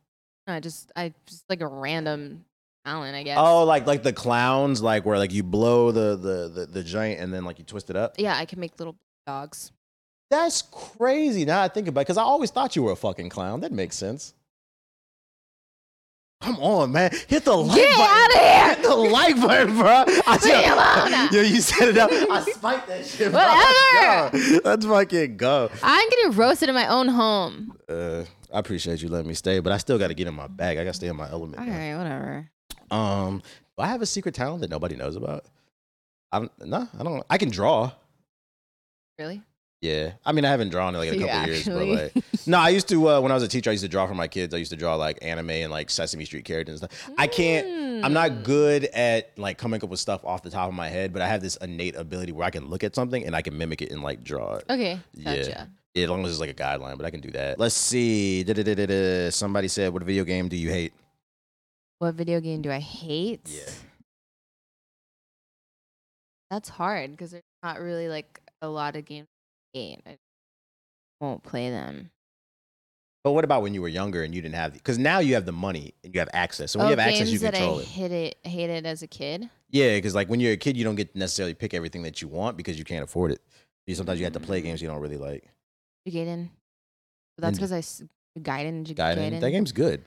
I 0.47 0.59
just, 0.59 0.91
I 0.95 1.13
just 1.25 1.45
like 1.49 1.61
a 1.61 1.67
random 1.67 2.45
talent, 2.85 3.15
I 3.15 3.23
guess. 3.23 3.37
Oh, 3.39 3.63
like 3.63 3.85
like 3.87 4.03
the 4.03 4.13
clowns, 4.13 4.81
like 4.81 5.05
where 5.05 5.17
like 5.17 5.31
you 5.33 5.43
blow 5.43 5.91
the 5.91 6.15
the 6.15 6.49
the, 6.49 6.65
the 6.65 6.83
joint 6.83 7.19
and 7.19 7.33
then 7.33 7.45
like 7.45 7.59
you 7.59 7.65
twist 7.65 7.89
it 7.89 7.95
up. 7.95 8.15
yeah, 8.17 8.35
I 8.35 8.45
can 8.45 8.59
make 8.59 8.77
little 8.79 8.95
dogs. 9.25 9.71
That's 10.29 10.61
crazy. 10.63 11.45
Now 11.45 11.61
I 11.61 11.67
think 11.67 11.87
about 11.87 12.01
it, 12.01 12.05
because 12.05 12.17
I 12.17 12.23
always 12.23 12.51
thought 12.51 12.75
you 12.75 12.83
were 12.83 12.91
a 12.91 12.95
fucking 12.95 13.29
clown. 13.29 13.61
That 13.61 13.71
makes 13.71 13.97
sense. 13.97 14.33
Come 16.41 16.57
on, 16.57 16.91
man. 16.91 17.11
Hit 17.27 17.45
the 17.45 17.55
like 17.55 17.67
button. 17.67 17.83
Get 17.83 17.97
button. 17.97 18.17
outta 18.17 18.39
here! 18.39 18.75
Hit 18.75 18.81
the 18.83 18.95
like 18.95 19.41
button, 19.41 19.77
bro. 19.77 19.89
I 20.25 20.39
Leave 20.41 20.57
me 20.57 20.69
alone. 20.69 21.29
Yo, 21.33 21.41
you 21.41 21.61
set 21.61 21.89
it 21.89 21.97
up. 21.97 22.09
I 22.11 22.41
spiked 22.51 22.87
that 22.87 23.05
shit. 23.05 23.31
Bro. 23.31 23.41
Whatever. 23.41 24.37
Let's 24.37 24.51
go. 24.51 24.69
Let's 24.69 24.85
fucking 24.87 25.37
go. 25.37 25.69
I'm 25.83 26.09
getting 26.09 26.31
roasted 26.31 26.69
in 26.69 26.73
my 26.75 26.87
own 26.87 27.09
home. 27.09 27.77
Uh, 27.87 28.23
I 28.53 28.59
appreciate 28.59 29.01
you 29.01 29.09
letting 29.09 29.27
me 29.27 29.33
stay, 29.33 29.59
but 29.59 29.71
I 29.71 29.77
still 29.77 29.97
got 29.97 30.07
to 30.09 30.13
get 30.13 30.27
in 30.27 30.33
my 30.33 30.47
bag. 30.47 30.77
I 30.77 30.83
got 30.83 30.91
to 30.91 30.95
stay 30.95 31.07
in 31.07 31.15
my 31.15 31.29
element. 31.29 31.59
All 31.59 31.65
man. 31.65 31.97
right, 31.97 32.03
whatever. 32.03 32.49
Um, 32.91 33.41
do 33.77 33.83
I 33.83 33.87
have 33.87 34.01
a 34.01 34.05
secret 34.05 34.35
talent 34.35 34.61
that 34.61 34.69
nobody 34.69 34.95
knows 34.95 35.15
about? 35.15 35.45
I'm 36.31 36.49
no, 36.59 36.87
I 36.97 37.03
don't. 37.03 37.23
I 37.29 37.37
can 37.37 37.49
draw. 37.49 37.91
Really? 39.19 39.41
Yeah, 39.81 40.11
I 40.23 40.31
mean, 40.31 40.45
I 40.45 40.49
haven't 40.49 40.69
drawn 40.69 40.93
in 40.93 41.01
like 41.01 41.11
a 41.11 41.17
couple 41.19 41.47
years, 41.47 41.65
but 41.65 41.87
like, 41.87 42.23
no, 42.45 42.59
I 42.59 42.69
used 42.69 42.87
to 42.89 43.09
uh, 43.09 43.19
when 43.19 43.31
I 43.31 43.35
was 43.35 43.43
a 43.43 43.47
teacher. 43.47 43.71
I 43.71 43.73
used 43.73 43.83
to 43.83 43.89
draw 43.89 44.05
for 44.05 44.13
my 44.13 44.27
kids. 44.27 44.53
I 44.53 44.57
used 44.57 44.69
to 44.71 44.77
draw 44.77 44.93
like 44.95 45.17
anime 45.23 45.49
and 45.49 45.71
like 45.71 45.89
Sesame 45.89 46.23
Street 46.25 46.45
characters 46.45 46.81
and 46.81 46.91
stuff. 46.91 47.09
I 47.17 47.25
can't. 47.27 48.05
I'm 48.05 48.13
not 48.13 48.31
Mm. 48.31 48.43
good 48.43 48.85
at 48.85 49.37
like 49.37 49.57
coming 49.57 49.83
up 49.83 49.89
with 49.89 49.99
stuff 49.99 50.23
off 50.23 50.43
the 50.43 50.49
top 50.51 50.67
of 50.69 50.75
my 50.75 50.87
head, 50.87 51.13
but 51.13 51.21
I 51.23 51.27
have 51.27 51.41
this 51.41 51.55
innate 51.57 51.95
ability 51.95 52.31
where 52.31 52.45
I 52.45 52.51
can 52.51 52.67
look 52.69 52.83
at 52.83 52.93
something 52.95 53.25
and 53.25 53.35
I 53.35 53.41
can 53.41 53.57
mimic 53.57 53.81
it 53.81 53.91
and 53.91 54.01
like 54.03 54.23
draw 54.23 54.55
it. 54.55 54.65
Okay, 54.69 54.99
gotcha. 55.23 55.49
Yeah, 55.49 55.65
as 55.95 56.09
long 56.09 56.23
as 56.25 56.31
it's 56.31 56.39
like 56.39 56.49
a 56.49 56.53
guideline, 56.53 56.97
but 56.97 57.05
I 57.05 57.09
can 57.11 57.21
do 57.21 57.31
that. 57.31 57.59
Let's 57.59 57.75
see. 57.75 58.43
Da-da-da-da-da. 58.43 59.29
Somebody 59.31 59.67
said, 59.67 59.91
"What 59.93 60.03
video 60.03 60.23
game 60.23 60.47
do 60.49 60.55
you 60.57 60.69
hate?" 60.69 60.93
What 61.99 62.15
video 62.15 62.39
game 62.39 62.61
do 62.61 62.71
I 62.71 62.79
hate? 62.79 63.41
Yeah. 63.45 63.69
That's 66.49 66.69
hard 66.69 67.11
because 67.11 67.31
there's 67.31 67.43
not 67.63 67.79
really 67.79 68.07
like 68.09 68.41
a 68.61 68.67
lot 68.67 68.95
of 68.95 69.05
games 69.05 69.27
I 69.75 69.77
hate. 69.77 70.01
I 70.05 70.17
won't 71.19 71.43
play 71.43 71.69
them. 71.69 72.11
But 73.23 73.33
what 73.33 73.43
about 73.43 73.61
when 73.61 73.75
you 73.75 73.81
were 73.83 73.87
younger 73.87 74.23
and 74.23 74.33
you 74.33 74.41
didn't 74.41 74.55
have? 74.55 74.73
Because 74.73 74.97
now 74.97 75.19
you 75.19 75.35
have 75.35 75.45
the 75.45 75.51
money 75.51 75.93
and 76.03 76.13
you 76.13 76.19
have 76.19 76.29
access. 76.33 76.71
So 76.71 76.79
when 76.79 76.87
oh, 76.87 76.89
you 76.89 76.97
have 76.97 77.05
games 77.07 77.21
access, 77.21 77.33
you 77.33 77.39
that 77.39 77.53
control 77.53 77.77
I 77.77 77.81
it. 77.81 77.87
hit 77.87 78.11
it 78.11 78.37
hated 78.43 78.85
as 78.87 79.03
a 79.03 79.07
kid. 79.07 79.49
Yeah, 79.69 79.95
because 79.95 80.15
like 80.15 80.27
when 80.27 80.39
you're 80.39 80.53
a 80.53 80.57
kid, 80.57 80.75
you 80.75 80.83
don't 80.83 80.95
get 80.95 81.13
to 81.13 81.19
necessarily 81.19 81.53
pick 81.53 81.73
everything 81.75 82.01
that 82.01 82.21
you 82.21 82.27
want 82.27 82.57
because 82.57 82.79
you 82.79 82.83
can't 82.83 83.03
afford 83.03 83.31
it. 83.31 83.41
You 83.85 83.93
sometimes 83.95 84.19
you 84.19 84.25
have 84.25 84.33
to 84.33 84.39
play 84.39 84.59
Mm. 84.59 84.63
games 84.63 84.81
you 84.81 84.87
don't 84.87 84.99
really 84.99 85.17
like. 85.17 85.51
Gaiden. 86.07 86.49
But 87.37 87.41
that's 87.43 87.57
because 87.57 87.71
I 87.71 87.79
s- 87.79 88.03
Gaiden. 88.39 88.83
J- 88.83 88.93
Gaiden, 88.93 89.17
Gaiden. 89.17 89.39
that 89.41 89.51
game's 89.51 89.71
good. 89.71 90.03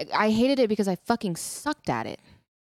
I- 0.00 0.26
I 0.26 0.30
hated 0.30 0.58
it 0.58 0.68
because 0.68 0.88
I 0.88 0.96
fucking 0.96 1.36
sucked 1.36 1.88
at 1.88 2.06
it. 2.06 2.20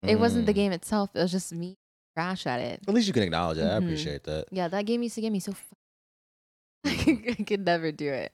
It 0.03 0.17
wasn't 0.19 0.45
the 0.45 0.53
Mm. 0.53 0.55
game 0.55 0.71
itself. 0.71 1.09
It 1.13 1.19
was 1.19 1.31
just 1.31 1.51
me 1.53 1.75
trash 2.15 2.45
at 2.47 2.59
it. 2.61 2.81
At 2.87 2.93
least 2.93 3.07
you 3.07 3.13
can 3.13 3.23
acknowledge 3.23 3.57
that. 3.57 3.71
I 3.75 3.79
Mhm. 3.79 3.83
appreciate 3.85 4.23
that. 4.23 4.45
Yeah, 4.51 4.67
that 4.69 4.85
game 4.85 5.03
used 5.03 5.15
to 5.15 5.21
get 5.21 5.31
me 5.31 5.39
so. 5.39 5.51
Fu- 5.53 5.75
I 6.85 6.95
could- 6.95 7.35
I 7.39 7.43
could 7.43 7.65
never 7.65 7.91
do 7.91 8.09
it. 8.11 8.31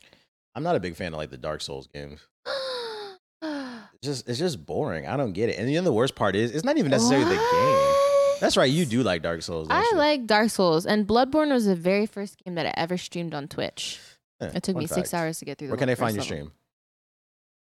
I'm 0.53 0.63
not 0.63 0.75
a 0.75 0.79
big 0.79 0.95
fan 0.95 1.13
of 1.13 1.17
like 1.17 1.31
the 1.31 1.37
Dark 1.37 1.61
Souls 1.61 1.87
games. 1.87 2.21
It's 3.41 4.07
just 4.07 4.29
it's 4.29 4.39
just 4.39 4.65
boring. 4.65 5.07
I 5.07 5.17
don't 5.17 5.33
get 5.33 5.49
it. 5.49 5.57
And 5.57 5.69
you 5.69 5.77
know 5.77 5.83
the 5.83 5.93
worst 5.93 6.15
part 6.15 6.35
is 6.35 6.51
it's 6.51 6.63
not 6.63 6.77
even 6.77 6.91
necessarily 6.91 7.25
the 7.25 7.35
game. 7.35 7.95
That's 8.41 8.57
right. 8.57 8.69
You 8.71 8.85
do 8.85 9.01
like 9.03 9.21
Dark 9.21 9.41
Souls. 9.41 9.67
don't 9.67 9.77
I 9.77 9.81
you? 9.91 9.97
like 9.97 10.25
Dark 10.27 10.49
Souls, 10.49 10.85
and 10.85 11.07
Bloodborne 11.07 11.51
was 11.51 11.65
the 11.65 11.75
very 11.75 12.05
first 12.05 12.43
game 12.43 12.55
that 12.55 12.65
I 12.65 12.73
ever 12.75 12.97
streamed 12.97 13.33
on 13.33 13.47
Twitch. 13.47 13.99
Yeah, 14.41 14.51
It 14.55 14.63
took 14.63 14.75
me 14.75 14.87
six 14.87 15.13
hours 15.13 15.39
to 15.39 15.45
get 15.45 15.57
through. 15.57 15.69
Where 15.69 15.77
can 15.77 15.87
they 15.87 15.95
find 15.95 16.15
your 16.15 16.23
level. 16.23 16.37
stream? 16.37 16.51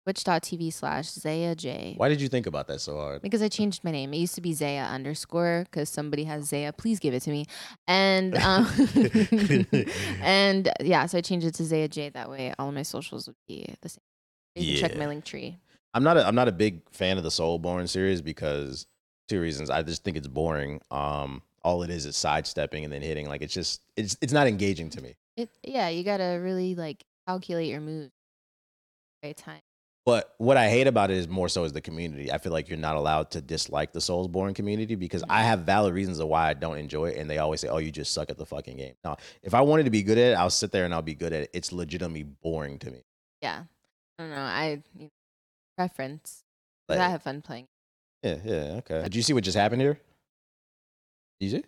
Twitch.tv 0.05 0.71
slash 0.71 1.09
Zaya 1.09 1.55
J. 1.55 1.95
Why 1.97 2.09
did 2.09 2.21
you 2.21 2.27
think 2.27 2.45
about 2.45 2.67
that 2.67 2.79
so 2.79 2.95
hard? 2.95 3.23
Because 3.23 3.41
I 3.41 3.47
changed 3.47 3.83
my 3.83 3.89
name. 3.89 4.13
It 4.13 4.17
used 4.17 4.35
to 4.35 4.41
be 4.41 4.53
Zaya 4.53 4.83
underscore 4.83 5.65
because 5.65 5.89
somebody 5.89 6.25
has 6.25 6.45
Zaya. 6.45 6.73
Please 6.73 6.99
give 6.99 7.15
it 7.15 7.21
to 7.21 7.31
me. 7.31 7.45
And 7.87 8.35
um, 8.37 8.67
and 10.21 10.71
yeah, 10.79 11.07
so 11.07 11.17
I 11.17 11.21
changed 11.21 11.47
it 11.47 11.55
to 11.55 11.63
Zaya 11.63 11.87
J. 11.87 12.09
That 12.09 12.29
way, 12.29 12.53
all 12.59 12.69
of 12.69 12.75
my 12.75 12.83
socials 12.83 13.25
would 13.25 13.35
be 13.47 13.73
the 13.81 13.89
same. 13.89 14.01
You 14.55 14.79
can 14.79 14.89
check 14.89 14.97
my 14.97 15.07
link 15.07 15.25
tree. 15.25 15.57
I'm 15.95 16.03
not 16.03 16.17
a 16.17 16.27
I'm 16.27 16.35
not 16.35 16.47
a 16.47 16.51
big 16.51 16.87
fan 16.91 17.17
of 17.17 17.23
the 17.23 17.29
Soulsborne 17.29 17.89
series 17.89 18.21
because 18.21 18.85
two 19.27 19.41
reasons. 19.41 19.71
I 19.71 19.81
just 19.81 20.03
think 20.03 20.17
it's 20.17 20.27
boring. 20.27 20.81
Um, 20.91 21.41
all 21.63 21.81
it 21.81 21.89
is 21.89 22.05
is 22.05 22.15
sidestepping 22.15 22.83
and 22.83 22.93
then 22.93 23.01
hitting. 23.01 23.27
Like 23.27 23.41
it's 23.41 23.53
just 23.53 23.81
it's 23.97 24.15
it's 24.21 24.33
not 24.33 24.45
engaging 24.45 24.91
to 24.91 25.01
me. 25.01 25.15
It 25.37 25.49
yeah, 25.63 25.89
you 25.89 26.03
gotta 26.03 26.39
really 26.41 26.75
like 26.75 27.03
calculate 27.27 27.67
your 27.67 27.81
moves. 27.81 28.11
Right 29.23 29.35
time. 29.35 29.61
But 30.05 30.35
what 30.37 30.55
I 30.55 30.69
hate 30.69 30.85
about 30.85 31.09
it 31.09 31.17
is 31.17 31.27
more 31.27 31.49
so 31.49 31.63
is 31.63 31.73
the 31.73 31.81
community. 31.81 32.31
I 32.31 32.37
feel 32.37 32.51
like 32.51 32.69
you're 32.69 32.77
not 32.77 32.95
allowed 32.95 33.31
to 33.31 33.41
dislike 33.41 33.91
the 33.91 33.99
Soulsborne 33.99 34.53
community 34.53 34.93
because 34.93 35.23
I 35.23 35.39
mm-hmm. 35.39 35.47
have 35.47 35.59
valid 35.61 35.95
reasons 35.95 36.19
of 36.19 36.27
why 36.27 36.47
I 36.47 36.53
don't 36.53 36.77
enjoy 36.77 37.07
it, 37.07 37.17
and 37.17 37.27
they 37.27 37.39
always 37.39 37.61
say, 37.61 37.69
"Oh, 37.69 37.79
you 37.79 37.91
just 37.91 38.13
suck 38.13 38.29
at 38.29 38.37
the 38.37 38.45
fucking 38.45 38.77
game." 38.77 38.93
No, 39.03 39.17
if 39.41 39.55
I 39.55 39.61
wanted 39.61 39.85
to 39.85 39.89
be 39.89 40.03
good 40.03 40.19
at 40.19 40.33
it, 40.33 40.35
I'll 40.35 40.51
sit 40.51 40.71
there 40.71 40.85
and 40.85 40.93
I'll 40.93 41.01
be 41.01 41.15
good 41.15 41.33
at 41.33 41.43
it. 41.43 41.49
It's 41.53 41.71
legitimately 41.71 42.23
boring 42.23 42.77
to 42.79 42.91
me. 42.91 43.01
Yeah. 43.41 43.63
I 44.17 44.23
don't 44.23 44.31
know. 44.31 44.37
I 44.37 44.83
you 44.97 45.05
know, 45.05 45.09
preference. 45.77 46.43
Like- 46.87 46.99
I 46.99 47.09
have 47.09 47.23
fun 47.23 47.41
playing. 47.41 47.67
Yeah, 48.21 48.37
yeah, 48.43 48.53
okay. 48.79 49.03
Did 49.03 49.15
you 49.15 49.21
see 49.21 49.33
what 49.33 49.43
just 49.43 49.57
happened 49.57 49.81
here? 49.81 49.99
Did 51.39 51.45
you 51.45 51.49
see? 51.57 51.63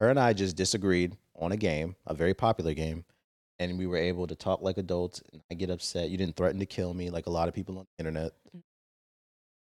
Her 0.00 0.10
and 0.10 0.18
I 0.18 0.32
just 0.32 0.56
disagreed 0.56 1.16
on 1.42 1.52
a 1.52 1.56
game, 1.56 1.96
a 2.06 2.14
very 2.14 2.34
popular 2.34 2.72
game, 2.74 3.04
and 3.58 3.78
we 3.78 3.86
were 3.86 3.96
able 3.96 4.26
to 4.26 4.34
talk 4.34 4.62
like 4.62 4.78
adults. 4.78 5.22
And 5.32 5.42
I 5.50 5.54
get 5.54 5.70
upset. 5.70 6.08
You 6.10 6.16
didn't 6.16 6.36
threaten 6.36 6.60
to 6.60 6.66
kill 6.66 6.94
me 6.94 7.10
like 7.10 7.26
a 7.26 7.30
lot 7.30 7.48
of 7.48 7.54
people 7.54 7.78
on 7.78 7.86
the 7.98 8.02
internet. 8.02 8.32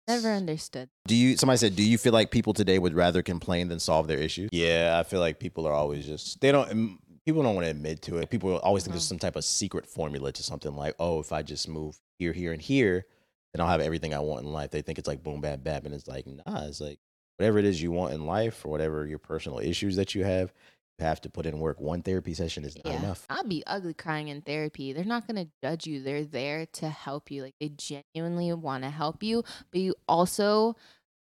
Never 0.07 0.29
understood. 0.31 0.89
Do 1.07 1.15
you? 1.15 1.37
Somebody 1.37 1.57
said, 1.57 1.75
do 1.75 1.83
you 1.83 1.97
feel 1.97 2.11
like 2.13 2.31
people 2.31 2.53
today 2.53 2.79
would 2.79 2.93
rather 2.93 3.21
complain 3.21 3.67
than 3.69 3.79
solve 3.79 4.07
their 4.07 4.17
issues? 4.17 4.49
Yeah, 4.51 4.97
I 4.99 5.03
feel 5.03 5.19
like 5.19 5.39
people 5.39 5.65
are 5.67 5.73
always 5.73 6.05
just 6.05 6.41
they 6.41 6.51
don't. 6.51 6.69
mm, 6.69 6.97
People 7.23 7.43
don't 7.43 7.53
want 7.53 7.65
to 7.65 7.71
admit 7.71 8.01
to 8.03 8.17
it. 8.17 8.31
People 8.31 8.57
always 8.57 8.83
think 8.83 8.93
there's 8.93 9.03
some 9.07 9.19
type 9.19 9.35
of 9.35 9.45
secret 9.45 9.85
formula 9.85 10.31
to 10.31 10.41
something 10.41 10.75
like, 10.75 10.95
oh, 10.97 11.19
if 11.19 11.31
I 11.31 11.43
just 11.43 11.69
move 11.69 11.95
here, 12.17 12.33
here, 12.33 12.51
and 12.51 12.59
here, 12.59 13.05
then 13.53 13.61
I'll 13.61 13.69
have 13.69 13.79
everything 13.79 14.11
I 14.15 14.19
want 14.19 14.43
in 14.43 14.51
life. 14.51 14.71
They 14.71 14.81
think 14.81 14.97
it's 14.97 15.07
like 15.07 15.21
boom, 15.21 15.39
bam, 15.39 15.59
bam, 15.61 15.85
and 15.85 15.93
it's 15.93 16.07
like 16.07 16.25
nah. 16.25 16.65
It's 16.65 16.81
like 16.81 16.97
whatever 17.37 17.59
it 17.59 17.65
is 17.65 17.79
you 17.81 17.91
want 17.91 18.15
in 18.15 18.25
life 18.25 18.65
or 18.65 18.69
whatever 18.69 19.05
your 19.05 19.19
personal 19.19 19.59
issues 19.59 19.95
that 19.97 20.15
you 20.15 20.23
have, 20.23 20.49
you 20.49 20.53
have 20.99 21.21
to 21.21 21.29
put 21.29 21.45
in 21.45 21.59
work. 21.59 21.79
One 21.79 22.01
therapy 22.01 22.33
session 22.33 22.63
is 22.63 22.75
not 22.75 22.85
Yeah. 22.85 22.99
enough. 23.03 23.25
I'll 23.29 23.43
be 23.43 23.63
ugly 23.65 23.93
crying 23.93 24.27
in 24.27 24.41
therapy. 24.41 24.93
They're 24.93 25.03
not 25.03 25.27
going 25.27 25.43
to 25.45 25.51
judge 25.63 25.87
you. 25.87 26.01
They're 26.01 26.23
there 26.25 26.65
to 26.67 26.89
help 26.89 27.31
you. 27.31 27.41
Like 27.43 27.55
they 27.59 27.69
genuinely 27.69 28.53
want 28.53 28.83
to 28.83 28.89
help 28.89 29.23
you, 29.23 29.43
but 29.71 29.81
you 29.81 29.95
also 30.07 30.75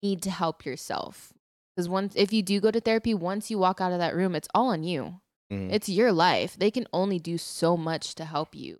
need 0.02 0.22
to 0.24 0.32
help 0.32 0.66
yourself. 0.66 1.34
Because 1.76 1.88
once, 1.88 2.14
if 2.16 2.34
you 2.34 2.42
do 2.42 2.60
go 2.60 2.72
to 2.72 2.80
therapy, 2.82 3.14
once 3.14 3.52
you 3.52 3.58
walk 3.60 3.80
out 3.80 3.92
of 3.92 4.00
that 4.00 4.16
room, 4.16 4.34
it's 4.36 4.48
all 4.56 4.68
on 4.70 4.84
you. 4.84 5.22
Mhm. 5.52 5.72
It's 5.72 5.88
your 5.90 6.12
life. 6.12 6.58
They 6.58 6.72
can 6.72 6.88
only 6.92 7.20
do 7.20 7.38
so 7.38 7.78
much 7.78 8.16
to 8.16 8.26
help 8.26 8.56
you. 8.56 8.80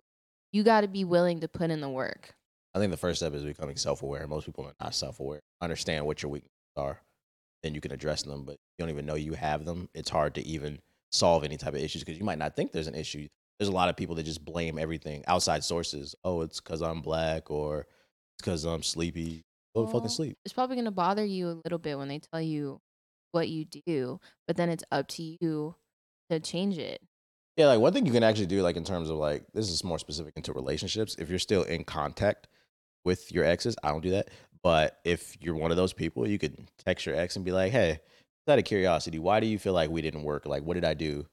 You 0.52 0.62
got 0.64 0.80
to 0.82 0.88
be 0.88 1.04
willing 1.04 1.40
to 1.40 1.48
put 1.48 1.70
in 1.70 1.80
the 1.80 1.88
work. 1.88 2.34
I 2.74 2.78
think 2.78 2.90
the 2.90 2.96
first 2.96 3.20
step 3.20 3.32
is 3.32 3.44
becoming 3.44 3.76
self 3.76 4.02
aware. 4.02 4.26
Most 4.26 4.46
people 4.46 4.64
are 4.66 4.74
not 4.80 4.94
self 4.94 5.20
aware. 5.20 5.40
Understand 5.60 6.06
what 6.06 6.22
your 6.22 6.30
weaknesses 6.30 6.52
are, 6.76 7.02
then 7.62 7.74
you 7.74 7.80
can 7.80 7.92
address 7.92 8.22
them. 8.22 8.44
But 8.44 8.52
you 8.52 8.84
don't 8.84 8.90
even 8.90 9.06
know 9.06 9.14
you 9.14 9.34
have 9.34 9.64
them. 9.64 9.88
It's 9.94 10.10
hard 10.10 10.34
to 10.36 10.46
even 10.46 10.80
solve 11.10 11.44
any 11.44 11.56
type 11.56 11.74
of 11.74 11.80
issues 11.80 12.02
because 12.02 12.18
you 12.18 12.24
might 12.24 12.38
not 12.38 12.56
think 12.56 12.72
there's 12.72 12.86
an 12.86 12.94
issue. 12.94 13.28
There's 13.58 13.68
a 13.68 13.72
lot 13.72 13.88
of 13.88 13.96
people 13.96 14.14
that 14.16 14.22
just 14.22 14.44
blame 14.44 14.78
everything 14.78 15.24
outside 15.26 15.64
sources. 15.64 16.14
Oh, 16.24 16.40
it's 16.42 16.60
because 16.60 16.80
I'm 16.82 17.02
black 17.02 17.50
or 17.50 17.80
it's 17.80 18.42
because 18.42 18.64
I'm 18.64 18.82
sleepy. 18.82 19.44
Go 19.74 19.82
Well, 19.82 19.92
fucking 19.92 20.08
sleep. 20.08 20.38
It's 20.44 20.54
probably 20.54 20.76
going 20.76 20.86
to 20.86 20.90
bother 20.90 21.24
you 21.24 21.48
a 21.48 21.60
little 21.64 21.78
bit 21.78 21.98
when 21.98 22.08
they 22.08 22.18
tell 22.18 22.40
you 22.40 22.80
what 23.32 23.48
you 23.48 23.64
do, 23.64 24.18
but 24.46 24.56
then 24.56 24.70
it's 24.70 24.82
up 24.90 25.06
to 25.08 25.22
you 25.22 25.76
to 26.30 26.40
change 26.40 26.78
it. 26.78 27.00
Yeah, 27.56 27.66
like 27.66 27.80
one 27.80 27.92
thing 27.92 28.06
you 28.06 28.12
can 28.12 28.22
actually 28.22 28.46
do, 28.46 28.62
like 28.62 28.76
in 28.76 28.84
terms 28.84 29.10
of 29.10 29.16
like 29.16 29.44
this 29.52 29.68
is 29.68 29.84
more 29.84 29.98
specific 29.98 30.32
into 30.36 30.52
relationships. 30.52 31.16
If 31.18 31.28
you're 31.28 31.38
still 31.38 31.62
in 31.62 31.84
contact 31.84 32.48
with 33.04 33.30
your 33.30 33.44
exes, 33.44 33.76
I 33.82 33.90
don't 33.90 34.00
do 34.00 34.10
that. 34.10 34.28
But 34.62 35.00
if 35.04 35.36
you're 35.40 35.54
one 35.54 35.70
of 35.70 35.76
those 35.76 35.92
people, 35.92 36.28
you 36.28 36.38
could 36.38 36.68
text 36.84 37.06
your 37.06 37.16
ex 37.16 37.36
and 37.36 37.44
be 37.44 37.52
like, 37.52 37.72
"Hey, 37.72 38.00
out 38.48 38.58
of 38.58 38.64
curiosity, 38.64 39.18
why 39.18 39.40
do 39.40 39.46
you 39.46 39.58
feel 39.58 39.72
like 39.72 39.90
we 39.90 40.02
didn't 40.02 40.22
work? 40.22 40.46
Like, 40.46 40.62
what 40.62 40.74
did 40.74 40.84
I 40.84 40.94
do? 40.94 41.26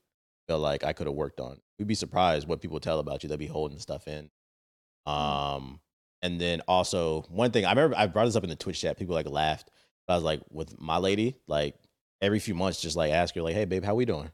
Feel 0.48 0.60
like 0.60 0.84
I 0.84 0.94
could 0.94 1.08
have 1.08 1.16
worked 1.16 1.40
on? 1.40 1.60
We'd 1.78 1.88
be 1.88 1.96
surprised 1.96 2.48
what 2.48 2.62
people 2.62 2.80
tell 2.80 3.00
about 3.00 3.24
you. 3.24 3.30
They'll 3.30 3.38
be 3.38 3.48
holding 3.48 3.80
stuff 3.80 4.08
in. 4.08 4.30
Um, 5.06 5.80
and 6.22 6.40
then 6.40 6.62
also 6.68 7.24
one 7.30 7.52
thing 7.52 7.66
I 7.66 7.72
remember 7.72 7.98
I 7.98 8.08
brought 8.08 8.26
this 8.26 8.36
up 8.36 8.44
in 8.44 8.50
the 8.50 8.56
Twitch 8.56 8.82
chat. 8.82 8.98
People 8.98 9.16
like 9.16 9.30
laughed. 9.30 9.72
But 10.08 10.14
I 10.14 10.18
was 10.18 10.24
like, 10.24 10.42
with 10.52 10.80
my 10.80 10.98
lady, 10.98 11.36
like 11.48 11.76
every 12.22 12.40
few 12.40 12.56
months, 12.56 12.82
just 12.82 12.96
like 12.96 13.12
ask 13.12 13.36
her, 13.36 13.42
like, 13.42 13.56
"Hey, 13.56 13.66
babe, 13.66 13.84
how 13.84 13.96
we 13.96 14.06
doing?" 14.06 14.32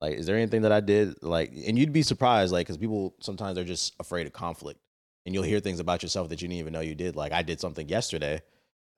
Like, 0.00 0.14
is 0.14 0.26
there 0.26 0.36
anything 0.36 0.62
that 0.62 0.72
I 0.72 0.80
did? 0.80 1.22
Like, 1.22 1.52
and 1.66 1.78
you'd 1.78 1.92
be 1.92 2.02
surprised, 2.02 2.52
like, 2.52 2.66
because 2.66 2.76
people 2.76 3.14
sometimes 3.20 3.56
they're 3.56 3.64
just 3.64 3.94
afraid 3.98 4.26
of 4.26 4.32
conflict, 4.32 4.80
and 5.26 5.34
you'll 5.34 5.44
hear 5.44 5.60
things 5.60 5.80
about 5.80 6.02
yourself 6.02 6.28
that 6.30 6.40
you 6.40 6.48
didn't 6.48 6.60
even 6.60 6.72
know 6.72 6.80
you 6.80 6.94
did. 6.94 7.16
Like, 7.16 7.32
I 7.32 7.42
did 7.42 7.60
something 7.60 7.88
yesterday. 7.88 8.40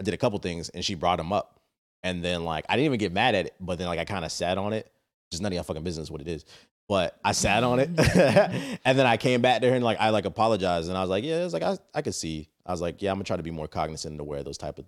I 0.00 0.04
did 0.04 0.14
a 0.14 0.18
couple 0.18 0.38
things, 0.38 0.68
and 0.68 0.84
she 0.84 0.94
brought 0.94 1.16
them 1.16 1.32
up, 1.32 1.60
and 2.04 2.24
then 2.24 2.44
like 2.44 2.64
I 2.68 2.76
didn't 2.76 2.86
even 2.86 2.98
get 2.98 3.12
mad 3.12 3.34
at 3.34 3.46
it, 3.46 3.54
but 3.58 3.78
then 3.78 3.88
like 3.88 3.98
I 3.98 4.04
kind 4.04 4.24
of 4.24 4.30
sat 4.30 4.58
on 4.58 4.72
it. 4.72 4.90
Just 5.32 5.42
none 5.42 5.52
of 5.52 5.56
y'all 5.56 5.64
fucking 5.64 5.82
business 5.82 6.10
what 6.10 6.20
it 6.20 6.28
is. 6.28 6.44
But 6.88 7.18
I 7.24 7.32
sat 7.32 7.64
on 7.64 7.80
it, 7.80 7.88
and 8.84 8.98
then 8.98 9.06
I 9.06 9.16
came 9.16 9.42
back 9.42 9.60
to 9.62 9.68
her 9.68 9.74
and 9.74 9.84
like 9.84 9.98
I 9.98 10.10
like 10.10 10.24
apologized, 10.24 10.88
and 10.88 10.96
I 10.96 11.00
was 11.00 11.10
like, 11.10 11.24
yeah, 11.24 11.44
it's 11.44 11.52
like 11.52 11.64
I 11.64 11.76
I 11.92 12.02
could 12.02 12.14
see. 12.14 12.48
I 12.64 12.70
was 12.70 12.80
like, 12.80 13.02
yeah, 13.02 13.10
I'm 13.10 13.16
gonna 13.16 13.24
try 13.24 13.36
to 13.36 13.42
be 13.42 13.50
more 13.50 13.66
cognizant 13.66 14.12
and 14.12 14.20
aware 14.20 14.38
of 14.38 14.44
those 14.44 14.58
type 14.58 14.78
of. 14.78 14.84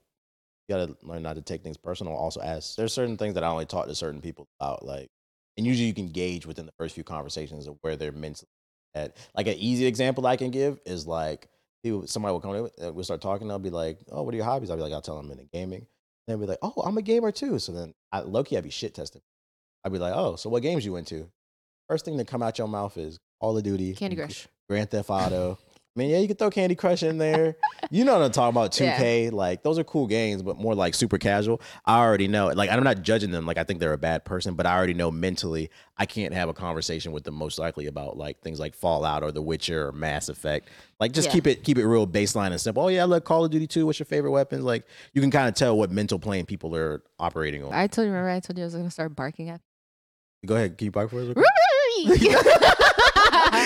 You 0.68 0.76
gotta 0.76 0.96
learn 1.02 1.22
not 1.22 1.34
to 1.34 1.42
take 1.42 1.64
things 1.64 1.76
personal. 1.76 2.14
Also, 2.14 2.40
ask. 2.40 2.76
There's 2.76 2.92
certain 2.92 3.16
things 3.16 3.34
that 3.34 3.42
I 3.42 3.48
only 3.48 3.66
talk 3.66 3.86
to 3.86 3.94
certain 3.94 4.20
people 4.20 4.46
about, 4.60 4.84
like 4.84 5.10
and 5.56 5.66
usually 5.66 5.88
you 5.88 5.94
can 5.94 6.08
gauge 6.08 6.46
within 6.46 6.64
the 6.64 6.72
first 6.78 6.94
few 6.94 7.04
conversations 7.04 7.66
of 7.66 7.76
where 7.82 7.96
they're 7.96 8.12
mentally 8.12 8.48
at. 8.94 9.16
Like 9.36 9.46
an 9.46 9.54
easy 9.58 9.86
example 9.86 10.26
I 10.26 10.36
can 10.36 10.50
give 10.50 10.78
is 10.84 11.06
like 11.06 11.48
people, 11.82 12.06
somebody 12.06 12.32
will 12.32 12.40
come 12.40 12.54
in, 12.54 12.70
uh, 12.84 12.92
we'll 12.92 13.04
start 13.04 13.20
talking. 13.20 13.48
They'll 13.48 13.58
be 13.58 13.70
like, 13.70 13.98
"Oh, 14.10 14.22
what 14.22 14.34
are 14.34 14.36
your 14.36 14.46
hobbies?" 14.46 14.70
I'll 14.70 14.76
be 14.76 14.82
like, 14.82 14.92
"I'll 14.92 15.02
tell 15.02 15.16
them 15.16 15.26
I'm 15.26 15.32
into 15.32 15.44
gaming." 15.52 15.80
And 15.80 15.86
they'll 16.28 16.38
be 16.38 16.46
like, 16.46 16.58
"Oh, 16.62 16.82
I'm 16.84 16.98
a 16.98 17.02
gamer 17.02 17.32
too." 17.32 17.58
So 17.58 17.72
then, 17.72 17.94
I, 18.12 18.20
low 18.20 18.44
key, 18.44 18.56
I'd 18.56 18.64
be 18.64 18.70
shit 18.70 18.94
testing. 18.94 19.22
I'd 19.84 19.92
be 19.92 19.98
like, 19.98 20.14
"Oh, 20.14 20.36
so 20.36 20.50
what 20.50 20.62
games 20.62 20.84
you 20.84 20.96
into?" 20.96 21.30
First 21.88 22.04
thing 22.04 22.16
that 22.18 22.26
come 22.26 22.42
out 22.42 22.58
your 22.58 22.68
mouth 22.68 22.96
is 22.96 23.18
Call 23.40 23.56
of 23.56 23.64
Duty, 23.64 23.94
Candy 23.94 24.16
Crush. 24.16 24.46
Grand 24.68 24.90
Theft 24.90 25.10
Auto. 25.10 25.58
I 26.00 26.02
mean, 26.02 26.10
yeah, 26.12 26.18
you 26.18 26.28
can 26.28 26.36
throw 26.38 26.48
Candy 26.48 26.74
Crush 26.74 27.02
in 27.02 27.18
there. 27.18 27.56
You 27.90 28.06
know 28.06 28.14
what 28.14 28.22
I'm 28.24 28.32
talking 28.32 28.56
about? 28.56 28.72
2K. 28.72 29.32
Like 29.32 29.62
those 29.62 29.78
are 29.78 29.84
cool 29.84 30.06
games, 30.06 30.42
but 30.42 30.56
more 30.56 30.74
like 30.74 30.94
super 30.94 31.18
casual. 31.18 31.60
I 31.84 31.98
already 31.98 32.26
know. 32.26 32.46
Like 32.48 32.70
I'm 32.70 32.82
not 32.82 33.02
judging 33.02 33.32
them. 33.32 33.44
Like 33.44 33.58
I 33.58 33.64
think 33.64 33.80
they're 33.80 33.92
a 33.92 33.98
bad 33.98 34.24
person, 34.24 34.54
but 34.54 34.64
I 34.64 34.74
already 34.74 34.94
know 34.94 35.10
mentally 35.10 35.68
I 35.98 36.06
can't 36.06 36.32
have 36.32 36.48
a 36.48 36.54
conversation 36.54 37.12
with 37.12 37.24
them 37.24 37.34
most 37.34 37.58
likely 37.58 37.86
about 37.86 38.16
like 38.16 38.40
things 38.40 38.58
like 38.58 38.74
Fallout 38.74 39.22
or 39.22 39.30
The 39.30 39.42
Witcher 39.42 39.88
or 39.88 39.92
Mass 39.92 40.30
Effect. 40.30 40.70
Like 41.00 41.12
just 41.12 41.28
Yeah. 41.28 41.32
keep 41.32 41.46
it 41.46 41.64
keep 41.64 41.76
it 41.76 41.86
real 41.86 42.06
baseline 42.06 42.52
and 42.52 42.60
simple. 42.60 42.84
Oh 42.84 42.88
yeah, 42.88 43.02
I 43.02 43.04
love 43.04 43.24
Call 43.24 43.44
of 43.44 43.50
Duty 43.50 43.66
2. 43.66 43.84
What's 43.84 43.98
your 43.98 44.06
favorite 44.06 44.30
weapons? 44.30 44.64
Like 44.64 44.86
you 45.12 45.20
can 45.20 45.30
kind 45.30 45.48
of 45.48 45.54
tell 45.54 45.76
what 45.76 45.90
mental 45.90 46.18
plane 46.18 46.46
people 46.46 46.74
are 46.74 47.02
operating 47.18 47.62
on. 47.62 47.74
I 47.74 47.88
told 47.88 48.06
you, 48.06 48.12
remember 48.12 48.30
I 48.30 48.40
told 48.40 48.56
you 48.56 48.64
I 48.64 48.68
was 48.68 48.74
going 48.74 48.86
to 48.86 48.90
start 48.90 49.14
barking 49.14 49.50
at 49.50 49.60
Go 50.46 50.54
ahead, 50.56 50.78
keep 50.78 50.94
barking 50.94 51.34
for 51.34 51.38
us. 51.38 51.46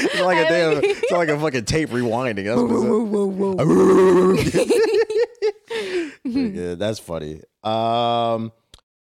it's 0.05 0.20
like 0.20 0.38
a 0.38 0.48
damn, 0.48 0.80
it's 0.84 1.11
like 1.11 1.28
a 1.28 1.38
fucking 1.38 1.64
tape 1.64 1.90
rewinding. 1.90 2.44
That's 2.44 2.61
what 2.61 4.38
it's- 4.38 4.80
Pretty 6.22 6.50
good. 6.50 6.78
That's 6.78 6.98
funny. 6.98 7.42
Um, 7.62 8.52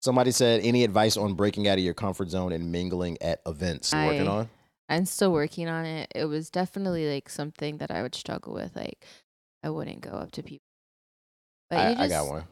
somebody 0.01 0.31
said, 0.31 0.61
any 0.63 0.83
advice 0.83 1.17
on 1.17 1.33
breaking 1.35 1.67
out 1.67 1.77
of 1.77 1.83
your 1.83 1.93
comfort 1.93 2.29
zone 2.29 2.51
and 2.51 2.71
mingling 2.71 3.17
at 3.21 3.41
events? 3.45 3.93
You 3.93 3.99
working 4.05 4.27
I- 4.27 4.31
on? 4.31 4.49
I'm 4.89 5.05
still 5.05 5.31
working 5.31 5.69
on 5.69 5.85
it. 5.85 6.11
It 6.13 6.25
was 6.25 6.49
definitely 6.49 7.09
like 7.13 7.29
something 7.29 7.77
that 7.77 7.91
I 7.91 8.01
would 8.01 8.13
struggle 8.13 8.53
with. 8.53 8.75
Like 8.75 9.05
I 9.63 9.69
wouldn't 9.69 10.01
go 10.01 10.09
up 10.11 10.31
to 10.33 10.43
people. 10.43 10.65
But 11.69 11.79
I, 11.79 11.89
you 11.91 11.95
just 11.95 12.03
I 12.05 12.07
got 12.09 12.27
one. 12.27 12.43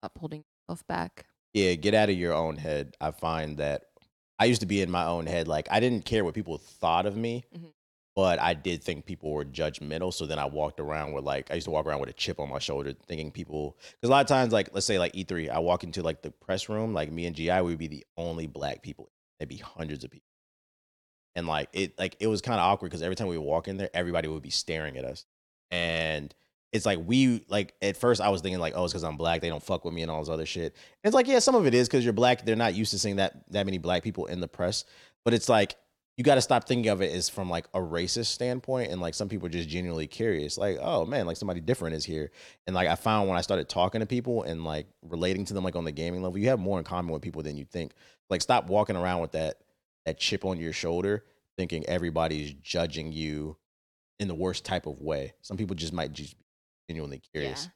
stop 0.00 0.18
holding 0.18 0.44
yourself 0.68 0.86
back. 0.86 1.24
Yeah, 1.54 1.72
get 1.74 1.94
out 1.94 2.10
of 2.10 2.16
your 2.16 2.34
own 2.34 2.56
head. 2.58 2.94
I 3.00 3.10
find 3.10 3.56
that 3.56 3.84
I 4.42 4.46
used 4.46 4.60
to 4.62 4.66
be 4.66 4.80
in 4.80 4.90
my 4.90 5.04
own 5.06 5.26
head. 5.26 5.46
Like 5.46 5.68
I 5.70 5.78
didn't 5.80 6.04
care 6.04 6.24
what 6.24 6.34
people 6.34 6.58
thought 6.58 7.06
of 7.06 7.16
me, 7.16 7.44
Mhm. 7.56 7.72
but 8.16 8.40
I 8.40 8.54
did 8.54 8.82
think 8.82 9.06
people 9.06 9.30
were 9.30 9.44
judgmental. 9.44 10.12
So 10.12 10.26
then 10.26 10.38
I 10.38 10.46
walked 10.46 10.80
around 10.80 11.12
with 11.12 11.24
like 11.24 11.50
I 11.50 11.54
used 11.54 11.66
to 11.66 11.70
walk 11.70 11.86
around 11.86 12.00
with 12.00 12.10
a 12.10 12.12
chip 12.14 12.40
on 12.40 12.48
my 12.48 12.58
shoulder, 12.58 12.92
thinking 13.06 13.30
people. 13.30 13.76
Because 13.92 14.08
a 14.08 14.10
lot 14.10 14.20
of 14.20 14.26
times, 14.26 14.52
like 14.52 14.70
let's 14.72 14.84
say 14.86 14.98
like 14.98 15.12
E3, 15.14 15.48
I 15.48 15.60
walk 15.60 15.84
into 15.84 16.02
like 16.02 16.22
the 16.22 16.32
press 16.32 16.68
room, 16.68 16.92
like 16.92 17.12
me 17.12 17.26
and 17.26 17.36
Gi 17.36 17.60
would 17.60 17.78
be 17.78 17.86
the 17.86 18.04
only 18.16 18.46
black 18.48 18.82
people. 18.82 19.10
There'd 19.38 19.48
be 19.48 19.56
hundreds 19.58 20.02
of 20.04 20.10
people, 20.10 20.28
and 21.36 21.46
like 21.46 21.68
it, 21.72 21.98
like 21.98 22.16
it 22.20 22.26
was 22.26 22.40
kind 22.40 22.58
of 22.58 22.64
awkward 22.64 22.90
because 22.90 23.02
every 23.02 23.16
time 23.16 23.28
we 23.28 23.38
would 23.38 23.46
walk 23.46 23.68
in 23.68 23.76
there, 23.76 23.90
everybody 23.94 24.28
would 24.28 24.42
be 24.42 24.50
staring 24.50 24.96
at 24.96 25.04
us, 25.04 25.24
and 25.70 26.34
it's 26.72 26.86
like 26.86 26.98
we 27.04 27.44
like 27.48 27.74
at 27.82 27.96
first 27.96 28.20
I 28.20 28.30
was 28.30 28.40
thinking 28.40 28.58
like, 28.58 28.72
oh, 28.74 28.84
it's 28.84 28.92
because 28.92 29.04
I'm 29.04 29.16
black, 29.16 29.40
they 29.42 29.48
don't 29.48 29.62
fuck 29.62 29.84
with 29.84 29.92
me 29.92 30.02
and 30.02 30.10
all 30.10 30.20
this 30.20 30.30
other 30.30 30.46
shit. 30.46 30.72
And 30.72 31.10
it's 31.10 31.14
like, 31.14 31.28
yeah, 31.28 31.38
some 31.38 31.54
of 31.54 31.66
it 31.66 31.74
is 31.74 31.88
because 31.88 32.02
you're 32.02 32.14
black. 32.14 32.44
They're 32.44 32.56
not 32.56 32.74
used 32.74 32.90
to 32.92 32.98
seeing 32.98 33.16
that 33.16 33.50
that 33.52 33.66
many 33.66 33.78
black 33.78 34.02
people 34.02 34.26
in 34.26 34.40
the 34.40 34.48
press. 34.48 34.84
But 35.24 35.34
it's 35.34 35.48
like 35.48 35.76
you 36.16 36.24
got 36.24 36.34
to 36.34 36.42
stop 36.42 36.66
thinking 36.66 36.90
of 36.90 37.00
it 37.00 37.12
as 37.12 37.28
from 37.28 37.48
like 37.48 37.66
a 37.74 37.80
racist 37.80 38.26
standpoint 38.26 38.90
and 38.90 39.00
like 39.00 39.14
some 39.14 39.28
people 39.28 39.46
are 39.46 39.50
just 39.50 39.68
genuinely 39.68 40.06
curious 40.06 40.58
like 40.58 40.78
oh 40.80 41.04
man 41.04 41.26
like 41.26 41.36
somebody 41.36 41.60
different 41.60 41.94
is 41.94 42.04
here 42.04 42.30
and 42.66 42.76
like 42.76 42.88
i 42.88 42.94
found 42.94 43.28
when 43.28 43.38
i 43.38 43.40
started 43.40 43.68
talking 43.68 44.00
to 44.00 44.06
people 44.06 44.42
and 44.42 44.64
like 44.64 44.86
relating 45.02 45.44
to 45.44 45.54
them 45.54 45.64
like 45.64 45.76
on 45.76 45.84
the 45.84 45.92
gaming 45.92 46.22
level 46.22 46.38
you 46.38 46.48
have 46.48 46.58
more 46.58 46.78
in 46.78 46.84
common 46.84 47.12
with 47.12 47.22
people 47.22 47.42
than 47.42 47.56
you 47.56 47.64
think 47.64 47.92
like 48.30 48.42
stop 48.42 48.68
walking 48.68 48.96
around 48.96 49.20
with 49.20 49.32
that 49.32 49.56
that 50.04 50.18
chip 50.18 50.44
on 50.44 50.58
your 50.58 50.72
shoulder 50.72 51.24
thinking 51.56 51.84
everybody's 51.86 52.52
judging 52.54 53.10
you 53.10 53.56
in 54.20 54.28
the 54.28 54.34
worst 54.34 54.64
type 54.64 54.86
of 54.86 55.00
way 55.00 55.32
some 55.40 55.56
people 55.56 55.74
just 55.74 55.92
might 55.92 56.12
just 56.12 56.34
be 56.34 56.38
genuinely 56.88 57.20
curious 57.32 57.64
Yeah. 57.64 57.70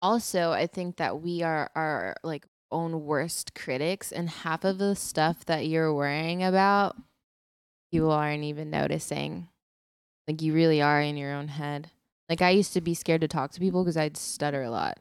Also, 0.00 0.52
I 0.52 0.68
think 0.68 0.96
that 0.98 1.20
we 1.20 1.42
are 1.42 1.70
our 1.74 2.14
like 2.22 2.46
own 2.70 3.04
worst 3.04 3.54
critics, 3.54 4.12
and 4.12 4.28
half 4.30 4.62
of 4.64 4.78
the 4.78 4.94
stuff 4.94 5.44
that 5.46 5.66
you're 5.66 5.92
worrying 5.92 6.42
about, 6.44 6.94
people 7.90 8.12
aren't 8.12 8.44
even 8.44 8.70
noticing. 8.70 9.48
Like 10.28 10.40
you 10.42 10.52
really 10.54 10.80
are 10.82 11.00
in 11.00 11.16
your 11.16 11.32
own 11.32 11.48
head. 11.48 11.90
Like 12.28 12.42
I 12.42 12.50
used 12.50 12.74
to 12.74 12.80
be 12.80 12.94
scared 12.94 13.22
to 13.22 13.28
talk 13.28 13.50
to 13.52 13.60
people 13.60 13.82
because 13.82 13.96
I'd 13.96 14.16
stutter 14.16 14.62
a 14.62 14.70
lot. 14.70 14.98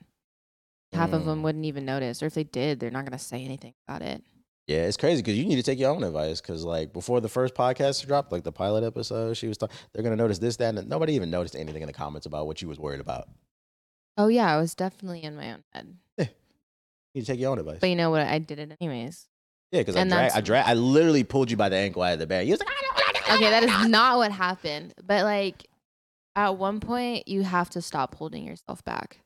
Half 0.93 1.11
of 1.13 1.25
them 1.25 1.39
Mm. 1.39 1.43
wouldn't 1.43 1.65
even 1.65 1.85
notice, 1.85 2.23
or 2.23 2.27
if 2.27 2.33
they 2.33 2.45
did, 2.45 2.79
they're 2.79 2.89
not 2.89 3.05
gonna 3.05 3.19
say 3.19 3.43
anything 3.43 3.73
about 3.87 4.01
it. 4.01 4.23
Yeah, 4.65 4.83
it's 4.87 4.97
crazy 4.97 5.21
because 5.21 5.37
you 5.37 5.45
need 5.45 5.57
to 5.57 5.63
take 5.63 5.77
your 5.79 5.91
own 5.91 6.03
advice. 6.03 6.41
Because 6.41 6.63
like 6.63 6.91
before 6.91 7.19
the 7.21 7.29
first 7.29 7.53
podcast 7.53 8.03
dropped, 8.07 8.31
like 8.31 8.43
the 8.43 8.51
pilot 8.51 8.83
episode, 8.83 9.35
she 9.37 9.47
was 9.47 9.57
talking. 9.57 9.75
They're 9.93 10.01
gonna 10.03 10.15
notice 10.15 10.39
this, 10.39 10.55
that, 10.57 10.73
and 10.75 10.89
nobody 10.89 11.13
even 11.13 11.29
noticed 11.29 11.55
anything 11.55 11.83
in 11.83 11.87
the 11.87 11.93
comments 11.93 12.25
about 12.25 12.47
what 12.47 12.61
you 12.63 12.67
was 12.67 12.79
worried 12.79 12.99
about. 13.01 13.27
Oh 14.17 14.27
yeah, 14.27 14.53
I 14.53 14.57
was 14.57 14.73
definitely 14.75 15.23
in 15.23 15.35
my 15.35 15.53
own 15.53 15.63
head. 15.73 15.95
You 16.17 16.25
need 17.15 17.21
to 17.21 17.31
take 17.33 17.39
your 17.39 17.51
own 17.51 17.59
advice. 17.59 17.77
But 17.79 17.89
you 17.89 17.95
know 17.95 18.09
what? 18.11 18.21
I 18.21 18.39
did 18.39 18.59
it 18.59 18.75
anyways. 18.79 19.27
yeah, 19.71 19.81
because 19.81 19.95
I 19.95 20.01
and 20.01 20.09
drag, 20.11 20.31
I 20.33 20.41
drag, 20.41 20.65
I 20.67 20.73
literally 20.73 21.23
pulled 21.23 21.49
you 21.51 21.57
by 21.57 21.69
the 21.69 21.75
ankle 21.75 22.03
out 22.03 22.13
of 22.13 22.19
the 22.19 22.27
bed. 22.27 22.45
You 22.45 22.51
was 22.53 22.59
like, 22.59 22.69
I 22.69 22.81
don't. 22.81 23.35
Okay, 23.37 23.49
that 23.49 23.63
is 23.63 23.89
not 23.89 24.17
what 24.17 24.31
happened. 24.31 24.93
But 25.03 25.23
like 25.23 25.67
at 26.35 26.57
one 26.57 26.79
point 26.79 27.27
you 27.27 27.41
have 27.43 27.69
to 27.71 27.81
stop 27.81 28.15
holding 28.15 28.43
yourself 28.45 28.83
back. 28.83 29.19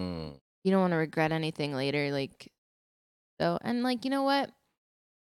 Mm, 0.00 0.34
You 0.64 0.70
don't 0.72 0.80
want 0.80 0.92
to 0.92 0.96
regret 0.96 1.32
anything 1.32 1.74
later 1.74 2.10
like 2.12 2.50
so 3.40 3.58
and 3.62 3.82
like 3.82 4.04
you 4.04 4.10
know 4.10 4.22
what? 4.22 4.50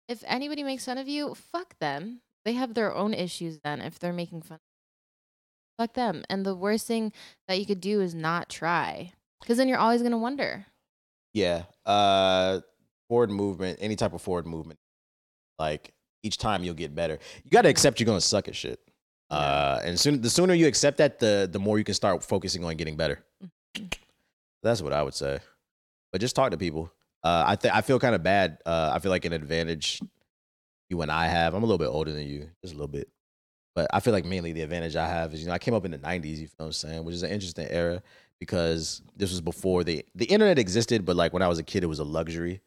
If 0.09 0.23
anybody 0.27 0.63
makes 0.63 0.85
fun 0.85 0.99
of 0.99 1.09
you, 1.09 1.35
fuck 1.35 1.79
them. 1.81 2.21
They 2.45 2.53
have 2.55 2.75
their 2.75 2.95
own 2.95 3.13
issues 3.13 3.59
then 3.63 3.81
if 3.81 3.99
they're 3.99 4.13
making 4.13 4.43
fun. 4.43 4.59
Fuck 5.79 5.95
them. 5.95 6.25
And 6.31 6.45
the 6.47 6.55
worst 6.55 6.87
thing 6.87 7.13
that 7.49 7.59
you 7.59 7.67
could 7.67 7.81
do 7.81 8.01
is 8.01 8.15
not 8.15 8.49
try. 8.49 9.13
Cuz 9.45 9.57
then 9.59 9.69
you're 9.69 9.79
always 9.79 10.01
going 10.01 10.13
to 10.13 10.19
wonder. 10.19 10.67
yeah. 11.35 11.65
Uh, 11.85 12.61
forward 13.09 13.31
movement, 13.31 13.79
any 13.81 13.95
type 13.95 14.13
of 14.15 14.21
forward 14.23 14.47
movement, 14.47 14.81
like 15.59 15.93
each 16.23 16.39
time 16.39 16.65
you'll 16.65 16.75
get 16.75 16.95
better. 16.95 17.19
You 17.45 17.51
got 17.51 17.63
to 17.63 17.69
accept 17.69 18.01
you're 18.01 18.07
gonna 18.07 18.21
suck 18.21 18.49
at 18.49 18.57
shit. 18.57 18.81
Yeah. 19.31 19.37
Uh, 19.37 19.81
and 19.85 20.01
soon, 20.01 20.21
the 20.23 20.31
sooner 20.31 20.55
you 20.55 20.67
accept 20.67 20.99
that, 20.99 21.19
the 21.21 21.49
the 21.51 21.59
more 21.61 21.79
you 21.79 21.85
can 21.85 21.95
start 21.95 22.25
focusing 22.25 22.65
on 22.65 22.75
getting 22.77 22.97
better. 22.97 23.25
Mhm. 23.77 23.93
That's 24.65 24.83
what 24.83 24.93
I 24.93 25.03
would 25.05 25.15
say. 25.15 25.39
But 26.11 26.21
just 26.21 26.35
talk 26.35 26.51
to 26.51 26.57
people. 26.59 26.91
Uh, 27.23 27.45
I 27.47 27.55
th- 27.57 27.73
I 27.75 27.81
feel 27.83 28.01
kind 28.01 28.15
of 28.17 28.23
bad. 28.25 28.59
Uh, 28.67 28.91
I 28.95 28.99
feel 28.99 29.11
like 29.13 29.25
an 29.25 29.33
advantage 29.33 30.01
you 30.91 31.01
and 31.03 31.11
I 31.13 31.27
have. 31.27 31.55
I'm 31.55 31.63
a 31.63 31.67
little 31.67 31.79
bit 31.79 31.89
older 31.89 32.11
than 32.13 32.27
you, 32.27 32.51
just 32.63 32.75
a 32.75 32.77
little 32.77 32.89
bit. 32.89 33.09
But 33.77 33.89
I 33.93 34.01
feel 34.01 34.15
like 34.15 34.25
mainly 34.25 34.53
the 34.53 34.63
advantage 34.63 34.97
I 34.97 35.07
have 35.07 35.35
is 35.35 35.43
you 35.43 35.47
know 35.47 35.53
I 35.53 35.59
came 35.59 35.75
up 35.75 35.85
in 35.85 35.91
the 35.93 35.99
'90s. 35.99 36.39
You 36.39 36.47
feel 36.49 36.55
what 36.57 36.67
I'm 36.67 36.73
saying? 36.73 37.05
Which 37.05 37.15
is 37.15 37.23
an 37.23 37.31
interesting 37.31 37.69
era 37.71 38.03
because 38.41 39.03
this 39.17 39.31
was 39.31 39.43
before 39.43 39.85
the 39.85 40.05
the 40.15 40.25
internet 40.25 40.59
existed. 40.59 41.05
But 41.05 41.15
like 41.15 41.35
when 41.35 41.43
I 41.43 41.49
was 41.49 41.59
a 41.59 41.63
kid, 41.63 41.85
it 41.85 41.87
was 41.87 41.99
a 41.99 42.05
luxury. 42.05 42.63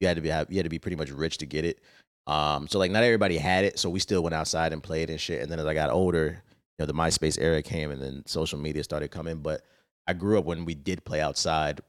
You 0.00 0.08
had 0.08 0.16
to 0.16 0.22
be 0.22 0.28
you 0.28 0.56
had 0.56 0.64
to 0.64 0.70
be 0.70 0.78
pretty 0.78 0.96
much 0.96 1.10
rich 1.10 1.38
to 1.38 1.46
get 1.46 1.66
it. 1.66 1.80
Um, 2.26 2.66
so 2.66 2.78
like 2.78 2.90
not 2.90 3.04
everybody 3.04 3.36
had 3.36 3.66
it. 3.66 3.78
So 3.78 3.90
we 3.90 4.00
still 4.00 4.22
went 4.22 4.34
outside 4.34 4.72
and 4.72 4.82
played 4.82 5.10
and 5.10 5.20
shit. 5.20 5.42
And 5.42 5.52
then 5.52 5.60
as 5.60 5.66
I 5.66 5.74
got 5.74 5.90
older, 5.90 6.42
you 6.78 6.82
know, 6.82 6.86
the 6.86 6.94
MySpace 6.94 7.38
era 7.38 7.60
came 7.60 7.90
and 7.90 8.02
then 8.02 8.22
social 8.26 8.58
media 8.58 8.82
started 8.82 9.10
coming. 9.10 9.36
But 9.36 9.62
I 10.06 10.14
grew 10.14 10.38
up 10.38 10.46
when 10.46 10.64
we 10.64 10.74
did 10.74 11.04
play 11.04 11.20
outside 11.20 11.82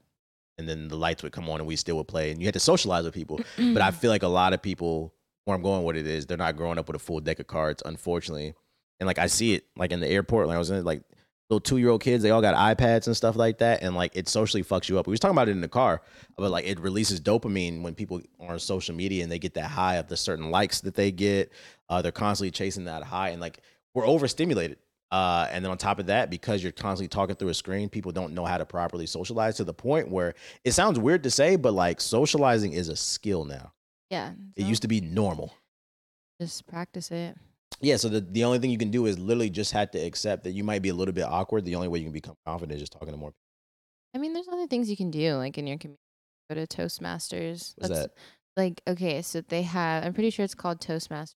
and 0.57 0.67
then 0.67 0.89
the 0.89 0.97
lights 0.97 1.23
would 1.23 1.31
come 1.31 1.49
on 1.49 1.61
and 1.61 1.67
we 1.67 1.77
still 1.77 1.95
would 1.95 2.09
play 2.09 2.31
and 2.31 2.41
you 2.41 2.47
had 2.47 2.53
to 2.55 2.59
socialize 2.59 3.05
with 3.05 3.13
people. 3.13 3.39
But 3.57 3.81
I 3.81 3.91
feel 4.01 4.11
like 4.11 4.23
a 4.23 4.27
lot 4.27 4.51
of 4.51 4.61
people, 4.61 5.13
where 5.45 5.55
I'm 5.55 5.61
going 5.61 5.83
with 5.83 5.95
it 5.95 6.07
is 6.07 6.25
they're 6.25 6.37
not 6.37 6.57
growing 6.57 6.77
up 6.77 6.87
with 6.87 6.95
a 6.95 6.99
full 6.99 7.19
deck 7.19 7.39
of 7.39 7.47
cards, 7.47 7.81
unfortunately. 7.85 8.55
And 8.99 9.07
like 9.07 9.19
I 9.19 9.27
see 9.27 9.53
it 9.53 9.65
like 9.75 9.91
in 9.91 9.99
the 9.99 10.07
airport, 10.07 10.47
like 10.47 10.55
I 10.55 10.59
was 10.59 10.69
in 10.69 10.83
like 10.83 11.03
little 11.49 11.59
two 11.59 11.77
year 11.77 11.89
old 11.89 12.01
kids, 12.01 12.23
they 12.23 12.31
all 12.31 12.41
got 12.41 12.55
iPads 12.55 13.07
and 13.07 13.15
stuff 13.15 13.35
like 13.35 13.59
that. 13.59 13.83
And 13.83 13.95
like 13.95 14.15
it 14.15 14.27
socially 14.27 14.63
fucks 14.63 14.89
you 14.89 14.97
up. 14.97 15.07
We 15.07 15.11
was 15.11 15.19
talking 15.19 15.35
about 15.35 15.47
it 15.49 15.51
in 15.51 15.61
the 15.61 15.67
car, 15.67 16.01
but 16.37 16.49
like 16.51 16.65
it 16.65 16.79
releases 16.79 17.21
dopamine 17.21 17.81
when 17.81 17.93
people 17.93 18.21
are 18.39 18.53
on 18.53 18.59
social 18.59 18.95
media 18.95 19.23
and 19.23 19.31
they 19.31 19.39
get 19.39 19.53
that 19.55 19.69
high 19.69 19.95
of 19.95 20.07
the 20.07 20.17
certain 20.17 20.49
likes 20.49 20.81
that 20.81 20.95
they 20.95 21.11
get. 21.11 21.51
Uh, 21.89 22.01
they're 22.01 22.11
constantly 22.11 22.51
chasing 22.51 22.85
that 22.85 23.03
high 23.03 23.29
and 23.29 23.41
like 23.41 23.59
we're 23.93 24.07
overstimulated. 24.07 24.77
Uh, 25.11 25.47
and 25.51 25.63
then 25.63 25.71
on 25.71 25.77
top 25.77 25.99
of 25.99 26.07
that, 26.07 26.29
because 26.29 26.63
you're 26.63 26.71
constantly 26.71 27.07
talking 27.07 27.35
through 27.35 27.49
a 27.49 27.53
screen, 27.53 27.87
people 27.89 28.11
don't 28.11 28.33
know 28.33 28.43
how 28.43 28.57
to 28.57 28.65
properly 28.65 29.05
socialize 29.05 29.55
to 29.55 29.63
the 29.63 29.73
point 29.73 30.09
where 30.09 30.33
it 30.63 30.71
sounds 30.71 30.99
weird 30.99 31.23
to 31.23 31.29
say, 31.29 31.55
but 31.55 31.73
like 31.73 32.01
socializing 32.01 32.73
is 32.73 32.89
a 32.89 32.95
skill 32.95 33.45
now. 33.45 33.71
yeah. 34.09 34.31
It 34.55 34.65
used 34.65 34.81
to 34.81 34.87
be 34.87 34.99
normal. 34.99 35.53
just 36.41 36.65
practice 36.65 37.11
it. 37.11 37.37
Yeah, 37.81 37.97
so 37.97 38.09
the, 38.09 38.21
the 38.21 38.43
only 38.45 38.59
thing 38.59 38.69
you 38.71 38.77
can 38.77 38.89
do 38.91 39.05
is 39.05 39.19
literally 39.19 39.49
just 39.49 39.71
have 39.73 39.91
to 39.91 39.99
accept 39.99 40.43
that 40.45 40.51
you 40.51 40.63
might 40.63 40.81
be 40.81 40.89
a 40.89 40.93
little 40.93 41.13
bit 41.13 41.23
awkward. 41.25 41.65
The 41.65 41.75
only 41.75 41.87
way 41.87 41.99
you 41.99 42.05
can 42.05 42.13
become 42.13 42.35
confident 42.45 42.75
is 42.75 42.81
just 42.81 42.93
talking 42.93 43.11
to 43.11 43.17
more 43.17 43.29
people. 43.31 43.39
I 44.15 44.17
mean, 44.19 44.33
there's 44.33 44.47
other 44.47 44.67
things 44.67 44.89
you 44.89 44.95
can 44.97 45.11
do, 45.11 45.35
like 45.35 45.57
in 45.57 45.67
your 45.67 45.77
community. 45.77 45.99
Go 46.49 46.55
to 46.55 46.67
Toastmasters. 46.67 47.73
What's 47.77 47.89
That's- 47.89 47.99
that? 48.03 48.11
Like, 48.57 48.81
okay, 48.87 49.21
so 49.21 49.41
they 49.41 49.63
have. 49.63 50.05
I'm 50.05 50.13
pretty 50.13 50.29
sure 50.29 50.45
it's 50.45 50.55
called 50.55 50.79
Toastmasters. 50.79 51.33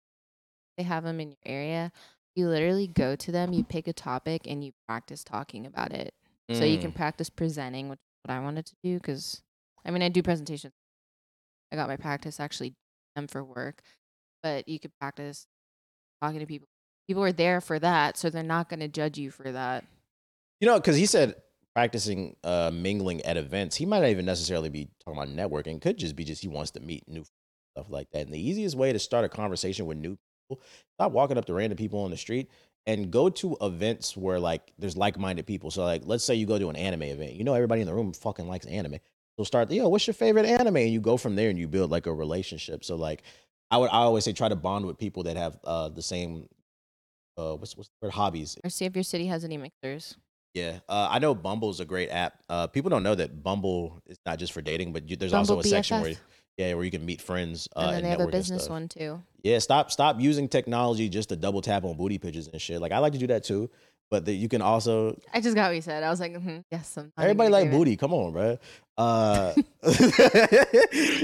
They 0.78 0.84
have 0.84 1.04
them 1.04 1.20
in 1.20 1.30
your 1.32 1.38
area. 1.46 1.92
You 2.38 2.48
literally 2.48 2.88
go 2.88 3.18
to 3.18 3.32
them. 3.34 3.52
You 3.52 3.66
pick 3.66 3.90
a 3.90 3.94
topic 3.94 4.44
and 4.48 4.64
you 4.64 4.72
practice 4.88 5.26
talking 5.26 5.66
about 5.66 5.92
it. 5.92 6.14
So 6.54 6.64
you 6.64 6.78
can 6.80 6.92
Mm. 6.94 6.96
practice 6.96 7.30
presenting, 7.30 7.90
which 7.90 7.98
is 8.00 8.22
what 8.24 8.34
I 8.34 8.40
wanted 8.40 8.66
to 8.68 8.76
do. 8.84 8.96
Because, 8.96 9.42
I 9.86 9.92
mean, 9.92 10.02
I 10.02 10.08
do 10.10 10.24
presentations. 10.24 10.74
I 11.72 11.76
got 11.76 11.90
my 11.90 11.98
practice 11.98 12.40
actually 12.40 12.74
them 13.16 13.28
for 13.28 13.44
work, 13.44 13.82
but 14.42 14.68
you 14.70 14.80
could 14.80 14.92
practice 15.02 15.46
talking 16.22 16.40
to 16.40 16.46
people. 16.46 16.68
People 17.08 17.24
are 17.24 17.32
there 17.32 17.60
for 17.60 17.80
that, 17.80 18.18
so 18.18 18.30
they're 18.30 18.44
not 18.44 18.70
going 18.70 18.82
to 18.82 18.88
judge 18.88 19.18
you 19.18 19.32
for 19.32 19.52
that. 19.52 19.84
You 20.60 20.68
know, 20.68 20.76
because 20.76 20.96
he 20.96 21.06
said 21.06 21.36
practicing 21.74 22.36
uh, 22.44 22.72
mingling 22.74 23.22
at 23.22 23.38
events, 23.38 23.76
he 23.76 23.86
might 23.86 24.02
not 24.02 24.10
even 24.10 24.26
necessarily 24.26 24.70
be 24.70 24.90
talking 25.04 25.22
about 25.22 25.34
networking. 25.36 25.82
Could 25.82 25.98
just 25.98 26.16
be 26.16 26.24
just 26.24 26.42
he 26.42 26.48
wants 26.48 26.72
to 26.72 26.80
meet 26.80 27.08
new 27.08 27.24
stuff 27.74 27.90
like 27.90 28.10
that. 28.12 28.22
And 28.22 28.34
the 28.34 28.40
easiest 28.40 28.76
way 28.76 28.94
to 28.94 29.00
start 29.00 29.26
a 29.26 29.30
conversation 29.30 29.86
with 29.86 29.98
new 29.98 30.18
people, 30.50 30.62
stop 30.96 31.12
walking 31.12 31.38
up 31.38 31.46
to 31.46 31.54
random 31.54 31.78
people 31.78 32.02
on 32.02 32.12
the 32.12 32.18
street 32.18 32.50
and 32.86 33.12
go 33.12 33.30
to 33.30 33.56
events 33.62 34.18
where 34.18 34.40
like 34.40 34.74
there's 34.78 34.98
like-minded 34.98 35.46
people. 35.46 35.72
So 35.72 35.84
like, 35.84 36.04
let's 36.06 36.24
say 36.24 36.36
you 36.36 36.46
go 36.46 36.60
to 36.60 36.70
an 36.70 36.76
anime 36.76 37.04
event. 37.04 37.34
You 37.34 37.44
know, 37.44 37.54
everybody 37.54 37.82
in 37.82 37.88
the 37.88 37.94
room 37.94 38.14
fucking 38.14 38.48
likes 38.48 38.66
anime. 38.66 38.98
So 39.38 39.44
start, 39.44 39.72
yo, 39.72 39.88
what's 39.88 40.06
your 40.06 40.14
favorite 40.14 40.46
anime? 40.46 40.78
And 40.78 40.92
you 40.92 41.00
go 41.00 41.16
from 41.16 41.36
there 41.36 41.50
and 41.50 41.58
you 41.58 41.68
build 41.68 41.92
like 41.92 42.08
a 42.08 42.14
relationship. 42.14 42.84
So 42.84 42.96
like, 42.96 43.24
I 43.72 43.78
would 43.78 43.90
I 43.90 44.00
always 44.00 44.24
say 44.24 44.34
try 44.34 44.50
to 44.50 44.56
bond 44.56 44.86
with 44.86 44.98
people 44.98 45.24
that 45.24 45.38
have 45.38 45.60
uh, 45.64 45.90
the 45.90 46.02
same 46.02 46.48
uh, 47.38 47.56
what's 47.56 47.76
what's 47.78 47.90
the 47.90 48.08
word 48.08 48.14
hobbies 48.14 48.58
Or 48.64 48.70
see 48.70 48.86
if 48.86 48.96
your 48.96 49.04
city 49.04 49.28
has 49.28 49.44
any 49.46 49.58
mixers. 49.58 50.18
yeah, 50.54 50.80
uh, 50.90 51.08
I 51.10 51.20
know 51.20 51.36
Bumble's 51.36 51.80
a 51.80 51.86
great 51.86 52.10
app. 52.10 52.34
Uh, 52.50 52.68
people 52.68 52.90
don't 52.90 53.04
know 53.04 53.16
that 53.16 53.44
Bumble 53.44 54.02
is 54.08 54.18
not 54.26 54.40
just 54.40 54.52
for 54.52 54.62
dating, 54.62 54.92
but 54.94 55.10
you, 55.10 55.16
there's 55.16 55.32
Bumble 55.32 55.58
also 55.58 55.68
a 55.68 55.70
section 55.70 56.02
where 56.02 56.16
yeah, 56.58 56.74
where 56.74 56.84
you 56.84 56.92
can 56.92 57.06
meet 57.06 57.22
friends. 57.22 57.70
Uh, 57.76 57.82
and 57.82 57.94
then 57.94 58.04
they 58.04 58.10
have 58.10 58.20
a 58.20 58.28
business 58.28 58.68
one 58.68 58.90
too. 58.90 59.22
Yeah, 59.44 59.60
stop 59.60 59.92
stop 59.92 60.20
using 60.20 60.50
technology 60.50 61.08
just 61.08 61.30
to 61.30 61.36
double 61.38 61.62
tap 61.62 61.86
on 61.86 61.96
booty 61.96 62.18
pictures 62.18 62.48
and 62.48 62.62
shit. 62.62 62.82
Like 62.82 62.92
I 62.92 62.98
like 62.98 63.14
to 63.14 63.20
do 63.20 63.28
that 63.28 63.44
too, 63.46 63.70
but 64.10 64.26
the, 64.26 64.34
you 64.34 64.50
can 64.50 64.62
also 64.62 65.20
I 65.34 65.42
just 65.42 65.56
got 65.56 65.70
what 65.70 65.76
you 65.76 65.82
said. 65.82 66.04
I 66.04 66.10
was 66.10 66.20
like, 66.20 66.34
mhm, 66.34 66.64
yes, 66.72 66.98
I'm 66.98 67.12
everybody 67.18 67.50
like 67.50 67.72
booty. 67.72 67.96
Come 67.96 68.14
on, 68.14 68.34
bro. 68.34 68.58
Uh, 68.98 69.54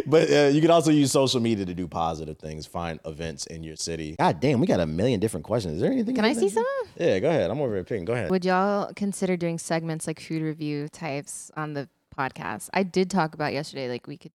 but 0.06 0.32
uh, 0.32 0.50
you 0.52 0.62
can 0.62 0.72
also 0.72 0.92
use 0.92 1.12
social 1.12 1.40
media 1.40 1.66
to 1.66 1.74
do 1.74 1.88
positive 1.88 2.38
things. 2.38 2.66
Find 2.66 3.00
events 3.06 3.48
in 3.48 3.64
your 3.64 3.76
city. 3.76 4.16
God 4.18 4.40
damn, 4.40 4.60
we 4.60 4.68
got 4.68 4.80
a 4.80 4.86
million 4.86 5.20
different 5.20 5.46
questions. 5.46 5.76
Is 5.76 5.82
there 5.82 5.92
anything? 5.92 6.16
Can 6.16 6.26
I 6.26 6.34
see 6.34 6.50
some? 6.50 6.64
Yeah, 6.96 7.20
go 7.20 7.30
ahead. 7.30 7.52
I'm 7.52 7.60
over 7.60 7.74
here 7.74 7.84
picking. 7.84 8.06
Go 8.06 8.14
ahead. 8.14 8.30
Would 8.30 8.46
y'all 8.46 8.92
consider 8.96 9.36
doing 9.36 9.58
segments 9.58 10.08
like 10.08 10.20
food 10.20 10.42
review 10.42 10.88
types 10.88 11.52
on 11.58 11.74
the 11.74 11.90
podcast? 12.18 12.70
I 12.74 12.84
did 12.84 13.10
talk 13.10 13.34
about 13.34 13.52
yesterday, 13.54 13.90
like 13.90 14.08
we 14.08 14.18
could 14.18 14.32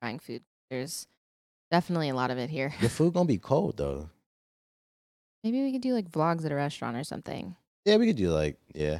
trying 0.00 0.18
food. 0.18 0.42
There's 0.70 1.06
definitely 1.70 2.08
a 2.08 2.14
lot 2.14 2.30
of 2.30 2.38
it 2.38 2.50
here. 2.50 2.72
Your 2.80 2.90
food 2.90 3.14
gonna 3.14 3.26
be 3.26 3.38
cold 3.52 3.76
though. 3.76 4.10
Maybe 5.46 5.62
we 5.62 5.70
could 5.70 5.80
do 5.80 5.94
like 5.94 6.10
vlogs 6.10 6.44
at 6.44 6.50
a 6.50 6.56
restaurant 6.56 6.96
or 6.96 7.04
something. 7.04 7.54
Yeah, 7.84 7.98
we 7.98 8.08
could 8.08 8.16
do 8.16 8.30
like 8.32 8.56
yeah, 8.74 8.98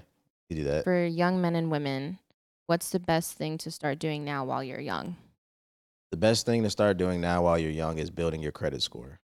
we 0.49 0.55
could 0.55 0.63
do 0.63 0.69
that. 0.71 0.85
For 0.85 1.05
young 1.05 1.41
men 1.41 1.57
and 1.57 1.73
women, 1.73 2.21
what's 2.67 2.91
the 2.91 3.01
best 3.01 3.33
thing 3.33 3.59
to 3.59 3.71
start 3.73 3.99
doing 3.99 4.25
now 4.25 4.45
while 4.45 4.63
you're 4.63 4.79
young? 4.79 5.17
The 6.13 6.19
best 6.19 6.47
thing 6.47 6.63
to 6.63 6.71
start 6.71 6.99
doing 6.99 7.21
now 7.21 7.43
while 7.43 7.59
you're 7.59 7.73
young 7.73 7.99
is 7.99 8.13
building 8.13 8.45
your 8.45 8.53
credit 8.53 8.81
score. 8.81 9.19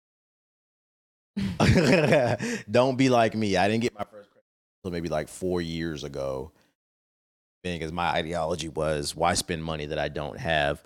Don't 2.71 2.97
be 2.97 3.11
like 3.11 3.35
me. 3.35 3.55
I 3.55 3.69
didn't 3.69 3.83
get 3.83 3.93
my 3.93 4.05
first 4.05 4.31
credit 4.31 4.47
until 4.83 4.93
maybe 4.93 5.11
like 5.11 5.29
four 5.29 5.61
years 5.61 6.05
ago. 6.05 6.53
is 7.65 7.93
my 7.93 8.09
ideology 8.13 8.71
was 8.71 9.15
why 9.15 9.35
spend 9.35 9.63
money 9.63 9.85
that 9.85 9.99
I 9.99 10.09
don't 10.09 10.39
have. 10.39 10.83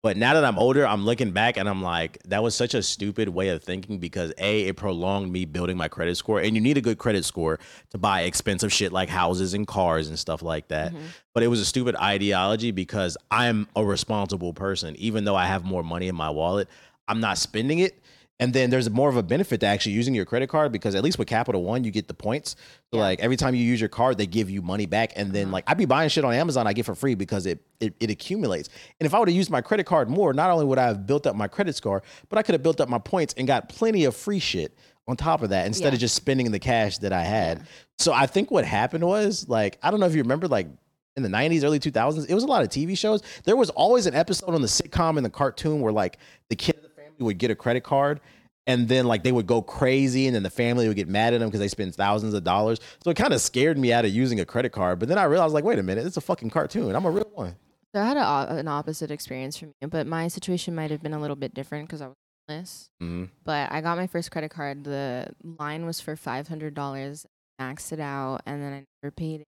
But 0.00 0.16
now 0.16 0.34
that 0.34 0.44
I'm 0.44 0.58
older, 0.58 0.86
I'm 0.86 1.04
looking 1.04 1.32
back 1.32 1.56
and 1.56 1.68
I'm 1.68 1.82
like, 1.82 2.22
that 2.26 2.40
was 2.40 2.54
such 2.54 2.72
a 2.74 2.82
stupid 2.84 3.28
way 3.28 3.48
of 3.48 3.64
thinking 3.64 3.98
because 3.98 4.32
A, 4.38 4.66
it 4.68 4.76
prolonged 4.76 5.32
me 5.32 5.44
building 5.44 5.76
my 5.76 5.88
credit 5.88 6.16
score. 6.16 6.38
And 6.40 6.54
you 6.54 6.60
need 6.60 6.76
a 6.76 6.80
good 6.80 6.98
credit 6.98 7.24
score 7.24 7.58
to 7.90 7.98
buy 7.98 8.22
expensive 8.22 8.72
shit 8.72 8.92
like 8.92 9.08
houses 9.08 9.54
and 9.54 9.66
cars 9.66 10.08
and 10.08 10.16
stuff 10.16 10.40
like 10.40 10.68
that. 10.68 10.92
Mhm. 10.94 11.00
But 11.34 11.42
it 11.42 11.48
was 11.48 11.58
a 11.60 11.64
stupid 11.64 11.96
ideology 11.96 12.70
because 12.70 13.16
I'm 13.32 13.66
a 13.74 13.84
responsible 13.84 14.52
person. 14.52 14.94
Even 14.96 15.24
though 15.24 15.36
I 15.36 15.46
have 15.46 15.64
more 15.64 15.82
money 15.82 16.06
in 16.06 16.14
my 16.14 16.30
wallet, 16.30 16.68
I'm 17.08 17.18
not 17.20 17.36
spending 17.36 17.80
it. 17.80 18.00
And 18.40 18.52
then 18.54 18.70
there's 18.70 18.88
more 18.88 19.08
of 19.08 19.16
a 19.16 19.22
benefit 19.22 19.58
to 19.60 19.66
actually 19.66 19.92
using 19.92 20.14
your 20.14 20.24
credit 20.24 20.48
card 20.48 20.70
because 20.70 20.94
at 20.94 21.02
least 21.02 21.18
with 21.18 21.26
Capital 21.26 21.64
One, 21.64 21.82
you 21.82 21.90
get 21.90 22.06
the 22.06 22.14
points. 22.14 22.54
So 22.92 22.98
Yeah. 22.98 23.02
like 23.04 23.20
every 23.20 23.36
time 23.36 23.54
you 23.56 23.64
use 23.64 23.80
your 23.80 23.88
card, 23.88 24.16
they 24.16 24.26
give 24.26 24.48
you 24.48 24.62
money 24.62 24.86
back. 24.86 25.12
And 25.16 25.32
then 25.32 25.46
Uh-huh. 25.46 25.54
like 25.54 25.64
I'd 25.66 25.76
be 25.76 25.86
buying 25.86 26.08
shit 26.08 26.24
on 26.24 26.32
Amazon, 26.32 26.66
I 26.66 26.72
get 26.72 26.84
for 26.86 26.94
free 26.94 27.14
because 27.16 27.46
it 27.46 27.58
it, 27.80 27.94
it 28.00 28.10
accumulates. 28.10 28.68
And 29.00 29.06
if 29.06 29.14
I 29.14 29.18
would 29.18 29.28
have 29.28 29.36
used 29.36 29.50
my 29.50 29.60
credit 29.60 29.86
card 29.86 30.08
more, 30.08 30.32
not 30.32 30.50
only 30.50 30.64
would 30.66 30.78
I 30.78 30.86
have 30.86 31.06
built 31.06 31.26
up 31.26 31.34
my 31.36 31.48
credit 31.48 31.74
score, 31.76 32.02
but 32.28 32.38
I 32.38 32.42
could 32.42 32.54
have 32.54 32.62
built 32.62 32.80
up 32.80 32.88
my 32.88 32.98
points 32.98 33.34
and 33.36 33.46
got 33.46 33.68
plenty 33.68 34.04
of 34.04 34.14
free 34.16 34.38
shit 34.40 34.76
on 35.08 35.16
top 35.16 35.42
of 35.42 35.50
that 35.50 35.66
instead 35.66 35.88
Yeah. 35.88 35.94
of 35.94 36.00
just 36.00 36.14
spending 36.14 36.50
the 36.52 36.58
cash 36.60 36.98
that 36.98 37.12
I 37.12 37.22
had. 37.22 37.58
Yeah. 37.58 37.64
So 37.98 38.12
I 38.12 38.26
think 38.26 38.50
what 38.52 38.64
happened 38.64 39.02
was 39.04 39.48
like 39.48 39.78
I 39.82 39.90
don't 39.90 39.98
know 40.00 40.06
if 40.06 40.14
you 40.14 40.22
remember 40.22 40.46
like 40.48 40.68
in 41.16 41.24
the 41.24 41.28
90s, 41.28 41.64
early 41.64 41.80
2000s, 41.80 42.26
it 42.28 42.34
was 42.34 42.44
a 42.44 42.46
lot 42.46 42.62
of 42.62 42.68
TV 42.68 42.96
shows. 42.96 43.20
There 43.44 43.56
was 43.56 43.70
always 43.70 44.06
an 44.06 44.14
episode 44.14 44.54
on 44.54 44.62
the 44.62 44.68
sitcom 44.68 45.16
and 45.16 45.26
the 45.26 45.30
cartoon 45.30 45.80
where 45.80 45.92
like 45.92 46.18
the 46.48 46.54
kid 46.56 46.76
of 46.76 46.82
the 46.82 46.87
family 46.87 46.87
would 47.18 47.38
get 47.38 47.50
a 47.50 47.54
credit 47.54 47.84
card 47.84 48.20
and 48.68 48.86
then 48.86 49.06
like 49.06 49.24
they 49.24 49.32
would 49.32 49.46
go 49.46 49.62
crazy 49.62 50.26
and 50.26 50.36
then 50.36 50.42
the 50.42 50.50
family 50.50 50.86
would 50.86 50.96
get 50.96 51.08
mad 51.08 51.32
at 51.32 51.40
them 51.40 51.48
because 51.48 51.58
they 51.58 51.68
spend 51.68 51.94
thousands 51.94 52.34
of 52.34 52.44
dollars. 52.44 52.78
So 53.02 53.10
it 53.10 53.16
kind 53.16 53.32
of 53.32 53.40
scared 53.40 53.78
me 53.78 53.92
out 53.92 54.04
of 54.04 54.10
using 54.10 54.40
a 54.40 54.44
credit 54.44 54.72
card. 54.72 54.98
But 54.98 55.08
then 55.08 55.16
I 55.16 55.24
realized 55.24 55.54
like, 55.54 55.64
wait 55.64 55.78
a 55.78 55.82
minute, 55.82 56.06
it's 56.06 56.18
a 56.18 56.20
fucking 56.20 56.50
cartoon. 56.50 56.94
I'm 56.94 57.06
a 57.06 57.10
real 57.10 57.30
one. 57.32 57.56
So 57.94 58.02
I 58.02 58.04
had 58.04 58.18
a, 58.18 58.56
an 58.56 58.68
opposite 58.68 59.10
experience 59.10 59.56
from 59.56 59.72
you, 59.80 59.88
but 59.88 60.06
my 60.06 60.28
situation 60.28 60.74
might 60.74 60.90
have 60.90 61.02
been 61.02 61.14
a 61.14 61.20
little 61.20 61.34
bit 61.34 61.54
different 61.54 61.88
because 61.88 62.02
I 62.02 62.08
was 62.08 62.16
homeless. 62.46 62.90
Mm-hmm. 63.02 63.24
But 63.44 63.72
I 63.72 63.80
got 63.80 63.96
my 63.96 64.06
first 64.06 64.30
credit 64.30 64.50
card. 64.50 64.84
The 64.84 65.30
line 65.42 65.86
was 65.86 65.98
for 65.98 66.14
five 66.14 66.46
hundred 66.46 66.74
dollars. 66.74 67.26
Maxed 67.58 67.90
it 67.92 67.98
out, 67.98 68.42
and 68.46 68.62
then 68.62 68.72
I 68.72 68.84
never 69.02 69.10
paid 69.10 69.40
it 69.40 69.46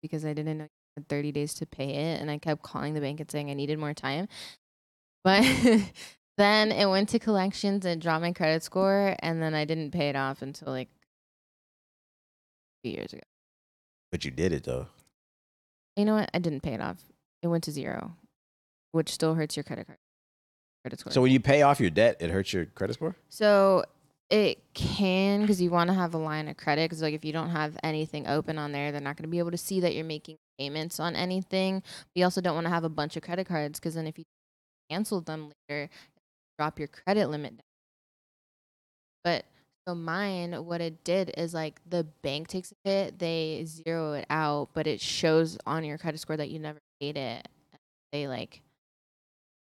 because 0.00 0.24
I 0.24 0.32
didn't 0.32 0.58
know 0.58 0.64
you 0.64 0.70
had 0.96 1.08
thirty 1.08 1.30
days 1.30 1.54
to 1.54 1.66
pay 1.66 1.90
it, 1.90 2.20
and 2.20 2.30
I 2.30 2.38
kept 2.38 2.62
calling 2.62 2.94
the 2.94 3.00
bank 3.00 3.20
and 3.20 3.30
saying 3.30 3.50
I 3.50 3.54
needed 3.54 3.78
more 3.78 3.94
time. 3.94 4.26
But 5.22 5.44
then 6.38 6.72
it 6.72 6.86
went 6.86 7.08
to 7.10 7.18
collections 7.18 7.84
and 7.84 8.00
dropped 8.00 8.22
my 8.22 8.32
credit 8.32 8.62
score, 8.62 9.14
and 9.20 9.42
then 9.42 9.54
I 9.54 9.64
didn't 9.64 9.90
pay 9.90 10.08
it 10.08 10.16
off 10.16 10.42
until 10.42 10.68
like 10.68 10.88
two 12.84 12.90
years 12.90 13.12
ago. 13.12 13.22
But 14.10 14.24
you 14.24 14.30
did 14.30 14.52
it 14.52 14.64
though. 14.64 14.86
You 15.96 16.04
know 16.04 16.14
what? 16.14 16.30
I 16.32 16.38
didn't 16.38 16.62
pay 16.62 16.74
it 16.74 16.80
off. 16.80 16.98
It 17.42 17.48
went 17.48 17.64
to 17.64 17.72
zero, 17.72 18.16
which 18.92 19.10
still 19.10 19.34
hurts 19.34 19.56
your 19.56 19.64
credit 19.64 19.86
card 19.86 19.98
credit 20.82 21.00
score. 21.00 21.12
So 21.12 21.22
when 21.22 21.32
you 21.32 21.40
pay 21.40 21.62
off 21.62 21.80
your 21.80 21.90
debt, 21.90 22.16
it 22.20 22.30
hurts 22.30 22.52
your 22.52 22.66
credit 22.66 22.94
score? 22.94 23.16
So 23.28 23.84
it 24.30 24.62
can 24.74 25.42
because 25.42 25.60
you 25.60 25.70
want 25.70 25.88
to 25.88 25.94
have 25.94 26.14
a 26.14 26.18
line 26.18 26.48
of 26.48 26.56
credit 26.56 26.88
because 26.88 27.02
like 27.02 27.14
if 27.14 27.24
you 27.24 27.32
don't 27.32 27.50
have 27.50 27.76
anything 27.82 28.26
open 28.26 28.58
on 28.58 28.72
there, 28.72 28.92
they're 28.92 29.00
not 29.00 29.16
going 29.16 29.24
to 29.24 29.30
be 29.30 29.38
able 29.38 29.50
to 29.50 29.58
see 29.58 29.80
that 29.80 29.94
you're 29.94 30.04
making 30.04 30.36
payments 30.58 31.00
on 31.00 31.14
anything. 31.14 31.80
But 31.80 32.20
you 32.20 32.24
also 32.24 32.40
don't 32.40 32.54
want 32.54 32.66
to 32.66 32.72
have 32.72 32.84
a 32.84 32.88
bunch 32.88 33.16
of 33.16 33.22
credit 33.22 33.46
cards 33.46 33.78
because 33.78 33.94
then 33.94 34.06
if 34.06 34.18
you 34.18 34.24
cancel 34.90 35.20
them 35.20 35.52
later, 35.68 35.88
drop 36.62 36.78
your 36.78 36.86
credit 36.86 37.28
limit 37.28 37.56
down. 37.56 37.64
But 39.24 39.44
so 39.86 39.96
mine, 39.96 40.52
what 40.64 40.80
it 40.80 41.02
did 41.02 41.32
is 41.36 41.52
like 41.52 41.80
the 41.88 42.04
bank 42.22 42.46
takes 42.46 42.72
a 42.72 42.88
hit, 42.88 43.18
they 43.18 43.64
zero 43.66 44.12
it 44.12 44.26
out, 44.30 44.68
but 44.72 44.86
it 44.86 45.00
shows 45.00 45.58
on 45.66 45.82
your 45.82 45.98
credit 45.98 46.20
score 46.20 46.36
that 46.36 46.50
you 46.50 46.60
never 46.60 46.78
paid 47.00 47.16
it. 47.16 47.48
They 48.12 48.28
like, 48.28 48.60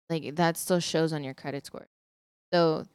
like 0.09 0.35
that 0.35 0.55
still 0.55 0.79
shows 0.79 1.11
on 1.11 1.21
your 1.21 1.33
credit 1.33 1.65
score. 1.65 1.85
So 2.53 2.85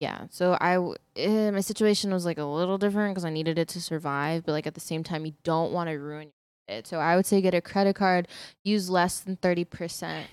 yeah, 0.00 0.24
so 0.30 0.56
I, 0.58 0.78
eh, 1.16 1.50
my 1.50 1.60
situation 1.60 2.12
was 2.14 2.24
like 2.24 2.38
a 2.38 2.44
little 2.44 2.78
different 2.78 3.14
because 3.14 3.26
I 3.26 3.30
needed 3.30 3.58
it 3.58 3.68
to 3.68 3.80
survive, 3.80 4.46
but 4.46 4.52
like 4.52 4.66
at 4.66 4.74
the 4.74 4.80
same 4.80 5.04
time, 5.04 5.26
you 5.26 5.34
don't 5.42 5.72
want 5.72 5.90
to 5.90 5.96
ruin 5.96 6.30
it. 6.66 6.86
So 6.86 6.98
I 6.98 7.14
would 7.14 7.26
say 7.26 7.42
get 7.42 7.52
a 7.52 7.60
credit 7.60 7.94
card, 7.94 8.26
use 8.64 8.88
less 8.88 9.20
than 9.20 9.36
thirty 9.36 9.66
percent 9.66 10.28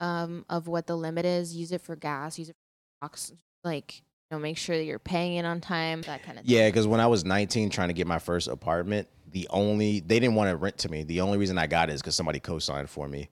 um 0.00 0.44
of 0.48 0.68
what 0.68 0.86
the 0.86 0.96
limit 0.96 1.24
is. 1.24 1.54
Use 1.54 1.72
it 1.72 1.80
for 1.80 1.96
gas, 1.96 2.38
use 2.38 2.48
it 2.48 2.56
for 2.56 3.06
box, 3.06 3.32
like 3.64 4.02
you 4.30 4.36
know, 4.36 4.40
make 4.40 4.58
sure 4.58 4.76
that 4.76 4.84
you're 4.84 4.98
paying 4.98 5.36
it 5.36 5.44
on 5.44 5.60
time, 5.60 6.02
that 6.02 6.22
kind 6.22 6.38
of 6.38 6.44
thing. 6.44 6.54
Yeah, 6.54 6.68
because 6.68 6.86
when 6.86 7.00
I 7.00 7.06
was 7.06 7.24
19 7.24 7.70
trying 7.70 7.88
to 7.88 7.94
get 7.94 8.06
my 8.06 8.18
first 8.18 8.48
apartment, 8.48 9.08
the 9.30 9.48
only 9.50 10.00
they 10.00 10.20
didn't 10.20 10.34
want 10.34 10.50
to 10.50 10.56
rent 10.56 10.78
to 10.78 10.90
me. 10.90 11.02
The 11.02 11.20
only 11.20 11.38
reason 11.38 11.58
I 11.58 11.66
got 11.66 11.90
it 11.90 11.94
is 11.94 12.02
because 12.02 12.14
somebody 12.14 12.40
co-signed 12.40 12.90
for 12.90 13.08
me. 13.08 13.30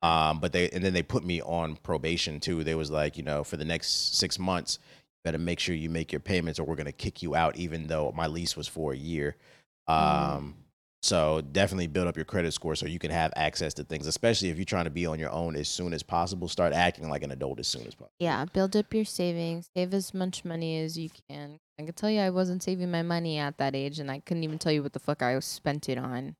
Um, 0.00 0.38
but 0.38 0.52
they 0.52 0.70
and 0.70 0.84
then 0.84 0.92
they 0.92 1.02
put 1.02 1.24
me 1.24 1.42
on 1.42 1.76
probation 1.76 2.40
too. 2.40 2.62
They 2.64 2.74
was 2.74 2.90
like, 2.90 3.16
you 3.16 3.22
know, 3.24 3.44
for 3.44 3.56
the 3.56 3.64
next 3.64 4.16
six 4.16 4.38
months, 4.38 4.78
you 4.82 5.20
better 5.24 5.38
make 5.38 5.58
sure 5.58 5.74
you 5.74 5.90
make 5.90 6.12
your 6.12 6.20
payments, 6.20 6.58
or 6.58 6.64
we're 6.64 6.76
gonna 6.76 6.92
kick 6.92 7.22
you 7.22 7.34
out, 7.34 7.56
even 7.56 7.86
though 7.88 8.12
my 8.16 8.26
lease 8.26 8.56
was 8.56 8.68
for 8.68 8.92
a 8.92 8.96
year. 8.96 9.36
Um, 9.88 10.54
so 11.02 11.40
definitely 11.52 11.86
build 11.86 12.08
up 12.08 12.16
your 12.16 12.24
credit 12.24 12.52
score 12.52 12.74
so 12.74 12.86
you 12.86 12.98
can 12.98 13.10
have 13.10 13.32
access 13.36 13.72
to 13.74 13.84
things, 13.84 14.06
especially 14.06 14.48
if 14.48 14.56
you're 14.56 14.64
trying 14.64 14.84
to 14.84 14.90
be 14.90 15.06
on 15.06 15.18
your 15.18 15.30
own 15.30 15.54
as 15.54 15.68
soon 15.68 15.92
as 15.92 16.02
possible. 16.02 16.48
Start 16.48 16.72
acting 16.72 17.08
like 17.08 17.22
an 17.22 17.30
adult 17.30 17.60
as 17.60 17.68
soon 17.68 17.86
as 17.86 17.94
possible. 17.94 18.12
Yeah, 18.18 18.44
build 18.46 18.74
up 18.76 18.92
your 18.92 19.04
savings, 19.04 19.70
save 19.76 19.94
as 19.94 20.12
much 20.12 20.44
money 20.44 20.78
as 20.80 20.98
you 20.98 21.10
can. 21.28 21.60
I 21.78 21.84
can 21.84 21.94
tell 21.94 22.10
you 22.10 22.20
I 22.20 22.30
wasn't 22.30 22.62
saving 22.62 22.90
my 22.90 23.02
money 23.02 23.38
at 23.38 23.58
that 23.58 23.76
age 23.76 24.00
and 24.00 24.10
I 24.10 24.18
couldn't 24.20 24.42
even 24.42 24.58
tell 24.58 24.72
you 24.72 24.82
what 24.82 24.92
the 24.92 24.98
fuck 24.98 25.22
I 25.22 25.38
spent 25.38 25.88
it 25.88 25.98
on. 25.98 26.34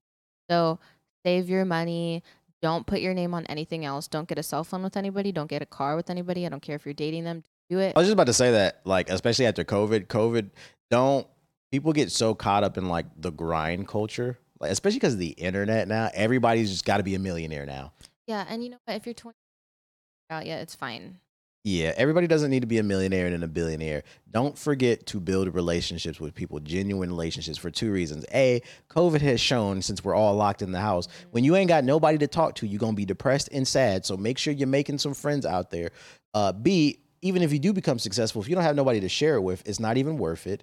So 0.50 0.80
save 1.24 1.48
your 1.48 1.64
money. 1.64 2.24
Don't 2.60 2.86
put 2.86 3.00
your 3.00 3.14
name 3.14 3.34
on 3.34 3.46
anything 3.46 3.84
else. 3.84 4.08
Don't 4.08 4.28
get 4.28 4.38
a 4.38 4.42
cell 4.42 4.64
phone 4.64 4.82
with 4.82 4.96
anybody. 4.96 5.30
Don't 5.30 5.48
get 5.48 5.62
a 5.62 5.66
car 5.66 5.94
with 5.94 6.10
anybody. 6.10 6.44
I 6.44 6.48
don't 6.48 6.62
care 6.62 6.74
if 6.74 6.84
you're 6.84 6.94
dating 6.94 7.22
them. 7.22 7.44
Do 7.70 7.78
it. 7.78 7.92
I 7.94 7.98
was 8.00 8.08
just 8.08 8.14
about 8.14 8.26
to 8.26 8.32
say 8.32 8.52
that, 8.52 8.80
like, 8.84 9.10
especially 9.10 9.46
after 9.46 9.62
COVID, 9.62 10.06
COVID, 10.06 10.50
don't 10.90 11.26
people 11.70 11.92
get 11.92 12.10
so 12.10 12.34
caught 12.34 12.64
up 12.64 12.78
in 12.78 12.88
like 12.88 13.06
the 13.16 13.30
grind 13.30 13.86
culture, 13.86 14.38
like, 14.60 14.70
especially 14.70 14.98
because 14.98 15.14
of 15.14 15.20
the 15.20 15.30
internet 15.30 15.88
now. 15.88 16.10
Everybody's 16.14 16.70
just 16.70 16.84
got 16.84 16.98
to 16.98 17.02
be 17.02 17.14
a 17.14 17.18
millionaire 17.18 17.66
now. 17.66 17.92
Yeah, 18.26 18.44
and 18.48 18.62
you 18.62 18.70
know 18.70 18.78
what? 18.84 18.96
If 18.96 19.06
you're 19.06 19.14
20 19.14 19.34
out 20.30 20.46
yet, 20.46 20.60
it's 20.60 20.74
fine. 20.74 21.18
Yeah, 21.64 21.92
everybody 21.96 22.26
doesn't 22.26 22.50
need 22.50 22.60
to 22.60 22.66
be 22.66 22.78
a 22.78 22.82
millionaire 22.82 23.26
and 23.26 23.34
then 23.34 23.42
a 23.42 23.48
billionaire. 23.48 24.04
Don't 24.30 24.56
forget 24.56 25.04
to 25.06 25.20
build 25.20 25.52
relationships 25.54 26.20
with 26.20 26.34
people, 26.34 26.60
genuine 26.60 27.10
relationships 27.10 27.58
for 27.58 27.70
two 27.70 27.92
reasons. 27.92 28.24
A, 28.32 28.62
COVID 28.88 29.20
has 29.20 29.40
shown 29.40 29.82
since 29.82 30.02
we're 30.02 30.14
all 30.14 30.34
locked 30.34 30.62
in 30.62 30.72
the 30.72 30.80
house, 30.80 31.08
when 31.32 31.44
you 31.44 31.56
ain't 31.56 31.68
got 31.68 31.84
nobody 31.84 32.16
to 32.18 32.26
talk 32.26 32.54
to, 32.56 32.66
you're 32.66 32.78
going 32.78 32.94
to 32.94 32.96
be 32.96 33.04
depressed 33.04 33.48
and 33.52 33.66
sad. 33.66 34.06
So 34.06 34.16
make 34.16 34.38
sure 34.38 34.54
you're 34.54 34.68
making 34.68 34.98
some 34.98 35.14
friends 35.14 35.44
out 35.44 35.70
there. 35.70 35.90
Uh, 36.32 36.52
B, 36.52 37.00
even 37.22 37.42
if 37.42 37.52
you 37.52 37.58
do 37.58 37.72
become 37.72 37.98
successful, 37.98 38.40
if 38.40 38.48
you 38.48 38.54
don't 38.54 38.64
have 38.64 38.76
nobody 38.76 39.00
to 39.00 39.08
share 39.08 39.34
it 39.34 39.42
with, 39.42 39.68
it's 39.68 39.80
not 39.80 39.96
even 39.96 40.16
worth 40.16 40.46
it. 40.46 40.62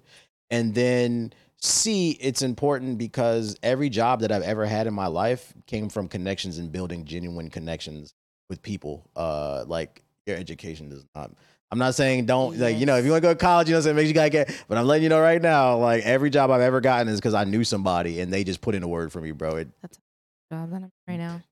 And 0.50 0.74
then 0.74 1.32
C, 1.60 2.10
it's 2.20 2.42
important 2.42 2.98
because 2.98 3.56
every 3.62 3.88
job 3.88 4.20
that 4.20 4.30
I've 4.30 4.42
ever 4.42 4.66
had 4.66 4.86
in 4.86 4.94
my 4.94 5.06
life 5.06 5.54
came 5.66 5.88
from 5.88 6.08
connections 6.08 6.58
and 6.58 6.70
building 6.70 7.04
genuine 7.04 7.50
connections 7.50 8.14
with 8.48 8.62
people. 8.62 9.08
Uh, 9.16 9.64
like 9.66 10.02
your 10.26 10.36
education 10.36 10.88
does 10.88 11.04
not. 11.14 11.30
I'm 11.70 11.78
not 11.78 11.94
saying 11.96 12.26
don't 12.26 12.56
like 12.58 12.76
you 12.76 12.86
know 12.86 12.96
if 12.96 13.04
you 13.04 13.10
want 13.10 13.22
to 13.22 13.28
go 13.28 13.34
to 13.34 13.38
college, 13.38 13.68
you 13.68 13.72
know, 13.72 13.78
what 13.78 13.80
I'm 13.80 13.84
saying 13.84 13.96
make 13.96 14.02
sure 14.04 14.08
you 14.08 14.14
gotta 14.14 14.30
get. 14.30 14.64
But 14.68 14.78
I'm 14.78 14.86
letting 14.86 15.02
you 15.02 15.08
know 15.08 15.20
right 15.20 15.42
now, 15.42 15.78
like 15.78 16.04
every 16.04 16.30
job 16.30 16.50
I've 16.50 16.60
ever 16.60 16.80
gotten 16.80 17.08
is 17.08 17.18
because 17.18 17.34
I 17.34 17.44
knew 17.44 17.64
somebody 17.64 18.20
and 18.20 18.32
they 18.32 18.44
just 18.44 18.60
put 18.60 18.74
in 18.74 18.82
a 18.84 18.88
word 18.88 19.10
for 19.10 19.20
me, 19.20 19.32
bro. 19.32 19.56
It, 19.56 19.68
That's 19.82 19.98
a 19.98 20.54
Job 20.54 20.70
that 20.70 20.82
I'm 20.82 20.92
right 21.08 21.16
now. 21.16 21.42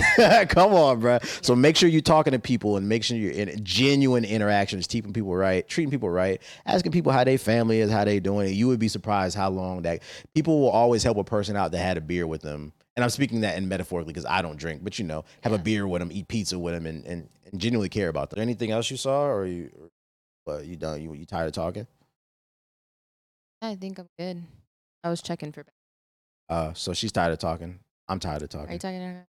Come 0.48 0.72
on, 0.74 1.00
bro. 1.00 1.18
So 1.42 1.54
make 1.54 1.76
sure 1.76 1.88
you're 1.88 2.00
talking 2.00 2.32
to 2.32 2.38
people 2.38 2.76
and 2.76 2.88
make 2.88 3.04
sure 3.04 3.16
you're 3.16 3.32
in 3.32 3.62
genuine 3.64 4.24
interactions, 4.24 4.86
keeping 4.86 5.12
people 5.12 5.34
right, 5.34 5.66
treating 5.68 5.90
people 5.90 6.10
right, 6.10 6.40
asking 6.64 6.92
people 6.92 7.12
how 7.12 7.24
their 7.24 7.38
family 7.38 7.80
is, 7.80 7.90
how 7.90 8.04
they 8.04 8.20
doing. 8.20 8.54
You 8.54 8.68
would 8.68 8.78
be 8.78 8.88
surprised 8.88 9.36
how 9.36 9.50
long 9.50 9.82
that 9.82 10.02
people 10.34 10.60
will 10.60 10.70
always 10.70 11.02
help 11.02 11.18
a 11.18 11.24
person 11.24 11.56
out 11.56 11.72
that 11.72 11.78
had 11.78 11.96
a 11.96 12.00
beer 12.00 12.26
with 12.26 12.42
them. 12.42 12.72
And 12.96 13.04
I'm 13.04 13.10
speaking 13.10 13.42
that 13.42 13.58
in 13.58 13.68
metaphorically 13.68 14.12
because 14.12 14.26
I 14.26 14.40
don't 14.40 14.56
drink, 14.56 14.82
but 14.82 14.98
you 14.98 15.04
know, 15.04 15.24
have 15.42 15.52
a 15.52 15.58
beer 15.58 15.86
with 15.86 16.00
them, 16.00 16.10
eat 16.10 16.28
pizza 16.28 16.58
with 16.58 16.74
them, 16.74 16.86
and, 16.86 17.04
and, 17.04 17.28
and 17.50 17.60
genuinely 17.60 17.90
care 17.90 18.08
about 18.08 18.30
them. 18.30 18.40
Anything 18.40 18.70
else 18.70 18.90
you 18.90 18.96
saw, 18.96 19.26
or 19.26 19.44
you, 19.44 19.70
or, 20.46 20.62
you 20.62 20.76
done? 20.76 21.02
You 21.02 21.12
you 21.12 21.26
tired 21.26 21.48
of 21.48 21.52
talking? 21.52 21.86
I 23.60 23.74
think 23.74 23.98
I'm 23.98 24.08
good. 24.18 24.42
I 25.04 25.10
was 25.10 25.20
checking 25.20 25.52
for. 25.52 25.66
Uh, 26.48 26.72
so 26.72 26.94
she's 26.94 27.12
tired 27.12 27.32
of 27.32 27.38
talking. 27.38 27.80
I'm 28.08 28.18
tired 28.18 28.42
of 28.42 28.48
talking. 28.48 28.70
Are 28.70 28.72
you 28.72 28.78
talking 28.78 29.00
to 29.00 29.06
her? 29.06 29.26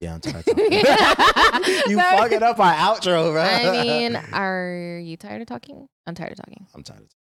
Yeah, 0.00 0.14
I'm 0.14 0.20
tired 0.20 0.46
talking. 0.46 0.72
you 1.90 1.98
fucking 1.98 2.42
up 2.42 2.58
our 2.58 2.72
outro, 2.72 3.32
bro. 3.32 3.42
I 3.42 3.82
mean, 3.84 4.16
are 4.32 4.98
you 5.02 5.16
tired 5.18 5.42
of 5.42 5.46
talking? 5.48 5.86
I'm 6.06 6.14
tired 6.14 6.32
of 6.32 6.38
talking. 6.38 6.66
I'm 6.74 6.82
tired 6.82 7.02
of 7.02 7.08
talking. 7.08 7.16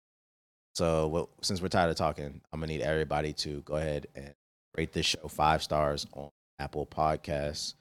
So 0.75 1.09
well, 1.09 1.31
since 1.41 1.63
we're 1.63 1.69
tired 1.69 1.89
of 1.89 1.97
talking, 1.97 2.43
I'm 2.53 2.61
gonna 2.61 2.71
need 2.71 2.83
everybody 2.83 3.33
to 3.35 3.63
go 3.63 3.77
ahead 3.77 4.09
and 4.15 4.35
rate 4.77 4.93
this 4.93 5.07
show 5.07 5.27
five 5.27 5.63
stars 5.63 6.07
on 6.13 6.29
Apple 6.59 6.87
Podcasts. 6.87 7.75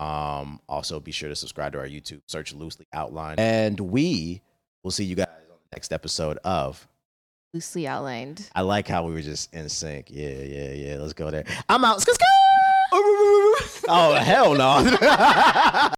Um, 0.00 0.60
also 0.68 0.98
be 0.98 1.12
sure 1.12 1.28
to 1.28 1.36
subscribe 1.36 1.72
to 1.74 1.78
our 1.78 1.86
YouTube, 1.86 2.22
search 2.26 2.52
loosely 2.52 2.86
outlined, 2.92 3.38
and 3.38 3.78
we 3.78 4.42
will 4.82 4.90
see 4.90 5.04
you 5.04 5.14
guys 5.14 5.28
on 5.28 5.58
the 5.70 5.76
next 5.76 5.92
episode 5.92 6.38
of. 6.38 6.88
Loosely 7.54 7.86
outlined. 7.86 8.48
I 8.54 8.62
like 8.62 8.88
how 8.88 9.04
we 9.04 9.12
were 9.12 9.20
just 9.22 9.52
in 9.54 9.68
sync. 9.68 10.06
Yeah, 10.10 10.28
yeah, 10.28 10.72
yeah. 10.72 10.96
Let's 10.98 11.12
go 11.12 11.30
there. 11.30 11.44
I'm 11.68 11.84
out. 11.84 12.00
Oh 13.88 14.14
hell 14.14 14.54
no. 14.54 14.84